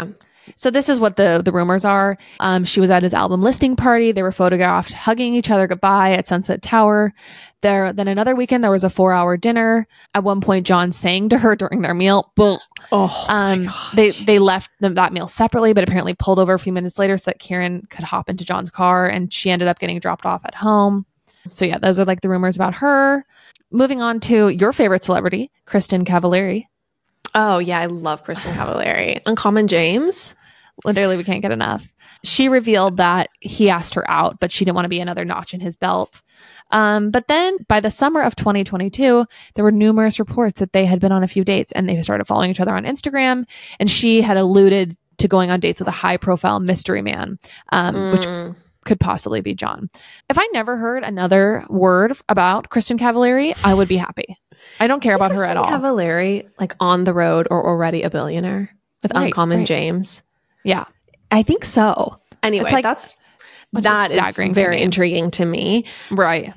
So 0.56 0.70
this 0.72 0.90
is 0.90 1.00
what 1.00 1.16
the 1.16 1.42
the 1.44 1.52
rumors 1.52 1.86
are. 1.86 2.18
Um, 2.40 2.66
she 2.66 2.80
was 2.80 2.90
at 2.90 3.04
his 3.04 3.14
album 3.14 3.42
listing 3.42 3.76
party. 3.76 4.12
They 4.12 4.24
were 4.24 4.32
photographed 4.32 4.94
hugging 4.94 5.34
each 5.34 5.50
other 5.52 5.68
goodbye 5.68 6.12
at 6.14 6.28
Sunset 6.28 6.62
Tower. 6.62 7.14
There, 7.62 7.92
then 7.92 8.08
another 8.08 8.36
weekend 8.36 8.64
there 8.64 8.72
was 8.72 8.86
a 8.86 8.90
four 8.90 9.12
hour 9.12 9.36
dinner. 9.36 9.86
At 10.14 10.24
one 10.24 10.40
point, 10.40 10.66
John 10.66 10.92
sang 10.94 11.28
to 11.30 11.38
her 11.38 11.56
during 11.58 11.82
their 11.82 11.94
meal. 11.94 12.32
Bull. 12.36 12.60
Oh, 12.92 13.26
Um, 13.28 13.68
they 13.94 14.12
they 14.12 14.40
left 14.40 14.72
them 14.80 14.94
that 14.96 15.12
meal 15.12 15.28
separately, 15.28 15.74
but 15.74 15.84
apparently 15.84 16.14
pulled 16.14 16.40
over 16.40 16.54
a 16.54 16.60
few 16.60 16.72
minutes 16.72 16.98
later 16.98 17.18
so 17.18 17.24
that 17.26 17.40
Kiernan 17.40 17.86
could 17.90 18.06
hop 18.06 18.30
into 18.30 18.46
John's 18.46 18.70
car, 18.70 19.08
and 19.08 19.34
she 19.34 19.50
ended 19.52 19.68
up 19.68 19.80
getting 19.80 20.00
dropped 20.00 20.26
off 20.26 20.42
at 20.46 20.56
home. 20.56 21.06
So 21.50 21.66
yeah, 21.66 21.80
those 21.80 22.00
are 22.00 22.06
like 22.06 22.22
the 22.22 22.30
rumors 22.30 22.56
about 22.56 22.76
her. 22.76 23.26
Moving 23.72 24.02
on 24.02 24.20
to 24.22 24.48
your 24.50 24.72
favorite 24.74 25.04
celebrity, 25.04 25.52
Kristin 25.68 26.04
Cavallari. 26.06 26.66
oh, 27.36 27.60
yeah. 27.60 27.80
I 27.80 27.86
love 27.86 28.24
Kristin 28.24 28.54
Cavallari. 28.54 29.22
Uncommon 29.26 29.68
James. 29.68 30.34
Literally, 30.86 31.18
we 31.18 31.24
can't 31.24 31.42
get 31.42 31.52
enough. 31.52 31.94
She 32.24 32.50
revealed 32.50 32.98
that 32.98 33.30
he 33.40 33.70
asked 33.70 33.94
her 33.96 34.10
out, 34.10 34.40
but 34.40 34.52
she 34.52 34.66
didn't 34.66 34.76
want 34.76 34.86
to 34.86 34.90
be 34.90 35.00
another 35.00 35.26
notch 35.26 35.54
in 35.54 35.60
his 35.60 35.76
belt. 35.76 36.22
Um, 36.72 37.12
but 37.12 37.28
then 37.28 37.58
by 37.68 37.80
the 37.80 37.90
summer 37.92 38.22
of 38.22 38.36
2022, 38.36 39.26
there 39.56 39.64
were 39.64 39.72
numerous 39.72 40.20
reports 40.20 40.60
that 40.60 40.74
they 40.74 40.86
had 40.86 41.00
been 41.00 41.12
on 41.12 41.24
a 41.24 41.28
few 41.28 41.44
dates 41.44 41.72
and 41.72 41.88
they 41.90 42.02
started 42.02 42.26
following 42.26 42.52
each 42.52 42.60
other 42.60 42.76
on 42.76 42.84
Instagram. 42.86 43.46
And 43.80 43.90
she 43.90 44.22
had 44.22 44.38
alluded 44.38 44.96
to 45.18 45.28
going 45.28 45.52
on 45.52 45.60
dates 45.60 45.80
with 45.80 45.88
a 45.88 45.92
high 45.92 46.18
profile 46.18 46.60
mystery 46.60 47.02
man, 47.02 47.40
um, 47.72 48.12
which 48.12 48.22
Mm. 48.26 48.56
could 48.86 49.00
possibly 49.00 49.42
be 49.42 49.54
John. 49.54 49.90
If 50.30 50.38
I 50.40 50.48
never 50.54 50.78
heard 50.78 51.04
another 51.04 51.66
word 51.70 52.14
about 52.30 52.70
Kristin 52.70 52.98
Cavallari, 52.98 53.54
I 53.66 53.74
would 53.74 53.88
be 53.90 53.98
happy. 53.98 54.38
I 54.80 54.88
don't 54.88 55.02
care 55.02 55.16
about 55.16 55.32
her 55.34 55.44
at 55.44 55.58
all. 55.58 55.66
Cavallari, 55.66 56.48
like 56.60 56.76
on 56.80 57.04
the 57.04 57.14
road 57.14 57.48
or 57.52 57.68
already 57.68 58.04
a 58.04 58.10
billionaire 58.10 58.70
with 59.04 59.14
Right, 59.14 59.26
Uncommon 59.26 59.60
right. 59.60 59.68
James. 59.68 60.22
Yeah. 60.70 60.86
I 61.32 61.44
think 61.44 61.66
so. 61.66 62.18
Anyway, 62.44 62.66
It's 62.66 62.74
like- 62.74 62.84
that's 62.84 63.16
is 63.76 63.84
that 63.84 64.12
is 64.12 64.36
very 64.56 64.82
intriguing 64.82 65.30
to 65.32 65.46
me. 65.46 65.86
Right. 66.10 66.54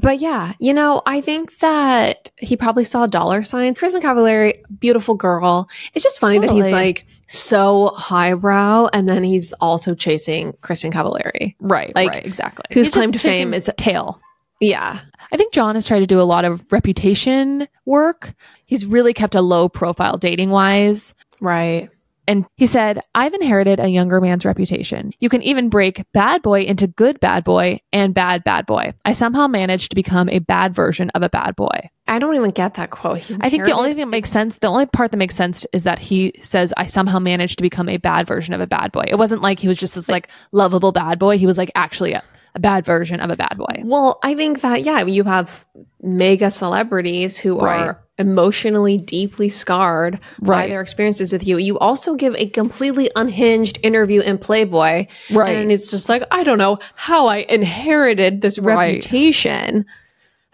But 0.00 0.18
yeah, 0.18 0.54
you 0.58 0.74
know, 0.74 1.02
I 1.06 1.20
think 1.20 1.58
that 1.58 2.30
he 2.38 2.56
probably 2.56 2.82
saw 2.84 3.06
dollar 3.06 3.42
signs. 3.44 3.78
Kristin 3.78 4.00
Cavallari, 4.00 4.54
beautiful 4.80 5.14
girl. 5.14 5.68
It's 5.94 6.02
just 6.02 6.18
funny 6.18 6.38
that 6.40 6.50
he's 6.50 6.72
like 6.72 7.06
so 7.28 7.88
highbrow, 7.94 8.88
and 8.92 9.08
then 9.08 9.22
he's 9.22 9.52
also 9.60 9.94
chasing 9.94 10.52
Kristin 10.62 10.90
Cavallari. 10.92 11.54
Right. 11.60 11.94
Like, 11.94 12.10
right. 12.10 12.26
Exactly. 12.26 12.64
whose 12.72 12.86
He's 12.86 12.94
claim 12.94 13.12
to 13.12 13.18
fame 13.20 13.54
is- 13.54 13.70
tail. 13.76 14.20
Yeah, 14.60 15.00
I 15.30 15.36
think 15.36 15.52
John 15.52 15.74
has 15.74 15.86
tried 15.86 16.00
to 16.00 16.06
do 16.06 16.20
a 16.20 16.22
lot 16.22 16.44
of 16.44 16.64
reputation 16.72 17.68
work. 17.84 18.34
He's 18.66 18.86
really 18.86 19.12
kept 19.12 19.34
a 19.34 19.40
low 19.42 19.68
profile 19.68 20.16
dating 20.16 20.50
wise. 20.50 21.12
right. 21.40 21.90
And 22.26 22.46
he 22.56 22.66
said, 22.66 23.00
I've 23.14 23.34
inherited 23.34 23.80
a 23.80 23.88
younger 23.88 24.20
man's 24.20 24.44
reputation. 24.44 25.12
You 25.20 25.28
can 25.28 25.42
even 25.42 25.68
break 25.68 26.04
bad 26.12 26.42
boy 26.42 26.62
into 26.62 26.86
good 26.86 27.20
bad 27.20 27.44
boy 27.44 27.80
and 27.92 28.14
bad 28.14 28.44
bad 28.44 28.66
boy. 28.66 28.94
I 29.04 29.12
somehow 29.12 29.46
managed 29.46 29.90
to 29.90 29.94
become 29.94 30.28
a 30.28 30.38
bad 30.38 30.74
version 30.74 31.10
of 31.10 31.22
a 31.22 31.28
bad 31.28 31.54
boy. 31.56 31.90
I 32.06 32.18
don't 32.18 32.34
even 32.34 32.50
get 32.50 32.74
that 32.74 32.90
quote. 32.90 33.18
He 33.18 33.36
I 33.40 33.50
think 33.50 33.64
the 33.64 33.72
only 33.72 33.90
thing 33.90 34.00
that 34.00 34.06
makes 34.08 34.30
sense, 34.30 34.58
the 34.58 34.66
only 34.68 34.86
part 34.86 35.10
that 35.10 35.16
makes 35.16 35.34
sense 35.34 35.66
is 35.72 35.84
that 35.84 35.98
he 35.98 36.32
says, 36.40 36.72
I 36.76 36.86
somehow 36.86 37.18
managed 37.18 37.58
to 37.58 37.62
become 37.62 37.88
a 37.88 37.96
bad 37.96 38.26
version 38.26 38.52
of 38.54 38.60
a 38.60 38.66
bad 38.66 38.92
boy. 38.92 39.04
It 39.08 39.16
wasn't 39.16 39.42
like 39.42 39.58
he 39.58 39.68
was 39.68 39.78
just 39.78 39.94
this 39.94 40.08
like 40.08 40.28
lovable 40.52 40.92
bad 40.92 41.18
boy. 41.18 41.38
He 41.38 41.46
was 41.46 41.56
like 41.58 41.70
actually 41.74 42.12
a, 42.12 42.22
a 42.54 42.60
bad 42.60 42.84
version 42.84 43.20
of 43.20 43.30
a 43.30 43.36
bad 43.36 43.56
boy. 43.56 43.82
Well, 43.84 44.18
I 44.22 44.34
think 44.34 44.60
that 44.60 44.82
yeah, 44.82 45.02
you 45.04 45.24
have 45.24 45.66
mega 46.02 46.50
celebrities 46.50 47.38
who 47.38 47.58
Right. 47.58 47.80
are 47.80 48.03
emotionally 48.18 48.96
deeply 48.96 49.48
scarred 49.48 50.20
by 50.40 50.66
their 50.68 50.80
experiences 50.80 51.32
with 51.32 51.46
you. 51.46 51.58
You 51.58 51.78
also 51.78 52.14
give 52.14 52.34
a 52.36 52.48
completely 52.48 53.10
unhinged 53.16 53.78
interview 53.82 54.20
in 54.20 54.38
Playboy, 54.38 55.06
Right. 55.30 55.56
And 55.56 55.72
it's 55.72 55.90
just 55.90 56.08
like 56.08 56.22
I 56.30 56.44
don't 56.44 56.58
know 56.58 56.78
how 56.94 57.26
I 57.26 57.38
inherited 57.48 58.40
this 58.40 58.58
Right. 58.58 58.94
reputation. 58.94 59.86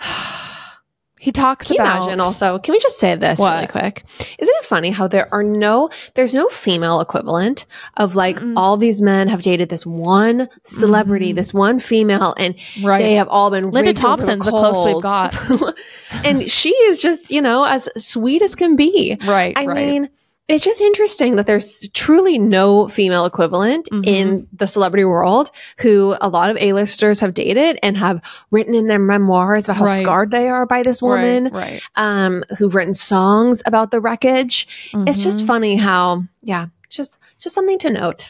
He 1.20 1.32
talks 1.32 1.66
Can 1.66 1.76
you 1.76 1.82
about 1.82 2.02
imagine? 2.04 2.20
Also, 2.20 2.58
can 2.58 2.72
we 2.72 2.78
just 2.78 2.98
say 2.98 3.14
this 3.14 3.40
really 3.40 3.66
quick? 3.66 4.04
Isn't 4.38 4.54
it 4.58 4.64
funny 4.64 4.88
how 4.90 5.06
there 5.06 5.28
are 5.34 5.42
no, 5.42 5.90
there's 6.14 6.32
no 6.34 6.48
female 6.48 7.00
equivalent 7.00 7.66
of 7.98 8.16
like 8.16 8.38
all 8.56 8.78
these 8.78 9.02
men 9.02 9.28
have 9.28 9.42
dated 9.42 9.68
this 9.68 9.84
one 9.84 10.48
celebrity, 10.64 11.32
this 11.32 11.52
one 11.52 11.78
female, 11.78 12.34
and 12.38 12.54
Mm-hmm. 12.60 12.86
Right. 12.86 13.02
they 13.02 13.14
have 13.14 13.28
all 13.28 13.50
been 13.50 13.70
Linda 13.70 13.92
Thompson's 13.94 14.44
the 14.44 14.50
closest 14.50 14.86
we've 14.86 15.02
got, 15.02 15.74
and 16.24 16.50
she 16.50 16.70
is 16.70 17.00
just, 17.00 17.30
you 17.30 17.40
know, 17.42 17.64
as 17.64 17.88
sweet 17.96 18.42
as 18.42 18.54
can 18.54 18.76
be. 18.76 19.16
Right, 19.26 19.56
I 19.56 19.66
right. 19.66 19.76
mean, 19.76 20.10
it's 20.50 20.64
just 20.64 20.80
interesting 20.80 21.36
that 21.36 21.46
there's 21.46 21.88
truly 21.94 22.38
no 22.38 22.88
female 22.88 23.24
equivalent 23.24 23.88
Mm-hmm. 23.90 24.04
in 24.04 24.48
the 24.52 24.66
celebrity 24.66 25.04
world 25.04 25.50
who 25.80 26.16
a 26.20 26.28
lot 26.28 26.50
of 26.50 26.56
A-listers 26.58 27.20
have 27.20 27.34
dated 27.34 27.78
and 27.82 27.96
have 27.96 28.20
written 28.50 28.74
in 28.74 28.86
their 28.86 28.98
memoirs 28.98 29.68
about 29.68 29.76
how 29.78 29.84
Right. 29.84 30.02
scarred 30.02 30.30
they 30.30 30.48
are 30.48 30.66
by 30.66 30.82
this 30.82 31.00
woman 31.02 31.44
Right, 31.44 31.52
right. 31.52 31.82
um, 31.96 32.44
who've 32.58 32.74
written 32.74 32.94
songs 32.94 33.62
about 33.66 33.90
the 33.90 34.00
wreckage. 34.00 34.66
It's 34.66 34.92
Mm-hmm. 34.92 35.04
just 35.06 35.46
funny 35.46 35.76
how, 35.76 36.24
yeah, 36.42 36.66
just 36.88 37.18
just 37.38 37.54
something 37.54 37.78
to 37.78 37.90
note. 37.90 38.26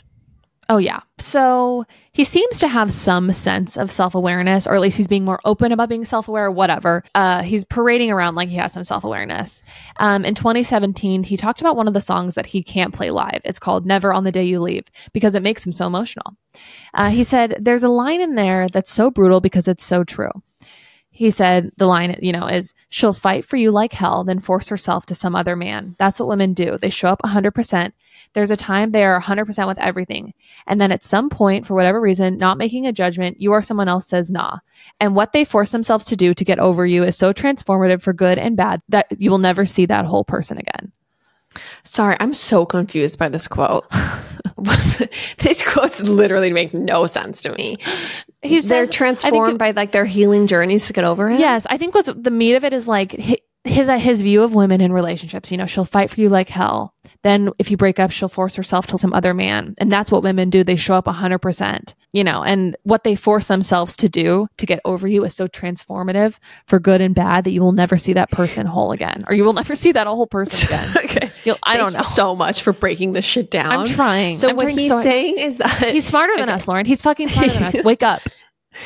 Oh, 0.70 0.78
yeah. 0.78 1.00
So 1.18 1.84
he 2.12 2.22
seems 2.22 2.60
to 2.60 2.68
have 2.68 2.92
some 2.92 3.32
sense 3.32 3.76
of 3.76 3.90
self 3.90 4.14
awareness, 4.14 4.68
or 4.68 4.74
at 4.76 4.80
least 4.80 4.96
he's 4.96 5.08
being 5.08 5.24
more 5.24 5.40
open 5.44 5.72
about 5.72 5.88
being 5.88 6.04
self 6.04 6.28
aware, 6.28 6.48
whatever. 6.48 7.02
Uh, 7.12 7.42
he's 7.42 7.64
parading 7.64 8.12
around 8.12 8.36
like 8.36 8.48
he 8.48 8.54
has 8.54 8.72
some 8.72 8.84
self 8.84 9.02
awareness. 9.02 9.64
Um, 9.96 10.24
in 10.24 10.36
2017, 10.36 11.24
he 11.24 11.36
talked 11.36 11.60
about 11.60 11.74
one 11.74 11.88
of 11.88 11.94
the 11.94 12.00
songs 12.00 12.36
that 12.36 12.46
he 12.46 12.62
can't 12.62 12.94
play 12.94 13.10
live. 13.10 13.40
It's 13.44 13.58
called 13.58 13.84
Never 13.84 14.12
on 14.12 14.22
the 14.22 14.30
Day 14.30 14.44
You 14.44 14.60
Leave 14.60 14.84
because 15.12 15.34
it 15.34 15.42
makes 15.42 15.66
him 15.66 15.72
so 15.72 15.88
emotional. 15.88 16.36
Uh, 16.94 17.10
he 17.10 17.24
said, 17.24 17.56
There's 17.58 17.82
a 17.82 17.88
line 17.88 18.20
in 18.20 18.36
there 18.36 18.68
that's 18.68 18.92
so 18.92 19.10
brutal 19.10 19.40
because 19.40 19.66
it's 19.66 19.84
so 19.84 20.04
true. 20.04 20.30
He 21.20 21.30
said 21.30 21.70
the 21.76 21.86
line, 21.86 22.18
you 22.22 22.32
know, 22.32 22.46
is 22.46 22.72
she'll 22.88 23.12
fight 23.12 23.44
for 23.44 23.58
you 23.58 23.70
like 23.70 23.92
hell, 23.92 24.24
then 24.24 24.40
force 24.40 24.68
herself 24.68 25.04
to 25.04 25.14
some 25.14 25.36
other 25.36 25.54
man. 25.54 25.94
That's 25.98 26.18
what 26.18 26.30
women 26.30 26.54
do. 26.54 26.78
They 26.78 26.88
show 26.88 27.08
up 27.08 27.20
100%. 27.20 27.92
There's 28.32 28.50
a 28.50 28.56
time 28.56 28.88
they 28.88 29.04
are 29.04 29.20
100% 29.20 29.66
with 29.66 29.78
everything. 29.78 30.32
And 30.66 30.80
then 30.80 30.90
at 30.90 31.04
some 31.04 31.28
point, 31.28 31.66
for 31.66 31.74
whatever 31.74 32.00
reason, 32.00 32.38
not 32.38 32.56
making 32.56 32.86
a 32.86 32.92
judgment, 32.94 33.38
you 33.38 33.52
or 33.52 33.60
someone 33.60 33.86
else 33.86 34.08
says 34.08 34.30
nah. 34.30 34.60
And 34.98 35.14
what 35.14 35.32
they 35.32 35.44
force 35.44 35.72
themselves 35.72 36.06
to 36.06 36.16
do 36.16 36.32
to 36.32 36.42
get 36.42 36.58
over 36.58 36.86
you 36.86 37.04
is 37.04 37.18
so 37.18 37.34
transformative 37.34 38.00
for 38.00 38.14
good 38.14 38.38
and 38.38 38.56
bad 38.56 38.80
that 38.88 39.08
you 39.18 39.30
will 39.30 39.36
never 39.36 39.66
see 39.66 39.84
that 39.84 40.06
whole 40.06 40.24
person 40.24 40.56
again. 40.56 40.90
Sorry, 41.82 42.16
I'm 42.20 42.34
so 42.34 42.64
confused 42.64 43.18
by 43.18 43.28
this 43.28 43.48
quote. 43.48 43.86
These 45.38 45.62
quotes 45.62 46.00
literally 46.02 46.52
make 46.52 46.72
no 46.74 47.06
sense 47.06 47.42
to 47.42 47.52
me. 47.54 47.78
He 48.42 48.60
They're 48.60 48.84
says- 48.84 48.90
think 48.90 48.90
transformed 48.90 49.54
it- 49.54 49.58
by 49.58 49.70
like 49.72 49.92
their 49.92 50.04
healing 50.04 50.46
journeys 50.46 50.86
to 50.86 50.92
get 50.92 51.04
over 51.04 51.30
it. 51.30 51.40
Yes, 51.40 51.66
I 51.68 51.76
think 51.78 51.94
what's 51.94 52.10
the 52.14 52.30
meat 52.30 52.54
of 52.54 52.64
it 52.64 52.72
is 52.72 52.86
like 52.86 53.42
his 53.64 53.88
uh, 53.90 53.98
his 53.98 54.22
view 54.22 54.42
of 54.42 54.54
women 54.54 54.80
in 54.80 54.92
relationships. 54.92 55.50
You 55.52 55.58
know, 55.58 55.66
she'll 55.66 55.84
fight 55.84 56.08
for 56.10 56.20
you 56.20 56.28
like 56.30 56.48
hell. 56.48 56.94
Then 57.22 57.50
if 57.58 57.70
you 57.70 57.76
break 57.76 57.98
up, 57.98 58.10
she'll 58.10 58.28
force 58.30 58.54
herself 58.54 58.86
to 58.88 58.98
some 58.98 59.12
other 59.12 59.34
man, 59.34 59.74
and 59.78 59.92
that's 59.92 60.10
what 60.10 60.22
women 60.22 60.48
do. 60.48 60.64
They 60.64 60.76
show 60.76 60.94
up 60.94 61.06
hundred 61.06 61.40
percent. 61.40 61.94
You 62.12 62.24
know, 62.24 62.42
and 62.42 62.76
what 62.84 63.04
they 63.04 63.14
force 63.14 63.48
themselves 63.48 63.96
to 63.96 64.08
do 64.08 64.48
to 64.56 64.66
get 64.66 64.80
over 64.84 65.06
you 65.06 65.24
is 65.24 65.36
so 65.36 65.46
transformative 65.46 66.38
for 66.66 66.80
good 66.80 67.00
and 67.00 67.14
bad 67.14 67.44
that 67.44 67.50
you 67.50 67.60
will 67.60 67.72
never 67.72 67.98
see 67.98 68.14
that 68.14 68.30
person 68.30 68.66
whole 68.66 68.92
again, 68.92 69.24
or 69.28 69.34
you 69.34 69.44
will 69.44 69.52
never 69.52 69.74
see 69.76 69.92
that 69.92 70.06
whole 70.06 70.26
person 70.26 70.68
again. 70.74 70.96
okay. 71.04 71.30
You'll, 71.44 71.58
I 71.62 71.76
Thank 71.76 71.80
don't 71.80 71.92
you 71.92 71.96
know. 71.98 72.02
so 72.02 72.34
much 72.34 72.62
for 72.62 72.72
breaking 72.72 73.12
this 73.12 73.24
shit 73.24 73.50
down. 73.50 73.72
I'm 73.72 73.86
trying. 73.86 74.34
So 74.36 74.48
I'm 74.48 74.56
what 74.56 74.68
he's 74.68 74.88
so- 74.90 75.02
saying 75.02 75.38
is 75.38 75.58
that 75.58 75.70
He's 75.92 76.06
smarter 76.06 76.34
than 76.36 76.48
us, 76.48 76.66
Lauren. 76.66 76.86
He's 76.86 77.02
fucking 77.02 77.28
smarter 77.28 77.52
than 77.52 77.62
us. 77.64 77.84
Wake 77.84 78.02
up. 78.02 78.22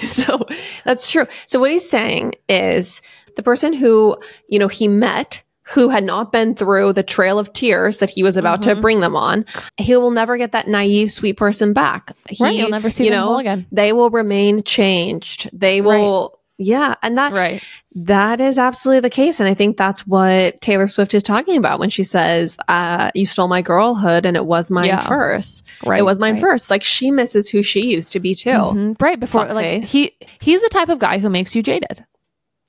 so 0.03 0.47
that's 0.85 1.11
true. 1.11 1.27
So 1.47 1.61
what 1.61 1.71
he's 1.71 1.89
saying 1.89 2.35
is 2.49 3.03
the 3.37 3.43
person 3.43 3.73
who, 3.73 4.17
you 4.49 4.59
know, 4.59 4.69
he 4.69 4.89
met 4.89 5.43
who 5.69 5.89
had 5.89 6.05
not 6.05 6.31
been 6.31 6.55
through 6.55 6.93
the 6.93 7.03
trail 7.03 7.39
of 7.39 7.51
tears 7.55 7.99
that 7.99 8.11
he 8.11 8.23
was 8.23 8.37
about 8.37 8.61
Mm-hmm. 8.61 8.75
to 8.75 8.81
bring 8.83 9.01
them 9.01 9.17
on, 9.17 9.47
he 9.79 9.97
will 9.97 10.11
never 10.11 10.37
get 10.37 10.53
that 10.53 10.69
naive, 10.69 11.11
sweet 11.11 11.39
person 11.39 11.73
back. 11.73 12.11
He, 12.29 12.45
Right, 12.45 12.55
you'll 12.55 12.69
never 12.69 12.91
see 12.91 13.05
you 13.05 13.11
them 13.11 13.21
know, 13.21 13.39
again. 13.39 13.67
They 13.73 13.95
will 13.95 14.11
remain 14.11 14.63
changed. 14.63 15.49
They 15.59 15.81
will, 15.81 16.39
yeah. 16.59 16.97
And 17.03 17.17
that, 17.17 17.33
Right. 17.33 17.63
that 17.95 18.43
is 18.43 18.59
absolutely 18.59 19.01
the 19.01 19.09
case. 19.11 19.41
And 19.41 19.49
I 19.49 19.55
think 19.55 19.79
that's 19.79 20.07
what 20.07 20.61
Taylor 20.61 20.87
Swift 20.87 21.15
is 21.15 21.23
talking 21.23 21.57
about 21.57 21.81
when 21.81 21.89
she 21.89 22.03
says, 22.03 22.59
uh, 22.69 23.11
you 23.15 23.25
stole 23.25 23.49
my 23.49 23.63
girlhood 23.63 24.27
and 24.27 24.37
it 24.37 24.45
was 24.45 24.71
mine 24.71 24.85
Yeah. 24.89 25.07
first. 25.07 25.65
Right, 25.87 26.01
It 26.01 26.03
was 26.05 26.19
mine 26.19 26.35
right. 26.35 26.41
first. 26.43 26.71
Like 26.71 26.85
she 26.85 27.11
misses 27.11 27.49
who 27.49 27.63
she 27.63 27.91
used 27.91 28.13
to 28.13 28.21
be 28.21 28.35
too. 28.35 28.51
Mhm. 28.51 29.01
Right 29.01 29.19
before, 29.19 29.47
like 29.47 29.65
Fuckface. 29.83 29.91
he 29.93 30.13
he's 30.41 30.61
the 30.61 30.69
type 30.69 30.91
of 30.91 30.99
guy 30.99 31.17
who 31.19 31.31
makes 31.31 31.57
you 31.57 31.63
jaded. 31.63 32.05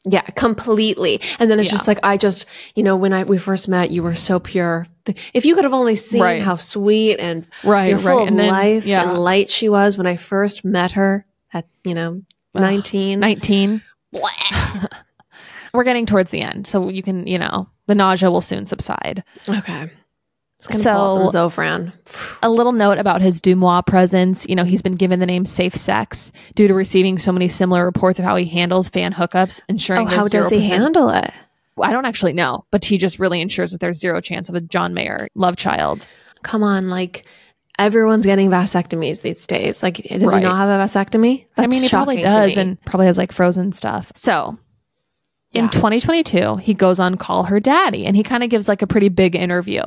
Yeah, 0.08 0.22
completely. 0.22 1.20
And 1.40 1.50
then 1.50 1.60
it's 1.60 1.70
Yeah. 1.70 1.74
just 1.74 1.88
like 1.88 2.00
I 2.04 2.18
just, 2.18 2.46
you 2.76 2.84
know, 2.84 2.96
when 2.96 3.12
I 3.14 3.24
we 3.24 3.38
first 3.38 3.68
met, 3.68 3.90
you 3.92 4.04
were 4.04 4.14
so 4.16 4.40
pure. 4.40 4.86
If 5.34 5.46
you 5.46 5.56
could 5.56 5.64
have 5.64 5.74
only 5.74 5.96
seen 5.96 6.22
Right. 6.22 6.42
how 6.42 6.56
sweet 6.58 7.18
and 7.20 7.48
Right, 7.64 7.90
you're 7.90 7.98
full 8.00 8.18
right. 8.18 8.22
of 8.24 8.28
And 8.30 8.40
then- 8.40 8.52
life 8.52 8.86
yeah. 8.86 9.04
and 9.10 9.18
light 9.20 9.50
she 9.50 9.68
was 9.70 9.98
when 9.98 10.08
I 10.08 10.16
first 10.16 10.64
met 10.66 10.92
her 10.94 11.26
at, 11.54 11.66
you 11.84 11.94
know, 11.96 12.22
nineteen. 12.54 13.20
19. 13.20 13.82
We're 15.74 15.84
getting 15.84 16.06
towards 16.06 16.30
the 16.30 16.42
end, 16.42 16.68
so 16.68 16.88
you 16.90 17.04
can, 17.04 17.28
you 17.28 17.38
know, 17.38 17.68
the 17.88 17.96
nausea 17.96 18.32
will 18.32 18.42
soon 18.42 18.66
subside. 18.66 19.24
Okay. 19.50 19.92
So, 20.60 20.72
Zofran. 21.32 21.92
a 22.42 22.50
little 22.50 22.72
note 22.72 22.98
about 22.98 23.22
his 23.22 23.40
Dumois 23.42 23.82
presence. 23.86 24.48
You 24.48 24.56
know, 24.56 24.64
he's 24.64 24.82
been 24.82 24.96
given 24.96 25.20
the 25.20 25.26
name 25.26 25.46
Safe 25.46 25.76
Sex 25.76 26.32
due 26.56 26.68
to 26.68 26.74
receiving 26.74 27.20
so 27.20 27.32
many 27.32 27.48
similar 27.48 27.86
reports 27.86 28.18
of 28.20 28.26
how 28.26 28.36
he 28.36 28.46
handles 28.46 28.90
fan 28.90 29.14
hookups, 29.14 29.62
ensuring 29.70 30.08
Oh, 30.08 30.12
how 30.12 30.24
does 30.28 30.50
he 30.50 30.58
0% 30.58 30.62
handle 30.64 31.10
it? 31.10 31.30
I 31.82 31.92
don't 31.92 32.06
actually 32.06 32.34
know, 32.34 32.66
but 32.72 32.86
he 32.86 32.98
just 32.98 33.20
really 33.20 33.42
ensures 33.42 33.72
that 33.74 33.82
there's 33.82 34.00
zero 34.00 34.22
chance 34.22 34.48
of 34.50 34.56
a 34.56 34.62
John 34.62 34.94
Mayer 34.94 35.28
love 35.36 35.58
child. 35.58 36.08
Come 36.42 36.64
on, 36.64 36.90
like 36.90 37.26
everyone's 37.78 38.26
getting 38.26 38.50
vasectomies 38.50 39.22
these 39.22 39.46
days. 39.46 39.84
Like, 39.84 39.96
does 39.98 40.24
Right. 40.24 40.38
he 40.38 40.44
not 40.44 40.56
have 40.56 40.70
a 40.70 40.84
vasectomy? 40.84 41.46
I 41.58 41.68
mean, 41.68 41.84
he 41.84 41.90
probably 41.90 42.22
does 42.22 42.56
me. 42.56 42.62
and 42.62 42.82
probably 42.86 43.08
has 43.08 43.18
like 43.18 43.34
frozen 43.34 43.74
stuff. 43.74 44.12
So 44.16 44.58
in 45.56 45.66
Yeah. 45.66 45.70
2022, 45.72 46.58
he 46.58 46.74
goes 46.74 47.00
on 47.00 47.16
Call 47.18 47.44
Her 47.44 47.60
Daddy 47.60 48.06
and 48.06 48.16
he 48.16 48.24
kind 48.24 48.44
of 48.44 48.50
gives 48.50 48.68
like 48.68 48.82
a 48.82 48.88
pretty 48.88 49.10
big 49.10 49.36
interview. 49.36 49.82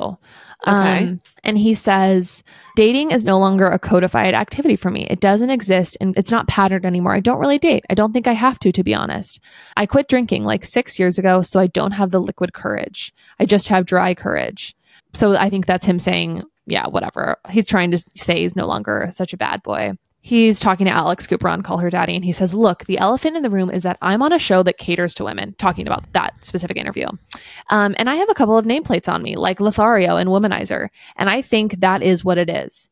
Okay. 0.67 1.07
Um, 1.07 1.21
and 1.45 1.57
he 1.57 1.73
says, 1.73 2.43
dating 2.75 3.11
is 3.11 3.23
no 3.23 3.39
longer 3.39 3.67
a 3.67 3.79
codified 3.79 4.33
activity 4.33 4.75
for 4.75 4.89
me. 4.89 5.07
It 5.09 5.21
doesn't 5.21 5.49
exist 5.49 5.95
and 6.01 6.17
it's 6.17 6.31
not 6.31 6.49
patterned 6.49 6.85
anymore. 6.85 7.13
I 7.13 7.21
don't 7.21 7.39
really 7.39 7.59
date. 7.59 7.85
I 7.89 7.93
don't 7.93 8.11
think 8.11 8.27
I 8.27 8.33
have 8.33 8.59
to, 8.59 8.71
to 8.73 8.83
be 8.83 8.93
honest. 8.93 9.39
I 9.77 9.85
quit 9.85 10.09
drinking 10.09 10.43
like 10.43 10.65
six 10.65 10.99
years 10.99 11.17
ago, 11.17 11.41
so 11.41 11.59
I 11.61 11.67
don't 11.67 11.91
have 11.93 12.11
the 12.11 12.19
liquid 12.19 12.53
courage. 12.53 13.13
I 13.39 13.45
just 13.45 13.69
have 13.69 13.85
dry 13.85 14.13
courage. 14.13 14.75
So 15.13 15.35
I 15.37 15.49
think 15.49 15.65
that's 15.65 15.85
him 15.85 15.97
saying, 15.97 16.43
yeah, 16.65 16.87
whatever. 16.87 17.37
He's 17.49 17.65
trying 17.65 17.91
to 17.91 18.03
say 18.17 18.41
he's 18.41 18.55
no 18.57 18.67
longer 18.67 19.07
such 19.11 19.31
a 19.33 19.37
bad 19.37 19.63
boy. 19.63 19.93
He's 20.21 20.59
talking 20.59 20.85
to 20.85 20.91
Alex 20.91 21.27
Cooper 21.27 21.47
on 21.47 21.61
Call 21.61 21.77
Her 21.77 21.89
Daddy, 21.89 22.15
and 22.15 22.25
he 22.25 22.33
says, 22.33 22.53
Look, 22.53 22.85
the 22.85 22.97
elephant 22.97 23.37
in 23.37 23.43
the 23.43 23.49
room 23.49 23.69
is 23.69 23.83
that 23.83 23.97
I'm 24.01 24.21
on 24.21 24.33
a 24.33 24.39
show 24.39 24.63
that 24.63 24.77
caters 24.77 25.13
to 25.15 25.23
women, 25.23 25.55
talking 25.57 25.87
about 25.87 26.11
that 26.13 26.33
specific 26.43 26.77
interview. 26.77 27.07
Um, 27.69 27.95
and 27.97 28.09
I 28.09 28.15
have 28.15 28.29
a 28.29 28.33
couple 28.33 28.57
of 28.57 28.65
nameplates 28.65 29.07
on 29.07 29.23
me, 29.23 29.37
like 29.37 29.61
Lothario 29.61 30.17
and 30.17 30.29
Womanizer. 30.29 30.89
And 31.15 31.29
I 31.29 31.41
think 31.41 31.79
that 31.79 32.03
is 32.03 32.25
what 32.25 32.37
it 32.37 32.49
is. 32.49 32.89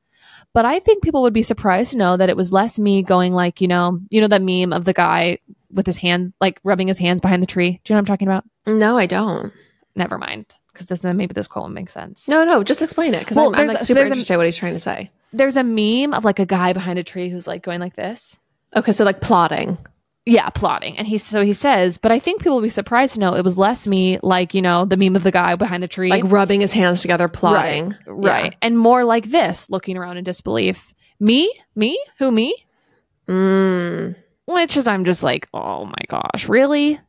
But 0.53 0.65
I 0.65 0.79
think 0.79 1.03
people 1.03 1.21
would 1.23 1.33
be 1.33 1.43
surprised 1.43 1.91
to 1.91 1.97
know 1.97 2.17
that 2.17 2.29
it 2.29 2.37
was 2.37 2.51
less 2.51 2.79
me 2.79 3.03
going 3.03 3.33
like, 3.33 3.61
you 3.61 3.67
know, 3.67 3.99
you 4.09 4.21
know 4.21 4.27
that 4.27 4.41
meme 4.41 4.73
of 4.73 4.85
the 4.85 4.93
guy 4.93 5.39
with 5.71 5.85
his 5.85 5.97
hand 5.97 6.33
like 6.39 6.59
rubbing 6.63 6.87
his 6.87 6.97
hands 6.97 7.21
behind 7.21 7.43
the 7.43 7.47
tree. 7.47 7.79
Do 7.83 7.93
you 7.93 7.93
know 7.93 7.97
what 7.97 7.99
I'm 7.99 8.05
talking 8.05 8.27
about? 8.27 8.45
No, 8.65 8.97
I 8.97 9.05
don't. 9.05 9.51
Never 9.95 10.17
mind, 10.17 10.45
because 10.77 10.85
this 10.87 11.03
maybe 11.03 11.33
this 11.33 11.47
quote 11.47 11.63
will 11.63 11.69
make 11.69 11.89
sense. 11.89 12.27
No, 12.27 12.43
no, 12.43 12.63
just 12.63 12.81
explain 12.81 13.13
it 13.13 13.19
because 13.19 13.37
Well, 13.37 13.53
I'm, 13.55 13.61
I'm 13.61 13.67
like 13.67 13.79
super 13.79 14.01
a- 14.01 14.05
interested 14.05 14.33
in 14.33 14.37
what 14.37 14.45
he's 14.47 14.57
trying 14.57 14.73
to 14.73 14.79
say. 14.79 15.11
There's 15.33 15.57
a 15.57 15.63
meme 15.63 16.13
of 16.13 16.23
like 16.23 16.39
a 16.39 16.45
guy 16.45 16.73
behind 16.73 16.99
a 16.99 17.03
tree 17.03 17.29
who's 17.29 17.47
like 17.47 17.63
going 17.63 17.79
like 17.79 17.95
this. 17.95 18.39
Okay, 18.75 18.91
so 18.91 19.03
like 19.05 19.21
plotting. 19.21 19.77
Yeah, 20.25 20.49
plotting. 20.49 20.97
And 20.97 21.07
he 21.07 21.17
so 21.17 21.41
he 21.41 21.53
says, 21.53 21.97
but 21.97 22.11
I 22.11 22.19
think 22.19 22.41
people 22.41 22.55
will 22.55 22.61
be 22.61 22.69
surprised 22.69 23.13
to 23.13 23.19
know 23.21 23.33
it 23.33 23.43
was 23.45 23.57
less 23.57 23.87
me 23.87 24.19
like, 24.21 24.53
you 24.53 24.61
know, 24.61 24.83
the 24.83 24.97
meme 24.97 25.15
of 25.15 25.23
the 25.23 25.31
guy 25.31 25.55
behind 25.55 25.81
the 25.81 25.87
tree. 25.87 26.09
like 26.09 26.23
rubbing 26.25 26.59
his 26.61 26.73
hands 26.73 27.01
together, 27.01 27.27
plotting. 27.29 27.95
Right. 28.05 28.43
Right. 28.43 28.55
And 28.61 28.77
more 28.77 29.05
like 29.05 29.25
this, 29.25 29.69
looking 29.69 29.97
around 29.97 30.17
in 30.17 30.23
disbelief. 30.25 30.93
Me? 31.19 31.51
Me? 31.75 31.97
Who 32.19 32.29
me? 32.31 32.53
Mm. 33.27 34.15
Which 34.45 34.77
is 34.77 34.87
I'm 34.87 35.05
just 35.05 35.23
like, 35.23 35.47
oh 35.53 35.85
my 35.85 36.01
gosh, 36.07 36.47
really? 36.47 36.99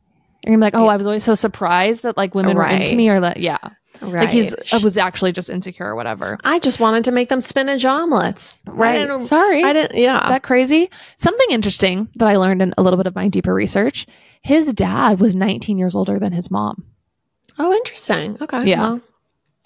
You're 0.45 0.51
gonna 0.55 0.57
be 0.57 0.65
like, 0.65 0.75
oh, 0.75 0.87
I 0.87 0.97
was 0.97 1.05
always 1.07 1.23
so 1.23 1.35
surprised 1.35 2.03
that 2.03 2.15
like 2.17 2.33
women 2.35 2.55
were 2.55 2.63
Right. 2.63 2.81
into 2.81 2.95
me 2.95 3.09
or 3.09 3.19
that 3.19 3.37
yeah. 3.37 3.57
Right. 4.01 4.13
Like 4.25 4.29
he's 4.29 4.55
I 4.71 4.77
was 4.77 4.97
actually 4.97 5.33
just 5.33 5.49
insecure 5.49 5.87
or 5.87 5.95
whatever. 5.95 6.37
I 6.45 6.59
just 6.59 6.79
wanted 6.79 7.03
to 7.05 7.11
make 7.11 7.27
them 7.27 7.41
spinach 7.41 7.83
omelets. 7.83 8.59
I 8.67 8.71
Right. 8.71 8.97
didn't- 8.99 9.25
Sorry. 9.25 9.63
I 9.63 9.73
didn't. 9.73 9.99
Yeah. 9.99 10.21
Is 10.23 10.29
that 10.29 10.43
crazy? 10.43 10.89
Something 11.17 11.47
interesting 11.49 12.07
that 12.15 12.27
I 12.29 12.37
learned 12.37 12.61
in 12.61 12.73
a 12.77 12.81
little 12.83 12.95
bit 12.97 13.07
of 13.07 13.15
my 13.15 13.27
deeper 13.27 13.53
research. 13.53 14.05
His 14.41 14.73
dad 14.73 15.19
was 15.19 15.35
19 15.35 15.77
years 15.77 15.95
older 15.95 16.17
than 16.19 16.31
his 16.31 16.49
mom. 16.49 16.85
oh, 17.57 17.73
interesting. 17.73 18.37
Okay. 18.39 18.69
Yeah. 18.69 18.81
well, 18.81 19.01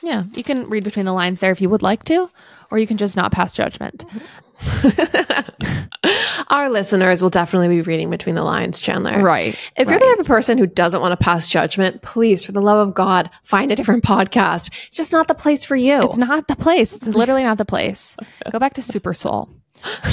Yeah, 0.03 0.25
you 0.33 0.43
can 0.43 0.69
read 0.69 0.83
between 0.83 1.05
the 1.05 1.13
lines 1.13 1.39
there 1.39 1.51
if 1.51 1.61
you 1.61 1.69
would 1.69 1.81
like 1.81 2.03
to, 2.05 2.29
or 2.69 2.77
you 2.77 2.85
can 2.85 2.97
just 2.97 3.15
not 3.15 3.31
pass 3.31 3.53
judgment. 3.53 4.03
our 6.49 6.69
listeners 6.69 7.21
will 7.21 7.29
definitely 7.29 7.69
be 7.69 7.81
reading 7.81 8.09
between 8.09 8.35
the 8.35 8.43
lines, 8.43 8.79
Chandler. 8.79 9.21
Right. 9.21 9.57
If 9.77 9.89
you're 9.89 9.99
the 9.99 10.05
type 10.05 10.19
of 10.19 10.27
person 10.27 10.57
who 10.57 10.67
doesn't 10.67 10.99
want 10.99 11.17
to 11.17 11.23
pass 11.23 11.49
judgment, 11.49 12.01
please, 12.01 12.43
for 12.43 12.51
the 12.51 12.61
love 12.61 12.85
of 12.85 12.93
God, 12.93 13.29
find 13.43 13.71
a 13.71 13.75
different 13.75 14.03
podcast. 14.03 14.69
It's 14.87 14.97
just 14.97 15.13
not 15.13 15.27
the 15.27 15.35
place 15.35 15.63
for 15.63 15.77
you. 15.77 16.03
It's 16.03 16.17
not 16.17 16.47
the 16.47 16.55
place. 16.55 16.93
It's 16.93 17.07
literally 17.07 17.43
not 17.43 17.57
the 17.57 17.65
place. 17.65 18.17
Go 18.51 18.59
back 18.59 18.73
to 18.75 18.81
Super 18.81 19.13
Soul. 19.13 19.49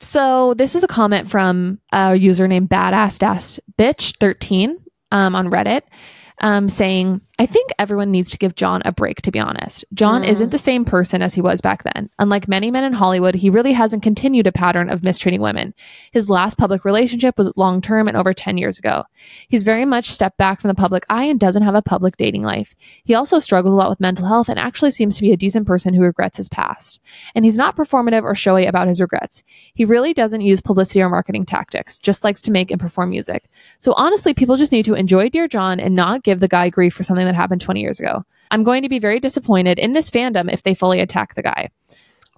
so 0.00 0.54
this 0.54 0.74
is 0.74 0.82
a 0.82 0.88
comment 0.88 1.30
from 1.30 1.78
a 1.92 2.14
user 2.14 2.48
named 2.48 2.70
Badass 2.70 3.18
Dash 3.18 3.60
Bitch 3.78 4.16
13 4.18 4.78
um, 5.12 5.34
on 5.34 5.50
Reddit. 5.50 5.82
Um, 6.40 6.68
saying, 6.68 7.20
I 7.40 7.46
think 7.46 7.70
everyone 7.78 8.10
needs 8.10 8.30
to 8.30 8.38
give 8.38 8.56
John 8.56 8.82
a 8.84 8.90
break, 8.90 9.22
to 9.22 9.30
be 9.30 9.38
honest. 9.38 9.84
John 9.94 10.24
isn't 10.24 10.50
the 10.50 10.58
same 10.58 10.84
person 10.84 11.22
as 11.22 11.34
he 11.34 11.40
was 11.40 11.60
back 11.60 11.84
then. 11.84 12.10
Unlike 12.18 12.48
many 12.48 12.72
men 12.72 12.82
in 12.82 12.92
Hollywood, 12.92 13.36
he 13.36 13.48
really 13.48 13.72
hasn't 13.72 14.02
continued 14.02 14.48
a 14.48 14.52
pattern 14.52 14.90
of 14.90 15.04
mistreating 15.04 15.40
women. 15.40 15.72
His 16.10 16.28
last 16.28 16.58
public 16.58 16.84
relationship 16.84 17.38
was 17.38 17.52
long 17.54 17.80
term 17.80 18.08
and 18.08 18.16
over 18.16 18.34
10 18.34 18.56
years 18.56 18.80
ago. 18.80 19.04
He's 19.46 19.62
very 19.62 19.84
much 19.84 20.10
stepped 20.10 20.36
back 20.36 20.60
from 20.60 20.66
the 20.66 20.74
public 20.74 21.04
eye 21.08 21.24
and 21.24 21.38
doesn't 21.38 21.62
have 21.62 21.76
a 21.76 21.82
public 21.82 22.16
dating 22.16 22.42
life. 22.42 22.74
He 23.04 23.14
also 23.14 23.38
struggles 23.38 23.72
a 23.72 23.76
lot 23.76 23.90
with 23.90 24.00
mental 24.00 24.26
health 24.26 24.48
and 24.48 24.58
actually 24.58 24.90
seems 24.90 25.14
to 25.14 25.22
be 25.22 25.30
a 25.30 25.36
decent 25.36 25.64
person 25.64 25.94
who 25.94 26.02
regrets 26.02 26.38
his 26.38 26.48
past. 26.48 26.98
And 27.36 27.44
he's 27.44 27.56
not 27.56 27.76
performative 27.76 28.24
or 28.24 28.34
showy 28.34 28.66
about 28.66 28.88
his 28.88 29.00
regrets. 29.00 29.44
He 29.74 29.84
really 29.84 30.12
doesn't 30.12 30.40
use 30.40 30.60
publicity 30.60 31.02
or 31.02 31.08
marketing 31.08 31.46
tactics, 31.46 32.00
just 32.00 32.24
likes 32.24 32.42
to 32.42 32.50
make 32.50 32.72
and 32.72 32.80
perform 32.80 33.10
music. 33.10 33.48
So 33.78 33.92
honestly, 33.92 34.34
people 34.34 34.56
just 34.56 34.72
need 34.72 34.86
to 34.86 34.94
enjoy 34.94 35.28
Dear 35.28 35.46
John 35.46 35.78
and 35.78 35.94
not 35.94 36.24
give 36.24 36.40
the 36.40 36.48
guy 36.48 36.68
grief 36.68 36.94
for 36.94 37.04
something 37.04 37.27
that 37.28 37.34
happened 37.36 37.60
20 37.60 37.80
years 37.80 38.00
ago. 38.00 38.24
I'm 38.50 38.64
going 38.64 38.82
to 38.82 38.88
be 38.88 38.98
very 38.98 39.20
disappointed 39.20 39.78
in 39.78 39.92
this 39.92 40.10
fandom 40.10 40.52
if 40.52 40.62
they 40.62 40.74
fully 40.74 41.00
attack 41.00 41.34
the 41.34 41.42
guy. 41.42 41.70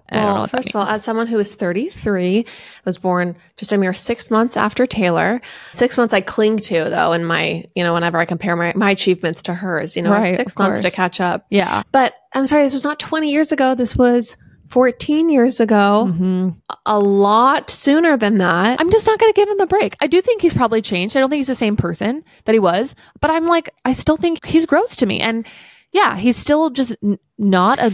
I 0.09 0.15
don't 0.15 0.25
know 0.25 0.33
Well, 0.39 0.47
first 0.47 0.69
of 0.69 0.75
all, 0.75 0.85
as 0.85 1.05
someone 1.05 1.27
who 1.27 1.39
is 1.39 1.55
33, 1.55 2.45
was 2.83 2.97
born 2.97 3.37
just 3.55 3.71
a 3.71 3.77
mere 3.77 3.93
six 3.93 4.29
months 4.29 4.57
after 4.57 4.85
Taylor. 4.85 5.39
Six 5.71 5.97
months 5.97 6.13
I 6.13 6.19
cling 6.19 6.57
to 6.57 6.83
though, 6.89 7.13
in 7.13 7.23
my, 7.23 7.63
you 7.75 7.83
know, 7.83 7.93
whenever 7.93 8.17
I 8.17 8.25
compare 8.25 8.57
my, 8.57 8.73
my 8.75 8.91
achievements 8.91 9.41
to 9.43 9.53
hers, 9.53 9.95
you 9.95 10.01
know, 10.03 10.11
Right, 10.11 10.35
six 10.35 10.57
months 10.57 10.81
to 10.81 10.91
catch 10.91 11.21
up. 11.21 11.45
yeah. 11.49 11.83
But 11.93 12.13
I'm 12.33 12.45
sorry, 12.45 12.63
this 12.63 12.73
was 12.73 12.83
not 12.83 12.99
20 12.99 13.31
years 13.31 13.53
ago. 13.53 13.73
This 13.73 13.95
was 13.95 14.35
14 14.71 15.29
years 15.29 15.59
ago. 15.59 16.09
Mhm. 16.11 16.55
A 16.85 16.97
lot 16.99 17.69
sooner 17.69 18.17
than 18.17 18.37
that. 18.39 18.79
I'm 18.79 18.89
just 18.91 19.05
not 19.05 19.19
going 19.19 19.31
to 19.31 19.39
give 19.39 19.49
him 19.49 19.59
a 19.59 19.67
break. 19.67 19.95
I 20.01 20.07
do 20.07 20.21
think 20.21 20.41
he's 20.41 20.53
probably 20.53 20.81
changed. 20.81 21.15
I 21.15 21.19
don't 21.19 21.29
think 21.29 21.39
he's 21.39 21.47
the 21.47 21.55
same 21.55 21.75
person 21.77 22.23
that 22.45 22.53
he 22.53 22.59
was, 22.59 22.95
but 23.19 23.29
I'm 23.29 23.45
like, 23.45 23.69
I 23.85 23.93
still 23.93 24.17
think 24.17 24.45
he's 24.45 24.65
gross 24.65 24.95
to 24.97 25.05
me. 25.05 25.19
And 25.19 25.45
yeah, 25.91 26.15
he's 26.15 26.37
still 26.37 26.69
just 26.69 26.95
n- 27.03 27.19
not 27.37 27.79
a 27.79 27.93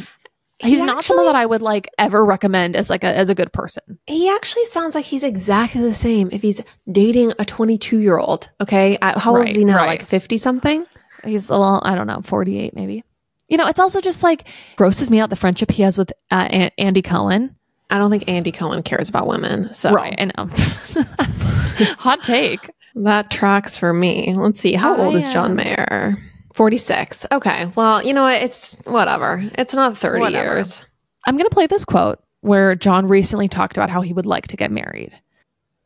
He's 0.60 0.80
He 0.80 0.86
not 0.88 1.06
someone 1.06 1.28
that 1.28 1.36
I 1.36 1.46
would 1.46 1.62
like 1.62 1.88
ever 2.00 2.26
recommend 2.26 2.76
as 2.76 2.90
like 2.90 3.04
a 3.04 3.16
as 3.16 3.30
a 3.30 3.36
good 3.36 3.54
person. 3.54 4.00
He 4.08 4.28
actually 4.28 4.66
sounds 4.66 4.96
like 4.96 5.06
he's 5.06 5.22
exactly 5.24 5.82
the 5.84 5.94
same 5.94 6.30
if 6.32 6.42
he's 6.42 6.64
dating 6.92 7.34
a 7.38 7.46
22 7.46 8.00
year 8.00 8.18
old. 8.18 8.50
Okay. 8.60 8.98
Uh, 8.98 9.20
How 9.20 9.38
old 9.38 9.48
is 9.48 9.56
he 9.56 9.66
now? 9.66 9.76
right. 9.78 9.86
Like 10.00 10.02
50 10.04 10.38
something? 10.38 10.84
He's 11.24 11.50
a 11.50 11.58
little, 11.58 11.80
I 11.86 11.94
don't 11.94 12.08
know, 12.08 12.22
48 12.24 12.74
maybe. 12.76 13.04
You 13.48 13.58
know, 13.58 13.68
it's 13.68 13.80
also 13.80 14.02
just 14.02 14.24
like 14.24 14.48
grosses 14.76 15.10
me 15.10 15.20
out 15.20 15.30
the 15.30 15.36
friendship 15.36 15.72
he 15.72 15.84
has 15.84 15.98
with 15.98 16.12
uh, 16.32 16.48
An- 16.50 16.72
Andy 16.78 17.02
Cohen. 17.02 17.56
I 17.90 17.98
don't 17.98 18.12
think 18.12 18.28
Andy 18.28 18.52
Cohen 18.52 18.84
cares 18.84 19.08
about 19.08 19.28
women. 19.28 19.74
So 19.74 19.92
Right, 19.94 20.16
I 20.20 20.26
know. 20.26 20.50
Hot 21.98 22.24
take. 22.24 22.70
that 22.96 23.32
tracks 23.32 23.78
for 23.78 23.94
me. 23.94 24.34
Let's 24.36 24.60
see. 24.60 24.74
How 24.74 24.98
old 24.98 25.14
I, 25.16 25.18
is 25.18 25.30
John 25.32 25.52
uh, 25.52 25.56
Mayer? 25.56 26.18
46. 26.54 27.28
Okay. 27.32 27.72
Well, 27.76 28.04
you 28.04 28.14
know 28.14 28.24
what? 28.24 28.42
It's 28.42 28.74
whatever. 28.86 29.48
It's 29.58 29.74
not 29.74 29.98
30 29.98 30.20
Whatever. 30.20 30.56
years. 30.56 30.84
I'm 31.26 31.38
going 31.38 31.48
to 31.50 31.54
play 31.54 31.68
this 31.68 31.86
quote 31.86 32.20
where 32.42 32.76
John 32.76 33.08
recently 33.08 33.48
talked 33.48 33.78
about 33.78 33.90
how 33.90 34.02
he 34.02 34.12
would 34.14 34.26
like 34.26 34.48
to 34.48 34.58
get 34.58 34.72
married. 34.72 35.14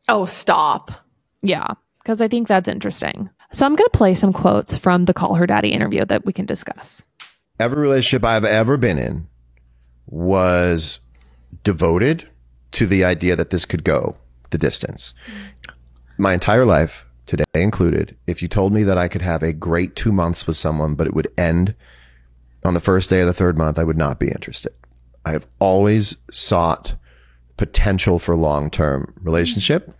Oh, 0.08 0.24
stop. 0.24 0.90
Yeah, 1.42 1.66
because 2.02 2.20
I 2.20 2.28
think 2.28 2.48
that's 2.48 2.68
interesting. 2.68 3.28
So 3.52 3.66
I'm 3.66 3.76
going 3.76 3.88
to 3.90 3.96
play 3.98 4.14
some 4.14 4.32
quotes 4.32 4.76
from 4.78 5.04
the 5.04 5.12
Call 5.14 5.34
Her 5.34 5.46
Daddy 5.46 5.68
interview 5.68 6.04
that 6.06 6.24
we 6.24 6.32
can 6.32 6.46
discuss. 6.46 7.02
Every 7.62 7.80
relationship 7.80 8.24
I've 8.24 8.44
ever 8.44 8.76
been 8.76 8.98
in 8.98 9.28
was 10.06 10.98
devoted 11.62 12.28
to 12.72 12.86
the 12.86 13.04
idea 13.04 13.36
that 13.36 13.50
this 13.50 13.64
could 13.64 13.84
go 13.84 14.16
the 14.50 14.58
distance. 14.58 15.14
My 16.18 16.34
entire 16.34 16.64
life, 16.64 17.06
today 17.24 17.44
included, 17.54 18.16
if 18.26 18.42
you 18.42 18.48
told 18.48 18.72
me 18.72 18.82
that 18.82 18.98
I 18.98 19.08
could 19.08 19.22
have 19.22 19.42
a 19.42 19.52
great 19.52 19.94
two 19.94 20.12
months 20.12 20.46
with 20.46 20.56
someone, 20.56 20.94
but 20.94 21.06
it 21.06 21.14
would 21.14 21.32
end 21.38 21.74
on 22.64 22.74
the 22.74 22.80
first 22.80 23.10
day 23.10 23.20
of 23.20 23.26
the 23.26 23.32
third 23.32 23.56
month, 23.56 23.78
I 23.78 23.84
would 23.84 23.96
not 23.96 24.18
be 24.18 24.28
interested. 24.28 24.72
I 25.24 25.30
have 25.30 25.46
always 25.58 26.16
sought 26.30 26.96
potential 27.56 28.18
for 28.18 28.36
long 28.36 28.70
term 28.70 29.14
relationship. 29.20 29.94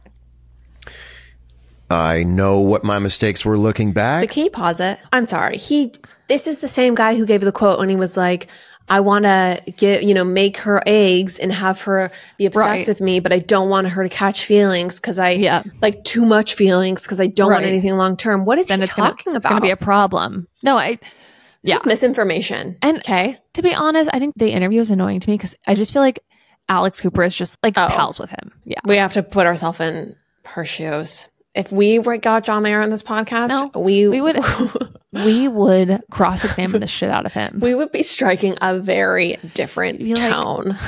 I 1.93 2.23
know 2.23 2.61
what 2.61 2.85
my 2.85 2.99
mistakes 2.99 3.45
were 3.45 3.59
looking 3.59 3.93
back. 3.93 4.23
But 4.23 4.31
can 4.31 4.45
you 4.45 4.51
pause 4.51 4.81
it? 4.81 4.99
I'm 5.13 5.25
sorry. 5.25 5.57
He, 5.59 5.93
this 6.29 6.47
is 6.47 6.61
the 6.61 6.69
same 6.69 6.95
guy 6.95 7.15
who 7.17 7.27
gave 7.27 7.41
the 7.41 7.53
quote 7.53 7.79
when 7.79 7.89
he 7.89 7.97
was 7.97 8.17
like, 8.17 8.49
I 8.89 9.01
want 9.01 9.25
to 9.25 9.63
get, 9.79 10.03
you 10.03 10.13
know, 10.13 10.25
make 10.25 10.57
her 10.59 10.83
eggs 10.87 11.39
and 11.39 11.53
have 11.53 11.81
her 11.83 12.11
be 12.37 12.47
obsessed 12.47 12.67
Right. 12.67 12.89
with 12.89 13.01
me, 13.01 13.21
but 13.21 13.33
I 13.33 13.39
don't 13.39 13.69
want 13.71 13.89
her 13.89 14.03
to 14.03 14.09
catch 14.09 14.45
feelings 14.45 14.99
because 15.01 15.19
I 15.21 15.31
Yeah. 15.31 15.63
like 15.81 16.03
too 16.05 16.27
much 16.27 16.55
feelings 16.55 17.05
because 17.05 17.21
I 17.21 17.29
don't 17.29 17.53
want 17.53 17.65
anything 17.65 17.97
long 17.97 18.17
term. 18.17 18.45
What 18.45 18.59
is 18.59 18.69
Then 18.69 18.81
he 18.81 18.85
it's 18.85 18.93
gonna, 18.93 19.11
talking 19.11 19.35
it's 19.37 19.47
going 19.47 19.57
to 19.61 19.63
be 19.65 19.71
a 19.71 19.77
problem. 19.77 20.49
No, 20.63 20.77
I, 20.77 20.97
This 20.97 21.01
yeah. 21.63 21.77
is 21.77 21.87
misinformation. 21.87 22.77
And- 22.83 22.99
okay, 22.99 23.39
to 23.55 23.63
be 23.63 23.73
honest, 23.73 24.11
I 24.13 24.19
think 24.19 24.35
the 24.37 24.51
interview 24.51 24.81
is 24.81 24.91
annoying 24.91 25.21
to 25.21 25.31
me 25.31 25.37
because 25.37 25.55
I 25.67 25.75
just 25.77 25.93
feel 25.93 26.03
like 26.03 26.19
Alex 26.69 27.01
Cooper 27.01 27.23
is 27.23 27.37
just 27.37 27.57
like 27.63 27.75
Oh. 27.79 27.87
pals 27.89 28.19
with 28.19 28.31
him. 28.31 28.53
Yeah. 28.65 28.81
we 28.85 28.97
have 28.97 29.13
to 29.15 29.23
put 29.23 29.47
ourselves 29.47 29.79
in 29.81 30.17
her 30.47 30.65
shoes. 30.65 31.29
If 31.55 31.71
we 31.71 31.99
were 31.99 32.17
got 32.17 32.45
John 32.45 32.63
Mayer 32.63 32.81
on 32.81 32.91
this 32.91 33.03
podcast, 33.03 33.49
No, 33.75 33.81
we 33.81 34.09
we 34.09 34.21
would 34.21 34.39
we 35.13 35.49
would 35.49 36.03
cross 36.11 36.45
examine 36.45 36.81
the 36.81 36.87
shit 36.87 37.11
out 37.11 37.27
of 37.27 37.33
him. 37.33 37.59
we 37.61 37.75
would 37.75 37.93
be 37.93 38.03
striking 38.03 38.57
a 38.63 38.79
very 38.79 39.37
different 39.55 40.01
You'd 40.01 40.19
like- 40.19 40.33
tone. 40.33 40.77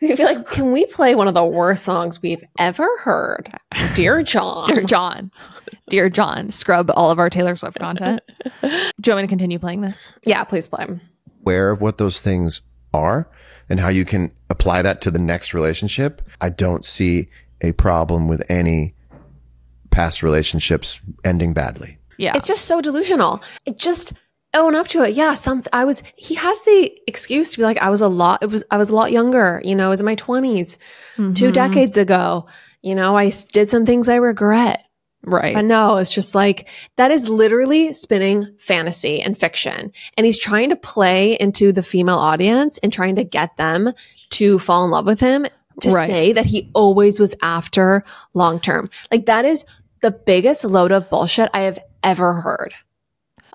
We'd 0.00 0.16
be 0.16 0.24
like, 0.24 0.46
can 0.48 0.72
we 0.72 0.86
play 0.86 1.14
one 1.14 1.28
of 1.28 1.34
the 1.34 1.44
worst 1.44 1.84
songs 1.84 2.22
we've 2.22 2.42
ever 2.58 2.88
heard? 3.00 3.46
Dear 3.94 4.22
John. 4.22 4.66
Dear 4.66 4.82
John. 4.84 5.30
Dear 5.90 6.08
John, 6.08 6.50
scrub 6.50 6.90
all 6.94 7.10
of 7.10 7.18
our 7.18 7.28
Taylor 7.28 7.54
Swift 7.54 7.78
content. 7.78 8.22
Do 8.62 8.68
you 8.70 9.12
want 9.12 9.16
me 9.18 9.22
to 9.24 9.26
continue 9.26 9.58
playing 9.58 9.82
this? 9.82 10.08
Yeah, 10.24 10.44
please 10.44 10.66
play. 10.66 10.86
aware 11.42 11.70
of 11.70 11.82
what 11.82 11.98
those 11.98 12.20
things 12.20 12.62
are 12.94 13.28
and 13.68 13.80
how 13.80 13.88
you 13.90 14.06
can 14.06 14.32
apply 14.48 14.80
that 14.80 15.02
to 15.02 15.10
the 15.10 15.18
next 15.18 15.52
relationship, 15.52 16.22
I 16.40 16.48
don't 16.48 16.82
see 16.84 17.28
a 17.60 17.72
problem 17.72 18.28
with 18.28 18.42
any 18.48 18.94
past 19.90 20.22
relationships 20.22 21.00
ending 21.24 21.52
badly. 21.52 21.98
Yeah. 22.18 22.32
It's 22.36 22.46
just 22.46 22.66
so 22.66 22.80
delusional. 22.80 23.42
It 23.66 23.78
just 23.78 24.12
oh, 24.54 24.66
own 24.66 24.74
up 24.74 24.88
to 24.88 25.02
it. 25.04 25.14
Yeah, 25.14 25.34
some 25.34 25.62
I 25.72 25.84
was 25.84 26.02
he 26.16 26.34
has 26.34 26.62
the 26.62 26.92
excuse 27.06 27.52
to 27.52 27.58
be 27.58 27.64
like 27.64 27.78
I 27.78 27.90
was 27.90 28.00
a 28.00 28.08
lot 28.08 28.42
it 28.42 28.50
was 28.50 28.64
I 28.70 28.78
was 28.78 28.90
a 28.90 28.94
lot 28.94 29.12
younger, 29.12 29.60
you 29.64 29.74
know, 29.74 29.86
I 29.86 29.90
was 29.90 30.00
in 30.00 30.06
my 30.06 30.16
20s, 30.16 30.76
mm-hmm. 31.16 31.32
2 31.32 31.52
decades 31.52 31.96
ago. 31.96 32.46
You 32.82 32.94
know, 32.94 33.16
I 33.16 33.30
did 33.52 33.68
some 33.68 33.84
things 33.86 34.08
I 34.08 34.16
regret. 34.16 34.84
right. 35.22 35.54
But 35.54 35.66
no, 35.66 35.98
it's 35.98 36.14
just 36.14 36.34
like 36.34 36.68
that 36.96 37.10
is 37.10 37.28
literally 37.28 37.92
spinning 37.92 38.54
fantasy 38.58 39.20
and 39.20 39.36
fiction. 39.36 39.92
And 40.16 40.24
he's 40.26 40.38
trying 40.38 40.70
to 40.70 40.76
play 40.76 41.34
into 41.34 41.72
the 41.72 41.82
female 41.82 42.18
audience 42.18 42.78
and 42.78 42.92
trying 42.92 43.16
to 43.16 43.24
get 43.24 43.56
them 43.56 43.92
to 44.30 44.58
fall 44.58 44.84
in 44.84 44.90
love 44.90 45.06
with 45.06 45.20
him 45.20 45.46
to 45.80 45.90
Right. 45.90 46.06
say 46.06 46.32
that 46.32 46.46
he 46.46 46.70
always 46.74 47.18
was 47.20 47.34
after 47.42 48.02
long 48.34 48.60
term. 48.60 48.90
Like 49.10 49.26
that 49.26 49.44
is 49.44 49.64
the 50.02 50.10
biggest 50.10 50.64
load 50.64 50.92
of 50.92 51.10
bullshit 51.10 51.50
I 51.52 51.60
have 51.60 51.78
ever 52.02 52.34
heard. 52.40 52.74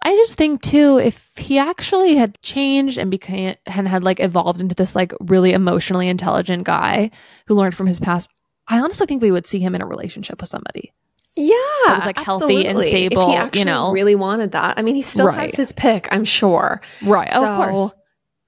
I 0.02 0.16
just 0.16 0.38
think 0.38 0.62
too, 0.62 1.00
if 1.00 1.32
he 1.36 1.58
actually 1.58 2.16
had 2.16 2.40
changed 2.42 2.98
and 3.00 3.10
became 3.10 3.56
and 3.66 3.88
had 3.88 4.04
like 4.04 4.20
evolved 4.20 4.62
into 4.62 4.76
this 4.76 4.96
like 4.96 5.14
really 5.20 5.54
emotionally 5.54 6.08
intelligent 6.08 6.64
guy 6.64 7.10
who 7.48 7.56
learned 7.56 7.74
from 7.76 7.88
his 7.88 8.00
past, 8.00 8.30
I 8.68 8.80
honestly 8.80 9.08
think 9.08 9.22
we 9.22 9.32
would 9.32 9.48
see 9.48 9.60
him 9.60 9.74
in 9.74 9.82
a 9.82 9.86
relationship 9.88 10.40
with 10.42 10.50
somebody. 10.50 10.92
Yeah, 11.38 11.54
That 11.88 11.96
was, 11.98 12.06
like, 12.06 12.18
healthy 12.18 12.66
and 12.66 12.82
stable, 12.82 13.24
If 13.24 13.28
he 13.28 13.34
you 13.34 13.40
actually 13.40 13.64
know? 13.66 13.92
really 13.92 14.16
wanted 14.16 14.54
that. 14.54 14.80
I 14.80 14.82
mean, 14.84 14.96
he 14.96 15.02
still 15.02 15.28
Right. 15.28 15.42
has 15.42 15.56
his 15.56 15.74
pick, 15.74 16.08
I'm 16.10 16.24
sure. 16.24 16.80
Right. 17.04 17.30
Oh, 17.34 17.42
so- 17.42 17.46
of 17.46 17.58
course. 17.76 17.94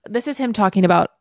This 0.10 0.26
is 0.26 0.38
him 0.38 0.54
talking 0.54 0.86
about 0.86 1.12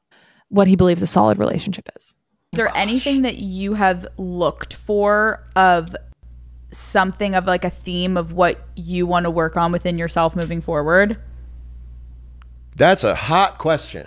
what 0.48 0.68
he 0.68 0.76
believes 0.76 1.02
a 1.02 1.08
solid 1.08 1.38
relationship 1.40 1.88
is. 1.96 2.14
Is 2.52 2.58
there 2.58 2.70
anything 2.76 3.22
that 3.22 3.38
you 3.38 3.74
have 3.74 4.06
looked 4.16 4.74
for 4.74 5.42
of 5.56 5.96
something 6.76 7.34
of 7.34 7.46
like 7.46 7.64
a 7.64 7.70
theme 7.70 8.16
of 8.16 8.32
what 8.32 8.66
you 8.76 9.06
want 9.06 9.24
to 9.24 9.30
work 9.30 9.56
on 9.56 9.72
within 9.72 9.98
yourself 9.98 10.36
moving 10.36 10.60
forward? 10.60 11.18
That's 12.76 13.04
a 13.04 13.14
hot 13.14 13.58
question. 13.58 14.06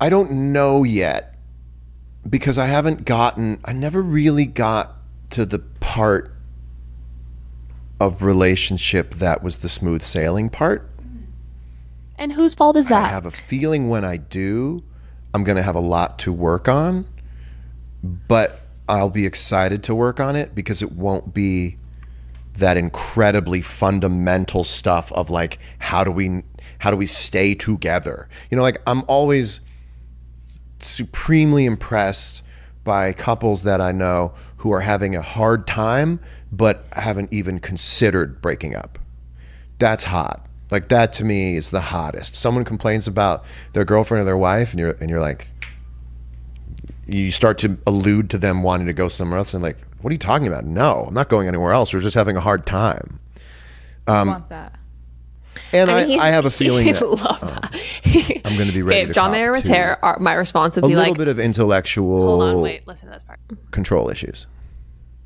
I 0.00 0.10
don't 0.10 0.52
know 0.52 0.84
yet 0.84 1.34
because 2.28 2.58
I 2.58 2.66
haven't 2.66 3.04
gotten, 3.04 3.60
I 3.64 3.72
never 3.72 4.00
really 4.00 4.46
got 4.46 4.94
to 5.30 5.44
the 5.44 5.58
part 5.58 6.32
of 8.00 8.22
relationship 8.22 9.14
that 9.14 9.42
was 9.42 9.58
the 9.58 9.68
smooth 9.68 10.02
sailing 10.02 10.50
part. 10.50 10.88
And 12.16 12.32
whose 12.32 12.54
fault 12.54 12.76
is 12.76 12.88
that? 12.88 13.06
I 13.06 13.08
have 13.08 13.26
a 13.26 13.30
feeling 13.30 13.88
when 13.88 14.04
I 14.04 14.16
do, 14.16 14.84
I'm 15.34 15.44
going 15.44 15.56
to 15.56 15.62
have 15.62 15.74
a 15.74 15.80
lot 15.80 16.18
to 16.20 16.32
work 16.32 16.68
on, 16.68 17.06
but 18.02 18.60
I'll 18.88 19.10
be 19.10 19.26
excited 19.26 19.82
to 19.84 19.94
work 19.94 20.18
on 20.20 20.36
it 20.36 20.54
because 20.54 20.82
it 20.82 20.92
won't 20.92 21.34
be 21.34 21.76
that 22.54 22.76
incredibly 22.76 23.62
fundamental 23.62 24.64
stuff 24.64 25.12
of 25.12 25.30
like 25.30 25.58
how 25.78 26.02
do 26.02 26.10
we 26.10 26.42
how 26.78 26.90
do 26.90 26.96
we 26.96 27.06
stay 27.06 27.54
together? 27.54 28.28
You 28.50 28.56
know, 28.56 28.62
like 28.62 28.80
I'm 28.86 29.04
always 29.06 29.60
supremely 30.78 31.64
impressed 31.64 32.42
by 32.84 33.12
couples 33.12 33.64
that 33.64 33.80
I 33.80 33.92
know 33.92 34.34
who 34.58 34.72
are 34.72 34.80
having 34.80 35.14
a 35.14 35.22
hard 35.22 35.66
time 35.66 36.20
but 36.50 36.86
haven't 36.92 37.32
even 37.32 37.60
considered 37.60 38.40
breaking 38.40 38.74
up. 38.74 38.98
That's 39.78 40.04
hot. 40.04 40.46
Like 40.70 40.88
that 40.88 41.12
to 41.14 41.24
me 41.24 41.56
is 41.56 41.70
the 41.70 41.80
hottest. 41.80 42.34
Someone 42.34 42.64
complains 42.64 43.06
about 43.06 43.44
their 43.72 43.84
girlfriend 43.84 44.22
or 44.22 44.24
their 44.24 44.36
wife 44.36 44.72
and 44.72 44.80
you're 44.80 44.96
and 45.00 45.10
you're 45.10 45.20
like 45.20 45.48
you 47.08 47.30
start 47.32 47.58
to 47.58 47.78
allude 47.86 48.30
to 48.30 48.38
them 48.38 48.62
wanting 48.62 48.86
to 48.86 48.92
go 48.92 49.08
somewhere 49.08 49.38
else 49.38 49.54
and 49.54 49.62
like 49.62 49.78
what 50.00 50.10
are 50.10 50.14
you 50.14 50.18
talking 50.18 50.46
about? 50.46 50.64
No, 50.64 51.06
I'm 51.08 51.14
not 51.14 51.28
going 51.28 51.48
anywhere 51.48 51.72
else. 51.72 51.92
We're 51.92 52.00
just 52.00 52.14
having 52.14 52.36
a 52.36 52.40
hard 52.40 52.64
time. 52.66 53.18
I 54.06 54.22
want 54.22 54.48
that. 54.50 54.74
And 55.72 55.90
I, 55.90 56.00
mean, 56.00 56.08
he's- 56.10 56.22
I, 56.22 56.28
have 56.28 56.46
a 56.46 56.50
feeling 56.62 56.84
he'd 56.84 56.96
that 56.96 57.02
um, 57.02 57.10
love 57.16 57.40
that. 57.40 58.40
I'm 58.44 58.56
going 58.56 58.68
to 58.68 58.74
be 58.74 58.82
ready 58.82 59.00
Okay, 59.00 59.10
if 59.10 59.14
John 59.14 59.32
Mayer 59.32 59.50
was 59.50 59.64
to 59.64 59.74
here, 59.74 59.98
our, 60.02 60.18
my 60.20 60.34
response 60.34 60.76
would 60.76 60.86
be 60.86 60.94
like 60.94 61.08
a 61.08 61.10
little 61.10 61.14
bit 61.16 61.28
of 61.28 61.38
intellectual 61.40 62.26
Hold 62.26 62.42
on, 62.42 62.60
wait, 62.60 62.86
listen 62.86 63.08
to 63.08 63.14
this 63.14 63.24
part. 63.24 63.40
control 63.72 64.08
issues. 64.08 64.46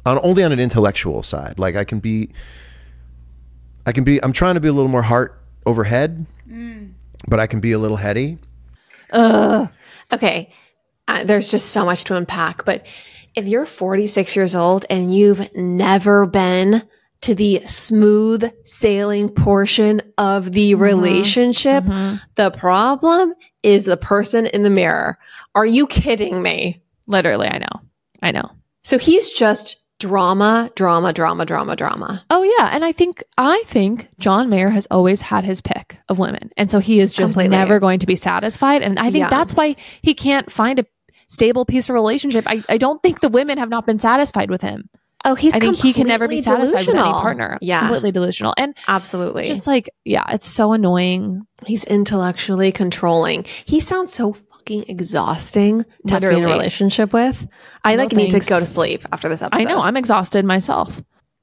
On 0.07 0.19
only 0.23 0.43
on 0.43 0.51
an 0.53 0.59
intellectual 0.59 1.23
side. 1.23 1.59
Like 1.59 1.77
I 1.77 1.85
can 1.85 2.01
be 2.01 2.31
I 3.87 3.93
can 3.93 4.05
be 4.05 4.23
I'm 4.25 4.33
trying 4.33 4.55
to 4.55 4.61
be 4.61 4.69
a 4.69 4.73
little 4.73 4.91
more 4.91 5.03
heart 5.03 5.39
over 5.67 5.85
head, 5.85 6.27
but 7.29 7.39
I 7.39 7.47
can 7.47 7.61
be 7.61 7.73
a 7.73 7.79
little 7.79 7.99
heady. 7.99 8.39
okay, 9.15 10.53
there's 11.25 11.51
just 11.51 11.71
so 11.71 11.85
much 11.85 12.05
to 12.05 12.17
unpack. 12.17 12.65
But 12.65 12.87
if 13.35 13.47
you're 13.47 13.67
46 13.67 14.37
years 14.37 14.55
old 14.55 14.85
and 14.91 15.15
you've 15.15 15.55
never 15.55 16.27
been 16.27 16.83
to 17.23 17.35
the 17.35 17.63
smooth 17.67 18.51
sailing 18.65 19.29
portion 19.29 20.03
of 20.19 20.53
the 20.53 20.73
mm-hmm. 20.73 20.83
relationship, 20.83 21.85
mm-hmm. 21.85 22.17
the 22.35 22.51
problem 22.51 23.35
is 23.63 23.85
the 23.85 23.97
person 23.97 24.47
in 24.47 24.63
the 24.63 24.71
mirror. 24.71 25.19
Are 25.55 25.67
you 25.67 25.87
kidding 25.87 26.43
me? 26.43 26.83
Literally, 27.07 27.49
I 27.49 27.59
know. 27.59 27.81
I 28.23 28.33
know. 28.33 28.51
So 28.83 28.99
he's 28.99 29.31
just 29.31 29.77
drama, 30.03 30.69
drama, 30.75 31.13
drama, 31.13 31.47
drama, 31.47 31.77
drama. 31.77 32.25
Oh 32.29 32.43
yeah, 32.43 32.71
and 32.73 32.85
I 32.85 32.91
think 32.91 33.23
I 33.39 33.63
think 33.67 34.09
John 34.19 34.49
Mayer 34.49 34.69
has 34.69 34.89
always 34.91 35.21
had 35.21 35.45
his 35.45 35.61
pick 35.61 35.97
of 36.09 36.19
women. 36.19 36.51
And 36.57 36.69
so 36.69 36.81
he 36.81 36.99
is 36.99 37.13
just 37.13 37.35
Completely. 37.35 37.57
never 37.57 37.79
going 37.79 38.01
to 38.01 38.07
be 38.07 38.17
satisfied. 38.17 38.83
And 38.83 38.99
I 38.99 39.13
think 39.13 39.23
Yeah. 39.23 39.31
that's 39.31 39.55
why 39.55 39.77
he 40.03 40.15
can't 40.15 40.51
find 40.51 40.81
a 40.81 40.87
stable, 41.33 41.65
peaceful 41.65 41.95
relationship. 41.95 42.45
I, 42.47 42.63
I 42.69 42.79
don't 42.79 43.03
think 43.03 43.21
the 43.21 43.29
women 43.29 43.59
have 43.59 43.69
not 43.71 43.87
been 43.87 43.99
satisfied 43.99 44.51
with 44.51 44.63
him. 44.63 44.89
Oh, 45.25 45.35
he's 45.37 45.55
I 45.55 45.61
think 45.61 45.77
he 45.77 45.93
can 45.93 46.09
never 46.09 46.27
be 46.27 46.43
satisfied 46.43 46.81
with 46.81 46.89
any 46.89 46.99
delusional. 46.99 47.21
partner. 47.21 47.59
Yeah. 47.61 47.81
Completely 47.81 48.11
delusional. 48.11 48.55
And 48.57 48.77
Absolutely. 48.89 49.43
it's 49.43 49.49
just 49.49 49.67
like, 49.69 49.89
yeah, 50.05 50.25
it's 50.31 50.47
so 50.47 50.73
annoying. 50.73 51.47
He's 51.65 51.85
intellectually 51.85 52.73
controlling. 52.73 53.45
He 53.65 53.79
sounds 53.79 54.13
so 54.13 54.33
fucking 54.33 54.87
exhausting 54.89 55.85
to 56.09 56.15
have 56.15 56.23
be 56.23 56.27
in 56.29 56.43
a 56.43 56.47
relationship 56.47 57.13
with. 57.13 57.47
I 57.85 57.95
No 57.95 58.03
like 58.03 58.13
need 58.13 58.33
to 58.33 58.41
go 58.41 58.59
to 58.59 58.67
sleep 58.67 59.07
after 59.13 59.29
this 59.29 59.43
episode. 59.43 59.61
I 59.67 59.71
know. 59.71 59.81
I'm 59.81 59.97
exhausted 59.97 60.45
myself. 60.45 61.01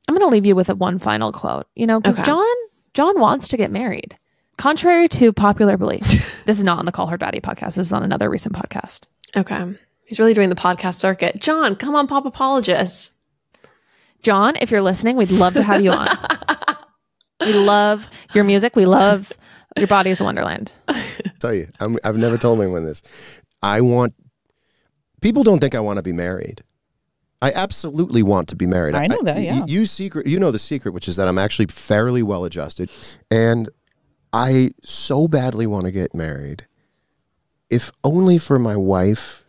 I'm 0.07 0.15
going 0.15 0.27
to 0.27 0.31
leave 0.33 0.45
you 0.45 0.55
with 0.57 0.69
a 0.69 0.75
one 0.75 0.99
final 0.99 1.31
quote. 1.31 1.67
You 1.75 1.87
know, 1.87 2.01
because 2.01 2.19
Okay. 2.19 2.25
John 2.25 2.55
John 2.93 3.17
wants 3.19 3.47
to 3.49 3.57
get 3.57 3.71
married, 3.71 4.17
contrary 4.57 5.07
to 5.09 5.31
popular 5.31 5.77
belief. 5.77 6.43
this 6.45 6.57
is 6.57 6.65
not 6.65 6.79
on 6.79 6.85
the 6.85 6.91
Call 6.91 7.07
Her 7.07 7.17
Daddy 7.17 7.39
podcast. 7.39 7.75
This 7.75 7.87
is 7.87 7.93
on 7.93 8.03
another 8.03 8.29
recent 8.29 8.55
podcast. 8.55 9.01
Okay. 9.35 9.75
He's 10.05 10.19
really 10.19 10.33
doing 10.33 10.49
the 10.49 10.55
podcast 10.55 10.95
circuit. 10.95 11.39
John, 11.39 11.75
come 11.75 11.95
on, 11.95 12.07
Pop 12.07 12.25
Apologists. 12.25 13.13
John, 14.21 14.55
if 14.59 14.71
you're 14.71 14.81
listening, 14.81 15.15
we'd 15.15 15.31
love 15.31 15.53
to 15.53 15.63
have 15.63 15.81
you 15.81 15.91
on. 15.91 16.07
we 17.41 17.53
love 17.53 18.07
your 18.33 18.43
music. 18.43 18.75
We 18.75 18.85
love 18.85 19.31
your 19.77 19.87
body 19.87 20.09
is 20.09 20.19
a 20.19 20.23
wonderland. 20.23 20.73
tell 21.39 21.53
you, 21.53 21.69
I'm, 21.79 21.97
I've 22.03 22.17
never 22.17 22.37
told 22.37 22.59
anyone 22.61 22.83
this. 22.83 23.01
I 23.61 23.81
want 23.81 24.13
people 25.21 25.43
don't 25.43 25.59
think 25.59 25.75
I 25.75 25.79
want 25.79 25.97
to 25.97 26.03
be 26.03 26.13
married. 26.13 26.63
I 27.41 27.51
absolutely 27.53 28.21
want 28.21 28.49
to 28.49 28.55
be 28.55 28.65
married. 28.65 28.95
I 28.95 29.07
know 29.07 29.21
that, 29.23 29.41
yeah. 29.41 29.63
You, 29.65 29.81
you 29.81 29.85
secret, 29.85 30.27
you 30.27 30.39
know 30.39 30.51
the 30.51 30.59
secret, 30.59 30.91
which 30.93 31.07
is 31.07 31.15
that 31.15 31.27
I'm 31.27 31.37
actually 31.37 31.67
fairly 31.67 32.21
well 32.21 32.43
adjusted, 32.43 32.89
and 33.31 33.69
I 34.33 34.71
so 34.83 35.27
badly 35.29 35.65
want 35.65 35.85
to 35.85 35.91
get 35.91 36.13
married, 36.13 36.67
if 37.69 37.91
only 38.03 38.37
for 38.37 38.59
my 38.59 38.75
wife 38.75 39.45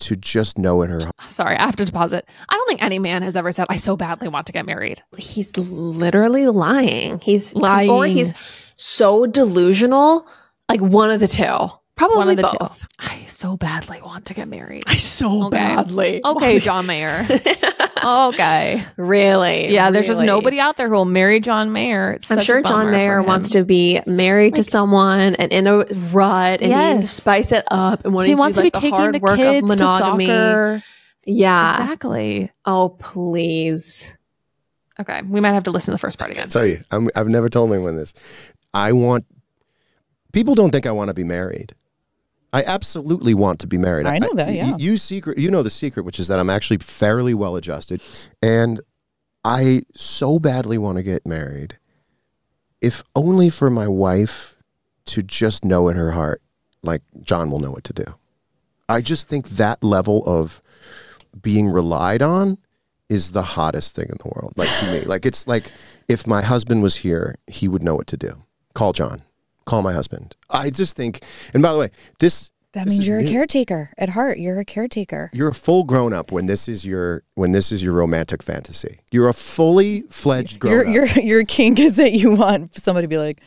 to 0.00 0.16
just 0.16 0.58
know 0.58 0.82
in 0.82 0.90
her 0.90 1.00
heart. 1.00 1.14
Sorry, 1.28 1.56
I 1.56 1.64
have 1.64 1.76
to 1.76 1.84
deposit. 1.84 2.28
I 2.48 2.56
don't 2.56 2.68
think 2.68 2.82
any 2.82 2.98
man 2.98 3.22
has 3.22 3.36
ever 3.36 3.52
said, 3.52 3.66
I 3.70 3.76
so 3.76 3.96
badly 3.96 4.28
want 4.28 4.46
to 4.48 4.52
get 4.52 4.66
married. 4.66 5.02
He's 5.16 5.56
literally 5.56 6.46
lying. 6.48 7.20
He's 7.20 7.54
Lying. 7.54 7.90
or 7.90 8.06
he's 8.06 8.34
so 8.76 9.26
delusional. 9.26 10.26
Like 10.68 10.80
one 10.80 11.10
of 11.10 11.20
the 11.20 11.28
two. 11.28 11.68
Probably 11.96 12.16
One 12.16 12.28
of 12.30 12.36
the 12.36 12.42
both. 12.58 12.80
two. 12.80 12.86
I 12.98 13.24
so 13.28 13.56
badly 13.56 14.00
want 14.02 14.26
to 14.26 14.34
get 14.34 14.48
married. 14.48 14.82
I 14.88 14.96
so 14.96 15.44
Okay. 15.44 15.56
badly. 15.56 16.20
Okay, 16.24 16.58
John 16.58 16.86
Mayer. 16.86 17.24
okay. 18.04 18.82
Really? 18.96 19.72
Yeah, 19.72 19.90
there's 19.92 20.06
just 20.08 20.22
nobody 20.22 20.58
out 20.58 20.76
there 20.76 20.88
who 20.88 20.94
will 20.94 21.04
marry 21.04 21.38
John 21.40 21.72
Mayer. 21.72 22.12
It's 22.12 22.28
I'm 22.30 22.40
sure 22.40 22.62
John 22.62 22.90
Mayer 22.90 23.22
wants 23.22 23.50
to 23.50 23.64
be 23.64 24.00
married 24.06 24.56
to 24.56 24.64
someone 24.64 25.36
and 25.36 25.52
in 25.52 25.66
a 25.68 25.78
rut 26.12 26.60
and 26.62 26.72
needing 26.72 27.00
to 27.02 27.06
spice 27.06 27.52
it 27.52 27.64
up 27.70 28.04
and 28.04 28.12
wanting 28.12 28.30
He 28.30 28.34
wants 28.34 28.56
to 28.56 28.62
to 28.62 28.64
be 28.64 28.66
like 28.66 28.72
the 28.74 28.80
taking 28.80 28.94
hard 28.98 29.14
the 29.14 29.18
work 29.20 29.36
kids 29.36 29.70
of 29.70 29.76
to 29.78 29.84
monogamy. 29.84 30.26
soccer. 30.26 30.82
Yeah. 31.26 31.70
Exactly. 31.82 32.50
Oh, 32.64 32.88
please. 32.98 34.16
Okay, 34.98 35.22
we 35.22 35.40
might 35.40 35.52
have 35.52 35.64
to 35.64 35.70
listen 35.70 35.92
to 35.92 35.94
the 35.94 35.98
first 35.98 36.18
part 36.18 36.30
again. 36.30 36.48
tell 36.48 36.66
you, 36.66 36.78
I'm, 36.90 37.08
I've 37.16 37.28
never 37.28 37.48
told 37.48 37.72
anyone 37.72 37.96
this. 37.96 38.14
I 38.72 38.92
want 38.92 39.24
people 40.32 40.54
don't 40.54 40.70
think 40.70 40.86
I 40.86 40.92
want 40.92 41.08
to 41.08 41.14
be 41.14 41.24
married. 41.24 41.74
I 42.54 42.62
absolutely 42.62 43.34
want 43.34 43.58
to 43.60 43.66
be 43.66 43.76
married. 43.76 44.06
I 44.06 44.18
know 44.18 44.32
that, 44.34 44.48
you- 44.48 44.54
yeah. 44.54 44.76
You, 44.78 44.96
secret, 44.96 45.36
you 45.38 45.50
know 45.50 45.62
the 45.62 45.70
secret, 45.70 46.04
which 46.04 46.18
is 46.20 46.28
that 46.28 46.38
I'm 46.38 46.48
actually 46.48 46.78
fairly 46.78 47.34
well 47.34 47.56
adjusted, 47.56 48.00
and 48.42 48.80
I 49.44 49.82
so 49.94 50.38
badly 50.38 50.78
want 50.78 50.96
to 50.96 51.02
get 51.02 51.26
married, 51.26 51.78
if 52.80 53.02
only 53.16 53.50
for 53.50 53.70
my 53.70 53.88
wife 53.88 54.56
to 55.06 55.22
just 55.22 55.64
know 55.64 55.88
in 55.88 55.96
her 55.96 56.12
heart, 56.12 56.40
like 56.82 57.02
John 57.22 57.50
will 57.50 57.58
know 57.58 57.72
what 57.72 57.84
to 57.84 57.92
do. 57.92 58.04
I 58.88 59.00
just 59.00 59.28
think 59.28 59.48
that 59.50 59.82
level 59.82 60.22
of 60.24 60.62
being 61.42 61.68
relied 61.68 62.22
on 62.22 62.58
is 63.08 63.32
the 63.32 63.42
hottest 63.42 63.94
thing 63.96 64.06
in 64.08 64.16
the 64.22 64.28
world. 64.34 64.52
Like 64.56 64.70
to 64.78 64.92
me, 64.92 65.00
like 65.02 65.26
it's 65.26 65.46
like 65.46 65.72
if 66.08 66.26
my 66.26 66.42
husband 66.42 66.82
was 66.82 66.96
here, 66.96 67.34
he 67.46 67.66
would 67.68 67.82
know 67.82 67.94
what 67.94 68.06
to 68.08 68.16
do. 68.16 68.44
Call 68.74 68.92
John. 68.92 69.22
Call 69.64 69.82
my 69.82 69.92
husband. 69.92 70.36
I 70.50 70.70
just 70.70 70.96
think. 70.96 71.22
And 71.52 71.62
by 71.62 71.72
the 71.72 71.78
way, 71.78 71.90
this 72.18 72.50
That 72.72 72.84
this 72.84 72.94
means 72.94 73.08
you're 73.08 73.18
a 73.20 73.24
caretaker 73.24 73.90
at 73.98 74.10
heart. 74.10 74.38
You're 74.38 74.60
a 74.60 74.64
caretaker. 74.64 75.30
You're 75.32 75.48
a 75.48 75.54
full 75.54 75.84
grown 75.84 76.12
up 76.12 76.30
when 76.32 76.46
this 76.46 76.68
is 76.68 76.84
your 76.84 77.22
when 77.34 77.52
this 77.52 77.72
is 77.72 77.82
your 77.82 77.92
romantic 77.94 78.42
fantasy. 78.42 79.00
You're 79.10 79.28
a 79.28 79.34
fully 79.34 80.02
fledged 80.10 80.58
grown 80.60 80.92
Your 80.92 81.04
up. 81.06 81.16
your 81.16 81.24
your 81.24 81.44
kink 81.44 81.78
is 81.78 81.96
that 81.96 82.12
you 82.12 82.34
want 82.34 82.78
somebody 82.78 83.04
to 83.04 83.08
be 83.08 83.18
like, 83.18 83.40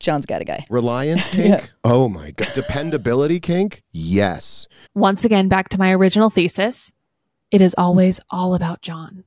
John's 0.00 0.26
got 0.26 0.40
a 0.40 0.44
guy. 0.44 0.64
Reliance 0.70 1.28
kink. 1.32 1.70
Oh 1.84 2.08
my 2.08 2.30
god. 2.32 2.48
Dependability 2.54 3.38
kink. 3.38 3.82
Yes. 3.90 4.66
Once 4.94 5.24
again, 5.24 5.48
back 5.48 5.68
to 5.70 5.78
my 5.78 5.92
original 5.92 6.30
thesis. 6.30 6.90
It 7.50 7.60
is 7.60 7.74
always 7.76 8.20
all 8.30 8.54
about 8.54 8.80
John. 8.80 9.24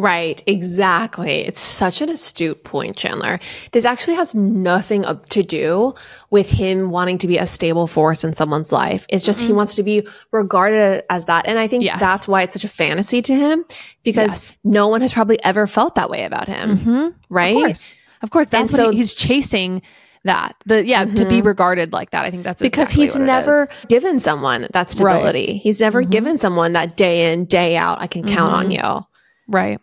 Right, 0.00 0.42
exactly. 0.46 1.40
It's 1.40 1.60
such 1.60 2.00
an 2.00 2.08
astute 2.08 2.64
point, 2.64 2.96
Chandler. 2.96 3.38
This 3.72 3.84
actually 3.84 4.14
has 4.14 4.34
nothing 4.34 5.04
to 5.28 5.42
do 5.42 5.94
with 6.30 6.50
him 6.50 6.90
wanting 6.90 7.18
to 7.18 7.26
be 7.26 7.36
a 7.36 7.46
stable 7.46 7.86
force 7.86 8.24
in 8.24 8.32
someone's 8.32 8.72
life. 8.72 9.04
It's 9.10 9.26
just 9.26 9.42
he 9.42 9.48
mm-hmm. 9.48 9.56
wants 9.56 9.74
to 9.76 9.82
be 9.82 10.06
regarded 10.32 11.04
as 11.10 11.26
that. 11.26 11.46
And 11.46 11.58
I 11.58 11.66
think 11.66 11.84
Yes. 11.84 12.00
that's 12.00 12.26
why 12.26 12.42
it's 12.42 12.54
such 12.54 12.64
a 12.64 12.68
fantasy 12.68 13.20
to 13.20 13.34
him 13.34 13.64
because 14.02 14.30
Yes. 14.30 14.52
no 14.64 14.88
one 14.88 15.02
has 15.02 15.12
probably 15.12 15.42
ever 15.44 15.66
felt 15.66 15.96
that 15.96 16.08
way 16.08 16.24
about 16.24 16.48
him. 16.48 16.78
Mm-hmm. 16.78 17.08
Right? 17.28 17.56
Of 17.56 17.62
course. 17.62 17.94
Of 18.22 18.30
course. 18.30 18.46
That's 18.46 18.60
And 18.60 18.70
so- 18.70 18.90
he- 18.90 18.96
he's 18.98 19.12
chasing 19.12 19.82
that. 20.24 20.54
The 20.66 20.84
yeah, 20.84 21.04
to 21.04 21.24
be 21.24 21.36
mm-hmm. 21.36 21.46
regarded 21.46 21.92
like 21.92 22.10
that. 22.10 22.24
I 22.24 22.30
think 22.30 22.42
that's 22.44 22.60
Because 22.60 22.88
exactly 22.88 23.04
he's 23.04 23.18
never 23.18 23.68
given 23.88 24.20
someone 24.20 24.66
that 24.72 24.90
stability. 24.90 25.58
He's 25.58 25.80
never 25.80 26.02
mm-hmm. 26.02 26.10
given 26.10 26.38
someone 26.38 26.72
that 26.74 26.96
day 26.96 27.32
in, 27.32 27.46
day 27.46 27.76
out, 27.76 28.00
I 28.00 28.06
can 28.06 28.24
count 28.24 28.52
on 28.52 28.70
you. 28.70 29.06
Right. 29.50 29.78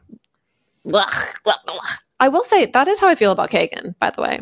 I 2.20 2.30
will 2.30 2.44
say 2.44 2.66
that 2.66 2.88
is 2.88 3.00
how 3.00 3.08
I 3.08 3.16
feel 3.16 3.32
about 3.32 3.50
Kagan, 3.52 3.98
by 4.00 4.10
the 4.10 4.22
way. 4.22 4.40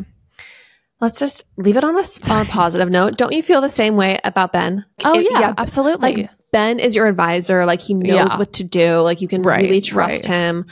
Let's 1.02 1.20
just 1.20 1.44
leave 1.58 1.76
it 1.76 1.84
on 1.84 1.96
a, 1.96 2.00
s- 2.00 2.30
on 2.32 2.46
a 2.46 2.50
positive 2.50 2.90
note. 2.90 3.18
Don't 3.18 3.34
you 3.34 3.44
feel 3.44 3.60
the 3.60 3.70
same 3.70 3.96
way 3.98 4.18
about 4.24 4.54
Ben? 4.54 4.86
Oh 5.04 5.20
It- 5.20 5.28
yeah, 5.30 5.54
absolutely. 5.58 6.16
Like 6.16 6.30
Ben 6.52 6.80
is 6.80 6.96
your 6.96 7.08
advisor. 7.08 7.66
Like 7.66 7.82
he 7.82 7.94
knows 7.94 8.32
Yeah. 8.32 8.38
what 8.38 8.54
to 8.54 8.64
do. 8.64 9.00
Like 9.02 9.20
you 9.22 9.28
can 9.28 9.42
Right, 9.42 9.62
really 9.64 9.82
trust 9.82 10.26
right. 10.26 10.36
him. 10.36 10.66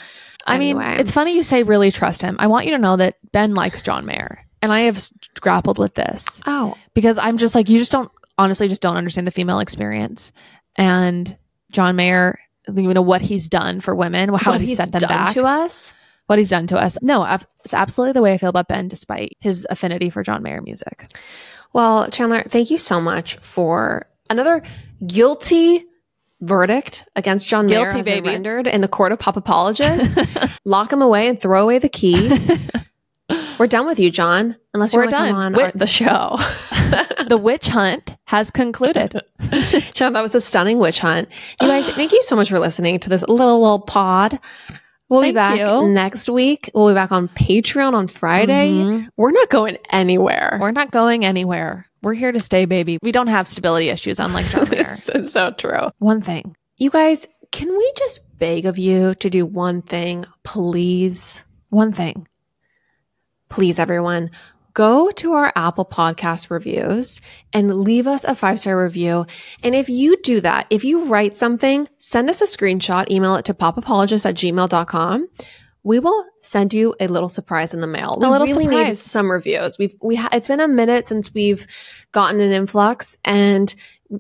I 0.46 0.58
mean, 0.60 0.80
it's 0.82 1.12
funny 1.12 1.36
you 1.36 1.44
say 1.44 1.64
really 1.64 1.92
trust 1.92 2.22
him. 2.22 2.36
I 2.40 2.48
want 2.48 2.66
you 2.66 2.72
to 2.74 2.78
know 2.78 2.98
that 2.98 3.16
Ben 3.32 3.54
likes 3.54 3.82
John 3.82 4.06
Mayer, 4.06 4.40
and 4.62 4.74
I 4.74 4.82
have 4.82 5.02
grappled 5.40 5.78
with 5.80 5.94
this 5.96 6.42
Oh, 6.46 6.76
because 6.94 7.18
I'm 7.18 7.38
just 7.38 7.56
like 7.56 7.70
you 7.70 7.80
just 7.80 7.92
don't 7.94 8.12
honestly 8.38 8.68
just 8.68 8.82
don't 8.82 8.98
understand 8.98 9.26
the 9.28 9.32
female 9.32 9.60
experience 9.60 10.32
and 10.76 11.36
John 11.72 11.96
Mayer. 11.96 12.40
You 12.74 12.94
know 12.94 13.02
what 13.02 13.22
he's 13.22 13.50
done 13.50 13.80
for 13.80 13.96
women, 13.96 14.30
how 14.34 14.52
what 14.52 14.62
he 14.62 14.76
sent 14.76 14.92
them 14.92 15.00
done 15.00 15.10
back 15.10 15.30
to 15.34 15.44
us. 15.44 15.94
what 16.28 16.38
he's 16.40 16.50
done 16.50 16.68
to 16.68 16.78
us. 16.78 16.98
No, 17.02 17.22
I've, 17.22 17.46
it's 17.66 17.74
absolutely 17.74 18.14
the 18.14 18.22
way 18.22 18.34
I 18.34 18.38
feel 18.38 18.50
about 18.50 18.68
Ben, 18.68 18.88
despite 18.88 19.38
his 19.42 19.68
affinity 19.70 20.10
for 20.10 20.24
John 20.24 20.42
Mayer 20.44 20.62
music. 20.62 21.06
Well, 21.74 22.08
Chandler, 22.10 22.44
thank 22.44 22.70
you 22.72 22.78
so 22.78 23.02
much 23.02 23.38
for 23.38 24.06
another 24.30 24.62
guilty 25.06 25.86
verdict 26.42 27.06
against 27.16 27.48
John 27.48 27.68
Mayer 27.68 27.86
Guilty, 27.92 28.04
been 28.04 28.24
baby. 28.24 28.30
rendered 28.30 28.68
in 28.68 28.82
the 28.82 28.88
court 28.88 29.12
of 29.12 29.20
pop 29.20 29.38
apologists. 29.38 30.18
Lock 30.66 30.92
him 30.94 31.02
away 31.02 31.28
and 31.28 31.40
throw 31.40 31.64
away 31.64 31.80
the 31.80 31.90
key. 31.90 32.38
We're 33.60 33.68
done 33.68 33.86
with 33.86 34.00
you, 34.00 34.10
John. 34.12 34.58
Unless 34.74 34.94
you 34.94 35.00
We're 35.00 35.06
want 35.06 35.12
to 35.12 35.18
come 35.18 35.28
done. 35.34 35.56
on 35.56 35.62
our- 35.62 35.72
the 35.74 35.88
show. 35.88 36.38
the 37.28 37.38
witch 37.38 37.68
hunt 37.68 38.16
has 38.26 38.52
concluded. 38.52 39.20
John, 39.94 40.14
that 40.14 40.22
was 40.22 40.36
a 40.36 40.42
stunning 40.42 40.80
witch 40.80 41.00
hunt. 41.00 41.30
You 41.62 41.68
guys, 41.68 41.90
thank 41.90 42.12
you 42.12 42.22
so 42.24 42.36
much 42.36 42.50
for 42.50 42.60
listening 42.60 43.00
to 43.02 43.10
this 43.10 43.24
little 43.28 43.62
little 43.62 43.80
pod. 43.80 44.40
We'll 45.10 45.22
be 45.22 45.32
back 45.32 45.60
you. 45.60 45.88
next 45.90 46.28
week. 46.30 46.72
We'll 46.74 46.88
be 46.88 46.96
back 46.96 47.12
on 47.12 47.28
Patreon 47.28 47.94
on 47.94 48.08
Friday. 48.08 48.72
Mhm. 48.72 49.10
We're 49.16 49.32
not 49.32 49.50
going 49.50 49.78
anywhere. 49.92 50.58
We're 50.60 50.72
not 50.72 50.92
going 50.92 51.24
anywhere. 51.24 51.88
We're 52.02 52.16
here 52.16 52.32
to 52.32 52.40
stay, 52.40 52.66
baby. 52.66 52.98
We 53.02 53.12
don't 53.12 53.28
have 53.28 53.48
stability 53.48 53.90
issues, 53.90 54.20
unlike 54.20 54.48
John 54.48 54.68
Mayer. 54.72 54.92
It's 54.92 55.32
so 55.32 55.52
true. 55.52 55.92
One 56.00 56.22
thing. 56.22 56.56
You 56.78 56.90
guys, 56.90 57.28
can 57.52 57.70
we 57.78 57.94
just 57.98 58.22
beg 58.40 58.66
of 58.66 58.78
you 58.80 59.14
to 59.16 59.30
do 59.30 59.46
one 59.46 59.82
thing, 59.84 60.26
please? 60.44 61.44
One 61.70 61.92
thing. 61.94 62.28
Please, 63.50 63.78
everyone, 63.78 64.32
go 64.74 65.12
to 65.12 65.34
our 65.34 65.52
Apple 65.56 65.86
Podcast 65.86 66.50
reviews 66.50 67.22
and 67.52 67.82
leave 67.82 68.08
us 68.08 68.24
a 68.24 68.36
five 68.36 68.60
star 68.60 68.82
review. 68.82 69.26
And 69.62 69.76
if 69.76 69.90
you 69.90 70.18
do 70.22 70.42
that, 70.42 70.68
if 70.70 70.84
you 70.84 71.06
write 71.06 71.36
something, 71.36 71.88
send 71.98 72.30
us 72.30 72.42
a 72.42 72.46
screenshot, 72.46 73.10
email 73.12 73.36
it 73.36 73.46
to 73.46 73.54
popapologist 73.54 74.26
at 74.26 74.36
gmail.com. 74.36 75.28
We 75.86 76.00
will 76.00 76.26
send 76.42 76.74
you 76.74 76.96
a 77.00 77.08
little 77.08 77.28
surprise 77.28 77.74
in 77.74 77.82
the 77.82 77.88
mail. 77.88 78.18
We 78.20 78.26
A 78.26 78.30
little 78.30 78.48
really 78.48 78.68
need 78.68 78.78
surprise. 78.78 79.02
some 79.02 79.30
reviews. 79.30 79.78
We've 79.78 79.94
we 80.02 80.16
ha- 80.16 80.30
it's 80.32 80.48
been 80.48 80.62
a 80.62 80.68
minute 80.68 81.08
since 81.08 81.34
we've 81.34 81.68
gotten 82.14 82.40
an 82.40 82.54
influx, 82.54 83.18
and 83.26 83.74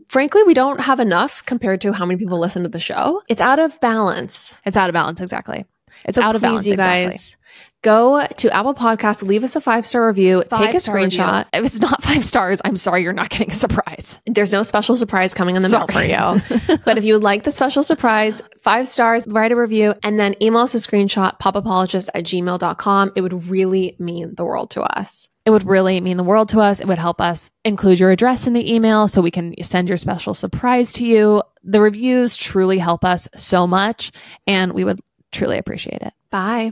frankly, 0.09 0.43
we 0.43 0.53
don't 0.53 0.81
have 0.81 0.99
enough 0.99 1.45
compared 1.45 1.79
to 1.81 1.93
how 1.93 2.05
many 2.05 2.17
people 2.19 2.37
listen 2.37 2.63
to 2.63 2.69
the 2.69 2.81
show. 2.81 3.21
It's 3.29 3.39
out 3.39 3.59
of 3.59 3.79
balance. 3.79 4.59
It's 4.65 4.75
out 4.75 4.89
of 4.89 4.93
balance, 4.93 5.21
exactly. 5.21 5.65
It's 6.03 6.15
so 6.15 6.21
out 6.21 6.35
of 6.35 6.41
balance, 6.41 6.67
you 6.67 6.73
exactly. 6.73 7.17
Go 7.83 8.25
to 8.37 8.49
Apple 8.55 8.73
Podcasts, 8.73 9.21
leave 9.21 9.43
us 9.43 9.57
a 9.57 9.61
five 9.61 9.85
star 9.85 10.07
review, 10.07 10.41
take 10.43 10.51
a 10.53 10.55
Five-star 10.55 10.95
review. 10.95 11.19
screenshot. 11.19 11.45
If 11.51 11.65
it's 11.65 11.81
not 11.81 12.01
five 12.03 12.23
stars, 12.23 12.61
I'm 12.63 12.77
sorry, 12.77 13.03
you're 13.03 13.11
not 13.11 13.29
getting 13.29 13.51
a 13.51 13.55
surprise. 13.55 14.19
There's 14.25 14.53
no 14.53 14.63
special 14.63 14.95
surprise 14.95 15.33
coming 15.33 15.57
in 15.57 15.63
the 15.63 15.67
mail 15.69 15.87
for 15.87 16.01
you. 16.01 16.77
but 16.85 16.97
if 16.97 17.03
you 17.03 17.15
would 17.15 17.23
like 17.23 17.43
the 17.43 17.51
special 17.51 17.83
surprise, 17.83 18.41
five 18.61 18.87
stars, 18.87 19.27
write 19.29 19.51
a 19.51 19.57
review, 19.57 19.93
and 20.01 20.17
then 20.17 20.33
email 20.41 20.61
us 20.61 20.73
a 20.73 20.77
screenshot, 20.77 21.37
popapologist 21.39 22.07
at 22.13 22.23
gmail.com. 22.23 23.11
It 23.17 23.21
would 23.21 23.49
really 23.49 23.97
mean 23.99 24.33
the 24.35 24.45
world 24.45 24.69
to 24.71 24.81
us. 24.81 25.27
It 25.45 25.49
would 25.49 25.67
really 25.67 25.99
mean 25.99 26.15
the 26.15 26.23
world 26.23 26.47
to 26.49 26.61
us. 26.61 26.79
It 26.79 26.87
would 26.87 26.99
help 26.99 27.19
us 27.19 27.51
include 27.65 27.99
your 27.99 28.11
address 28.11 28.47
in 28.47 28.53
the 28.53 28.73
email 28.73 29.09
so 29.09 29.21
we 29.21 29.29
can 29.29 29.61
send 29.61 29.89
your 29.89 29.97
special 29.97 30.33
surprise 30.33 30.93
to 30.93 31.05
you. 31.05 31.43
The 31.65 31.81
reviews 31.81 32.37
truly 32.37 32.77
help 32.77 33.03
us 33.03 33.27
so 33.35 33.67
much, 33.67 34.13
and 34.47 34.71
we 34.71 34.85
would 34.85 35.01
truly 35.33 35.57
appreciate 35.57 36.01
it. 36.01 36.13
Bye. 36.29 36.71